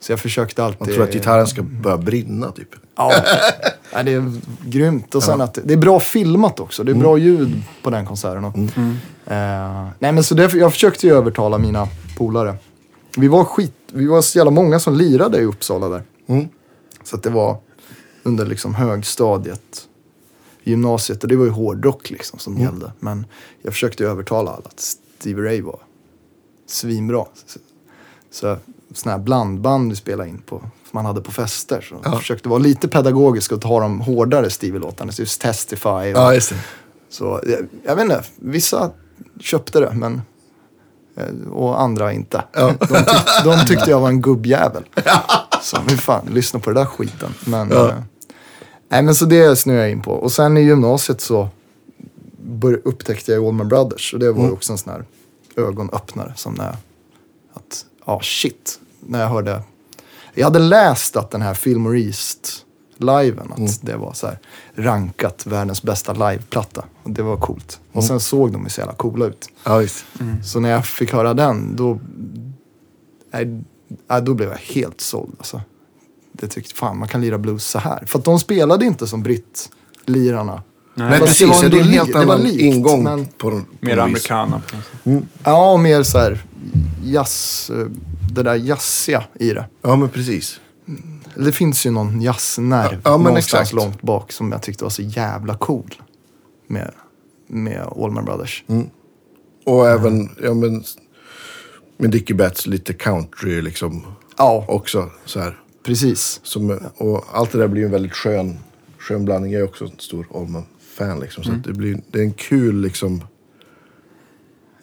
Så 0.00 0.12
jag 0.12 0.20
försökte 0.20 0.64
alltid... 0.64 0.80
Man 0.80 0.88
tror 0.94 1.04
att 1.04 1.12
gitarren 1.12 1.46
ska 1.46 1.62
börja 1.62 1.96
brinna 1.98 2.50
typ. 2.52 2.68
Ja, 2.96 3.12
ja 3.92 4.02
det 4.02 4.12
är 4.12 4.32
grymt. 4.66 5.14
Och 5.14 5.22
sen 5.22 5.40
att 5.40 5.58
det 5.64 5.72
är 5.74 5.78
bra 5.78 6.00
filmat 6.00 6.60
också. 6.60 6.84
Det 6.84 6.92
är 6.92 6.96
bra 6.96 7.18
ljud 7.18 7.62
på 7.82 7.90
den 7.90 8.06
konserten. 8.06 8.44
Och, 8.44 8.56
Mm. 8.56 8.96
eh, 9.26 9.88
nej 9.98 10.12
men 10.12 10.24
så 10.24 10.34
därför, 10.34 10.58
jag 10.58 10.72
försökte 10.72 11.06
ju 11.06 11.14
övertala 11.14 11.58
mina 11.58 11.88
polare. 12.26 12.56
Vi 13.16 13.28
var 13.28 13.44
skit, 13.44 13.74
vi 13.92 14.06
var 14.06 14.22
så 14.22 14.38
jävla 14.38 14.50
många 14.50 14.80
som 14.80 14.94
lirade 14.94 15.38
i 15.38 15.44
Uppsala 15.44 15.88
där. 15.88 16.02
Mm. 16.26 16.48
Så 17.04 17.16
att 17.16 17.22
det 17.22 17.30
var 17.30 17.56
under 18.22 18.46
liksom 18.46 18.74
högstadiet, 18.74 19.88
gymnasiet 20.62 21.22
och 21.22 21.28
det 21.28 21.36
var 21.36 21.44
ju 21.44 21.50
hårdrock 21.50 22.10
liksom 22.10 22.38
som 22.38 22.58
gällde. 22.58 22.92
Men 23.00 23.26
jag 23.62 23.72
försökte 23.72 24.04
övertala 24.04 24.50
alla 24.50 24.64
att 24.64 24.80
Stevie 24.80 25.44
Ray 25.44 25.60
var 25.62 25.78
svinbra. 26.66 27.24
Så, 27.46 27.58
så 28.30 28.56
sådana 28.94 29.18
här 29.18 29.24
blandband 29.24 29.90
vi 29.90 29.96
spelade 29.96 30.28
in 30.28 30.38
på, 30.38 30.58
som 30.58 30.70
man 30.92 31.06
hade 31.06 31.20
på 31.20 31.32
fester. 31.32 31.80
Så 31.88 32.00
jag 32.04 32.18
försökte 32.18 32.48
vara 32.48 32.58
lite 32.58 32.88
pedagogisk 32.88 33.52
och 33.52 33.60
ta 33.60 33.80
de 33.80 34.00
hårdare 34.00 34.50
Stevie-låtarna. 34.50 35.12
Just 35.18 35.40
Testify. 35.40 35.88
Och, 35.88 36.06
Ja, 36.06 36.34
just 36.34 36.48
det. 36.50 36.56
så 37.08 37.40
jag, 37.46 37.68
jag 37.84 37.96
vet 37.96 38.02
inte, 38.02 38.22
vissa 38.36 38.90
köpte 39.40 39.80
det 39.80 39.92
men 39.94 40.22
och 41.52 41.80
andra 41.80 42.12
inte. 42.12 42.44
De, 42.52 42.74
tyck, 42.78 42.88
de 43.44 43.66
tyckte 43.66 43.90
jag 43.90 44.00
var 44.00 44.08
en 44.08 44.20
gubbjävel. 44.22 44.82
Så 45.62 45.78
men 45.86 45.96
fan, 45.98 46.26
lyssna 46.32 46.60
på 46.60 46.70
det 46.70 46.80
där 46.80 46.84
skiten. 46.86 47.34
Men, 47.46 47.70
Ja. 47.70 47.88
eh, 47.88 47.94
nej, 48.88 49.02
men 49.02 49.14
så 49.14 49.24
det 49.24 49.56
snöade 49.56 49.82
jag 49.82 49.90
in 49.90 50.02
på. 50.02 50.12
Och 50.12 50.32
sen 50.32 50.56
i 50.56 50.60
gymnasiet 50.62 51.20
så 51.20 51.48
bör, 52.42 52.80
upptäckte 52.84 53.32
jag 53.32 53.44
Allman 53.46 53.68
Brothers. 53.68 54.14
Och 54.14 54.20
det 54.20 54.32
var 54.32 54.40
Mm. 54.42 54.52
också 54.52 54.72
en 54.72 54.78
sån 54.78 54.92
här 54.92 55.04
ögonöppnare. 55.56 56.32
Som 56.36 56.54
när 56.54 56.76
att, 57.54 57.84
ja 58.06 58.20
shit, 58.22 58.78
när 59.00 59.20
jag 59.20 59.28
hörde. 59.28 59.62
Jag 60.34 60.44
hade 60.44 60.58
läst 60.58 61.16
att 61.16 61.30
den 61.30 61.42
här 61.42 61.54
Fillmore 61.54 62.00
East 62.00 62.64
liven, 63.02 63.52
att 63.52 63.58
Mm. 63.58 63.70
det 63.80 63.96
var 63.96 64.12
så 64.12 64.26
här 64.26 64.38
rankat 64.74 65.46
världens 65.46 65.82
bästa 65.82 66.12
liveplatta. 66.12 66.84
Och 67.02 67.10
det 67.10 67.22
var 67.22 67.36
coolt. 67.36 67.80
Mm. 67.84 67.98
Och 67.98 68.04
sen 68.04 68.20
såg 68.20 68.52
de 68.52 68.64
ju 68.64 68.70
så 68.70 68.80
jävla 68.80 68.94
coola 68.94 69.26
ut. 69.26 69.48
Ja, 69.64 69.76
visst. 69.78 70.04
Så 70.44 70.60
när 70.60 70.70
jag 70.70 70.86
fick 70.86 71.12
höra 71.12 71.34
den, 71.34 71.76
då, 71.76 72.00
nej, 73.32 73.62
då 74.22 74.34
blev 74.34 74.48
jag 74.48 74.58
helt 74.74 75.00
såld. 75.00 75.34
Alltså. 75.38 75.60
Det 76.32 76.48
tyckte, 76.48 76.74
fan 76.74 76.98
man 76.98 77.08
kan 77.08 77.20
lira 77.20 77.38
blues 77.38 77.64
så 77.64 77.78
här. 77.78 78.04
För 78.06 78.18
att 78.18 78.24
de 78.24 78.40
spelade 78.40 78.84
inte 78.86 79.06
som 79.06 79.22
britt-lirarna. 79.22 80.62
Nej, 80.94 81.10
det 81.10 81.18
precis. 81.26 81.48
var 81.62 81.68
det 81.68 81.76
är 81.76 81.80
en 81.80 81.86
helt 81.88 82.14
var 82.14 82.22
annan 82.22 82.40
likt, 82.40 82.60
ingång 82.60 83.02
men- 83.04 83.26
på, 83.26 83.50
på 83.50 83.60
Mer 83.80 83.98
americana. 83.98 84.62
sätt. 84.70 85.22
Ja, 85.44 85.76
mer 85.76 86.02
så 86.02 86.18
här 86.18 86.42
jazz, 87.04 87.70
eh, 87.70 87.86
det 88.32 88.42
där 88.42 88.54
jazziga 88.54 89.24
i 89.34 89.50
det. 89.52 89.66
Ja, 89.82 89.96
men 89.96 90.08
precis. 90.08 90.60
Det 91.36 91.52
finns 91.52 91.86
ju 91.86 91.90
någon 91.90 92.20
jazznerv 92.20 93.00
Ja, 93.04 93.10
men 93.16 93.24
någonstans 93.24 93.60
exakt. 93.60 93.72
långt 93.72 94.02
bak 94.02 94.32
som 94.32 94.52
jag 94.52 94.62
tyckte 94.62 94.84
var 94.84 94.90
så 94.90 95.02
jävla 95.02 95.54
cool. 95.56 95.94
Med, 96.66 96.90
med 97.46 97.80
Allman 97.80 98.24
Brothers. 98.24 98.64
Och 99.66 99.88
även, 99.88 100.30
ja 100.42 100.54
men, 100.54 100.84
med 101.96 102.10
Dickie 102.10 102.36
Betts 102.36 102.66
lite 102.66 102.92
country 102.92 103.62
liksom 103.62 104.06
Ja, 104.36 104.64
också 104.68 105.10
så 105.24 105.40
här. 105.40 105.60
precis. 105.84 106.40
Som, 106.42 106.78
och 106.96 107.24
allt 107.32 107.52
det 107.52 107.58
där 107.58 107.68
blir 107.68 107.84
en 107.84 107.90
väldigt 107.90 108.12
skön, 108.12 108.58
skön 108.98 109.24
blandning. 109.24 109.52
Jag 109.52 109.60
är 109.60 109.64
också 109.64 109.84
en 109.84 109.98
stor 109.98 110.26
Allman-fan 110.34 111.20
liksom. 111.20 111.44
Så 111.44 111.52
att 111.52 111.64
det, 111.64 111.72
blir, 111.72 112.00
det 112.10 112.18
är 112.18 112.22
en 112.22 112.32
kul 112.32 112.80
liksom 112.82 113.24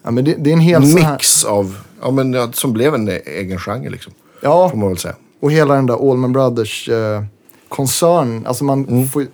Ja, 0.02 0.10
men 0.10 0.24
det, 0.24 0.34
det 0.38 0.50
är 0.50 0.54
en 0.54 0.60
hel 0.60 0.86
sån 0.90 1.02
här... 1.02 1.12
mix 1.12 1.44
av, 1.44 1.76
ja 2.00 2.10
men 2.10 2.32
ja, 2.32 2.52
som 2.52 2.72
blev 2.72 2.94
en 2.94 3.08
egen 3.08 3.58
genre 3.58 3.90
liksom. 3.90 4.12
Ja, 4.42 4.68
Får 4.70 4.76
man 4.78 4.88
väl 4.88 4.98
säga. 4.98 5.14
Och 5.40 5.52
hela 5.52 5.74
den 5.74 5.86
där 5.86 6.10
Allman 6.10 6.32
Brothers 6.32 6.88
eh, 6.88 7.24
koncern. 7.68 8.46
Alltså 8.46 8.64
man 8.64 8.84
Mm. 8.88 9.08
får 9.08 9.26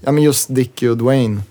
Ja 0.00 0.12
men 0.12 0.22
just 0.24 0.54
Dickie 0.54 0.90
och 0.90 0.96
Dwayne 0.96 1.42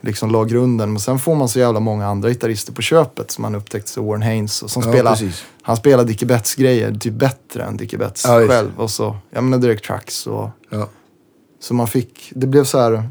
liksom 0.00 0.30
la 0.30 0.44
grunden. 0.44 0.90
Men 0.92 1.00
sen 1.00 1.18
får 1.18 1.34
man 1.34 1.48
så 1.48 1.58
jävla 1.58 1.80
många 1.80 2.06
andra 2.06 2.28
gitarrister 2.28 2.72
på 2.72 2.82
köpet 2.82 3.30
som 3.30 3.42
man 3.42 3.54
upptäckte. 3.54 3.90
Så 3.90 4.02
Warren 4.02 4.22
Haynes 4.22 4.62
och 4.62 4.70
som 4.70 4.82
Ja, 4.82 4.88
spelar. 4.92 5.10
precis. 5.12 5.44
Han 5.62 5.76
spelar 5.76 6.04
Dickie 6.04 6.28
Betts 6.28 6.54
grejer 6.54 6.94
typ 6.94 7.14
bättre 7.14 7.64
än 7.64 7.76
Dickie 7.76 7.98
Betts 7.98 8.24
Ja, 8.24 8.46
själv. 8.48 8.70
Och 8.80 8.90
så, 8.90 9.16
jag 9.30 9.44
menar 9.44 9.58
Derek 9.58 9.82
Trucks 9.86 10.26
och 10.26 10.48
Ja. 10.70 10.88
så 11.60 11.74
man 11.74 11.86
fick, 11.88 12.32
det 12.34 12.46
blev 12.46 12.64
så 12.64 12.78
här. 12.78 13.08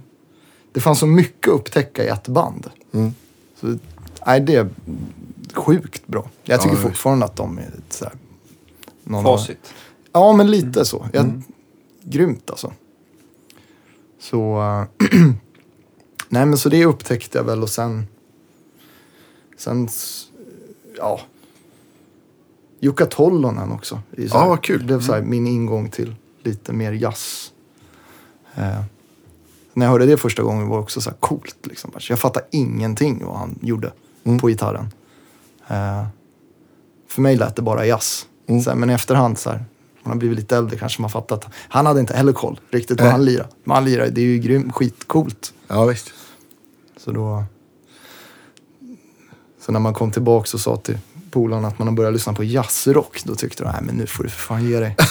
Det 0.74 0.80
fanns 0.82 1.00
så 1.00 1.06
mycket 1.08 1.48
att 1.48 1.56
upptäcka 1.60 2.04
i 2.04 2.08
ett 2.08 2.28
band. 2.28 2.70
Mm. 2.94 3.14
Så, 3.62 3.78
nej 4.28 4.40
det 4.42 4.56
är 4.56 4.70
sjukt 5.54 6.08
bra. 6.08 6.30
Jag 6.44 6.62
tycker 6.62 6.76
Ja, 6.76 6.82
fortfarande 6.82 7.26
att 7.26 7.36
de 7.36 7.58
är 7.58 7.70
så 7.90 8.06
här, 8.06 9.24
Facit. 9.24 9.74
Ja, 10.16 10.34
men 10.34 10.52
lite 10.52 10.86
så. 10.86 11.08
Jag, 11.14 11.42
Grymt 12.04 12.50
alltså. 12.50 12.74
Så... 14.20 14.56
nej, 16.30 16.46
men 16.46 16.58
så 16.58 16.70
det 16.70 16.86
upptäckte 16.86 17.38
jag 17.38 17.46
väl 17.46 17.62
och 17.64 17.70
sen... 17.70 18.08
Sen... 19.58 19.90
Ja. 20.98 21.20
Jukka 22.80 23.06
Tollonen 23.06 23.72
också. 23.72 24.00
i 24.18 24.30
så 24.30 24.36
Ja, 24.36 24.42
här- 24.42 24.50
vad 24.50 24.62
kul. 24.64 24.80
Det 24.80 24.86
blev 24.86 25.02
så 25.02 25.14
här, 25.14 25.22
min 25.22 25.48
ingång 25.48 25.90
till 25.90 26.16
lite 26.44 26.74
mer 26.74 26.92
jazz. 26.92 27.52
Eh, 28.56 28.82
när 29.74 29.86
jag 29.86 29.92
hörde 29.92 30.06
det 30.06 30.18
första 30.18 30.44
gången 30.44 30.68
var 30.68 30.78
det 30.78 30.84
också 30.84 31.02
så 31.02 31.10
här 31.10 31.18
coolt. 31.18 31.58
Liksom. 31.64 31.92
Jag 32.10 32.20
fattade 32.20 32.46
ingenting 32.52 33.26
vad 33.26 33.38
han 33.38 33.60
gjorde 33.62 33.92
Mm. 34.24 34.40
på 34.40 34.48
gitarren. 34.48 34.88
Eh, 35.68 36.06
för 37.08 37.22
mig 37.22 37.36
lät 37.38 37.56
det 37.56 37.62
bara 37.62 37.86
jazz. 37.86 38.28
Mm. 38.48 38.62
Så 38.62 38.70
här, 38.70 38.78
men 38.78 38.90
i 38.90 38.94
efterhand 38.94 39.38
så 39.40 39.50
här, 39.50 39.66
man 40.06 40.12
har 40.12 40.20
blivit 40.20 40.38
lite 40.38 40.58
äldre 40.58 40.78
kanske 40.78 41.02
man 41.02 41.10
fattat. 41.12 41.46
Han 41.70 41.86
hade 41.86 42.00
inte 42.00 42.14
heller 42.18 42.34
koll 42.34 42.60
riktigt 42.72 43.02
vad 43.02 43.12
han 43.12 43.26
lirade. 43.26 43.50
Men 43.64 43.76
han 43.76 43.86
lirade, 43.86 44.10
det 44.10 44.22
är 44.22 44.26
ju 44.26 44.38
grymt, 44.40 44.74
skitcoolt. 44.76 45.54
Ja, 45.68 45.86
visst. 45.86 46.12
Så 46.98 47.12
då... 47.12 47.44
Så 49.66 49.72
när 49.72 49.80
man 49.80 49.94
kom 49.94 50.12
tillbaka 50.12 50.50
och 50.54 50.60
sa 50.60 50.76
till 50.78 50.98
polarna 51.32 51.68
att 51.68 51.80
man 51.80 51.88
har 51.88 51.96
börjat 51.96 52.14
lyssna 52.14 52.34
på 52.34 52.44
jazzrock, 52.44 53.22
då 53.24 53.36
tyckte 53.36 53.64
de, 53.64 53.72
nej 53.72 53.82
men 53.84 53.96
nu 53.96 54.08
får 54.08 54.24
du 54.24 54.30
för 54.30 54.40
fan 54.40 54.70
ge 54.70 54.80
dig. 54.80 54.96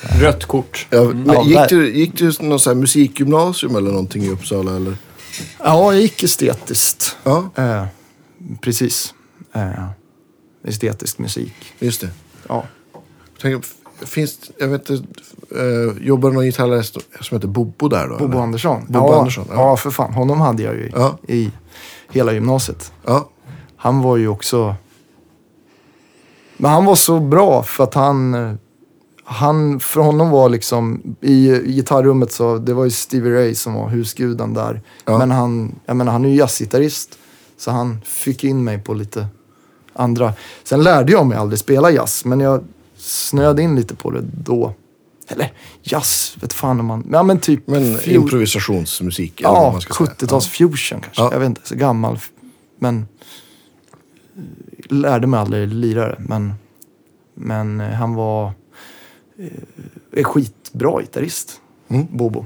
Rött 0.00 0.44
kort. 0.44 0.86
Ja, 0.90 1.04
men 1.04 1.26
Ja, 1.26 1.44
gick, 1.44 1.68
du, 1.68 1.96
gick 1.96 2.18
du 2.18 2.32
någon 2.40 2.58
här 2.66 2.74
musikgymnasium 2.74 3.76
eller 3.76 3.90
någonting 3.90 4.22
i 4.22 4.28
Uppsala? 4.30 4.76
Eller? 4.76 4.96
Ja, 5.58 5.92
jag 5.92 6.02
gick 6.02 6.22
estetiskt. 6.22 7.16
Ja, 7.24 7.50
Eh, 7.56 7.84
precis. 8.60 9.14
Eh, 9.52 9.88
estetisk 10.64 11.18
musik. 11.18 11.54
just 11.78 12.00
det. 12.00 12.08
Ja. 12.48 12.64
Tänk, 13.40 13.64
finns, 14.00 14.50
jag 14.58 14.68
vet 14.68 14.90
inte, 14.90 15.06
eh, 15.50 16.06
jobbar 16.06 16.30
någon 16.30 16.44
gitarrist 16.44 16.98
som 17.20 17.36
heter 17.36 17.48
Bobo 17.48 17.88
där 17.88 18.08
då? 18.08 18.18
Bobo 18.18 18.32
eller? 18.32 18.42
Andersson. 18.42 18.84
Bobo 18.88 19.12
ja, 19.12 19.18
Andersson, 19.18 19.44
ja. 19.48 19.54
ja. 19.54 19.76
för 19.76 19.90
fan. 19.90 20.12
Honom 20.12 20.40
hade 20.40 20.62
jag 20.62 20.74
ju 20.74 20.80
i, 20.80 20.92
Ja. 20.94 21.18
i 21.28 21.50
hela 22.10 22.32
gymnasiet. 22.32 22.92
Ja, 23.04 23.28
Han 23.76 24.02
var 24.02 24.16
ju 24.16 24.28
också... 24.28 24.74
Men 26.56 26.70
han 26.70 26.84
var 26.84 26.94
så 26.94 27.20
bra 27.20 27.62
för 27.62 27.84
att 27.84 27.94
han... 27.94 28.58
han 29.24 29.80
för 29.80 30.00
honom 30.00 30.30
var 30.30 30.48
liksom, 30.48 31.02
i, 31.20 31.50
i 31.50 31.72
gitarrummet 31.72 32.32
så, 32.32 32.58
det 32.58 32.74
var 32.74 32.84
ju 32.84 32.90
Stevie 32.90 33.34
Ray 33.34 33.54
som 33.54 33.74
var 33.74 33.88
husguden 33.88 34.54
där. 34.54 34.82
Ja. 35.04 35.18
Men 35.18 35.30
han, 35.30 35.74
jag 35.86 35.96
menar 35.96 36.12
han 36.12 36.24
är 36.24 36.28
ju 36.28 36.34
jazzgitarrist. 36.34 37.18
Så 37.58 37.70
han 37.70 38.00
fick 38.04 38.44
in 38.44 38.64
mig 38.64 38.78
på 38.78 38.94
lite 38.94 39.26
andra. 39.96 40.34
Sen 40.64 40.82
lärde 40.82 41.12
jag 41.12 41.26
mig 41.26 41.38
aldrig 41.38 41.58
spela 41.58 41.90
jazz, 41.90 42.24
men 42.24 42.40
jag 42.40 42.64
snöade 42.96 43.62
in 43.62 43.76
lite 43.76 43.94
på 43.94 44.10
det 44.10 44.20
då. 44.22 44.74
Eller 45.28 45.52
jazz, 45.82 46.36
vet 46.40 46.52
fan 46.52 46.80
om 46.80 46.86
man... 46.86 47.08
Ja 47.12 47.22
men 47.22 47.38
typ... 47.38 47.66
men 47.66 47.98
improvisationsmusik. 48.04 49.40
Ja, 49.42 49.70
man 49.72 49.80
ska 49.80 49.94
säga. 49.94 50.16
70-tals 50.18 50.48
fusion 50.48 51.00
kanske. 51.00 51.22
Ja. 51.22 51.32
Jag 51.32 51.38
vet 51.38 51.46
inte, 51.48 51.68
så 51.68 51.74
gammal. 51.74 52.18
Men 52.78 53.06
eh, 54.36 54.96
lärde 54.96 55.26
mig 55.26 55.40
aldrig 55.40 55.68
lira 55.68 56.08
det. 56.08 56.16
Men, 56.18 56.54
men 57.34 57.80
eh, 57.80 57.88
han 57.88 58.14
var 58.14 58.52
eh, 59.38 59.46
en 60.12 60.24
skitbra 60.24 61.00
gitarrist, 61.00 61.60
Mm. 61.88 62.06
Bobo. 62.10 62.44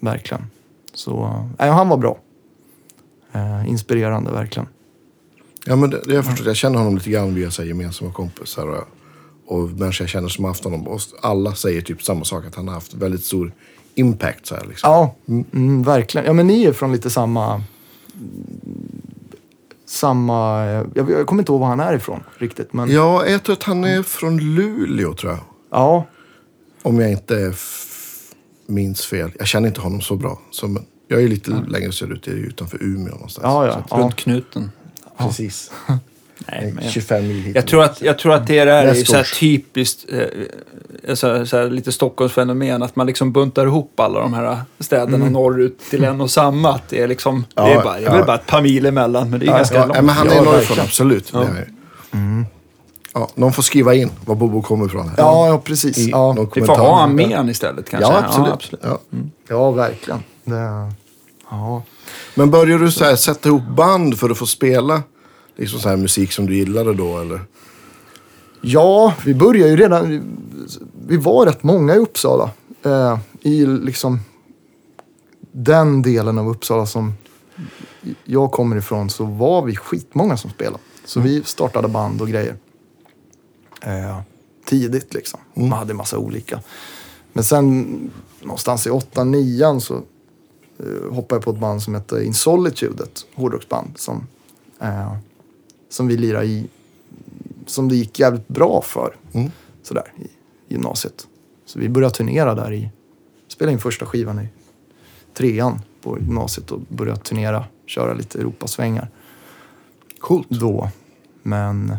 Verkligen. 0.00 0.46
Så 0.94 1.44
eh, 1.58 1.74
han 1.74 1.88
var 1.88 1.96
bra. 1.96 2.18
Eh, 3.32 3.68
inspirerande 3.68 4.30
verkligen. 4.30 4.68
Ja, 5.66 5.76
men 5.76 5.90
det, 5.90 6.00
det 6.06 6.14
jag 6.14 6.24
förstår. 6.26 6.46
Jag 6.46 6.56
känner 6.56 6.78
honom 6.78 6.94
lite 6.94 7.10
grann 7.10 7.34
via 7.34 7.50
så 7.50 7.62
här, 7.62 7.68
gemensamma 7.68 8.12
kompisar 8.12 8.66
och, 8.66 8.84
och 9.46 9.70
människor 9.70 10.04
jag 10.04 10.08
känner 10.10 10.28
som 10.28 10.44
har 10.44 10.50
haft 10.50 10.64
honom. 10.64 10.88
Och 10.88 11.00
alla 11.22 11.54
säger 11.54 11.80
typ 11.80 12.02
samma 12.02 12.24
sak, 12.24 12.46
att 12.46 12.54
han 12.54 12.68
har 12.68 12.74
haft 12.74 12.94
väldigt 12.94 13.24
stor 13.24 13.52
impact. 13.94 14.46
Så 14.46 14.54
här, 14.54 14.64
liksom. 14.68 14.90
Ja, 14.90 15.14
mm, 15.52 15.82
verkligen. 15.82 16.26
Ja, 16.26 16.32
men 16.32 16.46
ni 16.46 16.64
är 16.64 16.72
från 16.72 16.92
lite 16.92 17.10
samma... 17.10 17.62
Samma... 19.86 20.64
Jag, 20.94 21.10
jag 21.10 21.26
kommer 21.26 21.42
inte 21.42 21.52
ihåg 21.52 21.60
var 21.60 21.68
han 21.68 21.80
är 21.80 21.94
ifrån 21.94 22.20
riktigt. 22.38 22.72
Men 22.72 22.90
Ja, 22.90 23.26
jag 23.26 23.42
tror 23.42 23.52
att 23.56 23.62
han 23.62 23.84
är 23.84 24.02
från 24.02 24.38
Luleå, 24.54 25.14
tror 25.14 25.32
jag. 25.32 25.40
ja 25.70 26.06
Om 26.82 27.00
jag 27.00 27.10
inte 27.10 27.54
minns 28.66 29.06
fel. 29.06 29.30
Jag 29.38 29.46
känner 29.46 29.68
inte 29.68 29.80
honom 29.80 30.00
så 30.00 30.16
bra. 30.16 30.40
Så, 30.50 30.68
men 30.68 30.82
jag 31.08 31.22
är 31.22 31.28
lite 31.28 31.50
längre 31.68 31.92
söderut, 31.92 32.28
utanför 32.28 32.82
Umeå 32.82 33.14
någonstans. 33.14 33.42
Ja, 33.44 33.66
ja. 33.66 33.72
Så 33.72 33.78
att- 33.78 33.86
Ja. 33.90 33.96
Runt 33.96 34.16
knuten. 34.16 34.70
Precis. 35.26 35.70
Nej, 36.52 36.72
men 36.74 36.84
jag, 36.84 36.92
25 36.92 37.28
mil 37.28 37.42
hit. 37.42 37.56
jag, 37.56 37.66
tror 37.66 37.82
att, 37.84 38.02
jag 38.02 38.18
tror 38.18 38.34
att 38.34 38.46
det 38.46 38.64
där 38.64 38.84
är 38.86 38.94
så 38.94 39.22
typiskt, 39.40 40.06
eh, 40.12 41.14
så 41.14 41.26
här, 41.32 41.44
så 41.44 41.56
här, 41.56 41.70
lite 41.70 41.92
Stockholmsfenomen, 41.92 42.82
att 42.82 42.96
man 42.96 43.06
liksom 43.06 43.32
buntar 43.32 43.66
ihop 43.66 44.00
alla 44.00 44.20
de 44.20 44.34
här 44.34 44.58
städerna 44.78 45.28
norrut 45.30 45.78
till 45.90 46.04
en 46.04 46.20
och 46.20 46.30
samma. 46.30 46.74
Att 46.74 46.88
det 46.88 47.02
är 47.02 47.08
liksom, 47.08 47.44
det 47.54 47.60
är, 47.62 47.68
Ja, 47.74 47.82
bara, 47.84 47.94
det 48.00 48.06
är 48.06 48.10
väl 48.10 48.18
ja. 48.20 48.24
bara 48.26 48.36
ett 48.36 48.46
par 48.46 48.62
mil 48.62 48.86
emellan, 48.86 49.30
men 49.30 49.40
det 49.40 49.46
är 49.46 49.50
Ja, 49.50 49.56
ganska 49.56 49.74
Ja, 49.74 49.86
långt. 49.86 49.96
men 50.00 50.08
han 50.08 50.28
är 50.28 50.34
Ja, 50.34 50.42
norrifrån, 50.42 50.80
absolut. 50.80 51.30
Ja. 51.32 51.44
Ju. 51.44 52.44
Ja, 53.14 53.28
någon 53.34 53.52
får 53.52 53.62
skriva 53.62 53.94
in 53.94 54.10
var 54.24 54.34
Bobo 54.34 54.62
kommer 54.62 54.86
ifrån. 54.86 55.08
här. 55.08 55.14
Ja, 55.18 55.46
ja 55.48 55.58
precis. 55.64 55.98
I 55.98 56.10
Ja, 56.10 56.46
Vi 56.54 56.60
får 56.60 56.76
ha 56.76 57.00
han 57.00 57.14
med 57.14 57.48
istället 57.50 57.90
kanske. 57.90 58.12
Ja, 58.12 58.22
absolut. 58.26 58.52
absolut. 58.52 58.84
Ja. 58.84 58.98
ja 59.48 59.70
verkligen. 59.70 60.22
Det, 60.44 60.90
ja. 61.50 61.82
Men 62.34 62.50
började 62.50 62.84
du 62.84 62.90
så 62.90 63.04
här, 63.04 63.16
sätta 63.16 63.48
ihop 63.48 63.66
band 63.76 64.18
för 64.18 64.30
att 64.30 64.38
få 64.38 64.46
spela 64.46 65.02
liksom 65.56 65.80
så 65.80 65.88
här 65.88 65.96
musik 65.96 66.32
som 66.32 66.46
du 66.46 66.56
gillade 66.56 66.94
då? 66.94 67.18
Eller? 67.18 67.40
ja, 68.60 69.14
vi 69.24 69.34
började 69.34 69.70
ju 69.70 69.76
redan... 69.76 70.22
Vi 71.06 71.16
var 71.16 71.46
rätt 71.46 71.62
många 71.62 71.94
i 71.94 71.98
Uppsala. 71.98 72.50
Eh, 72.82 73.18
I 73.42 73.66
liksom 73.66 74.20
den 75.52 76.02
delen 76.02 76.38
av 76.38 76.48
Uppsala 76.48 76.86
som 76.86 77.12
jag 78.24 78.52
kommer 78.52 78.76
ifrån 78.76 79.10
så 79.10 79.24
var 79.24 79.62
vi 79.62 79.76
skitmånga 79.76 80.36
som 80.36 80.50
spelade. 80.50 80.78
Så 81.04 81.20
vi 81.20 81.42
startade 81.44 81.88
band 81.88 82.20
och 82.20 82.28
grejer. 82.28 82.56
Eh, 83.82 84.20
tidigt 84.64 85.14
liksom. 85.14 85.40
Man 85.54 85.72
hade 85.72 85.94
massa 85.94 86.18
olika. 86.18 86.60
Men 87.32 87.44
sen 87.44 88.10
någonstans 88.40 88.86
i 88.86 88.90
8-9 88.90 89.78
så 89.78 89.94
eh, 89.94 90.00
hoppade 91.10 91.36
jag 91.38 91.44
på 91.44 91.50
ett 91.50 91.58
band 91.58 91.82
som 91.82 91.94
hette 91.94 92.24
In 92.24 92.34
Solitude, 92.34 93.04
ett 93.04 93.26
hårdrocksband 93.34 93.98
som, 93.98 94.26
eh, 94.80 95.12
som 95.88 96.06
vi 96.08 96.16
lirade 96.16 96.46
i, 96.46 96.68
som 97.66 97.88
det 97.88 97.96
gick 97.96 98.18
jävligt 98.18 98.48
bra 98.48 98.82
för. 98.82 99.16
Mm. 99.32 99.50
Sådär 99.82 100.12
i 100.18 100.26
gymnasiet. 100.72 101.26
Så 101.66 101.78
vi 101.78 101.88
började 101.88 102.14
turnera 102.14 102.54
där 102.54 102.72
i, 102.72 102.90
spelade 103.48 103.72
in 103.72 103.78
första 103.78 104.06
skivan 104.06 104.40
i 104.40 104.48
trean 105.34 105.80
på 106.02 106.18
gymnasiet 106.18 106.70
och 106.70 106.80
började 106.88 107.20
turnera, 107.20 107.64
köra 107.86 108.14
lite 108.14 108.38
Europasvängar 108.38 109.08
Coolt. 110.18 110.50
då. 110.50 110.90
Men 111.42 111.96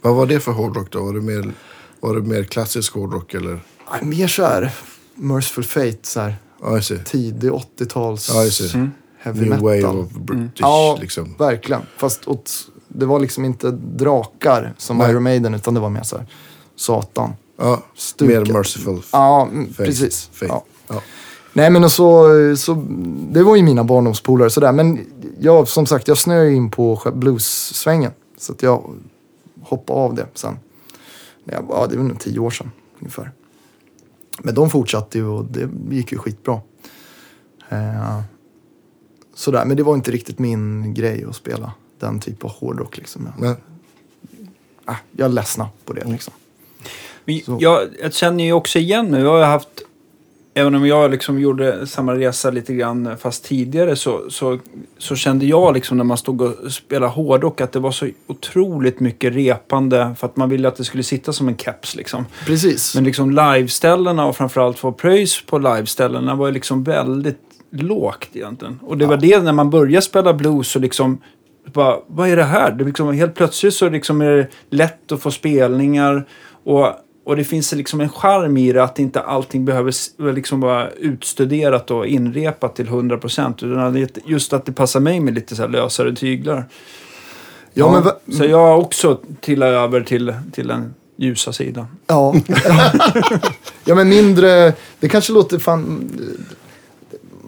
Vad 0.00 0.16
var 0.16 0.26
det 0.26 0.40
för 0.40 0.52
hårdrock 0.52 0.92
då? 0.92 1.04
Var 1.04 1.14
det 1.14 1.20
mer, 1.20 1.52
var 2.00 2.14
det 2.14 2.20
mer 2.22 2.44
klassisk 2.44 2.94
hårdrock 2.94 3.34
eller? 3.34 3.60
nej, 3.92 4.04
mer 4.04 4.28
så 4.28 4.42
här 4.44 4.72
Merciful 5.14 5.64
Fate, 5.64 5.98
så 6.02 6.20
här 6.20 6.34
Ja, 6.62 6.80
tidig 7.04 7.50
80-tals 7.50 8.30
Ja. 8.64 8.78
Mm. 8.78 8.90
heavy 9.18 9.40
New 9.40 9.48
metal. 9.50 9.64
wave 9.96 10.00
of 10.04 10.10
British 10.12 10.60
Ja, 10.60 10.98
liksom. 11.00 11.34
verkligen. 11.38 11.82
Fast 11.96 12.28
åt, 12.28 12.50
det 12.88 13.06
var 13.06 13.20
liksom 13.20 13.44
inte 13.44 13.70
drakar 13.70 14.74
som 14.78 14.98
Nej. 14.98 15.10
Iron 15.10 15.22
Maiden 15.22 15.54
utan 15.54 15.74
det 15.74 15.80
var 15.80 15.90
mer 15.90 16.02
så 16.02 16.16
här 16.16 16.26
Satan. 16.76 17.32
Ja, 17.58 17.82
Stuket. 17.94 18.46
mer 18.46 18.52
merciful. 18.52 19.02
Ja, 19.12 19.42
mm, 19.52 19.66
Faith. 19.66 19.90
precis. 19.90 20.30
Faith. 20.32 20.52
Ja. 20.54 20.64
Ja. 20.88 21.00
Nej 21.52 21.70
men 21.70 21.84
och 21.84 21.92
så, 21.92 22.26
så, 22.56 22.84
det 23.30 23.42
var 23.42 23.56
ju 23.56 23.62
mina 23.62 23.84
barndomspolare 23.84 24.50
sådär. 24.50 24.72
Men 24.72 25.00
jag, 25.40 25.68
som 25.68 25.86
sagt, 25.86 26.08
jag 26.08 26.18
snöade 26.18 26.52
in 26.52 26.70
på 26.70 27.00
blues-svängen. 27.14 28.12
Så 28.38 28.52
att 28.52 28.62
jag 28.62 28.94
hoppade 29.62 29.98
av 30.00 30.14
det 30.14 30.26
sen. 30.34 30.58
När 31.44 31.54
jag, 31.54 31.64
ja, 31.68 31.86
det 31.90 31.96
var 31.96 32.04
nog 32.04 32.20
tio 32.20 32.38
år 32.38 32.50
sedan 32.50 32.70
ungefär. 33.00 33.32
Men 34.42 34.54
de 34.54 34.70
fortsatte 34.70 35.18
ju 35.18 35.26
och 35.26 35.44
det 35.44 35.68
gick 35.90 36.12
ju 36.12 36.18
skitbra. 36.18 36.60
Eh, 37.68 38.20
sådär, 39.34 39.64
men 39.64 39.76
det 39.76 39.82
var 39.82 39.94
inte 39.94 40.10
riktigt 40.10 40.38
min 40.38 40.94
grej 40.94 41.24
att 41.28 41.36
spela 41.36 41.72
den 41.98 42.20
typen 42.20 42.50
av 42.50 42.56
hårdrock 42.56 42.96
liksom. 42.96 43.28
Jag, 43.32 43.40
Men, 43.40 43.56
ah, 44.84 44.96
jag 45.12 45.30
ledsnade 45.34 45.70
på 45.84 45.92
det 45.92 46.04
liksom. 46.04 46.32
Men. 47.24 47.58
Jag, 47.58 47.88
jag 48.02 48.14
känner 48.14 48.44
ju 48.44 48.52
också 48.52 48.78
igen 48.78 49.06
nu. 49.10 49.20
Jag 49.20 49.32
har 49.32 49.44
haft, 49.44 49.82
även 50.58 50.74
om 50.74 50.86
jag 50.86 51.10
liksom 51.10 51.40
gjorde 51.40 51.86
samma 51.86 52.14
resa 52.14 52.50
lite 52.50 52.74
grann 52.74 53.16
fast 53.18 53.44
tidigare 53.44 53.96
så, 53.96 54.30
så, 54.30 54.58
så 54.98 55.16
kände 55.16 55.46
jag 55.46 55.74
liksom 55.74 55.96
när 55.96 56.04
man 56.04 56.16
stod 56.16 56.40
och 56.40 56.72
spelade 56.72 57.12
hårdrock 57.12 57.60
att 57.60 57.72
det 57.72 57.78
var 57.78 57.90
så 57.90 58.08
otroligt 58.26 59.00
mycket 59.00 59.34
repande 59.34 60.14
för 60.18 60.26
att 60.26 60.36
man 60.36 60.48
ville 60.48 60.68
att 60.68 60.76
det 60.76 60.84
skulle 60.84 61.02
sitta 61.02 61.32
som 61.32 61.48
en 61.48 61.56
keps 61.56 61.96
liksom. 61.96 62.26
Precis. 62.46 62.94
Men 62.94 63.04
liksom 63.04 63.30
liveställena 63.30 64.26
och 64.26 64.36
framförallt 64.36 64.78
få 64.78 64.92
pröjs 64.92 65.46
på 65.46 65.58
liveställena 65.58 66.34
var 66.34 66.52
liksom 66.52 66.84
väldigt 66.84 67.40
lågt 67.70 68.28
egentligen. 68.32 68.80
Och 68.82 68.98
det 68.98 69.06
var 69.06 69.16
det 69.16 69.42
när 69.42 69.52
man 69.52 69.70
började 69.70 70.02
spela 70.02 70.34
blues 70.34 70.68
så 70.68 70.78
liksom 70.78 71.22
bara, 71.72 71.96
vad 72.06 72.28
är 72.28 72.36
det 72.36 72.44
här? 72.44 72.72
Det 72.72 72.84
liksom, 72.84 73.12
helt 73.12 73.34
plötsligt 73.34 73.74
så 73.74 73.88
liksom 73.88 74.20
är 74.20 74.30
det 74.30 74.48
lätt 74.70 75.12
att 75.12 75.22
få 75.22 75.30
spelningar 75.30 76.26
och, 76.64 76.86
och 77.26 77.36
det 77.36 77.44
finns 77.44 77.72
liksom 77.72 78.00
en 78.00 78.08
charm 78.08 78.56
i 78.56 78.72
det 78.72 78.82
att 78.84 78.98
inte 78.98 79.20
allting 79.20 79.64
behöver 79.64 79.92
liksom 80.32 80.60
vara 80.60 80.90
utstuderat 80.90 81.90
och 81.90 82.06
inrepat 82.06 82.76
till 82.76 82.86
100 82.86 83.18
procent. 83.18 83.62
Just 84.26 84.52
att 84.52 84.66
det 84.66 84.72
passar 84.72 85.00
mig 85.00 85.20
med 85.20 85.34
lite 85.34 85.56
så 85.56 85.66
lösare 85.66 86.16
tyglar. 86.16 86.64
Ja, 87.74 87.92
men 87.92 88.02
va- 88.02 88.16
Så 88.32 88.44
jag 88.44 88.58
har 88.58 88.76
också 88.76 89.20
trillat 89.40 89.66
över 89.68 90.00
till, 90.00 90.34
till 90.52 90.68
den 90.68 90.94
ljusa 91.16 91.52
sidan. 91.52 91.86
Ja. 92.06 92.34
ja, 93.84 93.94
men 93.94 94.08
mindre... 94.08 94.72
Det 95.00 95.08
kanske 95.08 95.32
låter 95.32 95.58
fan... 95.58 96.10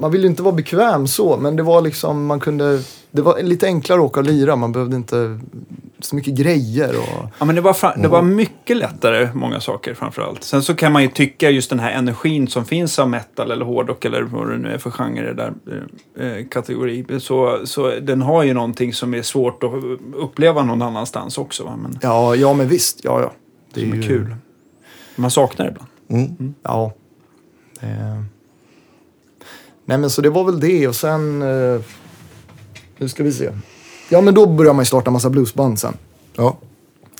Man 0.00 0.10
vill 0.10 0.20
ju 0.20 0.26
inte 0.26 0.42
vara 0.42 0.54
bekväm 0.54 1.06
så, 1.06 1.36
men 1.36 1.56
det 1.56 1.62
var 1.62 1.80
liksom... 1.82 2.26
Man 2.26 2.40
kunde 2.40 2.82
det 3.10 3.22
var 3.22 3.42
lite 3.42 3.66
enklare 3.66 3.98
att 4.00 4.04
åka 4.06 4.20
och 4.20 4.26
lira. 4.26 4.56
Man 4.56 4.72
behövde 4.72 4.96
inte 4.96 5.40
så 6.00 6.16
mycket 6.16 6.34
grejer. 6.34 6.88
Och, 6.98 7.28
Ja, 7.38 7.44
men 7.44 7.54
det 7.54 7.60
var, 7.60 7.72
fra- 7.72 8.02
det 8.02 8.08
var 8.08 8.22
mycket 8.22 8.76
lättare, 8.76 9.28
många 9.34 9.60
saker 9.60 9.94
framförallt. 9.94 10.44
Sen 10.44 10.62
så 10.62 10.74
kan 10.74 10.92
man 10.92 11.02
ju 11.02 11.08
tycka 11.08 11.50
just 11.50 11.70
den 11.70 11.78
här 11.80 11.90
energin 11.92 12.48
som 12.48 12.64
finns 12.64 12.98
av 12.98 13.08
metal 13.10 13.50
eller 13.50 13.64
hårdrock 13.64 14.04
eller 14.04 14.22
vad 14.22 14.50
det 14.50 14.58
nu 14.58 14.68
är 14.72 14.78
för 14.78 14.90
genre 14.90 15.32
det 15.32 15.34
där 15.34 15.52
eh, 16.38 16.46
kategori. 16.46 17.04
Så, 17.20 17.60
så 17.66 17.90
den 18.00 18.22
har 18.22 18.42
ju 18.42 18.54
någonting 18.54 18.92
som 18.94 19.14
är 19.14 19.22
svårt 19.22 19.62
att 19.62 19.72
uppleva 20.14 20.62
någon 20.62 20.82
annanstans 20.82 21.38
också. 21.38 21.64
Va? 21.64 21.76
Men 21.82 21.98
ja, 22.02 22.34
ja, 22.34 22.54
men 22.54 22.68
visst. 22.68 23.00
Ja, 23.04 23.20
ja. 23.20 23.32
Det 23.74 23.80
som 23.80 23.98
är 23.98 24.02
kul. 24.02 24.34
Man 25.16 25.30
saknar 25.30 25.66
det 25.66 25.70
ibland. 25.72 25.88
Mm. 26.38 26.54
Ja. 26.62 26.92
Eh. 27.80 28.22
Nej 29.84 29.98
men 29.98 30.10
så 30.10 30.22
det 30.22 30.30
var 30.30 30.44
väl 30.44 30.60
det 30.60 30.88
och 30.88 30.94
sen... 30.94 31.42
Eh, 31.42 31.80
nu 32.98 33.08
ska 33.08 33.22
vi 33.22 33.32
se. 33.32 33.50
Ja 34.08 34.20
men 34.20 34.34
då 34.34 34.46
började 34.46 34.76
man 34.76 34.82
ju 34.82 34.86
starta 34.86 35.10
massa 35.10 35.30
bluesband 35.30 35.78
sen. 35.78 35.96
Ja. 36.36 36.56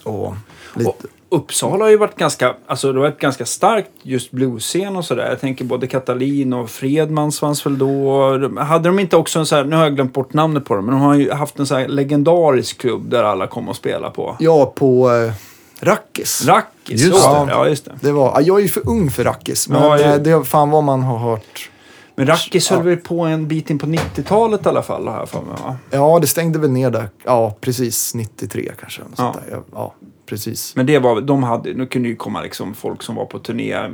Och 0.05 0.35
lite... 0.75 0.89
Och 0.89 1.03
Uppsala 1.31 1.85
har 1.85 1.91
ju 1.91 1.97
varit 1.97 2.17
ganska, 2.17 2.55
alltså 2.67 2.93
det 2.93 2.99
har 2.99 3.07
varit 3.07 3.21
ganska 3.21 3.47
starkt 3.47 3.91
just 4.03 4.31
bluesscen 4.31 4.97
och 4.97 5.05
sådär. 5.05 5.29
Jag 5.29 5.41
tänker 5.41 5.65
både 5.65 5.87
Katalin 5.87 6.53
och 6.53 6.71
Fredmans 6.71 7.41
fanns 7.41 7.67
väl 7.67 7.79
då. 7.79 8.61
Hade 8.61 8.89
de 8.89 8.99
inte 8.99 9.17
också 9.17 9.39
en 9.39 9.47
så 9.47 9.57
här, 9.57 9.65
nu 9.65 9.77
har 9.77 9.83
jag 9.83 9.95
glömt 9.95 10.13
bort 10.13 10.33
namnet 10.33 10.65
på 10.65 10.75
dem, 10.75 10.85
men 10.85 10.95
de 10.95 11.01
har 11.01 11.15
ju 11.15 11.31
haft 11.31 11.59
en 11.59 11.67
så 11.67 11.75
här 11.75 11.89
legendarisk 11.89 12.79
klubb 12.79 13.11
där 13.11 13.23
alla 13.23 13.47
kom 13.47 13.69
och 13.69 13.77
spelade 13.77 14.15
på. 14.15 14.37
Ja, 14.39 14.73
på 14.77 15.11
eh, 15.11 15.33
Rackis. 15.81 16.47
Rackis, 16.47 17.03
Just 17.03 17.23
det. 17.23 17.47
Ja, 17.49 17.69
just 17.69 17.85
det. 17.85 17.93
det 18.01 18.13
var, 18.13 18.33
ja, 18.35 18.41
jag 18.41 18.59
är 18.59 18.63
ju 18.63 18.69
för 18.69 18.89
ung 18.89 19.11
för 19.11 19.25
Rackis, 19.25 19.69
men 19.69 19.83
Ja, 19.83 19.99
eh, 19.99 20.17
det 20.17 20.31
är 20.31 20.43
fan 20.43 20.71
vad 20.71 20.85
man 20.85 21.03
har 21.03 21.19
hört. 21.19 21.71
Men 22.19 22.27
Rackis 22.27 22.71
höll 22.71 22.79
Ja. 22.79 22.85
väl 22.85 22.97
på 22.97 23.21
en 23.21 23.49
bit 23.49 23.71
in 23.71 23.79
på 23.79 23.87
90-talet 23.87 24.67
i 24.67 24.69
alla 24.69 24.83
fall, 24.83 25.05
jag 25.07 25.29
för 25.29 25.43
mig 25.43 25.57
va? 25.63 25.77
Ja, 25.91 26.19
det 26.19 26.27
stängde 26.27 26.59
väl 26.59 26.71
ner 26.71 26.91
där. 26.91 27.11
Ja, 27.25 27.57
precis. 27.61 28.15
93 28.15 28.73
kanske. 28.81 29.03
Ja. 29.17 29.35
Ja, 29.51 29.63
ja, 29.73 29.95
precis. 30.27 30.77
Men 30.77 30.87
det 30.87 30.99
var, 30.99 31.21
de 31.21 31.43
hade, 31.43 31.75
nu 31.75 31.87
kunde 31.87 32.09
ju 32.09 32.17
komma 32.17 32.43
liksom 32.43 32.75
folk 32.75 33.03
som 33.03 33.15
var 33.15 33.25
på 33.25 33.39
turné 33.39 33.89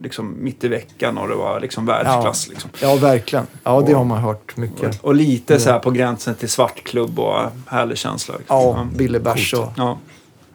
liksom 0.00 0.36
mitt 0.40 0.64
i 0.64 0.68
veckan 0.68 1.18
och 1.18 1.28
det 1.28 1.34
var 1.34 1.60
liksom 1.60 1.86
världsklass. 1.86 2.48
Liksom. 2.48 2.70
Ja, 2.80 2.96
verkligen. 2.96 3.46
Ja, 3.62 3.82
det 3.86 3.92
har 3.92 4.04
man 4.04 4.18
hört 4.18 4.56
mycket. 4.56 5.00
Och 5.00 5.14
lite 5.14 5.60
så 5.60 5.70
här 5.70 5.78
på 5.78 5.90
gränsen 5.90 6.34
till 6.34 6.48
svartklubb 6.48 7.18
och 7.18 7.40
härlig 7.66 7.98
känsla. 7.98 8.34
Liksom. 8.38 8.56
Ja, 8.56 8.86
Billy 8.96 9.18
Bärs 9.18 9.54
och... 9.54 9.68
Ja. 9.76 9.98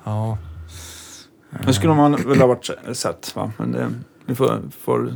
Ja. 0.03 0.37
Det 1.65 1.73
skulle 1.73 1.93
man 1.93 2.15
väl 2.15 2.39
ha 2.39 2.47
varit 2.47 2.69
sett 2.93 3.35
va? 3.35 3.51
Men 3.57 3.71
det, 3.71 3.93
vi 4.25 4.35
får... 4.35 4.61
får 4.81 5.13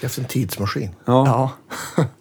Det 0.00 0.18
är 0.18 0.20
en 0.20 0.26
tidsmaskin. 0.28 0.90
ja. 1.04 1.50
Ja. 1.96 2.04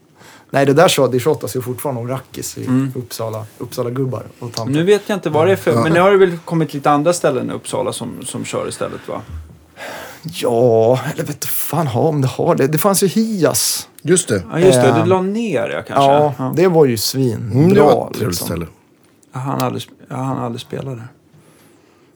Nej, 0.51 0.65
det 0.65 0.73
där 0.73 0.87
så, 0.87 1.07
det 1.07 1.19
tjatas 1.19 1.55
ju 1.55 1.61
fortfarande 1.61 2.01
om 2.01 2.07
Rackis 2.07 2.57
i 2.57 2.67
Uppsala, 2.95 3.45
Uppsala 3.57 3.89
gubbar 3.89 4.23
och 4.39 4.53
tanter. 4.53 4.73
Nu 4.73 4.83
vet 4.83 5.01
jag 5.09 5.17
inte 5.17 5.29
vad 5.29 5.47
det 5.47 5.51
är 5.51 5.55
för... 5.55 5.83
Men 5.83 5.93
nu 5.93 5.99
har 5.99 6.11
det 6.11 6.17
väl 6.17 6.37
kommit 6.45 6.73
lite 6.73 6.91
andra 6.91 7.13
ställen 7.13 7.49
i 7.49 7.53
Uppsala 7.53 7.93
som, 7.93 8.25
som 8.25 8.45
kör 8.45 8.69
istället 8.69 9.07
va? 9.07 9.21
Ja, 10.23 10.99
eller 11.13 11.23
vet 11.23 11.41
du 11.41 11.47
fan 11.47 11.87
ha 11.87 12.01
om 12.01 12.21
det 12.21 12.27
har 12.27 12.55
det. 12.55 12.67
Det 12.67 12.77
fanns 12.77 13.03
ju 13.03 13.07
Hias. 13.07 13.89
Just 14.01 14.27
det. 14.27 14.43
Ja 14.51 14.59
just 14.59 14.81
det, 14.81 14.87
Eh, 14.87 15.03
du 15.03 15.09
la 15.09 15.21
ner 15.21 15.69
ja 15.69 15.81
kanske. 15.81 16.11
Ja, 16.11 16.33
ja. 16.37 16.53
det 16.55 16.67
var 16.67 16.85
ju 16.85 16.97
svin. 16.97 17.51
Mm, 17.53 17.73
det 17.73 17.81
var 17.81 18.07
ett 18.07 18.13
trevligt 18.17 18.27
liksom. 18.29 18.47
ställe. 18.47 18.67
Ja, 19.33 19.39
han 19.39 19.61
aldrig, 19.61 19.83
ja, 20.09 20.15
han 20.15 20.37
aldrig 20.37 20.61
spelade. 20.61 21.03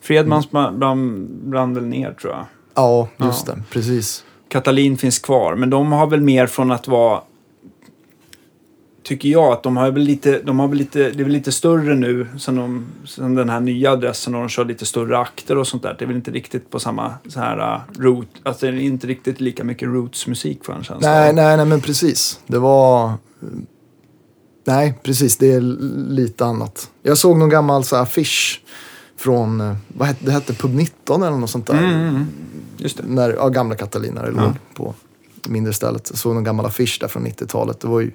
Fredmans 0.02 0.52
brann, 0.52 0.80
brann, 0.80 1.28
brann 1.44 1.74
väl 1.74 1.86
ner 1.86 2.14
tror 2.22 2.34
jag. 2.34 2.46
Ja, 2.76 3.08
just 3.18 3.48
Ja. 3.48 3.54
det. 3.54 3.64
Precis. 3.70 4.24
Katalin 4.54 4.98
finns 4.98 5.20
kvar, 5.20 5.56
men 5.56 5.70
de 5.70 5.92
har 5.92 6.08
väl 6.08 6.22
mer 6.22 6.48
från 6.48 6.72
att 6.72 6.88
vara... 6.88 7.22
Tycker 9.04 9.30
jag 9.30 9.54
att 9.54 9.64
de 9.64 9.78
har 9.78 9.92
väl 9.92 10.02
lite, 10.02 10.40
de 10.40 10.60
har 10.60 10.68
väl 10.68 10.78
lite, 10.78 11.00
det 11.00 11.20
är 11.20 11.24
väl 11.24 11.34
lite 11.34 11.52
större 11.52 11.96
nu 11.96 12.28
sen, 12.40 12.56
de, 12.56 12.86
sen 13.06 13.36
den 13.36 13.50
här 13.50 13.60
nya 13.60 13.92
adressen 13.92 14.36
och 14.36 14.42
de 14.42 14.50
kör 14.50 14.66
lite 14.66 14.86
större 14.86 15.18
akter 15.18 15.58
och 15.58 15.68
sånt 15.68 15.84
där. 15.84 15.96
Det 16.00 16.06
är 16.06 16.08
väl 16.08 16.16
inte 16.16 16.32
riktigt 16.32 16.70
på 16.70 16.80
samma 16.80 17.14
så 17.28 17.40
här 17.40 17.76
uh, 17.76 18.02
root, 18.04 18.28
alltså 18.44 18.66
det 18.66 18.72
är 18.72 18.80
inte 18.80 19.08
riktigt 19.08 19.42
lika 19.42 19.64
mycket 19.64 19.88
rootsmusik 19.88 20.66
för 20.66 20.74
en 20.74 20.84
känsla. 20.84 21.10
Nej, 21.10 21.34
nej, 21.34 21.58
nej, 21.58 21.66
men 21.66 21.82
precis. 21.82 22.40
Det 22.48 22.60
var... 22.60 23.12
Nej, 24.66 24.94
precis. 25.04 25.38
Det 25.38 25.54
är 25.54 25.62
lite 26.10 26.46
annat. 26.46 26.90
Jag 27.04 27.18
såg 27.18 27.38
någon 27.38 27.50
gammal 27.50 27.84
så 27.84 27.96
här, 27.96 28.04
affisch 28.04 28.62
från, 29.24 29.62
eh, 29.62 29.76
vad 29.88 30.08
hette 30.08 30.26
det? 30.26 30.32
hette 30.32 30.54
Pub 30.54 30.74
19 30.76 31.24
eller 31.24 31.38
något 31.38 31.50
sånt 31.50 31.68
där. 31.68 31.78
Mm, 31.78 32.08
mm, 32.08 32.26
just 32.78 32.98
det. 32.98 33.04
När, 33.08 33.30
ja, 33.34 33.50
gamla 33.50 33.76
Catalina 33.76 34.22
det 34.22 34.32
Ja. 34.36 34.42
låg 34.44 34.54
på 34.76 34.94
mindre 35.50 35.74
stället. 35.74 36.08
Jag 36.10 36.18
såg 36.20 36.34
någon 36.34 36.44
gammal 36.44 36.66
affisch 36.66 36.98
där 37.02 37.08
från 37.08 37.24
90-talet. 37.28 37.80
Det 37.80 37.88
var 37.88 38.00
ju 38.00 38.12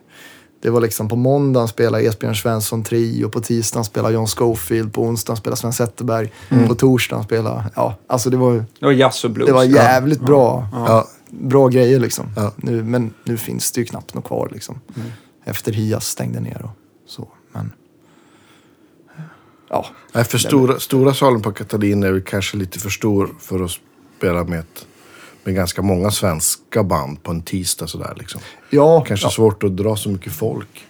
det 0.61 0.71
var 0.71 0.81
liksom 0.81 1.09
på 1.09 1.17
måndagen 1.17 1.69
spelade 1.69 2.05
Esbjörn 2.05 2.35
Svensson 2.35 2.85
Trio, 2.85 3.29
på 3.29 3.41
tisdagen 3.41 3.85
spelade 3.85 4.15
John 4.15 4.27
Schofield, 4.27 4.93
på 4.93 5.03
onsdagen 5.03 5.37
spelade 5.37 5.61
Sven 5.61 5.73
Zetterberg, 5.73 6.33
på 6.69 6.75
torsdagen 6.75 7.25
spelade, 7.25 7.65
ja, 7.77 7.97
alltså 8.07 8.31
det 8.31 8.37
var, 8.37 8.53
Det 8.55 8.65
var 8.87 8.93
jazz 8.93 9.25
och 9.25 9.31
blues. 9.31 9.47
det 9.47 9.53
var 9.53 9.65
jävligt 9.65 10.21
bra, 10.21 10.69
Ja. 10.73 10.85
Ja. 10.89 11.07
bra 11.31 11.69
grejer 11.69 12.01
liksom. 12.01 12.27
Ja. 12.37 12.53
Nu, 12.57 12.83
men 12.85 13.15
nu 13.25 13.37
finns 13.37 13.73
det 13.73 13.81
ju 13.81 13.85
knappt 13.87 14.15
något 14.15 14.25
kvar 14.25 14.49
liksom. 14.53 14.81
Efter 15.45 15.73
Hias 15.73 16.07
stängde 16.07 16.41
ner 16.41 16.63
och 16.65 16.71
ja, 19.69 19.87
Nej, 20.13 20.25
för 20.25 20.39
stora, 20.39 20.81
stora 20.81 21.15
salen 21.15 21.43
på 21.43 21.53
Katalin 21.53 22.03
är 22.03 22.13
väl 22.13 22.23
kanske 22.23 22.57
lite 22.57 22.79
för 22.79 22.91
stor 22.91 23.35
för 23.41 23.65
att 23.65 23.71
spela 24.19 24.45
med, 24.45 24.59
ett, 24.59 24.87
med 25.45 25.55
ganska 25.55 25.83
många 25.83 26.11
svenska 26.11 26.83
band 26.83 27.23
på 27.23 27.31
en 27.31 27.43
tisdag 27.43 27.87
sådär 27.87 28.15
liksom. 28.19 28.41
ja, 28.71 29.05
Kanske 29.05 29.27
ja, 29.27 29.31
svårt 29.31 29.63
att 29.63 29.77
dra 29.77 29.97
så 29.97 30.09
mycket 30.09 30.33
folk. 30.33 30.87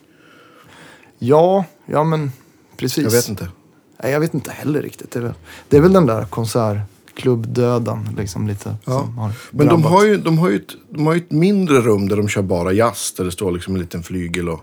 ja, 1.19 1.65
ja 1.87 2.05
men 2.05 2.33
precis. 2.77 3.05
Jag 3.05 3.11
vet 3.11 3.29
inte. 3.29 3.49
Nej, 4.03 4.13
jag 4.13 4.21
vet 4.21 4.35
inte 4.35 4.51
heller 4.51 4.83
riktigt. 4.83 5.11
Det 5.11 5.19
är 5.19 5.23
väl, 5.23 5.33
det 5.69 5.77
är 5.77 5.81
väl 5.81 5.93
den 5.93 6.07
där 6.07 6.25
konsertklubbdöden 6.25 8.09
liksom 8.19 8.49
lite. 8.49 8.77
Ja. 8.85 9.33
Men 9.51 9.67
de 9.67 9.85
har, 9.85 10.05
ju, 10.05 10.17
de, 10.17 10.39
har 10.39 10.49
ju 10.51 10.57
ett, 10.57 10.73
de 10.91 11.07
har 11.07 11.15
ju 11.15 11.21
ett 11.21 11.31
mindre 11.31 11.81
rum 11.81 12.09
där 12.09 12.17
de 12.17 12.29
kör 12.29 12.43
bara 12.43 12.73
jazz. 12.73 13.13
Där 13.17 13.25
det 13.25 13.31
står 13.33 13.53
liksom 13.53 13.75
en 13.75 13.81
liten 13.81 14.03
flygel 14.03 14.49
och 14.49 14.61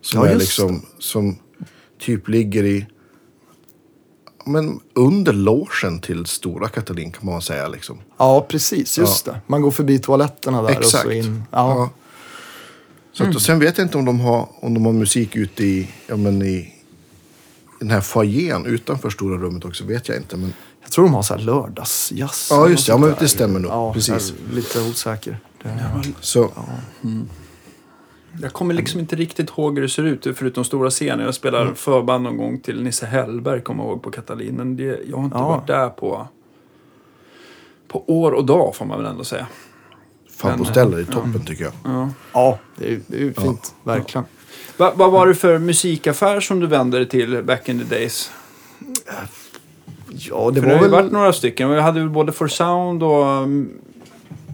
som 0.00 0.20
Ja, 0.20 0.28
är 0.28 0.36
liksom, 0.36 0.82
som 0.98 1.36
typ 2.00 2.28
ligger 2.28 2.64
i, 2.64 2.86
men 4.46 4.80
under 4.94 5.32
logen 5.32 6.00
till 6.00 6.26
Stora 6.26 6.68
Katalin 6.68 7.12
kan 7.12 7.26
man 7.26 7.42
säga 7.42 7.68
liksom. 7.68 7.98
Ja, 8.18 8.46
precis. 8.48 8.98
Just 8.98 9.24
det. 9.24 9.40
Man 9.46 9.62
går 9.62 9.70
förbi 9.70 9.98
toaletterna 9.98 10.62
där 10.62 10.76
och 10.76 10.84
Exakt. 10.84 11.04
så 11.04 11.10
in. 11.10 11.42
Ja. 11.50 11.90
Så 13.12 13.24
att, 13.24 13.34
och 13.34 13.42
sen 13.42 13.58
vet 13.58 13.78
jag 13.78 13.84
inte 13.84 13.98
om 13.98 14.04
de 14.04 14.20
har, 14.20 14.48
om 14.60 14.74
de 14.74 14.86
har 14.86 14.92
musik 14.92 15.36
ute 15.36 15.64
i, 15.64 15.88
ja, 16.06 16.16
men 16.16 16.42
i 16.42 16.74
den 17.80 17.90
här 17.90 18.00
foajén 18.00 18.66
utanför 18.66 19.10
stora 19.10 19.38
rummet 19.38 19.64
också. 19.64 19.84
Vet 19.84 20.08
jag 20.08 20.16
inte. 20.16 20.36
Men 20.36 20.52
Jag 20.82 20.90
tror 20.90 21.04
de 21.04 21.14
har 21.14 21.22
så 21.22 21.34
här 21.34 21.40
lördagsjazz. 21.40 22.48
Ja, 22.50 22.68
just 22.68 22.86
det. 22.86 22.92
Ja, 22.92 22.98
men 22.98 23.14
det 23.18 23.28
stämmer 23.28 23.60
nog. 23.60 23.72
Ja, 23.72 23.92
Precis. 23.92 24.32
Lite 24.52 24.80
osäker. 24.80 25.38
Det... 25.62 25.78
så, 26.20 26.50
Jag 28.42 28.52
kommer 28.52 28.74
liksom 28.74 29.00
inte 29.00 29.16
riktigt 29.16 29.50
ihåg 29.50 29.74
hur 29.74 29.82
det 29.82 29.88
ser 29.88 30.02
ut, 30.02 30.26
förutom 30.36 30.64
stora 30.64 30.90
scener. 30.90 31.24
Jag 31.24 31.34
spelade 31.34 31.62
Mm. 31.62 31.74
förband 31.74 32.24
någon 32.24 32.36
gång 32.36 32.60
till 32.60 32.82
Nisse 32.82 33.06
Hellberg, 33.06 33.60
kommer 33.60 33.84
jag 33.84 33.90
ihåg, 33.92 34.02
på 34.02 34.10
Katalin. 34.10 34.54
Men 34.54 34.76
det, 34.76 35.00
jag 35.10 35.16
har 35.16 35.24
inte 35.24 35.36
Ja. 35.38 35.48
varit 35.48 35.66
där 35.66 35.88
på, 35.88 36.28
på 37.88 38.04
år 38.06 38.32
och 38.32 38.44
dag, 38.44 38.74
får 38.76 38.84
man 38.86 39.02
väl 39.02 39.10
ändå 39.10 39.24
säga. 39.24 39.46
favoställe 40.36 41.00
i 41.00 41.04
toppen 41.04 41.44
tycker 41.46 41.64
jag. 41.64 41.72
Ja. 41.84 42.08
Ja, 42.32 42.58
det 42.76 42.92
är, 42.92 43.00
det 43.06 43.16
är 43.16 43.20
ju 43.20 43.32
fint. 43.34 43.74
Verkligen. 43.84 44.24
Va, 44.76 44.92
vad 44.96 45.12
var 45.12 45.26
det 45.26 45.34
för 45.34 45.58
musikaffär 45.58 46.40
som 46.40 46.60
du 46.60 46.66
vände 46.66 46.96
dig 46.98 47.08
till 47.08 47.42
back 47.42 47.68
in 47.68 47.78
the 47.78 47.84
days? 47.96 48.30
Ja, 50.08 50.50
det 50.54 50.60
För 50.60 50.68
det 50.68 50.74
var 50.74 50.78
har 50.78 50.84
ju 50.86 50.90
väl... 50.90 51.02
varit 51.02 51.12
några 51.12 51.32
stycken. 51.32 51.70
Vi 51.70 51.80
hade 51.80 52.00
väl 52.00 52.10
både 52.10 52.32
For 52.32 52.48
Sound 52.48 53.02
och 53.02 53.24
um, 53.24 53.70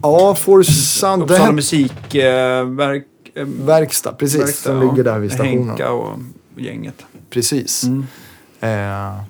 Ja, 0.01 0.35
Force 0.35 0.71
Sound. 0.71 1.21
Det 1.27 1.33
Uppsala 1.33 1.51
musikverk... 1.51 3.07
Eh, 3.35 3.45
verkstad, 3.45 4.13
precis. 4.13 4.41
verkstad, 4.41 4.69
som 4.69 4.89
ligger 4.89 5.03
där 5.03 5.19
vid 5.19 5.31
stationen. 5.31 5.67
Henka 5.67 5.91
och 5.91 6.19
gänget. 6.55 7.05
Precis. 7.29 7.83
Mm. 7.83 8.05
Eh, 8.59 9.23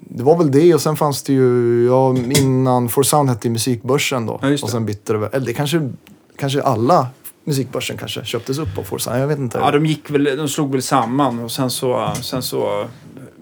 det 0.00 0.22
var 0.22 0.38
väl 0.38 0.50
det 0.50 0.74
och 0.74 0.80
sen 0.80 0.96
fanns 0.96 1.22
det 1.22 1.32
ju, 1.32 1.86
ja, 1.86 2.16
innan 2.16 2.88
For 2.88 3.02
Sound 3.02 3.28
hette 3.28 3.48
ju 3.48 3.52
Musikbörsen 3.52 4.26
då. 4.26 4.38
Ja, 4.42 4.52
och 4.62 4.70
sen 4.70 4.86
bytte 4.86 5.12
det 5.12 5.26
eller 5.32 5.46
det 5.46 5.52
kanske, 5.52 5.90
kanske 6.36 6.62
alla 6.62 7.08
Musikbörsen 7.44 7.96
kanske 7.96 8.24
köptes 8.24 8.58
upp 8.58 8.78
av 8.78 8.82
For 8.82 8.98
Sound, 8.98 9.22
jag 9.22 9.28
vet 9.28 9.38
inte. 9.38 9.58
Ja, 9.58 9.70
de 9.70 9.86
gick 9.86 10.10
väl, 10.10 10.24
de 10.24 10.48
slog 10.48 10.72
väl 10.72 10.82
samman 10.82 11.38
och 11.38 11.50
sen 11.50 11.70
så, 11.70 12.12
sen 12.22 12.42
så 12.42 12.88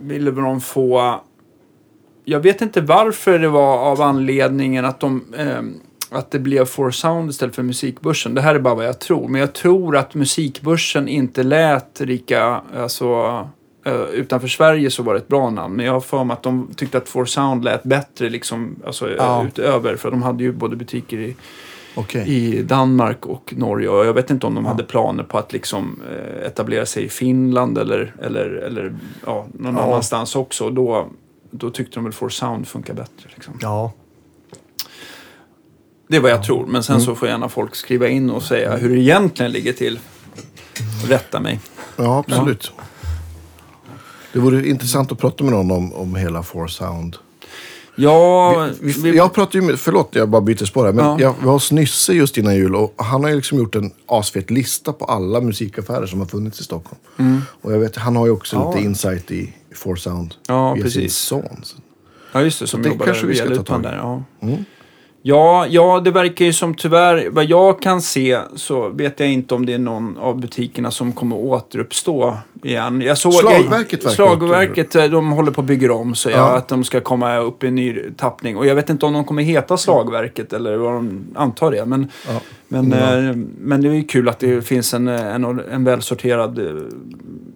ville 0.01 0.31
de 0.31 0.61
få... 0.61 1.21
Jag 2.25 2.41
vet 2.41 2.61
inte 2.63 2.81
varför 2.81 3.39
det 3.39 3.49
var 3.49 3.79
av 3.79 4.01
anledningen 4.03 4.85
att 4.85 5.01
de... 5.01 5.25
ehm, 5.37 5.81
att 6.11 6.31
det 6.31 6.39
blev 6.39 6.65
For 6.65 6.91
Sound 6.91 7.31
istället 7.31 7.55
för 7.55 7.63
Musikbörsen. 7.63 8.35
Det 8.35 8.41
här 8.41 8.55
är 8.55 8.59
bara 8.59 8.75
vad 8.75 8.85
jag 8.87 8.99
tror. 8.99 9.29
Men 9.29 9.41
jag 9.41 9.53
tror 9.53 9.97
att 9.97 10.15
Musikbörsen 10.15 11.09
inte 11.09 11.43
lät 11.43 12.01
lika... 12.01 12.61
Alltså, 12.77 13.15
eh, 13.87 13.93
utanför 13.95 14.49
Sverige 14.49 14.91
så 14.91 15.03
var 15.03 15.15
det 15.15 15.19
ett 15.21 15.29
bra 15.29 15.51
namn. 15.51 15.77
Men 15.77 15.87
jag 15.87 15.93
har 15.93 16.01
för 16.01 16.25
mig 16.25 16.35
att 16.35 16.43
de 16.43 16.69
tyckte 16.77 16.99
att 16.99 17.09
For 17.09 17.25
Sound 17.25 17.65
lät 17.65 17.83
bättre 17.83 18.31
liksom, 18.31 18.77
alltså, 18.87 19.11
Ja. 19.17 19.45
utöver. 19.47 19.97
För 19.97 20.11
de 20.11 20.23
hade 20.23 20.45
ju 20.45 20.53
både 20.53 20.77
butiker 20.77 21.19
i, 21.19 21.37
Okej. 21.95 22.29
i 22.29 22.63
Danmark 22.63 23.27
och 23.27 23.55
Norge. 23.57 23.89
Och 23.89 24.07
jag 24.07 24.13
vet 24.15 24.31
inte 24.31 24.47
om 24.47 24.55
de 24.55 24.65
hade 24.65 24.83
planer 24.83 25.25
på 25.25 25.39
att 25.39 25.53
liksom 25.53 26.01
eh, 26.13 26.47
etablera 26.47 26.87
sig 26.87 27.05
i 27.05 27.09
Finland 27.09 27.79
eller, 27.79 28.15
eller, 28.23 28.47
eller 28.47 28.95
ja, 29.27 29.47
någon 29.53 29.77
Ja. 29.77 29.83
annanstans 29.83 30.37
också. 30.37 30.65
Och 30.65 30.73
Då, 30.73 31.07
då 31.51 31.71
tyckte 31.71 31.95
de 31.95 32.05
väl 32.05 32.13
For 32.13 32.29
Sound 32.29 32.69
funkar 32.69 32.95
bättre. 32.95 33.31
Liksom. 33.35 33.55
Ja. 33.61 33.93
Det 36.09 36.17
är 36.17 36.21
vad 36.21 36.31
jag 36.31 36.43
tror. 36.43 36.67
Men 36.67 36.83
sen 36.83 37.01
så 37.01 37.15
får 37.15 37.29
gärna 37.29 37.49
folk 37.49 37.75
skriva 37.75 38.09
in 38.09 38.31
och 38.31 38.43
säga 38.43 38.77
hur 38.77 38.89
det 38.95 39.01
egentligen 39.01 39.53
ligger 39.53 39.73
till. 39.73 39.99
Rätta 41.09 41.41
mig. 41.41 41.61
Ja, 41.97 42.25
absolut. 42.29 42.73
Det 44.33 44.39
vore 44.39 44.69
intressant 44.69 45.13
att 45.13 45.19
prata 45.19 45.45
med 45.45 45.53
någon 45.53 45.71
om, 45.71 45.93
om 45.95 46.15
hela 46.15 46.43
Four 46.43 46.67
Sound. 46.67 47.17
Ja, 47.97 48.69
Vi, 48.81 48.93
vi, 48.93 49.17
jag 49.17 49.33
pratade 49.35 49.59
ju 49.59 49.65
med, 49.65 49.79
förlåt 49.79 50.09
jag 50.13 50.29
bara 50.29 50.41
byter 50.43 50.65
spår 50.65 50.85
här, 50.85 50.93
men 50.93 51.05
Ja. 51.05 51.17
jag 51.21 51.35
var 51.43 51.53
hos 51.53 51.73
Nysse 51.73 52.13
just 52.13 52.39
innan 52.39 52.55
jul 52.55 52.75
och 52.77 52.95
han 52.97 53.23
har 53.23 53.31
ju 53.31 53.37
liksom 53.37 53.59
gjort 53.59 53.75
en 53.75 53.93
asfet 54.07 54.51
lista 54.51 54.93
på 54.93 55.05
alla 55.05 55.41
musikaffärer 55.41 56.07
som 56.07 56.19
har 56.21 56.27
funnits 56.27 56.61
i 56.61 56.65
Stockholm. 56.65 57.01
Och 57.63 57.73
jag 57.73 57.79
vet, 57.79 57.97
han 57.97 58.17
har 58.17 58.27
ju 58.27 58.33
också 58.33 58.57
Ja. 58.57 58.73
lite 58.73 58.85
insight 58.85 59.31
i 59.31 59.53
Four 59.75 59.97
Sound. 59.97 60.35
Ja, 60.49 60.75
via 60.75 60.83
sin 60.83 60.83
precis. 61.03 61.17
son. 61.17 61.61
Så- 61.63 61.77
ja, 62.33 62.43
just 62.43 62.61
det. 62.61 62.67
Som 62.67 62.83
det 62.83 62.89
jobbar 62.89 63.07
kanske 63.07 63.27
vi 63.27 63.35
ska 63.35 63.49
ta 63.57 63.63
tag 63.63 63.81
i. 63.81 63.83
där. 63.83 63.97
Ja. 63.97 64.23
Mm. 64.43 64.65
Ja, 65.27 65.67
ja, 65.71 66.01
det 66.01 66.11
verkar 66.11 66.45
ju 66.45 66.53
som 66.53 66.75
tyvärr, 66.75 67.29
vad 67.31 67.45
jag 67.45 67.83
kan 67.83 68.01
se 68.03 68.39
så 68.57 68.89
vet 68.89 69.21
jag 69.21 69.33
inte 69.33 69.55
om 69.55 69.67
det 69.67 69.73
är 69.73 69.79
någon 69.79 70.19
av 70.19 70.41
butikerna 70.41 70.91
som 70.91 71.13
kommer 71.13 71.37
återuppstå 71.37 72.37
igen. 72.63 73.01
Jag 73.01 73.19
såg, 73.19 73.33
Slagverket 73.35 74.05
verkar 74.05 74.11
Slagverket, 74.15 74.93
de 74.93 75.33
håller 75.33 75.51
på 75.53 75.61
att 75.61 75.67
bygga 75.67 75.93
om 75.95 76.15
så 76.15 76.31
Ja. 76.31 76.37
jag, 76.37 76.57
att 76.57 76.69
de 76.69 76.85
ska 76.85 77.01
komma 77.01 77.37
upp 77.39 77.65
i 77.65 77.67
en 77.67 77.75
ny 77.75 77.99
tappning. 78.17 78.57
Och 78.57 78.67
jag 78.67 78.75
vet 78.75 78.91
inte 78.91 79.07
om 79.07 79.13
de 79.13 79.25
kommer 79.25 79.43
heta 79.43 79.77
Slagverket 79.77 80.53
eller 80.53 80.77
vad 80.77 80.93
de 80.93 81.25
antar 81.35 81.71
det. 81.71 81.85
Men, 81.85 82.11
Ja. 82.29 82.41
men, 82.69 82.93
eh, 82.93 83.37
men 83.61 83.83
det 83.83 83.89
är 83.89 83.93
ju 83.93 84.03
kul 84.05 84.29
att 84.29 84.39
det 84.39 84.63
finns 84.67 84.95
en, 84.95 85.09
en, 85.09 85.61
en 85.73 85.85
välsorterad 85.85 86.59
eh, 86.59 86.65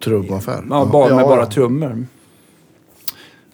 Trumaffär. 0.03 0.63
Ja, 0.69 0.89
bara, 0.91 1.15
med 1.15 1.25
bara 1.25 1.45
trummor. 1.45 2.05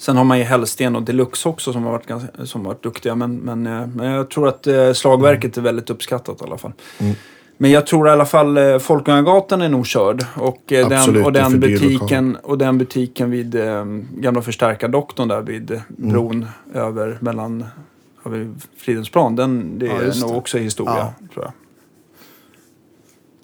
Sen 0.06 0.18
har 0.18 0.24
man 0.24 0.38
ju 0.38 0.44
Hellsten 0.44 0.96
och 0.96 1.04
Deluxe 1.04 1.50
också 1.50 1.74
som 1.74 1.84
har 1.84 1.92
varit, 1.92 2.06
ganska, 2.08 2.46
som 2.46 2.62
har 2.62 2.68
varit 2.74 2.84
duktiga. 2.84 3.16
Men, 3.16 3.36
men, 3.36 3.68
eh, 3.68 3.88
men 3.88 4.12
jag 4.12 4.30
tror 4.30 4.48
att 4.48 4.68
eh, 4.68 4.94
slagverket 4.94 5.58
är 5.58 5.62
väldigt 5.62 5.90
uppskattat 5.90 6.42
i 6.42 6.44
alla 6.44 6.58
fall. 6.58 6.72
Mm. 7.00 7.16
Men 7.58 7.72
jag 7.72 7.88
tror 7.88 8.08
i 8.08 8.12
alla 8.12 8.26
fall 8.26 8.58
eh, 8.58 8.78
Folkungagatan 8.80 9.62
är 9.62 9.70
nog 9.70 9.86
körd. 9.86 10.26
Och, 10.36 10.72
eh, 10.72 10.90
den, 10.90 10.98
Absolut, 11.00 11.26
och, 11.26 11.34
den 11.34 11.60
butiken, 11.60 12.38
och 12.44 12.58
den 12.58 12.78
butiken 12.78 13.32
vid 13.32 13.56
eh, 13.56 13.86
gamla 14.18 14.42
förstärkardoktorn 14.42 15.28
där 15.28 15.42
vid 15.42 15.72
Mm. 15.72 15.84
bron 16.12 16.46
över 16.74 17.18
mellan 17.22 17.66
över 18.26 18.50
Fridhemsplan. 18.78 19.36
Den, 19.36 19.80
det 19.80 19.86
Ja, 19.86 19.94
är 19.94 20.22
nog 20.22 20.32
det. 20.32 20.38
också 20.38 20.58
historia 20.58 20.96
Ja. 20.98 21.14
tror 21.34 21.46
jag. 21.46 21.54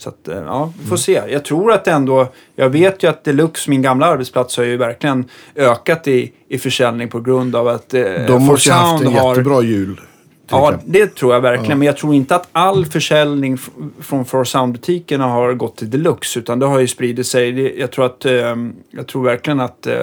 Så 0.01 0.09
att, 0.09 0.27
eh, 0.27 0.35
ja, 0.37 0.73
vi 0.79 0.83
får 0.87 0.87
Mm. 0.87 0.97
se. 0.97 1.21
Jag 1.33 1.45
tror 1.45 1.71
att 1.71 1.87
ändå, 1.87 2.27
jag 2.55 2.69
vet 2.69 3.03
ju 3.03 3.07
att 3.09 3.23
Deluxe, 3.23 3.69
min 3.69 3.81
gamla 3.81 4.05
arbetsplats, 4.05 4.57
har 4.57 4.63
ju 4.63 4.77
verkligen 4.77 5.25
ökat 5.55 6.07
i, 6.07 6.31
i 6.47 6.57
försäljning 6.57 7.09
på 7.09 7.19
grund 7.19 7.55
av 7.55 7.67
att 7.67 7.93
eh, 7.93 8.03
De 8.27 8.45
måste 8.45 8.69
ju 8.69 8.73
ha 8.75 8.81
haft 8.91 9.03
en 9.03 9.13
har... 9.13 9.29
jättebra 9.29 9.61
jul. 9.61 10.01
Ja, 10.49 10.73
det 10.85 11.15
tror 11.15 11.33
jag 11.33 11.41
verkligen. 11.41 11.69
Ja. 11.71 11.75
Men 11.75 11.85
jag 11.85 11.97
tror 11.97 12.13
inte 12.15 12.35
att 12.35 12.47
all 12.51 12.85
försäljning 12.85 13.57
från 13.99 14.25
For 14.25 14.43
Sound-butikerna 14.43 15.27
har 15.27 15.53
gått 15.53 15.77
till 15.77 15.89
Deluxe. 15.89 16.39
Utan 16.39 16.59
det 16.59 16.65
har 16.65 16.79
ju 16.79 16.87
spridit 16.87 17.27
sig. 17.27 17.79
Jag, 17.79 17.91
tror 17.91 18.05
att, 18.05 18.25
eh, 18.25 18.55
jag 18.91 19.07
tror 19.07 19.23
verkligen 19.23 19.59
att 19.59 19.87
eh, 19.87 19.93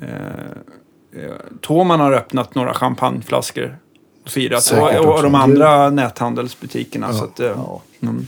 eh, 0.00 0.08
eh, 1.16 1.32
Toman 1.60 2.00
har 2.00 2.12
öppnat 2.12 2.54
några 2.54 2.74
champagneflaskor 2.74 3.76
och 4.24 4.30
firat. 4.30 4.72
Och, 4.72 5.14
och 5.16 5.22
de 5.22 5.34
andra 5.34 5.90
näthandelsbutikerna. 5.90 7.06
Ja. 7.10 7.18
Så, 7.18 7.24
att, 7.24 7.40
eh, 7.40 7.46
Ja. 7.46 7.82
mm. 8.02 8.26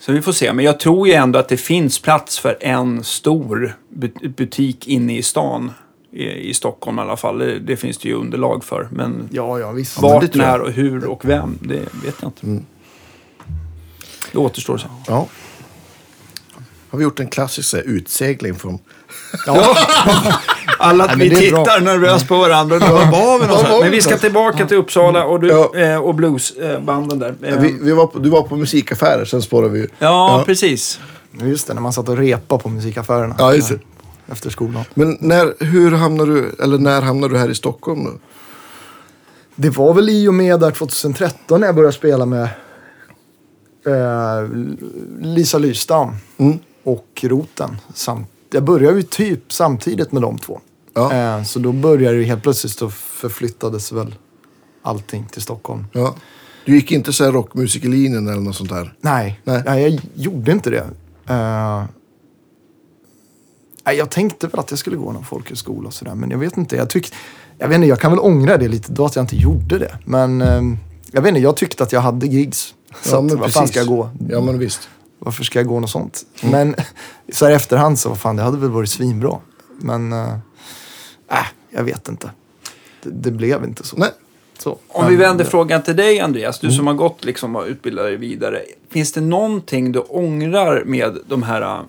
Så 0.00 0.12
vi 0.12 0.22
får 0.22 0.32
se. 0.32 0.52
Men 0.52 0.64
jag 0.64 0.80
tror 0.80 1.08
ju 1.08 1.14
ändå 1.14 1.38
att 1.38 1.48
det 1.48 1.56
finns 1.56 1.98
plats 1.98 2.38
för 2.38 2.56
en 2.60 3.04
stor 3.04 3.76
bu- 3.94 4.28
butik 4.34 4.88
inne 4.88 5.16
i 5.18 5.22
stan. 5.22 5.72
I, 6.12 6.24
i 6.24 6.54
Stockholm 6.54 6.98
i 6.98 7.02
alla 7.02 7.16
fall. 7.16 7.38
Det, 7.38 7.58
det 7.58 7.76
finns 7.76 7.98
det 7.98 8.08
ju 8.08 8.14
underlag 8.14 8.64
för. 8.64 8.88
Men 8.92 9.28
Ja, 9.32 9.58
ja, 9.58 9.72
visst. 9.72 9.98
Ja, 10.02 10.08
vart, 10.08 10.22
jag. 10.22 10.36
när 10.36 10.60
och 10.60 10.70
hur 10.70 11.04
och 11.04 11.24
vem, 11.24 11.58
det 11.60 11.78
vet 12.04 12.14
jag 12.20 12.28
inte. 12.28 12.46
Mm. 12.46 12.64
Det 14.32 14.38
återstår 14.38 14.78
sen. 14.78 14.90
Ja. 15.06 15.26
Har 16.90 16.98
vi 16.98 17.04
gjort 17.04 17.20
en 17.20 17.28
klassisk 17.28 17.74
här, 17.74 17.82
utsegling 17.82 18.54
från... 18.54 18.78
Ja. 19.46 19.76
Alla 20.78 21.06
Nej, 21.06 21.16
vi 21.28 21.36
tittar 21.36 21.80
nervöst 21.80 22.28
på 22.28 22.36
varandra. 22.36 22.78
Var 22.78 22.88
var 22.88 23.38
vi 23.38 23.46
någonstans? 23.46 23.80
Men 23.82 23.90
vi 23.90 24.00
ska 24.02 24.18
tillbaka 24.18 24.66
till 24.66 24.76
Uppsala 24.76 25.24
och, 25.24 25.40
du, 25.40 25.48
Ja. 25.48 25.76
eh, 25.76 25.96
och 25.96 26.14
bluesbanden 26.14 27.18
där. 27.18 27.34
Eh, 27.42 27.58
Vi, 27.60 27.78
vi 27.82 27.92
var 27.92 28.06
på, 28.06 28.18
du 28.18 28.30
var 28.30 28.42
på 28.42 28.56
musikaffärer, 28.56 29.24
sen 29.24 29.42
spårade 29.42 29.72
vi 29.72 29.78
ju. 29.78 29.88
ja, 29.98 30.38
Ja. 30.38 30.42
precis. 30.46 31.00
Just 31.42 31.66
det, 31.66 31.74
när 31.74 31.80
man 31.80 31.92
satt 31.92 32.08
och 32.08 32.16
repa 32.16 32.58
på 32.58 32.68
musikaffärerna. 32.68 33.34
Ja, 33.38 33.54
just 33.54 33.68
det. 33.68 33.78
Efter 34.32 34.50
skolan. 34.50 34.84
Men 34.94 35.16
när, 35.20 35.64
hur 35.64 35.90
hamnar 35.92 36.26
du, 36.26 36.54
eller 36.62 36.78
när 36.78 37.02
hamnar 37.02 37.28
du 37.28 37.38
här 37.38 37.50
i 37.50 37.54
Stockholm 37.54 38.04
då? 38.04 38.10
Det 39.56 39.70
var 39.70 39.94
väl 39.94 40.08
i 40.10 40.28
och 40.28 40.34
med 40.34 40.60
där 40.60 40.70
2013 40.70 41.60
när 41.60 41.68
jag 41.68 41.74
började 41.74 41.92
spela 41.96 42.26
med 42.26 42.48
eh, 43.86 44.48
Lisa 45.20 45.58
Lystam 45.58 46.10
Mm. 46.38 46.58
och 46.84 47.06
Roten. 47.22 47.76
Samt, 47.94 48.28
jag 48.50 48.64
började 48.64 48.96
ju 48.96 49.02
typ 49.02 49.52
samtidigt 49.52 50.12
med 50.12 50.22
de 50.22 50.38
två. 50.38 50.60
Ja. 50.94 51.12
Eh, 51.12 51.42
så 51.42 51.58
då 51.58 51.72
började 51.72 52.18
det 52.18 52.24
helt 52.24 52.42
plötsligt 52.42 52.72
så 52.72 52.90
förflyttades 52.90 53.92
väl 53.92 54.14
allting 54.82 55.26
till 55.26 55.42
Stockholm. 55.42 55.86
Ja. 55.92 56.14
Du 56.64 56.74
gick 56.74 56.92
inte 56.92 57.12
så 57.12 57.24
här 57.24 57.32
rockmusikerlinjen 57.32 58.28
eller 58.28 58.40
något 58.40 58.56
sånt 58.56 58.70
där? 58.70 58.94
Nej, 59.00 59.40
Nej. 59.44 59.62
nej. 59.66 59.82
jag 59.82 60.00
gjorde 60.14 60.52
inte 60.52 60.70
det. 60.70 60.86
Eh, 61.26 61.84
jag 63.96 64.10
tänkte 64.10 64.46
väl 64.46 64.60
att 64.60 64.70
jag 64.70 64.78
skulle 64.78 64.96
gå 64.96 65.12
någon 65.12 65.24
folkhögskola 65.24 65.86
och 65.86 65.94
sådär, 65.94 66.14
men 66.14 66.30
jag 66.30 66.38
vet 66.38 66.56
inte. 66.56 66.76
Jag, 66.76 66.90
tyck, 66.90 67.12
jag 67.58 67.68
vet 67.68 67.74
inte, 67.74 67.88
jag 67.88 68.00
kan 68.00 68.12
väl 68.12 68.20
ångra 68.20 68.56
det 68.56 68.68
lite 68.68 68.92
då 68.92 69.06
att 69.06 69.16
jag 69.16 69.22
inte 69.22 69.36
gjorde 69.36 69.78
det. 69.78 69.98
Men 70.04 70.42
eh, 70.42 70.62
jag 71.12 71.22
vet 71.22 71.28
inte, 71.28 71.40
jag 71.40 71.56
tyckte 71.56 71.82
att 71.82 71.92
jag 71.92 72.00
hade 72.00 72.26
gigs. 72.26 72.74
Så 73.02 73.18
att, 73.18 73.32
vad 73.32 73.52
fan 73.52 73.68
ska 73.68 73.78
jag 73.78 73.88
gå? 73.88 74.10
Ja, 74.28 74.40
men 74.40 74.58
visst. 74.58 74.88
Varför 75.22 75.44
ska 75.44 75.58
jag 75.58 75.66
gå 75.66 75.80
något 75.80 75.90
sånt? 75.90 76.26
Men 76.42 76.74
så 77.32 77.44
här 77.44 77.52
i 77.52 77.54
efterhand 77.54 77.98
så, 77.98 78.08
vad 78.08 78.20
fan, 78.20 78.36
det 78.36 78.42
hade 78.42 78.58
väl 78.58 78.70
varit 78.70 78.90
svinbra. 78.90 79.38
Men, 79.78 80.12
äh, 80.12 80.32
äh, 81.28 81.46
jag 81.70 81.84
vet 81.84 82.08
inte. 82.08 82.30
Det, 83.02 83.10
det 83.10 83.30
blev 83.30 83.64
inte 83.64 83.86
så. 83.86 83.96
Nej. 83.96 84.10
så. 84.58 84.78
Om 84.88 85.08
vi 85.08 85.16
vänder 85.16 85.44
frågan 85.44 85.82
till 85.82 85.96
dig 85.96 86.20
Andreas, 86.20 86.58
du 86.58 86.70
som 86.70 86.86
har 86.86 86.94
gått 86.94 87.24
liksom 87.24 87.56
och 87.56 87.64
utbildat 87.66 88.04
dig 88.04 88.16
vidare. 88.16 88.62
Finns 88.90 89.12
det 89.12 89.20
någonting 89.20 89.92
du 89.92 89.98
ångrar 89.98 90.84
med 90.84 91.18
de 91.26 91.42
här, 91.42 91.62
äh, 91.62 91.80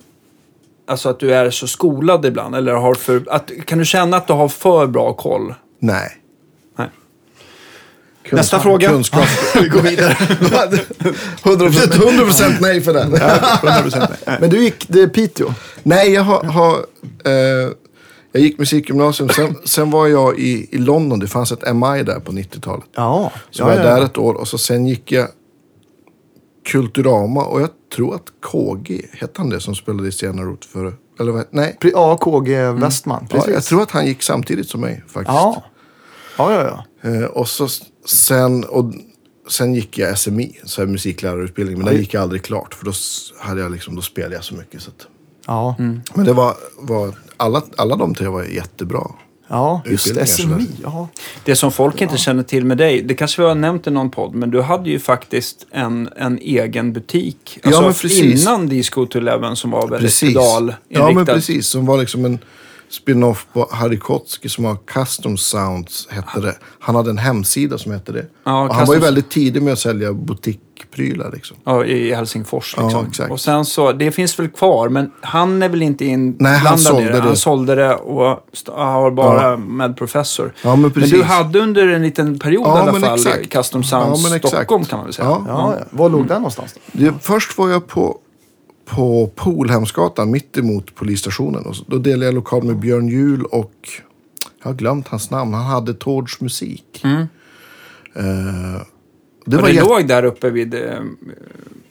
alltså 0.86 1.08
att 1.08 1.20
du 1.20 1.34
är 1.34 1.50
så 1.50 1.66
skolad 1.66 2.26
ibland? 2.26 2.54
Eller 2.54 2.72
har 2.72 2.94
för, 2.94 3.22
att, 3.30 3.50
kan 3.64 3.78
du 3.78 3.84
känna 3.84 4.16
att 4.16 4.26
du 4.26 4.32
har 4.32 4.48
för 4.48 4.86
bra 4.86 5.12
koll? 5.12 5.54
Nej. 5.78 6.21
Kunskap- 8.24 8.36
Nästa 8.36 8.60
fråga. 8.60 8.88
Kunskap. 8.88 9.28
Vi 9.62 9.68
går 9.68 9.80
vidare. 9.80 10.12
100%, 10.18 10.78
100% 11.42 12.56
nej 12.60 12.80
för 12.80 12.94
den. 12.94 13.10
Men 14.40 14.50
du 14.50 14.62
gick 14.62 14.88
det 14.88 15.08
Piteå? 15.08 15.54
Nej, 15.82 16.12
jag 16.12 16.22
har... 16.22 16.44
har 16.44 16.76
eh, 17.24 17.70
jag 18.32 18.42
gick 18.42 18.58
musikgymnasium. 18.58 19.28
Sen, 19.28 19.56
sen 19.64 19.90
var 19.90 20.06
jag 20.06 20.38
i, 20.38 20.68
i 20.70 20.78
London. 20.78 21.18
Det 21.18 21.26
fanns 21.26 21.52
ett 21.52 21.74
MI 21.74 22.02
där 22.02 22.20
på 22.20 22.32
90-talet. 22.32 22.84
Ja. 22.94 23.32
Så 23.50 23.62
ja, 23.62 23.66
var 23.66 23.74
jag 23.74 23.84
ja. 23.84 23.94
där 23.94 24.04
ett 24.04 24.18
år 24.18 24.34
och 24.34 24.48
så 24.48 24.58
sen 24.58 24.86
gick 24.86 25.12
jag 25.12 25.28
Kulturama 26.66 27.44
och 27.44 27.60
jag 27.60 27.68
tror 27.94 28.14
att 28.14 28.26
KG, 28.40 29.02
hette 29.12 29.32
han 29.36 29.50
det 29.50 29.60
som 29.60 29.74
spelade 29.74 30.08
i 30.08 30.12
Stjärna 30.12 30.42
Roth 30.42 30.68
för 30.68 30.94
Eller 31.20 31.32
vad, 31.32 31.44
nej. 31.50 31.76
Ja, 31.80 32.16
KG 32.16 32.72
Westman. 32.72 33.26
Ja, 33.30 33.36
Precis. 33.36 33.54
jag 33.54 33.64
tror 33.64 33.82
att 33.82 33.90
han 33.90 34.06
gick 34.06 34.22
samtidigt 34.22 34.68
som 34.68 34.80
mig 34.80 35.04
faktiskt. 35.06 35.34
Ja. 35.34 35.64
Ja, 36.38 36.52
ja, 36.52 36.84
ja. 37.02 37.10
Eh, 37.10 37.24
och 37.24 37.48
så 37.48 37.68
sen, 38.06 38.64
och 38.64 38.92
sen 39.50 39.74
gick 39.74 39.98
jag 39.98 40.18
SMI, 40.18 40.60
så 40.64 40.80
här 40.80 40.88
musiklärarutbildning. 40.88 41.78
Men 41.78 41.86
Oj. 41.88 41.92
den 41.92 42.00
gick 42.02 42.14
jag 42.14 42.22
aldrig 42.22 42.42
klart 42.42 42.74
för 42.74 42.84
då, 42.84 42.92
hade 43.38 43.60
jag 43.60 43.72
liksom, 43.72 43.96
då 43.96 44.02
spelade 44.02 44.34
jag 44.34 44.44
så 44.44 44.54
mycket. 44.54 44.82
Så 44.82 44.90
att, 44.90 45.06
Ja, 45.46 45.74
men 45.78 46.24
det 46.26 46.32
var, 46.32 46.54
var 46.78 47.14
alla, 47.36 47.62
alla 47.76 47.96
de 47.96 48.14
tre 48.14 48.28
var 48.28 48.44
jättebra. 48.44 49.02
ja 49.48 49.82
just 49.86 50.28
SMI. 50.28 50.66
Ja. 50.82 51.08
Det 51.44 51.56
som 51.56 51.72
folk 51.72 52.00
inte 52.00 52.16
känner 52.16 52.42
till 52.42 52.64
med 52.64 52.78
dig, 52.78 53.02
det 53.02 53.14
kanske 53.14 53.42
vi 53.42 53.48
har 53.48 53.54
nämnt 53.54 53.86
i 53.86 53.90
någon 53.90 54.10
podd, 54.10 54.34
men 54.34 54.50
du 54.50 54.60
hade 54.60 54.90
ju 54.90 54.98
faktiskt 54.98 55.66
en, 55.70 56.08
en 56.16 56.38
egen 56.38 56.92
butik. 56.92 57.58
Ja, 57.62 57.68
Alltså 57.68 57.82
men 57.82 57.94
precis. 57.94 58.42
innan 58.42 58.66
Disco 58.68 59.06
to 59.06 59.18
Eleven 59.18 59.56
som 59.56 59.70
var 59.70 59.80
väldigt 59.82 60.00
Precis. 60.00 60.28
pedalinriktad. 60.34 60.78
Ja, 60.88 61.10
men 61.12 61.26
precis. 61.26 61.66
Som 61.66 61.86
var 61.86 61.98
liksom 61.98 62.24
en 62.24 62.38
spin-off 62.92 63.46
på 63.52 63.68
Harry 63.70 63.98
Kotsky 63.98 64.48
som 64.48 64.64
har 64.64 64.76
Custom 64.86 65.36
Sounds, 65.36 66.08
hette 66.10 66.40
det. 66.40 66.54
Han 66.78 66.94
hade 66.94 67.10
en 67.10 67.18
hemsida 67.18 67.78
som 67.78 67.92
hette 67.92 68.12
det. 68.12 68.26
Ja, 68.44 68.62
och 68.68 68.74
han 68.74 68.86
var 68.86 68.94
ju 68.94 69.00
väldigt 69.00 69.30
tidig 69.30 69.62
med 69.62 69.72
att 69.72 69.78
sälja 69.78 70.12
butikprylar 70.12 71.30
liksom. 71.32 71.56
Ja, 71.64 71.84
i 71.84 72.14
Helsingfors 72.14 72.74
Ja, 72.76 72.82
liksom. 72.84 73.06
exakt. 73.06 73.30
och 73.30 73.40
sen 73.40 73.64
så, 73.64 73.92
det 73.92 74.12
finns 74.12 74.38
väl 74.38 74.48
kvar, 74.48 74.88
men 74.88 75.10
han 75.20 75.62
är 75.62 75.68
väl 75.68 75.82
inte 75.82 76.04
inblandad 76.04 76.52
Nej, 76.52 76.68
han 76.68 76.78
sålde 76.78 77.02
i 77.08 77.12
det. 77.12 77.20
Han 77.20 77.36
sålde 77.36 77.74
det 77.74 77.94
och 77.94 78.38
har 78.66 79.10
bara 79.10 79.56
med 79.56 79.96
professor. 79.96 80.52
Ja, 80.62 80.76
men 80.76 80.90
precis. 80.90 81.10
du 81.10 81.22
hade 81.22 81.58
under 81.58 81.88
en 81.88 82.02
liten 82.02 82.38
period 82.38 82.66
Ja, 82.66 82.78
i 82.78 82.80
alla 82.80 82.92
men 82.92 83.00
fall 83.00 83.14
exakt. 83.14 83.50
Custom 83.50 83.84
Sounds 83.84 84.24
Ja, 84.24 84.30
men. 84.30 84.38
Stockholm 84.40 84.84
kan 84.84 84.98
man 84.98 85.06
väl 85.06 85.14
säga. 85.14 85.28
Ja. 85.28 85.44
Ja, 85.48 85.74
ja. 85.78 85.84
Var 85.90 86.08
låg 86.08 86.26
den 86.26 86.36
någonstans 86.36 86.74
då? 86.74 86.80
Det, 86.92 87.12
först 87.20 87.58
var 87.58 87.70
jag 87.70 87.86
på, 87.86 88.18
på 88.92 89.30
Polhemsgatan 89.34 90.30
mitt 90.30 90.58
emot 90.58 90.94
polisstationen. 90.94 91.66
Och 91.66 91.74
då 91.86 91.98
delade 91.98 92.24
jag 92.24 92.34
lokal 92.34 92.62
med 92.62 92.76
Björn 92.76 93.08
Juhl 93.08 93.44
och 93.44 93.88
jag 94.62 94.70
har 94.70 94.74
glömt 94.74 95.08
hans 95.08 95.30
namn. 95.30 95.54
Han 95.54 95.66
hade 95.66 95.94
Tårds 95.94 96.40
musik. 96.40 97.00
Mm. 97.04 97.20
Eh, 97.20 97.22
det 98.14 98.84
Det, 99.44 99.56
var 99.56 99.62
och 99.62 99.68
det 99.68 99.74
jätte... 99.74 99.88
låg 99.88 100.08
där 100.08 100.24
uppe 100.24 100.50
vid, 100.50 100.74
eh, 100.74 101.00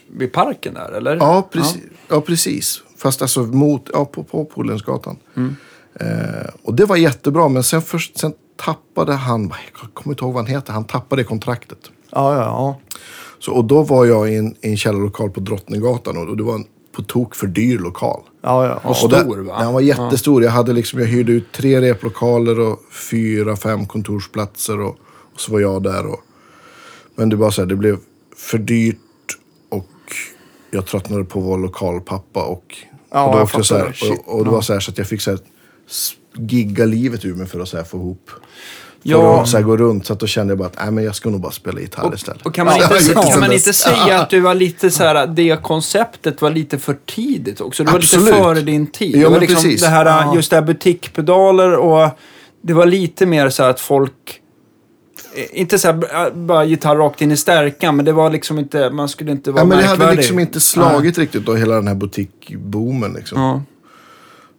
vid 0.07 0.32
parken 0.32 0.73
där, 0.73 0.91
eller? 0.91 1.15
Ja, 1.15 1.49
precis. 1.52 1.82
Ja. 2.07 2.22
precis. 2.22 2.84
Fast 2.98 3.22
alltså 3.22 3.41
mot, 3.41 3.90
ja, 3.94 4.06
på, 4.06 4.23
på 4.23 4.45
Polhemsgatan. 4.45 5.18
Mm. 5.36 5.56
Eh, 5.94 6.49
och 6.64 6.73
det 6.73 6.86
var 6.86 6.95
jättebra. 6.95 7.49
Men 7.49 7.64
sen, 7.64 7.82
först, 7.82 8.18
sen 8.18 8.34
tappade 8.56 9.14
han, 9.14 9.53
jag 9.82 9.94
kommer 9.94 10.14
inte 10.14 10.23
ihåg 10.23 10.34
vad 10.34 10.44
han 10.44 10.56
heter, 10.56 10.73
han 10.73 10.86
tappade 10.86 11.23
kontraktet. 11.23 11.91
Ja, 12.11 12.36
ja, 12.36 12.41
ja. 12.41 12.80
Så, 13.40 13.52
och 13.52 13.65
då 13.65 13.84
var 13.84 14.06
jag 14.06 14.32
i 14.32 14.36
en, 14.36 14.56
i 14.61 14.69
en 14.69 14.78
källarlokal 14.78 15.30
på 15.30 15.40
Drottninggatan 15.40 16.18
och, 16.18 16.30
och 16.30 16.38
det 16.38 16.44
var 16.44 16.56
en 16.56 16.65
på 16.91 17.01
tok 17.01 17.35
för 17.35 17.47
dyr 17.47 17.77
lokal. 17.80 18.22
Ja, 18.41 18.65
ja, 18.65 18.80
ja. 18.84 18.89
Och 18.89 19.03
Och 19.03 19.09
där- 19.09 19.19
stor, 19.23 19.38
va? 19.38 19.59
Den 19.63 19.73
var 19.73 19.81
jättestor. 19.81 20.43
Jag, 20.43 20.51
hade 20.51 20.73
liksom, 20.73 20.99
jag 20.99 21.07
hyrde 21.07 21.31
ut 21.31 21.51
tre 21.51 21.81
replokaler 21.81 22.59
och 22.59 22.80
fyra, 23.11 23.55
fem 23.55 23.85
kontorsplatser. 23.85 24.80
Och, 24.80 24.97
och 25.34 25.41
så 25.41 25.51
var 25.51 25.59
jag 25.59 25.84
där. 25.84 26.05
Och, 26.05 26.19
men 27.15 27.30
det 27.30 27.35
var 27.35 27.51
så 27.51 27.61
här, 27.61 27.68
det 27.68 27.76
blev 27.76 27.97
för 28.35 28.57
dyrt 28.57 28.97
och 29.69 29.88
jag 30.72 30.85
tröttnade 30.85 31.23
på 31.23 31.39
att 31.39 31.45
vara 31.45 31.57
lokalpappa. 31.57 32.43
Och, 32.43 32.77
Ja, 33.13 33.26
och, 33.26 33.31
då 33.31 33.38
jag 33.38 33.43
också 33.43 33.63
så 33.63 33.77
här, 33.77 33.95
och, 34.26 34.35
och 34.38 34.45
det 34.45 34.51
var 34.51 34.61
så 34.61 34.73
här 34.73 34.80
så 34.80 34.91
att 34.91 34.97
jag 34.97 35.07
fick 35.07 35.22
så 35.22 35.31
här, 35.31 35.39
gigga 36.38 36.85
livet 36.85 37.26
ur 37.26 37.35
mig 37.35 37.47
för 37.47 37.59
att 37.59 37.69
så 37.69 37.77
här, 37.77 37.84
få 37.84 37.97
ihop. 37.97 38.30
För 39.03 39.10
Ja. 39.10 39.41
att 39.41 39.49
så 39.49 39.57
här, 39.57 39.64
gå 39.64 39.78
runt. 39.78 40.06
Så 40.06 40.14
att 40.14 40.19
då 40.19 40.28
kände 40.28 40.52
jag 40.52 40.57
bara 40.57 40.68
att 40.68 40.76
nej, 40.84 40.91
men 40.91 41.03
jag 41.03 41.15
ska 41.15 41.30
nog 41.30 41.41
bara 41.41 41.52
spela 41.52 41.80
gitarr 41.80 42.15
istället. 42.15 42.45
Och 42.45 42.56
kan 42.56 42.65
man, 42.65 42.76
Ja, 42.80 42.98
inte, 42.98 43.14
det 43.22 43.28
kan 43.30 43.40
man 43.40 43.52
inte 43.53 43.73
säga 43.73 44.19
att 44.22 44.30
du 44.30 44.40
var 44.40 44.56
lite 44.56 44.91
så 44.91 45.03
här, 45.03 45.28
det 45.28 45.61
konceptet 45.64 46.41
var 46.41 46.49
lite 46.49 46.78
för 46.80 46.98
tidigt 47.06 47.61
också? 47.61 47.84
Du 47.84 47.91
var 47.91 47.98
Absolut. 47.99 48.26
lite 48.26 48.38
före 48.38 48.61
din 48.61 48.88
tid. 48.88 49.15
Ja, 49.15 49.18
det 49.19 49.23
var 49.23 49.32
men 49.32 49.40
liksom 49.40 49.56
precis. 49.56 49.82
det 49.82 49.88
här, 49.88 50.06
Ja. 50.06 50.36
just 50.36 50.49
det 50.49 50.56
här 50.56 50.64
butikpedaler 50.64 51.76
och 51.78 52.10
det 52.61 52.73
var 52.73 52.86
lite 52.86 53.26
mer 53.26 53.49
så 53.49 53.64
här 53.64 53.69
att 53.69 53.80
folk 53.80 54.40
eh, 55.36 55.60
inte 55.61 55.80
så 55.80 55.88
här, 55.88 56.26
äh, 56.28 56.34
bara 56.34 56.64
gitarr 56.65 56.95
rakt 56.95 57.22
in 57.22 57.32
i 57.32 57.38
stärkan, 57.38 57.95
men 57.95 58.06
det 58.06 58.11
var 58.11 58.30
liksom 58.30 58.60
inte, 58.60 58.90
man 58.90 59.10
skulle 59.10 59.32
inte 59.32 59.52
vara 59.52 59.61
Ja, 59.61 59.65
men 59.65 59.78
det 59.78 59.84
hade 59.86 60.14
liksom 60.15 60.40
inte 60.40 60.60
slagit 60.60 61.18
riktigt 61.18 61.45
då, 61.45 61.56
hela 61.56 61.76
den 61.76 61.88
här 61.88 61.95
butikboomen. 61.95 63.14
Liksom. 63.14 63.41
Ja. 63.41 63.61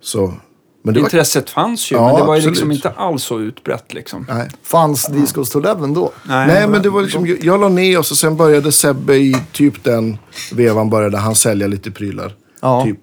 Så, 0.03 0.35
men 0.83 0.95
det 0.95 1.01
var, 1.01 1.07
Intresset 1.07 1.51
fanns 1.51 1.93
ju, 1.93 1.97
Ja, 1.97 2.07
men 2.07 2.17
det 2.17 2.23
var 2.27 2.37
ju 2.37 2.49
liksom 2.51 2.73
inte 2.73 2.91
alls 2.91 3.23
så 3.23 3.41
utbrett 3.41 3.95
liksom. 3.95 4.27
nej. 4.29 4.49
Fanns 4.63 5.07
Discos 5.07 5.51
to 5.51 5.59
Eleven 5.59 5.95
då? 5.95 6.13
nej, 6.25 6.69
men 6.69 6.83
det 6.83 6.91
var 6.91 7.03
liksom, 7.03 7.27
jag, 7.27 7.45
jag 7.45 7.61
la 7.61 7.69
ner 7.69 7.99
och 7.99 8.07
så 8.07 8.17
sen 8.17 8.37
började 8.37 8.73
Sebbe 8.73 9.17
i 9.17 9.37
typ 9.53 9.85
den 9.85 10.19
vevan 10.53 10.91
började 10.91 11.19
han 11.19 11.35
sälja 11.35 11.67
lite 11.67 11.91
prylar. 11.91 12.35
Ja. 12.61 12.85
Typ 12.85 12.99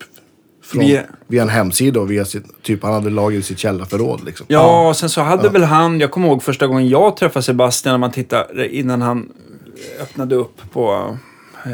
från, 0.64 0.82
Via- 0.82 1.04
via, 1.28 1.42
en 1.42 1.50
hemsida 1.50 2.00
och 2.00 2.12
via 2.12 2.26
sitt, 2.26 2.64
typ 2.64 2.84
han 2.84 2.94
hade 2.94 3.10
lager 3.10 3.40
i 3.40 3.44
sitt 3.44 3.60
källarförråd 3.60 4.24
liksom. 4.26 4.46
Ja, 4.50 4.88
och 4.90 4.96
sen 4.98 5.10
så 5.10 5.22
hade 5.22 5.50
väl 5.50 5.64
han, 5.64 6.00
jag 6.00 6.12
kommer 6.12 6.28
ihåg 6.28 6.44
första 6.44 6.68
gången 6.68 6.90
jag 6.90 7.18
träffade 7.18 7.44
Sebastian 7.44 7.94
när 7.94 7.98
man 7.98 8.12
tittade 8.12 8.76
innan 8.76 9.02
han 9.02 9.30
öppnade 10.02 10.36
upp 10.36 10.62
på 10.74 11.18
eh, 11.66 11.72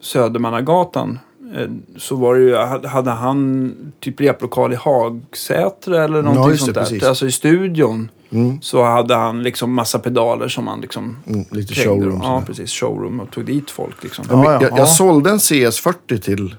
Södermannagatan. 0.00 1.18
Eh, 1.56 1.68
så 1.96 2.16
var 2.16 2.34
det 2.34 2.40
ju, 2.40 2.56
hade 2.88 3.10
han 3.10 3.74
typ 4.00 4.20
replokal 4.20 4.72
i 4.72 4.76
Hagsätra 4.76 6.04
eller 6.04 6.22
någonting 6.22 6.50
det, 6.52 6.58
sånt 6.58 6.74
där. 6.74 6.80
precis. 6.82 7.02
Alltså 7.02 7.26
i 7.26 7.32
studion 7.32 8.08
Mm. 8.32 8.60
så 8.62 8.84
hade 8.84 9.14
han 9.14 9.42
liksom 9.42 9.74
massa 9.74 9.98
pedaler 9.98 10.48
som 10.48 10.66
han 10.68 10.80
liksom 10.80 11.16
Mm, 11.26 11.44
lite 11.50 11.74
krängde. 11.74 12.04
showroom. 12.04 12.20
Ja, 12.22 12.42
precis. 12.46 12.70
Showroom 12.70 13.20
och 13.20 13.30
tog 13.30 13.44
dit 13.44 13.70
folk 13.70 14.02
liksom. 14.02 14.24
Ja, 14.30 14.44
Ja, 14.44 14.52
ja, 14.52 14.62
jag, 14.62 14.72
ja. 14.72 14.78
jag 14.78 14.88
sålde 14.88 15.30
en 15.30 15.38
CS40 15.38 16.18
till, 16.18 16.56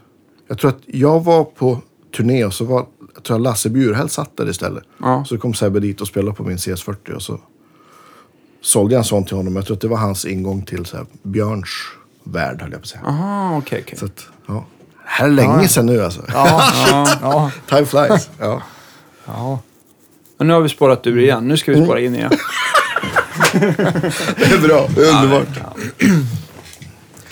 jag 0.47 0.57
tror 0.57 0.69
att 0.71 0.79
jag 0.85 1.23
var 1.23 1.43
på 1.43 1.77
turné 2.17 2.45
och 2.45 2.53
så 2.53 2.65
var, 2.65 2.85
jag 3.15 3.23
tror 3.23 3.35
att 3.37 3.41
Lasse 3.41 3.69
Bjurhäll 3.69 4.09
satt 4.09 4.37
där 4.37 4.49
istället. 4.49 4.83
Ja. 4.97 5.25
Så 5.27 5.37
kom 5.37 5.53
Sebbe 5.53 5.79
dit 5.79 6.01
och 6.01 6.07
spelade 6.07 6.35
på 6.35 6.43
min 6.43 6.57
CS40 6.57 7.11
och 7.15 7.21
så 7.21 7.39
sålde 8.61 8.93
jag 8.95 8.99
en 8.99 9.03
sån 9.05 9.25
till 9.25 9.35
honom. 9.37 9.55
Jag 9.55 9.65
tror 9.65 9.75
att 9.75 9.81
det 9.81 9.87
var 9.87 9.97
hans 9.97 10.25
ingång 10.25 10.61
till 10.61 10.85
så 10.85 10.97
här, 10.97 11.05
Björns 11.23 11.69
värld 12.23 12.61
höll 12.61 12.71
jag 12.71 12.79
på 12.81 12.83
att 12.83 12.87
säga. 12.87 13.01
Aha, 13.05 13.57
okej, 13.57 13.83
okej. 13.85 13.97
Så 13.97 14.05
att, 14.05 14.27
ja. 14.47 14.65
Här 15.11 15.25
är 15.25 15.29
länge 15.29 15.67
sedan 15.67 15.85
nu 15.85 16.03
alltså. 16.03 16.21
Ja, 16.33 16.71
ja, 17.21 17.51
Time 17.69 17.85
flies. 17.85 18.29
Ja. 18.39 18.61
ja. 19.25 19.59
Men 20.37 20.47
nu 20.47 20.53
har 20.53 20.61
vi 20.61 20.69
spårat 20.69 21.07
ur 21.07 21.19
igen. 21.19 21.47
Nu 21.47 21.57
ska 21.57 21.71
vi 21.71 21.83
spåra 21.83 21.99
in 21.99 22.15
igen. 22.15 22.31
Det 23.51 24.53
är 24.53 24.67
bra. 24.67 24.87
Det 24.95 25.01
är 25.01 25.23
underbart. 25.23 25.47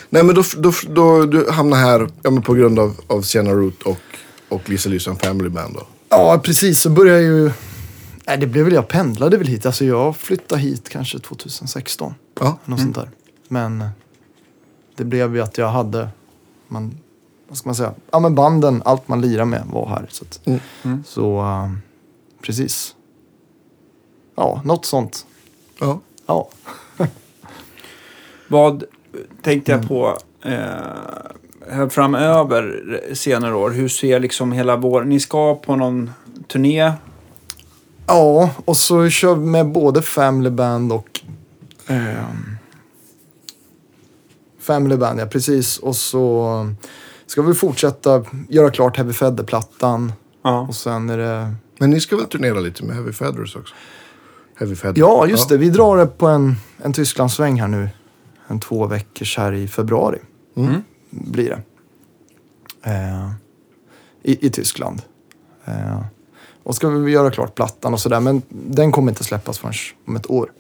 Nej 0.10 0.24
men 0.24 0.36
då, 0.36 0.44
då, 0.58 0.72
då 0.90 1.26
du 1.26 1.52
hamnar 1.52 1.78
här 1.78 2.10
ja, 2.24 2.30
men 2.30 2.42
på 2.42 2.54
grund 2.54 2.80
av, 2.80 2.96
av 3.08 3.22
Sienna 3.22 3.52
Root 3.52 3.82
och, 3.84 4.02
och 4.50 4.70
Lisa 4.70 4.90
Lysson 4.90 5.18
Family 5.18 5.50
Band 5.50 5.74
då. 5.74 5.88
Ja, 6.10 6.42
precis. 6.44 6.82
Så 6.82 6.90
började 6.90 7.22
jag 7.22 7.38
ju... 7.38 7.52
Nej, 8.28 8.38
det 8.38 8.48
blev 8.48 8.66
väl 8.66 8.74
jag 8.74 8.88
pendlade 8.88 9.38
väl 9.38 9.48
hit. 9.48 9.66
Alltså 9.66 9.86
jag 9.86 10.18
flyttade 10.18 10.62
hit 10.62 10.90
kanske 10.90 11.20
2016. 11.20 12.14
Ja. 12.40 12.58
Något 12.66 12.80
sånt 12.80 12.96
där. 12.96 13.10
Men 13.48 13.90
det 14.98 15.04
blev 15.04 15.36
ju 15.36 15.42
att 15.42 15.58
jag 15.58 15.70
hade... 15.70 16.10
Man, 16.68 16.98
vad 17.50 17.58
ska 17.58 17.70
man 17.70 17.76
säga? 17.76 17.94
Ja, 18.12 18.20
men 18.20 18.36
banden, 18.36 18.82
allt 18.86 19.08
man 19.08 19.22
lirar 19.22 19.46
med 19.46 19.64
var 19.72 19.88
här. 19.90 20.06
Så, 20.10 20.26
att, 20.26 20.40
Mm. 20.48 20.60
Mm. 20.84 21.04
så 21.08 21.40
eh, 21.40 21.70
precis. 22.42 22.96
Ja, 24.36 24.62
något 24.66 24.86
sånt. 24.86 25.26
Ja. 25.80 26.00
Ja. 26.26 26.50
Vad 28.48 28.84
tänkte 29.42 29.72
jag 29.72 29.88
på 29.88 30.18
eh, 30.42 30.52
här 31.72 31.90
framöver 31.90 33.02
senare 33.14 33.56
år? 33.56 33.70
Hur 33.72 33.88
ser 33.88 34.20
liksom 34.20 34.52
hela 34.52 34.78
vår... 34.78 35.04
Ni 35.04 35.20
ska 35.20 35.56
på 35.56 35.76
någon 35.76 36.12
turné. 36.48 36.92
Ja, 38.08 38.50
och 38.66 38.78
så 38.78 39.10
kör 39.10 39.36
vi 39.36 39.46
med 39.46 39.72
både 39.72 40.02
Family 40.02 40.50
Band 40.50 40.92
och... 40.92 41.22
ehm, 41.88 42.56
family 44.60 44.98
Band, 44.98 45.20
ja 45.20 45.26
precis. 45.26 45.78
Och 45.78 45.96
så 45.96 46.50
ska 47.30 47.42
vi 47.42 47.54
fortsätta 47.54 48.26
göra 48.50 48.72
klart 48.72 48.98
Heavy 48.98 49.14
Feather-plattan. 49.14 50.14
Ja. 50.44 50.60
Och 50.62 50.76
sen 50.76 51.10
är 51.10 51.18
det... 51.18 51.54
Men 51.80 51.90
ni 51.90 52.00
ska 52.02 52.16
väl 52.18 52.26
turnera 52.26 52.60
lite 52.60 52.84
med 52.86 52.96
Heavy 52.96 53.12
Feathers 53.14 53.56
också? 53.56 53.74
Heavy 54.56 54.76
Feather. 54.76 55.00
Ja, 55.02 55.28
just 55.28 55.50
det. 55.50 55.58
Vi 55.58 55.70
drar 55.70 55.98
det 55.98 56.06
på 56.06 56.28
en, 56.28 56.56
en 56.78 56.94
Tysklandssväng 56.94 57.62
här 57.62 57.68
nu. 57.68 57.90
En 58.48 58.60
två 58.60 58.88
veckors 58.88 59.38
här 59.38 59.54
i 59.54 59.68
februari 59.68 60.20
Mm. 60.56 60.82
blir 61.10 61.50
det. 61.50 61.62
Eh, 62.92 63.32
i, 64.24 64.48
I 64.48 64.50
Tyskland. 64.50 65.02
Eh, 65.66 66.00
och 66.64 66.76
ska 66.76 66.90
vi 66.90 67.12
göra 67.12 67.32
klart 67.32 67.56
plattan 67.56 67.94
och 67.94 68.00
sådär. 68.00 68.20
Men 68.20 68.42
den 68.50 68.92
kommer 68.92 69.12
inte 69.12 69.24
släppas 69.24 69.60
förrän 69.60 69.74
om 70.06 70.16
ett 70.16 70.30
år. 70.30 70.52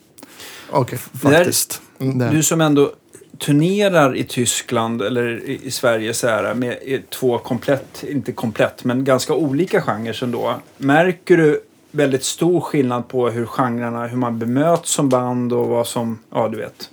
Okej. 0.71 0.97
Faktiskt. 0.97 1.81
Det- 1.97 2.29
Du 2.29 2.43
som 2.43 2.61
ändå 2.61 2.91
turnerar 3.37 4.15
i 4.15 4.23
Tyskland 4.23 5.01
eller 5.01 5.49
i 5.49 5.71
Sverige 5.71 6.13
så 6.13 6.27
här, 6.27 6.53
med 6.53 6.77
två 7.09 7.37
komplett, 7.37 8.03
inte 8.09 8.31
komplett, 8.31 8.83
men 8.83 9.03
ganska 9.03 9.33
olika 9.33 9.81
genrer 9.81 10.23
ändå. 10.23 10.55
Märker 10.77 11.37
du 11.37 11.61
väldigt 11.91 12.23
stor 12.23 12.61
skillnad 12.61 13.07
på 13.07 13.29
hur 13.29 13.45
genrerna, 13.45 14.07
hur 14.07 14.17
man 14.17 14.39
bemöts 14.39 14.91
som 14.91 15.09
band 15.09 15.53
och 15.53 15.67
vad 15.67 15.87
som, 15.87 16.19
ja 16.31 16.49
du 16.49 16.57
vet. 16.57 16.89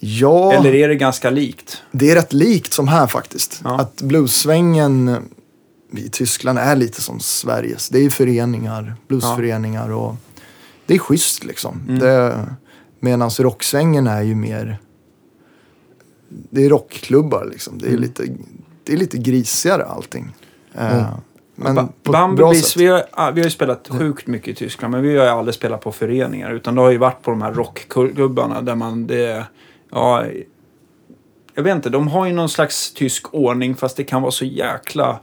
Ja, 0.00 0.52
Eller 0.52 0.74
är 0.74 0.88
det 0.88 0.94
ganska 0.94 1.30
likt? 1.30 1.82
det 1.90 2.10
är 2.10 2.14
rätt 2.14 2.32
likt 2.32 2.72
som 2.72 2.88
här 2.88 3.06
faktiskt. 3.06 3.60
Ja. 3.64 3.80
Att 3.80 4.02
bluessvängen 4.02 5.16
i 5.96 6.08
Tyskland 6.08 6.58
är 6.58 6.76
lite 6.76 7.02
som 7.02 7.20
Sveriges. 7.20 7.88
Det 7.88 7.98
är 7.98 8.10
föreningar, 8.10 8.94
bluesföreningar 9.08 9.92
och 9.92 10.16
det 10.86 10.94
är 10.94 10.98
schysst 10.98 11.44
liksom. 11.44 11.80
Mm. 11.88 11.98
Det, 11.98 12.46
Medan 13.00 13.30
rocksvängen 13.30 14.06
är 14.06 14.22
ju 14.22 14.34
mer, 14.34 14.78
det 16.28 16.64
är 16.64 16.68
rockklubbar 16.68 17.48
liksom. 17.52 17.78
Det 17.78 17.84
är, 17.86 17.90
Mm. 17.90 18.00
lite, 18.02 18.22
det 18.84 18.92
är 18.92 18.96
lite 18.96 19.18
grisigare 19.18 19.84
allting. 19.84 20.32
Eh, 20.74 21.06
Men 21.60 21.74
Ba- 21.74 21.88
sätt. 22.54 22.76
vi 22.76 22.86
har, 22.86 23.02
ah, 23.12 23.30
vi 23.30 23.40
har 23.40 23.44
ju 23.44 23.50
spelat 23.50 23.88
sjukt 23.88 24.26
mycket 24.26 24.48
i 24.48 24.54
Tyskland, 24.54 24.92
men 24.92 25.02
vi 25.02 25.16
har 25.16 25.24
ju 25.24 25.30
aldrig 25.30 25.54
spelat 25.54 25.80
på 25.80 25.92
föreningar. 25.92 26.50
Utan 26.52 26.74
det 26.74 26.80
har 26.80 26.90
ju 26.90 26.98
varit 26.98 27.22
på 27.22 27.30
de 27.30 27.42
här 27.42 27.52
rockklubbarna 27.52 28.62
där 28.62 28.74
man, 28.74 29.06
det, 29.06 29.44
ja, 29.90 30.24
jag 31.54 31.62
vet 31.62 31.76
inte, 31.76 31.90
de 31.90 32.08
har 32.08 32.26
ju 32.26 32.32
någon 32.32 32.48
slags 32.48 32.92
tysk 32.94 33.34
ordning 33.34 33.74
fast 33.76 33.96
det 33.96 34.04
kan 34.04 34.22
vara 34.22 34.32
så 34.32 34.44
jäkla 34.44 35.20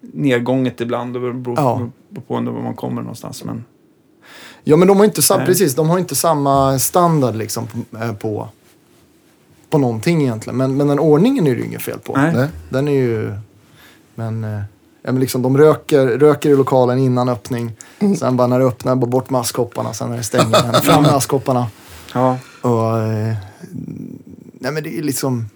nedgånget 0.00 0.80
ibland. 0.80 1.12
Det 1.14 1.20
beror, 1.20 1.54
Ja. 1.56 1.88
på 2.26 2.34
var 2.34 2.40
man 2.62 2.74
kommer 2.74 3.02
någonstans. 3.02 3.44
Men, 3.44 3.64
Ja, 4.64 4.76
men 4.76 4.88
de 4.88 4.96
har 4.96 5.04
inte, 5.04 5.22
sam- 5.22 5.46
precis, 5.46 5.74
de 5.74 5.90
har 5.90 5.98
inte 5.98 6.14
samma 6.14 6.78
standard 6.78 7.36
liksom 7.36 7.66
på, 7.66 7.96
eh, 7.98 8.12
på, 8.14 8.48
på 9.72 9.78
någonting 9.78 10.22
egentligen. 10.22 10.56
Men, 10.56 10.76
men 10.76 10.88
den 10.88 10.98
ordningen 10.98 11.46
är 11.46 11.50
det 11.54 11.60
ju 11.60 11.66
inget 11.66 11.82
fel 11.82 11.98
på. 11.98 12.16
nej. 12.16 12.48
Den 12.70 12.88
är 12.88 12.92
ju... 12.92 13.34
Men, 14.14 14.44
eh, 14.44 14.50
ja, 15.02 15.12
men 15.12 15.20
liksom, 15.20 15.42
de 15.42 15.58
röker, 15.58 16.06
röker 16.06 16.50
i 16.50 16.56
lokalen 16.56 16.98
innan 16.98 17.28
öppning. 17.28 17.72
Sen 18.18 18.36
bara 18.36 18.46
när 18.46 18.58
det 18.58 18.64
öppnar, 18.64 18.96
bara 18.96 19.06
bort 19.06 19.30
med 19.30 19.40
askhopparna. 19.40 19.92
Sen 19.92 20.10
när 20.10 20.16
det 20.16 20.22
stänger, 20.22 20.80
fram 20.80 21.02
med 21.02 21.10
askhopparna. 21.14 21.66
Ja. 22.14 22.38
Och, 22.62 22.98
eh, 22.98 23.34
nej 24.52 24.72
men 24.72 24.82
det 24.82 24.98
är 24.98 25.02
liksom... 25.02 25.48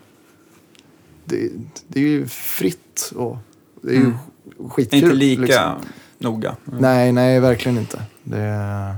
Det, 1.24 1.50
det 1.88 2.00
är 2.00 2.04
ju 2.04 2.26
fritt 2.28 3.12
och 3.16 3.36
det 3.82 3.88
är 3.90 3.94
ju 3.94 4.00
Mm. 4.00 4.16
skitkul. 4.70 5.02
Inte 5.04 5.14
lika 5.14 5.42
liksom. 5.42 5.72
noga. 6.18 6.56
Nej, 6.64 7.12
nej, 7.12 7.40
verkligen 7.40 7.78
inte. 7.78 8.02
Det 8.24 8.38
är... 8.38 8.94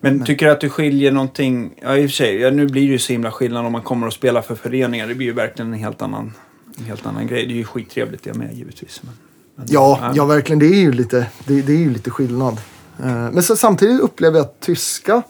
Men 0.00 0.24
tycker 0.24 0.46
du 0.46 0.52
att 0.52 0.60
du 0.60 0.68
skiljer 0.68 1.12
någonting? 1.12 1.74
Ja, 1.82 1.96
i 1.96 2.06
och 2.06 2.10
för 2.10 2.14
sig. 2.16 2.36
Ja, 2.36 2.50
nu 2.50 2.66
blir 2.66 2.82
det 2.82 2.92
ju 2.92 2.98
så 2.98 3.12
himla 3.12 3.30
skillnad 3.30 3.66
om 3.66 3.72
man 3.72 3.82
kommer 3.82 4.06
och 4.06 4.12
spelar 4.12 4.42
för 4.42 4.54
föreningar. 4.54 5.06
Det 5.06 5.14
blir 5.14 5.26
ju 5.26 5.32
verkligen 5.32 5.72
en 5.72 5.78
helt 5.78 6.02
annan, 6.02 6.32
en 6.78 6.84
helt 6.84 7.06
annan 7.06 7.26
grej. 7.26 7.46
Det 7.46 7.52
är 7.52 7.56
ju 7.56 7.64
skittrevligt 7.64 8.24
det 8.24 8.34
med 8.34 8.54
givetvis. 8.54 9.00
Men, 9.02 9.12
men, 9.54 9.66
Ja, 9.70 10.12
ja, 10.14 10.24
verkligen. 10.24 10.58
Det 10.58 10.66
är 10.66 10.80
ju 10.80 10.92
lite, 10.92 11.26
det, 11.46 11.62
det 11.62 11.72
är 11.72 11.76
ju 11.78 11.92
lite 11.92 12.10
skillnad. 12.10 12.60
Eh, 12.98 13.06
Men 13.06 13.42
så, 13.42 13.56
samtidigt 13.56 14.00
upplever 14.00 14.38
jag 14.38 14.44
att 14.44 14.60
tyska, 14.60 15.22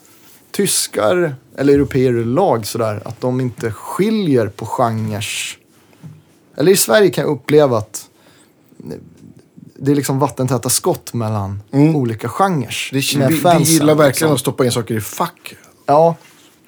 tyskar, 0.50 1.34
eller 1.56 1.74
europeer 1.74 2.12
lag 2.12 2.66
sådär, 2.66 3.02
att 3.04 3.20
de 3.20 3.40
inte 3.40 3.70
skiljer 3.70 4.46
på 4.46 4.66
genrer. 4.66 5.24
Eller 6.56 6.72
i 6.72 6.76
Sverige 6.76 7.10
kan 7.10 7.24
jag 7.24 7.30
uppleva 7.30 7.78
att 7.78 8.08
det 9.78 9.90
är 9.90 9.94
liksom 9.96 10.18
vattentäta 10.18 10.68
skott 10.68 11.14
mellan 11.14 11.62
Mm. 11.72 11.96
olika 11.96 12.28
genrer. 12.28 12.88
Det, 12.92 13.18
med 13.18 13.28
vi, 13.28 13.34
vi 13.34 13.40
fansen, 13.40 13.74
gillar 13.74 13.94
verkligen 13.94 14.09
liksom. 14.10 14.32
att 14.34 14.40
stoppa 14.40 14.64
in 14.64 14.72
saker 14.72 14.94
i 14.96 15.00
fack 15.00 15.55
Ja, 15.86 16.16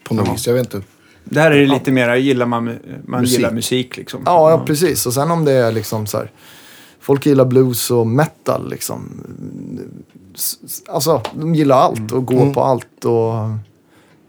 på 0.05 0.15
något 0.15 0.35
vis. 0.35 0.47
Jag 0.47 0.55
vet 0.55 0.75
inte. 0.75 0.87
Där 1.25 1.51
är 1.51 1.61
det 1.61 1.67
lite 1.67 1.91
mer, 1.91 2.15
gillar 2.15 2.47
man, 2.47 2.65
man 3.07 3.21
Musik. 3.21 3.37
gillar 3.39 3.51
musik 3.53 3.97
liksom. 3.97 4.23
Ja, 4.27 4.51
ja, 4.51 4.65
precis. 4.67 5.07
Och 5.07 5.15
sen 5.15 5.31
om 5.31 5.45
det 5.45 5.53
är 5.53 5.73
liksom 5.73 6.07
så 6.07 6.19
här. 6.19 6.31
Folk 7.01 7.27
gillar 7.27 7.45
blues 7.45 7.91
och 7.91 8.07
metal 8.07 8.71
liksom. 8.71 9.25
S- 10.35 10.59
s- 10.65 10.83
Alltså, 10.89 11.23
de 11.35 11.55
gillar 11.55 11.77
allt 11.77 12.13
och 12.13 12.27
går 12.27 12.41
Mm. 12.43 12.55
på 12.55 12.63
allt. 12.63 13.05
Och, 13.05 13.33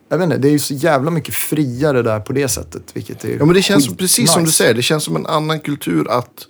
jag 0.09 0.17
vet 0.17 0.23
inte, 0.23 0.37
det 0.37 0.47
är 0.47 0.51
ju 0.51 0.59
så 0.59 0.73
jävla 0.73 1.11
mycket 1.11 1.33
friare 1.35 2.01
där 2.01 2.19
på 2.19 2.33
det 2.33 2.47
sättet. 2.47 2.83
Vilket 2.93 3.25
är 3.25 3.37
Ja, 3.39 3.45
men 3.45 3.55
det 3.55 3.61
känns 3.61 3.85
som, 3.85 3.95
precis 3.95 4.31
som 4.33 4.43
du 4.45 4.51
säger. 4.51 4.73
Det 4.73 4.81
känns 4.81 5.03
som 5.03 5.15
en 5.15 5.25
annan 5.25 5.59
kultur 5.59 6.11
att 6.11 6.47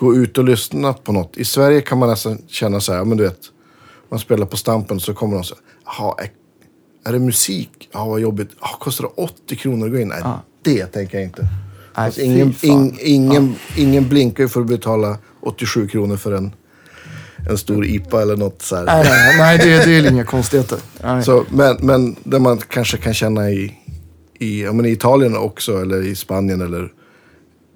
gå 0.00 0.14
ut 0.16 0.38
och 0.38 0.44
lyssna 0.44 0.92
på 0.92 1.12
något. 1.12 1.36
I 1.36 1.44
Sverige 1.44 1.80
kan 1.80 1.98
man 1.98 2.08
nästan 2.08 2.38
känna 2.48 2.80
så 2.80 2.92
här, 2.92 3.04
men 3.04 3.18
du 3.18 3.24
vet, 3.24 3.38
man 4.10 4.18
spelar 4.20 4.46
på 4.46 4.56
Stampen 4.56 5.00
så 5.00 5.14
kommer 5.14 5.34
de 5.34 5.44
så 5.44 5.54
här, 5.54 5.62
jaha, 6.04 6.14
är, 6.18 6.30
är 7.08 7.12
det 7.12 7.18
musik? 7.18 7.88
Ja, 7.92 8.04
vad 8.04 8.20
jobbigt. 8.20 8.48
Ja, 8.60 8.76
kostar 8.80 9.04
det 9.04 9.10
80 9.22 9.56
kronor 9.56 9.86
att 9.86 9.92
gå 9.92 9.98
in? 9.98 10.08
Nej, 10.08 10.18
Ja. 10.22 10.42
det 10.62 10.86
tänker 10.86 11.18
jag 11.18 11.24
inte. 11.24 11.46
Nej, 11.96 12.12
fy 12.12 12.22
ingen, 12.22 12.54
ing, 12.62 12.98
ingen, 13.00 13.54
ingen 13.76 14.08
blinkar 14.08 14.42
ju 14.44 14.48
för 14.48 14.60
att 14.60 14.66
betala 14.66 15.18
87 15.42 15.88
kronor 15.88 16.16
för 16.16 16.32
en, 16.32 16.52
en 17.50 17.58
stor 17.58 17.86
IPA 17.86 18.22
eller 18.22 18.36
något 18.36 18.62
så 18.62 18.76
här. 18.76 18.84
Nej, 18.84 19.04
nej, 19.04 19.38
nej 19.38 19.58
det, 19.58 19.84
det 19.84 19.96
är 19.96 20.10
inga 20.12 20.24
konstigheter. 20.24 20.78
Nej. 21.02 21.24
Så, 21.24 21.44
men, 21.50 21.76
men 21.80 22.16
där 22.24 22.38
man 22.38 22.58
kanske 22.58 22.96
kan 22.96 23.14
känna 23.14 23.50
i, 23.50 23.74
i, 24.38 24.62
ja, 24.62 24.72
men 24.72 24.86
i 24.86 24.90
Italien 24.90 25.36
också, 25.36 25.82
eller 25.82 26.06
i 26.06 26.14
Spanien 26.14 26.60
eller 26.60 26.92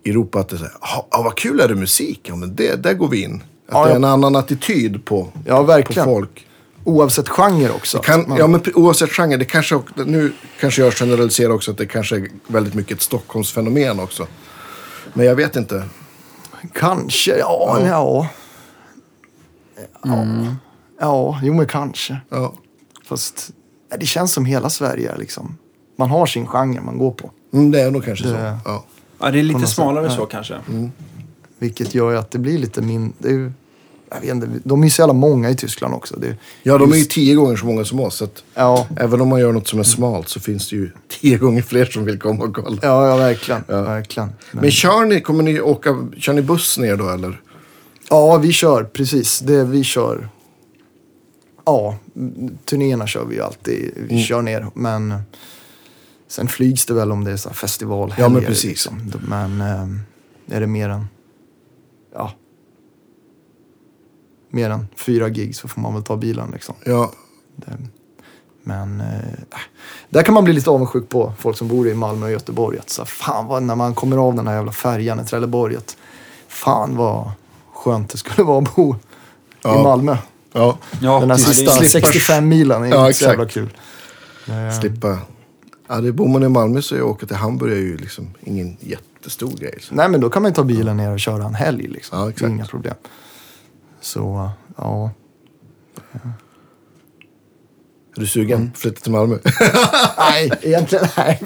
i 0.04 0.10
Europa 0.10 0.38
att 0.40 0.48
det 0.48 0.56
är 0.56 0.58
så 0.58 0.64
här, 0.64 0.74
"Ja, 0.80 1.06
ja, 1.10 1.22
vad 1.22 1.34
kul 1.36 1.60
är 1.60 1.68
det 1.68 1.74
musik? 1.74 2.20
Ja, 2.22 2.36
men 2.36 2.54
det, 2.56 2.82
där 2.82 2.94
går 2.94 3.08
vi 3.08 3.22
in. 3.22 3.34
Att 3.34 3.74
Ja, 3.74 3.84
det 3.84 3.88
är 3.88 3.90
ja. 3.90 3.96
en 3.96 4.04
annan 4.04 4.36
attityd 4.36 5.04
på, 5.04 5.28
Ja, 5.46 5.56
på 5.56 5.62
verkligen. 5.62 6.04
folk. 6.04 6.46
Oavsett 6.84 7.28
genre 7.28 7.70
också. 7.70 7.98
Kan, 7.98 8.28
Man- 8.28 8.38
ja, 8.38 8.46
men 8.46 8.60
oavsett 8.74 9.10
genre, 9.10 9.36
det 9.36 9.44
kanske, 9.44 9.80
nu 9.94 10.32
kanske 10.60 10.82
jag 10.82 10.92
generaliserar 10.94 11.50
också 11.52 11.70
att 11.70 11.78
det 11.78 11.86
kanske 11.86 12.16
är 12.16 12.28
väldigt 12.46 12.74
mycket 12.74 12.96
ett 12.96 13.02
Stockholmsfenomen 13.02 14.00
också. 14.00 14.26
Men 15.14 15.26
jag 15.26 15.34
vet 15.34 15.56
inte. 15.56 15.84
Kanske, 16.74 17.36
ja, 17.38 17.78
ja. 17.86 18.28
Ja, 20.02 20.24
ja 21.00 21.40
jo 21.42 21.54
men 21.54 21.66
kanske. 21.66 22.16
Ja. 22.28 22.52
Fast 23.08 23.50
det 23.98 24.06
känns 24.06 24.32
som 24.32 24.44
hela 24.44 24.70
Sverige 24.70 25.16
liksom. 25.16 25.58
Man 25.98 26.10
har 26.10 26.26
sin 26.26 26.46
genre 26.46 26.80
man 26.80 26.98
går 26.98 27.10
på. 27.10 27.30
Mm, 27.52 27.70
det 27.70 27.80
är 27.80 27.90
nog 27.90 28.04
kanske 28.04 28.24
så. 28.24 28.30
Det- 28.32 28.58
Ja. 28.64 28.84
Ja, 29.18 29.30
det 29.30 29.38
är 29.38 29.42
lite 29.42 29.66
smalare 29.66 30.08
sätt, 30.08 30.16
så 30.18 30.26
kanske. 30.26 30.54
Vilket 31.58 31.94
gör 31.94 32.10
ju 32.10 32.16
att 32.18 32.30
det 32.30 32.38
blir 32.38 32.58
lite 32.58 32.82
min... 32.82 33.12
Det 33.18 33.28
är 33.28 33.32
ju, 33.32 33.52
jag 34.10 34.20
vet 34.20 34.30
inte, 34.30 34.48
de 34.64 34.80
är 34.80 34.84
ju 34.84 34.90
så 34.90 35.02
jävla 35.02 35.12
många 35.12 35.50
i 35.50 35.54
Tyskland 35.56 35.94
också. 35.94 36.16
Det, 36.16 36.36
ja, 36.62 36.78
de 36.78 36.92
är 36.92 36.96
ju 36.96 37.04
tio 37.04 37.34
gånger 37.34 37.56
så 37.56 37.66
många 37.66 37.84
som 37.84 38.00
oss. 38.00 38.16
Så 38.16 38.24
att 38.24 38.44
Ja, 38.54 38.86
även 38.96 39.20
om 39.20 39.28
man 39.28 39.40
gör 39.40 39.52
något 39.52 39.68
som 39.68 39.78
är 39.78 39.82
smalt 39.82 40.28
så 40.28 40.40
finns 40.40 40.68
det 40.70 40.76
ju 40.76 40.90
tio 41.20 41.38
gånger 41.38 41.62
fler 41.62 41.84
som 41.84 42.04
vill 42.04 42.18
komma 42.18 42.44
och 42.44 42.54
kolla. 42.54 42.78
ja, 42.82 43.08
ja 43.08 43.16
verkligen. 43.16 43.64
Ja. 43.68 43.82
verkligen. 43.82 44.28
Men, 44.52 44.60
Men 44.62 44.70
kör 44.70 45.04
ni, 45.04 45.20
kommer 45.20 45.42
ni 45.42 45.60
åka, 45.60 46.08
kör 46.18 46.32
ni 46.32 46.42
buss 46.42 46.78
ner 46.78 46.96
då 46.96 47.08
eller? 47.08 47.40
ja, 48.10 48.36
vi 48.38 48.52
kör 48.52 48.84
precis. 48.84 49.38
Det 49.40 49.64
vi 49.64 49.84
kör. 49.84 50.28
Ja, 51.66 51.96
turnéerna 52.64 53.06
kör 53.06 53.24
vi 53.24 53.34
ju 53.34 53.42
alltid. 53.42 53.90
Vi 53.96 54.12
Mm. 54.14 54.22
kör 54.24 54.42
ner. 54.42 54.66
Men 54.74 55.14
sen 56.34 56.48
flygs 56.48 56.86
det 56.86 56.94
väl 56.94 57.12
om 57.12 57.24
det 57.24 57.30
är 57.30 57.36
så 57.36 57.48
här 57.48 57.56
festival. 57.56 58.14
Ja, 58.18 58.28
men 58.28 58.44
precis. 58.44 58.64
Liksom. 58.64 59.12
Men 59.28 59.60
ehm, 59.60 60.00
är 60.50 60.60
det 60.60 60.66
mer 60.66 60.88
än... 60.88 61.06
Ja. 62.14 62.32
Mer 64.50 64.70
än 64.70 64.86
fyra 64.96 65.28
gig 65.28 65.56
så 65.56 65.68
får 65.68 65.80
man 65.80 65.94
väl 65.94 66.02
ta 66.02 66.16
bilen 66.16 66.50
liksom. 66.52 66.74
Ja, 66.84 67.12
Det, 67.56 67.78
men 68.62 69.00
eh, 69.00 69.06
där 70.10 70.22
kan 70.22 70.34
man 70.34 70.44
bli 70.44 70.52
lite 70.52 70.70
avundsjuk 70.70 71.08
på 71.08 71.32
folk 71.38 71.56
som 71.58 71.68
bor 71.68 71.88
i 71.88 71.94
Malmö 71.94 72.26
och 72.26 72.32
Göteborg. 72.32 72.78
Att 72.78 72.90
så, 72.90 73.04
fan 73.04 73.46
vad, 73.46 73.62
när 73.62 73.74
man 73.76 73.94
kommer 73.94 74.16
av 74.16 74.34
den 74.34 74.46
här 74.46 74.54
jävla 74.54 74.72
färjan 74.72 75.20
i 75.20 75.24
Trelleborg. 75.24 75.76
Att, 75.76 75.96
fan 76.48 76.96
vad 76.96 77.30
skönt 77.74 78.10
det 78.10 78.18
skulle 78.18 78.42
vara 78.46 78.58
att 78.62 78.74
bo 78.76 78.96
Ja. 79.62 79.80
i 79.80 79.82
Malmö. 79.82 80.16
ja. 80.52 80.78
Ja, 81.00 81.20
Den 81.20 81.30
här 81.30 81.38
ja, 81.38 81.44
sista 81.44 81.70
slippa- 81.72 81.88
65 82.06 82.48
milen 82.48 82.82
är 82.84 82.88
Ja, 82.88 83.06
inte 83.06 83.18
så 83.18 83.24
jävla 83.24 83.46
kul. 83.46 83.76
Eh, 84.48 84.80
slippa. 84.80 85.18
Ja, 85.88 86.00
det 86.00 86.12
bor 86.12 86.28
man 86.28 86.42
i 86.42 86.48
Malmö 86.48 86.82
så 86.82 86.94
är 86.94 86.98
jag 86.98 87.08
åka 87.08 87.26
till 87.26 87.36
Hamburg 87.36 87.72
är 87.72 87.76
ju 87.76 87.96
liksom 87.96 88.34
ingen 88.40 88.76
jättestor 88.80 89.56
grej. 89.56 89.78
Så. 89.80 89.94
Nej 89.94 90.08
men 90.08 90.20
då 90.20 90.30
kan 90.30 90.42
man 90.42 90.50
ju 90.50 90.54
ta 90.54 90.64
bilen 90.64 90.96
ner 90.96 91.12
och 91.12 91.20
köra 91.20 91.44
en 91.44 91.54
helg 91.54 91.88
liksom. 91.88 92.18
Ja, 92.18 92.30
exakt. 92.30 92.50
Inga 92.50 92.66
problem. 92.66 92.94
Så, 94.00 94.50
ja. 94.76 95.10
Är 98.16 98.20
du 98.20 98.26
sugen? 98.26 98.60
Mm. 98.60 98.72
Flytta 98.74 99.00
till 99.00 99.12
Malmö? 99.12 99.38
Nej, 100.18 100.50
egentligen 100.62 101.06
nej. 101.16 101.42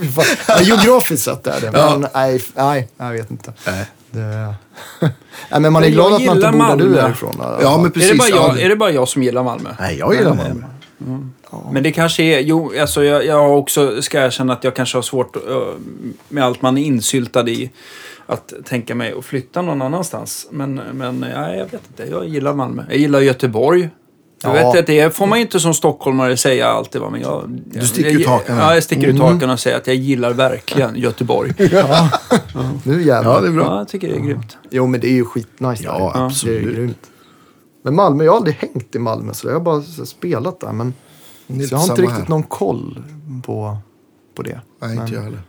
Men 0.48 0.64
geografiskt 0.64 1.24
sett 1.24 1.46
är 1.46 1.60
det. 1.60 1.78
Ja. 1.78 1.98
Men 1.98 2.08
nej, 2.14 2.42
nej, 2.54 2.88
jag 2.96 3.12
vet 3.12 3.30
inte. 3.30 3.52
Nej. 3.66 3.86
Det... 4.10 4.20
nej, 5.50 5.60
men 5.60 5.72
man 5.72 5.82
är 5.82 5.86
Men 5.86 5.92
glad 5.92 6.12
att 6.12 6.24
man 6.24 6.36
inte 6.36 6.50
bor 6.50 6.58
där 6.58 6.76
du 6.76 6.84
Malmö. 6.84 7.00
är 7.00 7.10
ifrån. 7.10 7.34
Ja, 7.62 7.78
men 7.82 7.90
precis. 7.90 8.10
är, 8.10 8.14
det 8.14 8.18
bara 8.18 8.28
jag, 8.28 8.58
ja. 8.58 8.60
är 8.60 8.68
det 8.68 8.76
bara 8.76 8.90
jag 8.90 9.08
som 9.08 9.22
gillar 9.22 9.42
Malmö? 9.44 9.70
Nej, 9.80 9.98
jag 9.98 10.14
gillar 10.14 10.34
Nej, 10.34 10.48
Malmö. 10.48 10.66
Men 11.72 11.82
det 11.82 11.92
kanske 11.92 12.22
är, 12.22 12.40
jo, 12.40 12.72
alltså 12.80 13.04
jag, 13.04 13.26
jag 13.26 13.34
har 13.38 13.48
också, 13.48 14.02
ska 14.02 14.24
erkänna 14.24 14.52
att 14.52 14.64
jag 14.64 14.74
kanske 14.76 14.96
har 14.96 15.02
svårt 15.02 15.36
eh, 15.36 15.42
med 16.28 16.44
allt 16.44 16.62
man 16.62 16.78
är 16.78 16.82
insyltad 16.82 17.48
i. 17.48 17.70
Att 18.26 18.52
tänka 18.64 18.94
mig 18.94 19.14
att 19.18 19.24
flytta 19.24 19.62
någon 19.62 19.82
annanstans. 19.82 20.48
Men, 20.50 20.74
men 20.92 21.26
ja, 21.34 21.50
jag 21.54 21.64
vet 21.64 21.72
inte, 21.88 22.04
jag 22.10 22.28
gillar 22.28 22.54
Malmö. 22.54 22.82
Jag 22.88 22.98
gillar 22.98 23.20
Göteborg. 23.20 23.88
Jag 24.42 24.56
Ja. 24.56 24.70
vet 24.72 24.80
att 24.80 24.86
det 24.86 25.16
får 25.16 25.26
man 25.26 25.38
ju 25.38 25.42
inte 25.44 25.60
som 25.60 25.74
stockholmare 25.74 26.36
säga 26.36 26.68
alltid 26.68 27.00
men 27.10 27.20
jag... 27.20 27.44
Du 27.66 27.86
sticker 27.86 28.10
jag, 28.10 28.20
ut 28.20 28.26
hakan. 28.26 28.56
Ja, 28.58 28.74
jag 28.74 28.82
sticker 28.82 29.04
Mm. 29.04 29.16
ut 29.16 29.22
hakan 29.22 29.50
och 29.50 29.60
säger 29.60 29.76
att 29.76 29.86
jag 29.86 29.96
gillar 29.96 30.32
verkligen 30.32 30.96
Göteborg. 30.96 31.52
Nu 32.84 33.02
jävlar. 33.02 33.34
Ja, 33.34 33.40
det 33.40 33.46
är 33.48 33.52
bra. 33.52 33.64
Ja, 33.64 33.78
jag 33.78 33.88
tycker 33.88 34.08
det 34.08 34.14
är 34.14 34.20
grymt. 34.20 34.56
Jo, 34.70 34.86
men 34.86 35.00
det 35.00 35.06
är 35.06 35.12
ju 35.12 35.24
skitnice 35.24 35.82
Ja, 35.84 35.92
där. 35.92 35.98
Det 36.14 36.18
är 36.18 36.26
absolut. 36.26 36.96
Men 37.88 37.96
Malmö, 37.96 38.24
jag 38.24 38.32
har 38.32 38.36
aldrig 38.36 38.54
hängt 38.54 38.94
i 38.94 38.98
Malmö 38.98 39.34
så 39.34 39.48
jag 39.48 39.52
har 39.52 39.60
bara 39.60 39.82
så 39.82 40.06
spelat 40.06 40.60
där. 40.60 40.72
Men 40.72 40.92
så 41.46 41.74
jag 41.74 41.78
har 41.78 41.90
inte 41.90 42.02
riktigt 42.02 42.18
här. 42.18 42.28
någon 42.28 42.42
koll 42.42 43.04
på, 43.44 43.78
på 44.34 44.42
det. 44.42 44.60
Nej, 44.80 44.94
men, 44.94 44.98
inte 44.98 45.14
jag 45.14 45.22
heller. 45.22 45.42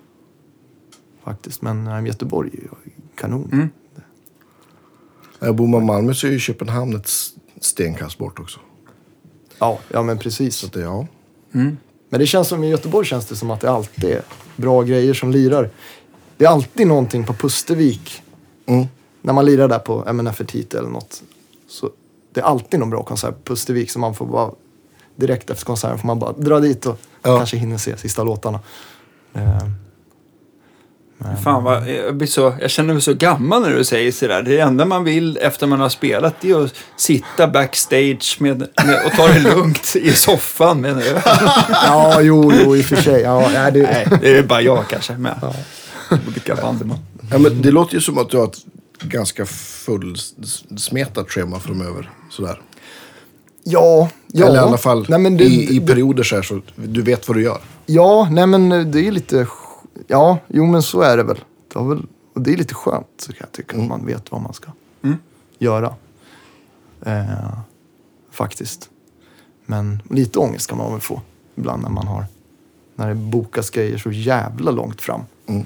Faktiskt. 1.24 1.61
Men 1.61 2.06
Göteborg 2.06 2.49
är 2.53 2.61
ju 2.61 2.91
kanon. 3.16 3.49
Mm. 3.52 3.70
Jag 5.40 5.56
bor 5.56 5.68
man 5.68 5.84
i 5.84 5.86
Malmö 5.86 6.14
så 6.14 6.28
är 6.28 6.32
ju 6.32 6.40
Köpenhamn 6.40 6.95
ett 6.95 7.10
stenkast 7.61 8.18
bort 8.18 8.40
också. 8.40 8.60
Ja, 9.60 9.80
ja, 9.90 10.03
men 10.03 10.18
precis. 10.18 10.56
Så 10.56 10.68
det, 10.68 10.80
ja. 10.80 11.07
Mm. 11.52 11.78
Men 12.10 12.20
det 12.20 12.26
känns 12.26 12.48
som 12.48 12.64
i 12.64 12.70
Göteborg 12.70 13.07
känns 13.07 13.26
det 13.26 13.36
som 13.36 13.52
att 13.52 13.61
det 13.61 13.72
alltid 13.72 14.10
är 14.10 14.22
bra 14.56 14.84
grejer 14.84 15.14
som 15.14 15.32
lirar. 15.32 15.70
Det 16.38 16.45
är 16.45 16.49
alltid 16.49 16.88
någonting 16.88 17.24
på 17.24 17.34
Pustervik. 17.34 18.22
Mm. 18.66 18.86
När 19.22 19.34
man 19.34 19.45
lirar 19.45 19.68
där 19.68 19.80
på 19.80 20.06
MNF 20.07 20.41
Tite 20.48 20.80
eller 20.80 20.90
något. 20.90 21.24
Så 21.68 21.90
det 22.34 22.39
är 22.39 22.45
alltid 22.45 22.80
någon 22.80 22.89
bra 22.89 23.03
konsert 23.03 23.35
på 23.35 23.41
Pustervik 23.53 23.91
som 23.91 24.01
man 24.01 24.15
får 24.15 24.26
bara 24.26 24.51
direkt 25.15 25.49
efter 25.49 25.65
konserten 25.65 25.99
får 25.99 26.07
man 26.07 26.19
bara 26.19 26.31
dra 26.31 26.60
dit 26.60 26.85
och 26.85 26.99
Ja. 27.23 27.38
kanske 27.38 27.57
hinner 27.57 27.77
se 27.77 27.97
sista 27.97 28.23
låtarna. 28.23 28.60
Eh, 29.34 29.57
Fan 31.43 31.64
vad, 31.64 31.89
jag, 31.89 32.15
blir 32.15 32.27
så, 32.27 32.53
jag 32.61 32.69
känner 32.72 32.93
mig 32.93 33.01
så 33.01 33.14
gammal 33.14 33.61
när 33.61 33.69
du 33.76 33.84
säger 33.84 34.11
sådär. 34.11 34.41
Det 34.41 34.60
enda 34.60 34.85
man 34.85 35.03
vill 35.03 35.38
efter 35.41 35.68
man 35.68 35.80
har 35.80 35.89
spelat 35.89 36.35
det 36.41 36.51
är 36.51 36.64
att 36.65 36.73
sitta 36.95 37.47
backstage 37.47 38.38
med, 38.39 38.57
med, 38.60 39.06
och 39.06 39.11
ta 39.11 39.27
det 39.27 39.39
lugnt 39.39 39.95
i 39.95 40.11
soffan 40.14 40.81
med 40.81 40.91
en 40.91 40.97
öl. 41.01 41.22
Ja, 41.85 42.22
jo, 42.22 42.51
jo, 42.64 42.76
i 42.76 42.81
och 42.81 42.85
för 42.85 42.95
sig. 42.95 43.22
Ja, 43.22 43.49
nej, 43.53 43.72
det, 43.72 43.81
Nej, 43.81 44.19
det 44.22 44.38
är 44.38 44.43
bara 44.43 44.61
jag 44.61 44.88
kanske 44.89 45.14
med. 45.18 45.53
Olika 46.27 46.56
band 46.56 46.85
man. 46.85 46.97
Ja, 47.31 47.38
men 47.38 47.61
det 47.61 47.72
låter 47.72 47.95
ju 47.95 48.01
som 48.01 48.18
att 48.18 48.30
du 48.30 48.38
har 48.38 48.45
ett 48.45 48.57
ganska 49.01 49.45
fullsmetat 49.45 51.30
schema 51.30 51.59
framöver. 51.59 52.09
Sådär. 52.30 52.61
ja, 53.63 54.09
ja. 54.27 54.45
Eller 54.45 54.55
i 54.55 54.59
alla 54.59 54.77
fall 54.77 55.05
nej, 55.09 55.19
men 55.19 55.38
det, 55.38 55.43
i, 55.43 55.76
i 55.76 55.80
perioder 55.80 56.23
så 56.23 56.35
här 56.35 56.41
så 56.41 56.61
du 56.76 57.01
vet 57.01 57.27
vad 57.27 57.38
du 57.38 57.43
gör. 57.43 57.61
Ja, 57.85 58.27
nej 58.31 58.47
men 58.47 58.91
det 58.91 59.07
är 59.07 59.11
lite... 59.11 59.47
Ja, 60.07 60.38
jo 60.47 60.65
men 60.65 60.81
så 60.81 61.01
är 61.01 61.17
det 61.17 61.23
väl. 61.23 61.39
Det, 61.73 61.80
väl, 61.80 62.05
och 62.34 62.41
det 62.41 62.53
är 62.53 62.57
lite 62.57 62.73
skönt, 62.73 63.07
så 63.17 63.34
kan 63.34 63.39
jag 63.39 63.51
tycka, 63.51 63.77
att 63.77 63.88
man 63.88 64.05
vet 64.05 64.31
vad 64.31 64.41
man 64.41 64.53
ska 64.53 64.71
göra. 65.59 65.95
Eh, 67.05 67.59
faktiskt. 68.31 68.89
Men 69.65 70.01
lite 70.09 70.39
ångest 70.39 70.69
kan 70.69 70.77
man 70.77 70.91
väl 70.91 71.01
få 71.01 71.21
ibland 71.55 71.84
när 71.84 71.89
man 71.89 72.07
har... 72.07 72.26
När 72.95 73.09
det 73.09 73.15
bokas 73.15 73.69
grejer 73.69 73.97
så 73.97 74.11
jävla 74.11 74.71
långt 74.71 75.01
fram. 75.01 75.21
Mm. 75.47 75.65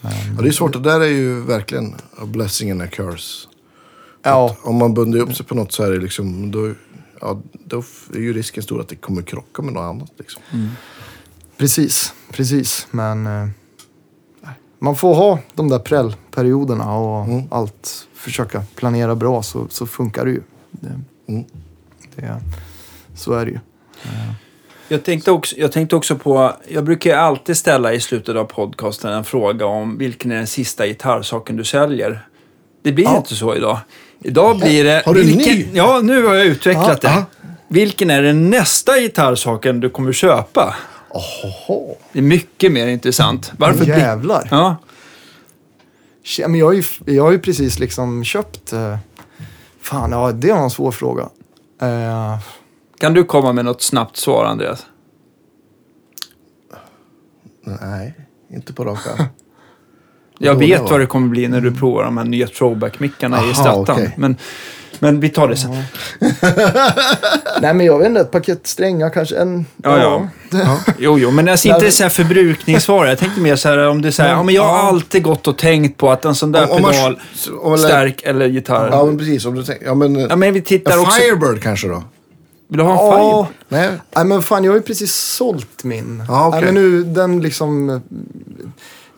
Men, 0.00 0.12
Ja, 0.36 0.42
det 0.42 0.48
är 0.48 0.52
svårt. 0.52 0.72
Det 0.72 0.78
där 0.80 1.00
är 1.00 1.04
ju 1.06 1.40
verkligen 1.40 1.94
a 1.94 2.26
blessing 2.26 2.70
and 2.70 2.82
a 2.82 2.86
curse. 2.92 3.48
Ja, 4.22 4.56
Om 4.62 4.76
man 4.76 4.94
binder 4.94 5.18
upp 5.20 5.36
sig 5.36 5.46
på 5.46 5.54
något 5.54 5.72
så 5.72 5.84
här, 5.84 5.90
liksom, 6.00 6.50
då, 6.50 6.72
ja, 7.20 7.40
då 7.64 7.82
är 8.14 8.18
ju 8.18 8.32
risken 8.32 8.62
stor 8.62 8.80
att 8.80 8.88
det 8.88 8.96
kommer 8.96 9.22
krocka 9.22 9.62
med 9.62 9.72
något 9.74 9.80
annat. 9.82 10.10
Liksom. 10.18 10.42
precis. 11.56 12.14
Precis. 12.32 12.86
Men 12.90 13.26
eh, 13.26 13.48
man 14.78 14.96
får 14.96 15.14
ha 15.14 15.38
de 15.54 15.68
där 15.68 15.78
prällperioderna 15.78 16.94
och 16.94 17.24
Mm. 17.24 17.42
allt. 17.50 18.06
Försöka 18.14 18.62
planera 18.74 19.14
bra 19.16 19.42
så, 19.42 19.66
så 19.68 19.86
funkar 19.86 20.24
det 20.24 20.30
ju. 20.30 20.42
Det, 20.70 21.00
Mm. 21.28 21.44
det, 22.16 22.42
så 23.14 23.32
är 23.32 23.44
det 23.46 23.50
ju. 23.50 23.58
Jag 24.92 25.04
tänkte, 25.04 25.30
också, 25.30 25.56
jag 25.58 25.72
tänkte 25.72 25.96
också 25.96 26.16
på, 26.16 26.52
jag 26.68 26.84
brukar 26.84 27.16
alltid 27.16 27.56
ställa 27.56 27.92
i 27.92 28.00
slutet 28.00 28.36
av 28.36 28.44
podcasten 28.44 29.12
en 29.12 29.24
fråga 29.24 29.66
om 29.66 29.98
vilken 29.98 30.32
är 30.32 30.36
den 30.36 30.46
sista 30.46 30.86
gitarrsaken 30.86 31.56
du 31.56 31.64
säljer. 31.64 32.26
Det 32.82 32.92
blir 32.92 33.04
Ja. 33.04 33.16
inte 33.16 33.34
så 33.34 33.54
idag. 33.56 33.78
Idag 34.22 34.58
blir 34.58 34.84
det... 34.84 35.02
Har 35.06 35.14
du 35.14 35.20
en 35.20 35.26
vilken, 35.26 35.54
ny? 35.54 35.66
Ja, 35.72 36.00
nu 36.02 36.26
har 36.26 36.34
jag 36.34 36.46
utvecklat 36.46 36.98
Ja, 37.02 37.08
det. 37.10 37.14
ja. 37.42 37.48
Vilken 37.68 38.10
är 38.10 38.22
den 38.22 38.50
nästa 38.50 39.00
gitarrsaken 39.00 39.80
du 39.80 39.90
kommer 39.90 40.12
köpa? 40.12 40.74
Ohoho. 41.10 41.96
Det 42.12 42.18
är 42.18 42.22
mycket 42.22 42.72
mer 42.72 42.86
intressant. 42.86 43.52
Varför? 43.58 43.84
blir- 43.84 43.98
Jävlar. 43.98 44.48
Ja. 44.50 44.76
Men 46.38 46.54
jag 46.54 46.66
har 46.66 46.72
ju, 46.72 46.82
jag 47.06 47.22
har 47.24 47.32
ju 47.32 47.38
precis 47.38 47.78
liksom 47.78 48.24
köpt... 48.24 48.72
Eh, 48.72 48.96
fan, 49.82 50.10
ja, 50.12 50.32
det 50.32 50.52
var 50.52 50.58
en 50.62 50.70
svår 50.70 50.92
fråga. 50.92 51.22
Eh, 51.82 52.38
Kan 53.00 53.14
du 53.14 53.24
komma 53.24 53.52
med 53.52 53.64
något 53.64 53.82
snabbt 53.82 54.16
svar, 54.16 54.44
Andreas? 54.44 54.86
Nej, 57.64 58.14
inte 58.54 58.72
på 58.72 58.84
rak 58.84 59.06
arm. 59.06 59.26
Jag 60.42 60.54
vet 60.54 60.80
vad 60.90 61.00
det 61.00 61.06
kommer 61.06 61.28
bli 61.28 61.48
när 61.48 61.60
du 61.60 61.74
provar 61.74 62.04
de 62.04 62.16
här 62.16 62.24
nya 62.24 62.46
throwback-mickarna 62.46 63.36
i 63.36 63.40
Aha, 63.40 63.54
Strattan. 63.54 63.82
okej. 63.96 64.14
Men, 64.16 64.36
men 64.98 65.20
vi 65.20 65.28
tar 65.28 65.48
det 65.48 65.56
sen. 65.56 65.70
nej, 67.62 67.74
men 67.74 67.86
jag 67.86 67.98
vet 67.98 68.06
inte. 68.08 68.20
Ett 68.20 68.30
paket 68.30 68.66
strängar 68.66 69.10
kanske. 69.10 69.36
En, 69.36 69.66
Ja, 69.82 69.98
ja. 69.98 70.28
Det, 70.50 70.68
Jo, 70.98 71.18
jo, 71.18 71.30
men 71.30 71.48
alltså 71.48 71.68
inte 71.68 71.90
så 71.90 72.02
här 72.02 72.10
förbrukningsvara. 72.10 73.08
Jag 73.08 73.18
tänkte 73.18 73.40
mer 73.40 73.56
så 73.56 73.68
här 73.68 73.88
om 73.88 74.02
det 74.02 74.08
är 74.08 74.12
så 74.12 74.22
här, 74.22 74.30
ja 74.30 74.42
men 74.42 74.54
jag 74.54 74.62
har 74.62 74.76
Ja. 74.78 74.82
alltid 74.88 75.22
gått 75.22 75.46
och 75.48 75.58
tänkt 75.58 75.96
på 75.98 76.10
att 76.10 76.24
en 76.24 76.34
sån 76.34 76.52
där 76.52 76.72
Om- 76.72 76.82
man- 76.82 76.92
pedal, 76.92 77.20
om 77.62 77.70
man 77.70 77.78
stärk 77.78 78.22
eller 78.22 78.46
gitarr. 78.46 78.88
Ja, 78.92 79.04
men 79.06 79.18
precis. 79.18 79.44
Om 79.46 79.54
du 79.54 79.62
tänker, 79.64 79.84
ja, 79.86 79.94
men, 79.94 80.14
Ja, 80.20 80.36
men 80.36 80.54
vi 80.54 80.62
tittar 80.62 80.98
också. 80.98 81.20
Firebird 81.20 81.62
kanske 81.62 81.88
då? 81.88 82.02
Vill 82.70 82.78
du 82.78 82.84
ha 82.84 82.90
en 82.92 82.96
ja, 82.98 83.46
Firebird? 83.46 83.56
Nej, 83.68 84.00
nej, 84.16 84.24
men 84.24 84.42
fan, 84.42 84.64
jag 84.64 84.72
har 84.72 84.76
ju 84.76 84.82
precis 84.82 85.14
sålt 85.14 85.84
min. 85.84 86.22
Ja, 86.28 86.48
okej. 86.48 86.60
nej, 86.62 86.72
men 86.72 86.82
nu, 86.82 87.02
den 87.04 87.40
liksom... 87.42 87.90
eh, 87.90 88.00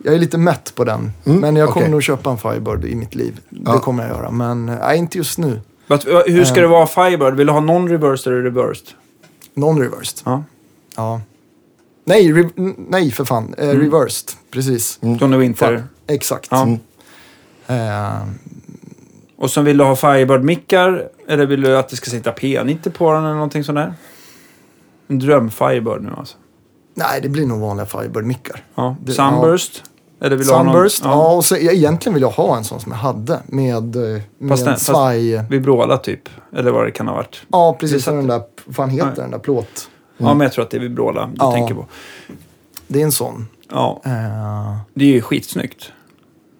Jag 0.04 0.14
är 0.14 0.18
lite 0.18 0.38
mätt 0.38 0.72
på 0.74 0.84
den. 0.84 1.12
Mm, 1.24 1.40
men 1.40 1.56
jag 1.56 1.68
kommer 1.68 1.86
okej. 1.86 1.90
nog 1.90 2.02
köpa 2.02 2.30
en 2.30 2.38
Firebird 2.38 2.84
i 2.84 2.94
mitt 2.94 3.14
liv. 3.14 3.40
Ja. 3.48 3.72
Det 3.72 3.78
kommer 3.78 4.08
jag 4.08 4.16
göra. 4.16 4.30
Men 4.30 4.68
eh, 4.68 4.74
nej, 4.80 4.98
inte 4.98 5.18
just 5.18 5.38
nu. 5.38 5.60
Vad- 5.86 6.04
Hur 6.26 6.44
ska 6.44 6.60
det 6.60 6.66
vara 6.66 6.86
Firebird? 6.86 7.34
Vill 7.34 7.46
du 7.46 7.52
ha 7.52 7.60
non-reversed 7.60 8.26
eller 8.32 8.42
reversed? 8.42 8.86
Non-reversed. 9.54 10.22
Ja. 10.24 10.44
Ja. 10.96 11.20
Nej, 12.04 12.32
re, 12.32 12.48
nej 12.88 13.10
för 13.10 13.24
fan. 13.24 13.54
Eh, 13.58 13.68
Reversed. 13.68 14.28
Precis. 14.50 14.98
Tony 15.18 15.36
Winter. 15.36 15.76
Fan, 15.76 15.88
Exakt. 16.06 16.48
Ja. 16.50 16.62
Mm. 16.62 16.78
Eh, 17.66 18.22
Och 19.36 19.50
så 19.50 19.62
vill 19.62 19.76
du 19.76 19.84
ha 19.84 19.94
Firebird-mickar? 19.96 21.08
Eller 21.32 21.46
vill 21.46 21.60
du 21.60 21.76
att 21.78 21.88
det 21.88 21.96
ska 21.96 22.10
sitta 22.10 22.32
P90 22.32 22.90
på 22.90 23.12
den 23.12 23.24
eller 23.24 23.34
någonting 23.34 23.64
sånt 23.64 23.76
där? 23.76 23.94
En 25.08 25.18
dröm 25.18 25.50
Firebird 25.50 26.02
nu 26.02 26.10
alltså. 26.18 26.36
nej, 26.94 27.20
det 27.22 27.28
blir 27.28 27.46
nog 27.46 27.60
vanliga 27.60 27.86
Firebird-mickar. 27.86 28.64
Ja. 28.74 28.96
Det- 29.04 29.12
Sunburst? 29.12 29.84
Eller 30.20 30.36
vill 30.36 30.46
du 30.46 30.52
ha 30.52 30.62
någon- 30.62 30.72
Sunburst, 30.74 31.02
ja. 31.04 31.34
och 31.36 31.44
så, 31.44 31.54
ja, 31.60 31.72
egentligen 31.72 32.14
vill 32.14 32.22
jag 32.22 32.30
ha 32.30 32.56
en 32.56 32.64
sån 32.64 32.80
som 32.80 32.92
jag 32.92 32.98
hade 32.98 33.40
med, 33.46 33.96
eh, 33.96 34.20
med 34.38 34.48
Fast 34.48 34.64
fast- 34.64 34.84
svaj. 34.86 35.44
Vibrola 35.50 35.96
typ. 35.98 36.28
Eller 36.56 36.70
vad 36.70 36.84
det 36.86 36.90
kan 36.90 37.08
ha 37.08 37.14
varit. 37.14 37.42
Ja, 37.48 37.76
precis. 37.80 38.04
Den 38.04 38.26
där, 38.26 38.42
vad 38.64 38.76
fan 38.76 38.90
heter 38.90 39.06
Nej. 39.06 39.14
den 39.16 39.30
där 39.30 39.38
plåt? 39.38 39.88
Ja, 40.18 40.34
men 40.34 40.40
jag 40.40 40.52
tror 40.52 40.64
att 40.64 40.70
det 40.70 40.76
är 40.76 40.80
Vibrola 40.80 41.26
du 41.26 41.32
Ja. 41.38 41.52
tänker 41.52 41.74
på. 41.74 41.86
Det 42.88 43.00
är 43.00 43.04
en 43.04 43.12
sån. 43.12 43.46
Ja, 43.70 44.00
Eh, 44.04 44.76
det 44.94 45.04
är 45.04 45.08
ju 45.08 45.20
skitsnyggt. 45.22 45.92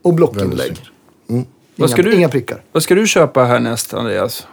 och 0.03 0.15
blockinlägg. 0.15 0.81
Mm. 1.29 1.45
Vad 1.77 1.89
Inga, 1.89 1.89
ska 1.89 2.03
du- 2.03 2.15
inga 2.15 2.29
prickar. 2.29 2.63
Vad 2.73 2.83
ska 2.83 2.95
du 2.95 3.07
köpa 3.07 3.45
härnäst, 3.45 3.95
Andreas? 3.95 4.47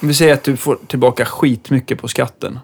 Vi 0.00 0.14
säger 0.14 0.34
att 0.34 0.44
du 0.44 0.56
får 0.56 0.78
tillbaka 0.86 1.24
skitmycket 1.24 2.00
på 2.00 2.08
skatten. 2.08 2.58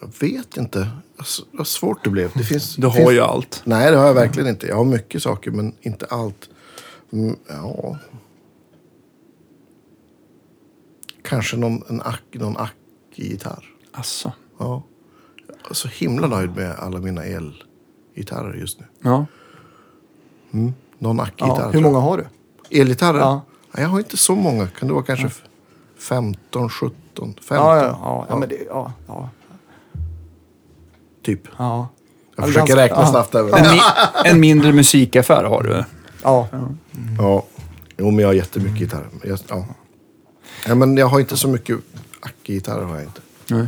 Jag 0.00 0.12
vet 0.20 0.56
inte. 0.56 0.88
Alltså, 1.16 1.42
Vad 1.52 1.66
svårt 1.66 2.04
det 2.04 2.10
blev. 2.10 2.30
Det 2.34 2.42
finns, 2.44 2.74
Du 2.76 2.82
det 2.82 2.88
har 2.88 2.94
finns, 2.94 3.12
ju 3.12 3.20
allt. 3.20 3.62
Nej, 3.64 3.90
det 3.90 3.96
har 3.96 4.06
jag 4.06 4.14
verkligen 4.14 4.48
inte. 4.48 4.66
Jag 4.66 4.76
har 4.76 4.84
mycket 4.84 5.22
saker, 5.22 5.50
men 5.50 5.74
inte 5.80 6.06
allt. 6.10 6.48
Mm, 7.12 7.36
ja. 7.48 7.98
Kanske 11.22 11.56
någon, 11.56 11.82
en 11.88 12.02
ack, 12.02 12.22
någon 12.32 12.56
ack-gitarr. 12.56 13.64
Asså. 13.92 14.32
Ja. 14.58 14.82
Jag 15.46 15.70
är 15.70 15.74
så 15.74 15.88
himla 15.88 16.26
nöjd 16.26 16.56
med 16.56 16.76
alla 16.78 16.98
mina 16.98 17.22
elgitarrer 17.24 18.54
just 18.54 18.80
nu. 18.80 18.86
Ja. 19.02 19.26
Någon 20.98 21.20
ack-gitarr. 21.20 21.60
Ja, 21.60 21.70
hur 21.70 21.80
många 21.80 21.98
har 21.98 22.16
du? 22.18 22.26
Elgitarrer? 22.80 23.18
Ja. 23.18 23.42
Nej, 23.72 23.82
Jag 23.82 23.88
har 23.88 23.98
inte 23.98 24.16
så 24.16 24.34
många. 24.36 24.66
Kan 24.66 24.88
det 24.88 24.94
vara 24.94 25.04
kanske 25.04 25.30
15, 25.98 26.68
17, 26.70 26.94
15 27.14 27.56
Ja, 27.56 27.76
ja, 27.76 27.98
ja, 28.02 28.26
ja, 28.28 28.36
men 28.36 28.48
det, 28.48 28.56
ja, 28.68 28.92
ja, 29.06 29.30
typ. 31.24 31.40
ja. 31.58 31.88
Jag 32.36 32.42
Ja, 32.42 32.46
försöker 32.46 32.66
ganska- 32.66 32.76
räkna 32.84 33.06
snabbt 33.06 33.32
där. 33.32 33.56
En, 33.58 33.70
mi 33.74 33.80
en 34.30 34.40
mindre 34.40 34.72
musikaffär 34.72 35.44
har 35.44 35.62
du. 35.62 35.84
ja. 36.22 36.48
Ja. 37.18 37.44
Jo, 37.96 38.10
men 38.10 38.18
jag 38.18 38.28
har 38.28 38.32
jättemycket 38.34 38.78
gitarrer. 38.78 39.08
Jag, 39.24 39.38
ja. 39.48 39.64
ja, 40.66 40.74
men 40.74 40.96
jag 40.96 41.06
har 41.06 41.20
inte 41.20 41.36
så 41.36 41.48
mycket 41.48 41.78
ack-gitarrer 42.20 42.84
har 42.84 42.94
jag 42.94 43.04
inte. 43.04 43.20
Nej. 43.50 43.66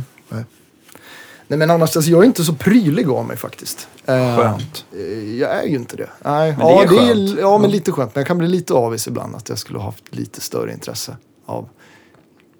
Nej. 1.51 1.57
Men 1.59 1.69
annars, 1.71 1.95
alltså, 1.95 2.11
jag 2.11 2.21
är 2.21 2.25
inte 2.25 2.43
så 2.43 2.53
prylig 2.53 3.09
av 3.09 3.25
mig 3.25 3.37
faktiskt. 3.37 3.87
Eh, 4.05 4.37
Skönt. 4.37 4.85
eh, 4.95 5.35
Jag 5.39 5.51
är 5.51 5.63
ju 5.67 5.75
inte 5.75 5.95
det. 5.97 6.09
Nej, 6.23 6.51
Men 6.57 6.67
det 6.67 6.73
ja, 6.73 6.83
är 6.83 6.87
det 6.87 6.97
skönt. 6.97 7.37
är, 7.37 7.41
ja, 7.41 7.57
men 7.57 7.69
lite 7.71 7.91
skönt. 7.91 8.15
Men 8.15 8.21
jag 8.21 8.27
kan 8.27 8.37
bli 8.37 8.47
lite 8.47 8.73
avis 8.73 9.07
ibland 9.07 9.35
att 9.35 9.49
jag 9.49 9.57
skulle 9.57 9.79
ha 9.79 9.85
haft 9.85 10.15
lite 10.15 10.41
större 10.41 10.71
intresse 10.73 11.17
av 11.45 11.69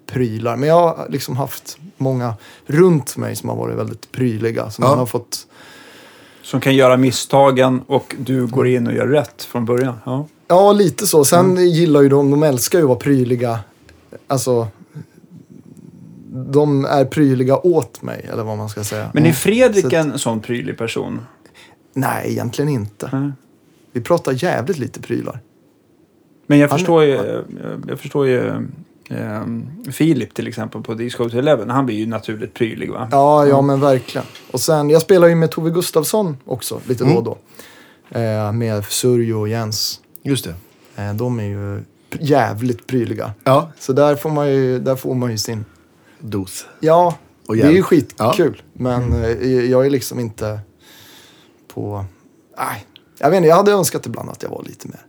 prylar. 0.06 0.56
Men 0.56 0.68
jag 0.68 0.74
har 0.80 1.06
liksom 1.08 1.36
haft 1.36 1.78
många 1.96 2.34
runt 2.66 3.16
mig 3.16 3.36
som 3.36 3.48
har 3.48 3.56
varit 3.56 3.76
väldigt 3.78 4.12
pryliga. 4.12 4.70
Som 4.70 4.82
Ja. 4.84 4.88
man 4.90 4.98
har 4.98 5.06
fått... 5.06 5.46
Som 6.42 6.60
kan 6.60 6.74
göra 6.74 6.96
misstagen 6.96 7.80
och 7.86 8.16
du 8.18 8.46
går 8.46 8.66
in 8.66 8.86
och 8.86 8.92
gör 8.94 9.06
rätt 9.06 9.42
från 9.42 9.64
början. 9.64 9.94
Ja. 10.04 10.26
Ja, 10.48 10.72
lite 10.72 11.06
så. 11.06 11.24
Sen 11.24 11.50
Mm. 11.50 11.64
gillar 11.66 12.02
ju 12.02 12.08
de, 12.08 12.30
de 12.30 12.42
älskar 12.42 12.78
ju 12.78 12.84
att 12.84 12.88
vara 12.88 12.98
pryliga. 12.98 13.58
Alltså, 14.26 14.66
de 16.52 16.84
är 16.84 17.04
pryliga 17.04 17.56
åt 17.66 18.02
mig, 18.02 18.26
eller 18.32 18.42
vad 18.42 18.58
man 18.58 18.68
ska 18.68 18.84
säga. 18.84 19.10
Men 19.14 19.26
är 19.26 19.32
Fredrik 19.32 19.90
Så 19.90 19.96
en 19.96 20.18
sån 20.18 20.40
prydlig 20.40 20.78
person? 20.78 21.20
Nej, 21.94 22.30
egentligen 22.32 22.68
inte. 22.68 23.08
Nej. 23.12 23.32
Vi 23.92 24.00
pratar 24.00 24.44
jävligt 24.44 24.78
lite 24.78 25.00
prylar. 25.00 25.40
Men 26.46 26.58
jag 26.58 26.68
Han- 26.68 26.78
förstår 26.78 27.04
ju, 27.04 27.42
jag 27.88 27.98
förstår 28.00 28.26
ju 28.26 28.46
eh, 29.10 29.42
Filip 29.92 30.34
till 30.34 30.46
exempel 30.48 30.82
på 30.82 30.94
Disco 30.94 31.28
to 31.30 31.38
Eleven. 31.38 31.70
Han 31.70 31.86
blir 31.86 31.96
ju 31.96 32.06
naturligt 32.06 32.54
prydlig 32.54 32.90
va? 32.90 33.08
Ja, 33.10 33.46
ja 33.46 33.62
men 33.62 33.80
verkligen. 33.80 34.26
Och 34.50 34.60
sen, 34.60 34.90
jag 34.90 35.02
spelar 35.02 35.28
ju 35.28 35.34
med 35.34 35.50
Tove 35.50 35.70
Gustafsson 35.70 36.36
också, 36.44 36.80
lite 36.86 37.04
Mm. 37.04 37.14
då 37.14 37.20
och 37.20 37.24
då. 37.24 38.18
Eh, 38.18 38.52
med 38.52 38.84
Surjo 38.84 39.40
och 39.40 39.48
Jens. 39.48 40.00
Just 40.22 40.44
det. 40.44 40.54
Eh, 41.02 41.14
de 41.14 41.40
är 41.40 41.44
ju 41.44 41.82
jävligt 42.20 42.86
pryliga. 42.86 43.32
Ja. 43.44 43.72
Så 43.78 43.92
där 43.92 44.16
får 44.16 44.30
man 44.30 44.50
ju, 44.50 44.78
där 44.78 44.96
får 44.96 45.14
man 45.14 45.30
ju 45.30 45.38
sin... 45.38 45.64
Dos. 46.22 46.66
Ja, 46.80 47.16
Och 47.46 47.56
det 47.56 47.62
är 47.62 47.70
ju 47.70 47.82
skitkul. 47.82 48.62
Men 48.72 49.24
eh, 49.24 49.30
jag 49.70 49.86
är 49.86 49.90
liksom 49.90 50.18
inte 50.18 50.60
på 51.74 52.04
Nej, 52.58 52.86
jag 53.18 53.30
vet 53.30 53.36
inte, 53.36 53.48
jag 53.48 53.56
hade 53.56 53.72
önskat 53.72 54.06
ibland 54.06 54.30
att 54.30 54.42
jag 54.42 54.50
var 54.50 54.62
lite 54.64 54.88
mer 54.88 55.00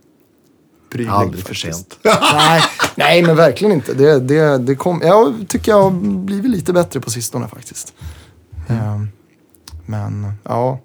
prydlig. 0.90 1.12
Aldrig 1.12 1.44
för 1.44 1.54
sent. 1.54 1.98
nej, 2.34 2.62
nej, 2.94 3.22
men 3.22 3.36
verkligen 3.36 3.72
inte. 3.74 3.94
Det, 3.94 4.20
det, 4.20 4.58
det 4.58 4.74
kom, 4.74 5.00
jag 5.04 5.34
tycker 5.48 5.72
jag 5.72 5.82
har 5.82 5.90
blivit 6.24 6.50
lite 6.50 6.72
bättre 6.72 7.00
på 7.00 7.10
sistone 7.10 7.48
faktiskt. 7.48 7.94
Ehm, 8.68 9.08
men 9.86 10.32
ja, 10.42 10.78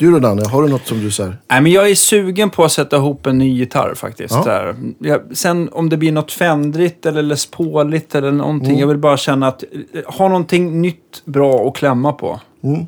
Du 0.00 0.10
då 0.10 0.18
Danne, 0.18 0.42
har 0.48 0.62
du 0.62 0.68
något 0.68 0.86
som 0.86 1.00
du 1.00 1.10
säger? 1.10 1.36
Nej, 1.50 1.60
men 1.60 1.72
jag 1.72 1.90
är 1.90 1.94
sugen 1.94 2.50
på 2.50 2.64
att 2.64 2.72
sätta 2.72 2.96
ihop 2.96 3.26
en 3.26 3.38
ny 3.38 3.58
gitarr 3.58 3.94
faktiskt. 3.94 4.34
Ja. 4.34 4.42
Där. 4.44 4.74
Jag, 4.98 5.20
sen 5.36 5.68
om 5.72 5.88
det 5.88 5.96
blir 5.96 6.12
något 6.12 6.32
Fendrigt 6.32 7.06
eller 7.06 7.22
Les 7.22 7.46
Pauligt 7.46 8.14
eller 8.14 8.32
någonting. 8.32 8.68
Mm. 8.68 8.80
Jag 8.80 8.86
vill 8.86 8.98
bara 8.98 9.16
känna 9.16 9.48
att 9.48 9.64
eh, 9.92 10.14
ha 10.14 10.28
någonting 10.28 10.80
nytt 10.82 11.22
bra 11.24 11.68
att 11.68 11.76
klämma 11.76 12.12
på. 12.12 12.40
Mm. 12.64 12.86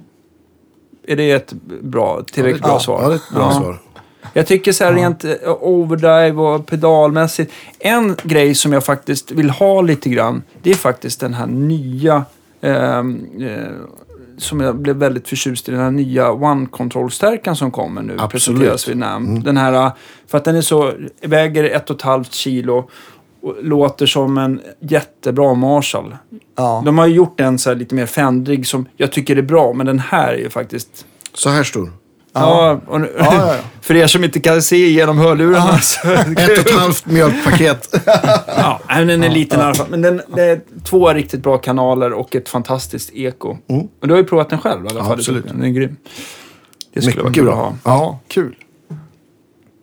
Är 1.07 1.17
det 1.17 1.31
ett 1.31 1.53
bra, 1.83 2.23
tillräckligt 2.33 2.63
bra 2.63 2.81
svar? 2.81 3.03
Ja, 3.03 3.09
det 3.09 3.15
är 3.15 3.17
ett 3.17 3.31
bra 3.35 3.43
Ja. 3.53 3.61
svar. 3.61 3.79
Jag 4.33 4.47
tycker 4.47 4.73
så 4.73 4.85
här 4.85 4.93
rent 4.93 5.25
eh, 5.25 5.31
overdrive 5.61 6.33
och 6.43 6.67
pedalmässigt. 6.67 7.53
En 7.79 8.17
grej 8.23 8.55
som 8.55 8.73
jag 8.73 8.85
faktiskt 8.85 9.31
vill 9.31 9.51
ha 9.51 9.81
lite 9.81 10.09
grann. 10.09 10.43
Det 10.63 10.71
är 10.71 10.75
faktiskt 10.75 11.21
den 11.21 11.35
här 11.35 11.47
nya. 11.47 12.25
ehm, 12.61 13.27
eh, 13.41 13.57
som 14.39 14.61
jag 14.61 14.77
blev 14.77 14.97
väldigt 14.97 15.29
förtjust 15.29 15.69
i. 15.69 15.73
Den 15.73 15.81
här 15.81 15.91
nya 15.91 16.33
One 16.33 16.67
Control-stärkan 16.67 17.57
som 17.57 17.71
kommer 17.71 18.03
nu. 18.03 18.13
Absolut. 18.13 18.31
Presenteras 18.33 18.89
vid 18.89 18.97
NAMM. 18.97 19.43
Den 19.43 19.57
här, 19.57 19.91
för 20.27 20.39
att 20.39 20.45
den 20.45 20.57
är 20.57 20.61
så, 20.61 20.93
väger 21.23 21.65
ett 21.65 21.91
och 21.91 21.97
ett 21.97 22.03
halvt 22.03 22.33
kilo. 22.33 22.89
Och 23.43 23.57
låter 23.63 24.07
som 24.07 24.39
en 24.39 24.61
jättebra 24.81 25.55
Marshall. 25.55 26.17
ja. 26.57 26.83
De 26.85 26.99
har 26.99 27.07
ju 27.07 27.15
gjort 27.15 27.41
en 27.41 27.59
så 27.59 27.75
lite 27.75 27.95
mer 27.95 28.07
fändrig 28.07 28.67
som 28.67 28.87
jag 28.97 29.13
tycker 29.13 29.37
är 29.37 29.43
bra. 29.43 29.73
Men 29.73 29.87
den 29.87 29.99
här 29.99 30.33
är 30.33 30.39
ju 30.39 30.51
faktiskt 30.51 31.07
Så 31.35 31.49
här 31.49 31.63
stor. 31.63 31.91
Ja, 32.35 32.81
nu, 32.99 33.13
Ja, 33.19 33.35
ja. 33.35 33.55
för 33.81 33.95
er 33.97 34.07
som 34.07 34.25
inte 34.25 34.41
kan 34.41 34.63
se 34.63 34.77
genom 34.91 35.19
hörlurarna 35.19 35.79
så... 35.79 36.09
Ett 36.13 36.29
och 36.37 36.41
ett 36.67 36.71
halvt 36.75 37.07
mjölkpaket. 37.07 37.89
ja, 38.47 38.81
den 38.89 39.25
är 39.25 39.31
liten 39.31 39.61
i 39.61 39.63
alla 39.63 39.75
fall. 39.75 39.87
Men 39.91 40.03
den, 40.03 40.23
det 40.35 40.43
är 40.43 40.61
två 40.85 41.13
riktigt 41.13 41.43
bra 41.43 41.59
kanaler 41.59 42.13
och 42.13 42.37
ett 42.37 42.49
fantastiskt 42.49 43.11
eko. 43.15 43.57
Mm. 43.69 43.87
Och 44.01 44.09
du 44.09 44.15
har 44.15 44.19
ju 44.19 44.25
provat 44.27 44.51
den 44.51 44.59
själv 44.59 44.85
i 44.87 44.89
alla 44.89 45.05
fall. 45.05 45.13
absolut. 45.13 45.49
Den 45.49 45.63
är 45.63 45.69
grym. 45.69 45.97
Det 46.95 47.03
skulle 47.03 47.17
vara 47.17 47.29
Mycket 47.31 47.43
kul 47.43 47.49
att 47.53 47.57
bra. 47.57 47.75
ja, 47.85 48.19
kul. 48.29 48.55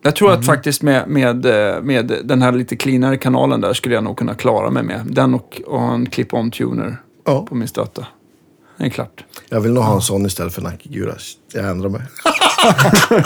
Jag 0.02 0.16
tror 0.16 0.28
Mm. 0.28 0.40
att 0.40 0.46
faktiskt 0.46 0.82
med, 0.82 1.08
med, 1.08 1.46
eh, 1.46 1.82
med 1.82 2.12
den 2.24 2.42
här 2.42 2.52
lite 2.52 2.76
cleanare 2.76 3.16
kanalen 3.16 3.60
där 3.60 3.72
skulle 3.72 3.94
jag 3.94 4.04
nog 4.04 4.16
kunna 4.18 4.34
klara 4.34 4.70
mig 4.70 4.82
med. 4.82 5.00
Den 5.04 5.34
och, 5.34 5.62
och 5.66 5.82
en 5.82 6.06
clip-on-tuner 6.06 6.96
Ja. 7.26 7.46
på 7.48 7.54
min 7.54 7.68
stötta. 7.68 8.06
Det 8.80 8.86
är 8.86 8.90
klart. 8.90 9.24
Jag 9.48 9.60
vill 9.60 9.72
nog 9.72 9.84
ha 9.84 9.94
en 9.94 10.02
sån 10.02 10.26
istället 10.26 10.54
för 10.54 10.62
Nacke 10.62 10.88
Jag 11.52 11.68
ändrar 11.68 11.88
mig. 11.88 12.02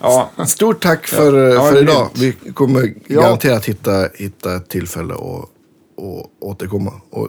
Ja, 0.00 0.30
Stort 0.46 0.82
tack 0.82 1.06
för, 1.06 1.50
Ja, 1.54 1.62
för 1.68 1.74
det 1.74 1.80
idag. 1.80 2.08
Vi 2.14 2.32
kommer 2.54 2.94
Ja. 3.06 3.20
garanterat 3.20 3.64
hitta, 3.64 4.08
hitta 4.14 4.56
ett 4.56 4.68
tillfälle 4.68 5.14
och, 5.14 5.50
och 5.96 6.26
återkomma. 6.40 6.92
Och, 7.10 7.28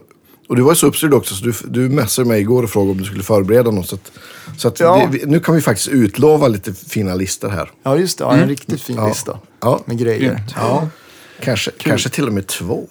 och 0.50 0.56
du 0.56 0.62
var 0.62 0.72
ju 0.72 0.76
så 0.76 0.88
uppstyrd 0.88 1.14
också, 1.14 1.36
så 1.36 1.46
du, 1.46 1.54
du 1.68 1.90
messade 1.90 2.28
mig 2.28 2.42
igår 2.42 2.64
och 2.64 2.70
frågade 2.70 2.92
om 2.92 2.98
du 2.98 3.04
skulle 3.04 3.24
förbereda 3.24 3.72
något. 3.72 3.88
Så 3.90 3.96
att, 3.96 4.12
så 4.58 4.68
att 4.68 4.80
Ja. 4.80 5.08
vi, 5.12 5.24
nu 5.26 5.40
kan 5.40 5.56
vi 5.56 5.62
faktiskt 5.62 5.88
utlova 5.90 6.48
lite 6.48 6.74
fina 6.74 7.16
listor 7.16 7.50
här. 7.50 7.72
Ja, 7.84 7.98
just 7.98 8.18
det. 8.18 8.24
Ja, 8.24 8.34
en 8.34 8.48
riktigt 8.50 8.82
fin 8.82 8.96
Ja. 8.96 9.08
lista 9.08 9.40
Ja. 9.62 9.80
med 9.86 9.98
grejer. 9.98 10.44
Ja. 10.56 10.88
Kanske, 11.42 11.72
kanske 11.78 12.10
till 12.10 12.28
och 12.28 12.34
med 12.34 12.48
två. 12.48 12.88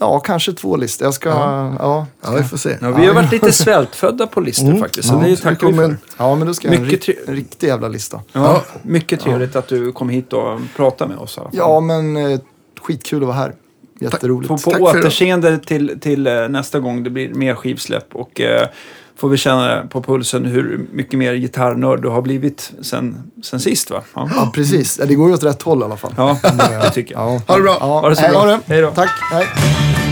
Ja, 0.00 0.20
kanske 0.20 0.52
två 0.52 0.76
listor. 0.76 1.06
Jag 1.06 1.14
ska... 1.14 1.28
Ja, 1.28 2.06
Ja, 2.22 2.30
vi 2.30 2.42
får 2.44 2.56
se. 2.56 2.76
ja, 2.80 2.90
vi 2.90 3.06
har 3.06 3.14
varit 3.14 3.32
lite 3.32 3.52
svältfödda 3.52 4.26
på 4.26 4.40
listor 4.40 4.74
faktiskt. 4.78 5.08
Så 5.08 5.14
Ja, 5.14 5.28
det 5.28 5.36
tackar 5.36 5.66
vi 5.66 5.72
kommer 5.72 5.96
ja 6.16 6.34
men 6.34 6.46
då 6.46 6.54
ska 6.54 6.68
jag 6.68 6.78
ha 6.78 6.86
en, 6.86 6.98
en 7.26 7.34
riktig 7.36 7.66
jävla 7.68 7.88
lista. 7.88 8.20
Ja, 8.32 8.62
mycket 8.82 9.20
trevligt 9.20 9.56
att 9.56 9.68
du 9.68 9.92
kom 9.92 10.08
hit 10.08 10.32
och 10.32 10.60
pratade 10.76 11.10
med 11.10 11.18
oss. 11.18 11.36
i 11.36 11.40
alla 11.40 11.50
fall. 11.50 11.58
Ja, 11.58 11.80
men 11.80 12.16
eh, 12.16 12.40
skitkul 12.80 13.22
att 13.22 13.26
vara 13.26 13.36
här. 13.36 13.54
Jätteroligt. 14.00 14.48
På, 14.48 14.58
på 14.58 14.70
Tack 14.70 14.80
återseende 14.80 15.58
till, 15.58 16.00
till 16.00 16.26
eh, 16.26 16.48
nästa 16.48 16.80
gång 16.80 17.02
det 17.04 17.10
blir 17.10 17.34
mer 17.34 17.54
skivsläpp. 17.54 18.14
Och 18.14 18.40
eh, 18.40 18.68
får 19.16 19.28
vi 19.28 19.36
känna 19.36 19.86
på 19.90 20.02
pulsen 20.02 20.44
hur 20.44 20.86
mycket 20.92 21.18
mer 21.18 21.34
gitarrnörd 21.34 22.02
du 22.02 22.08
har 22.08 22.22
blivit 22.22 22.72
sen, 22.82 23.22
sen 23.42 23.60
sist 23.60 23.90
va? 23.90 24.02
Ja, 24.14 24.28
Ja, 24.36 24.50
precis. 24.54 24.96
Det 24.96 25.14
går 25.14 25.28
ju 25.28 25.34
åt 25.34 25.44
rätt 25.44 25.62
håll 25.62 25.80
i 25.80 25.84
alla 25.84 25.96
fall. 25.96 26.14
ja 26.16 26.38
det 26.82 26.90
tycker 26.90 27.14
jag. 27.14 27.22
Ja. 27.22 27.40
Ha 27.46 27.56
det 27.56 27.62
bra. 27.62 27.76
Ja, 27.80 28.00
Ha 28.00 28.08
det 28.08 28.16
så 28.16 28.22
hej, 28.22 28.30
bra. 28.30 28.58
Hej 28.66 28.80
då. 28.80 28.90
Tack. 28.90 29.10
Hej. 29.32 30.03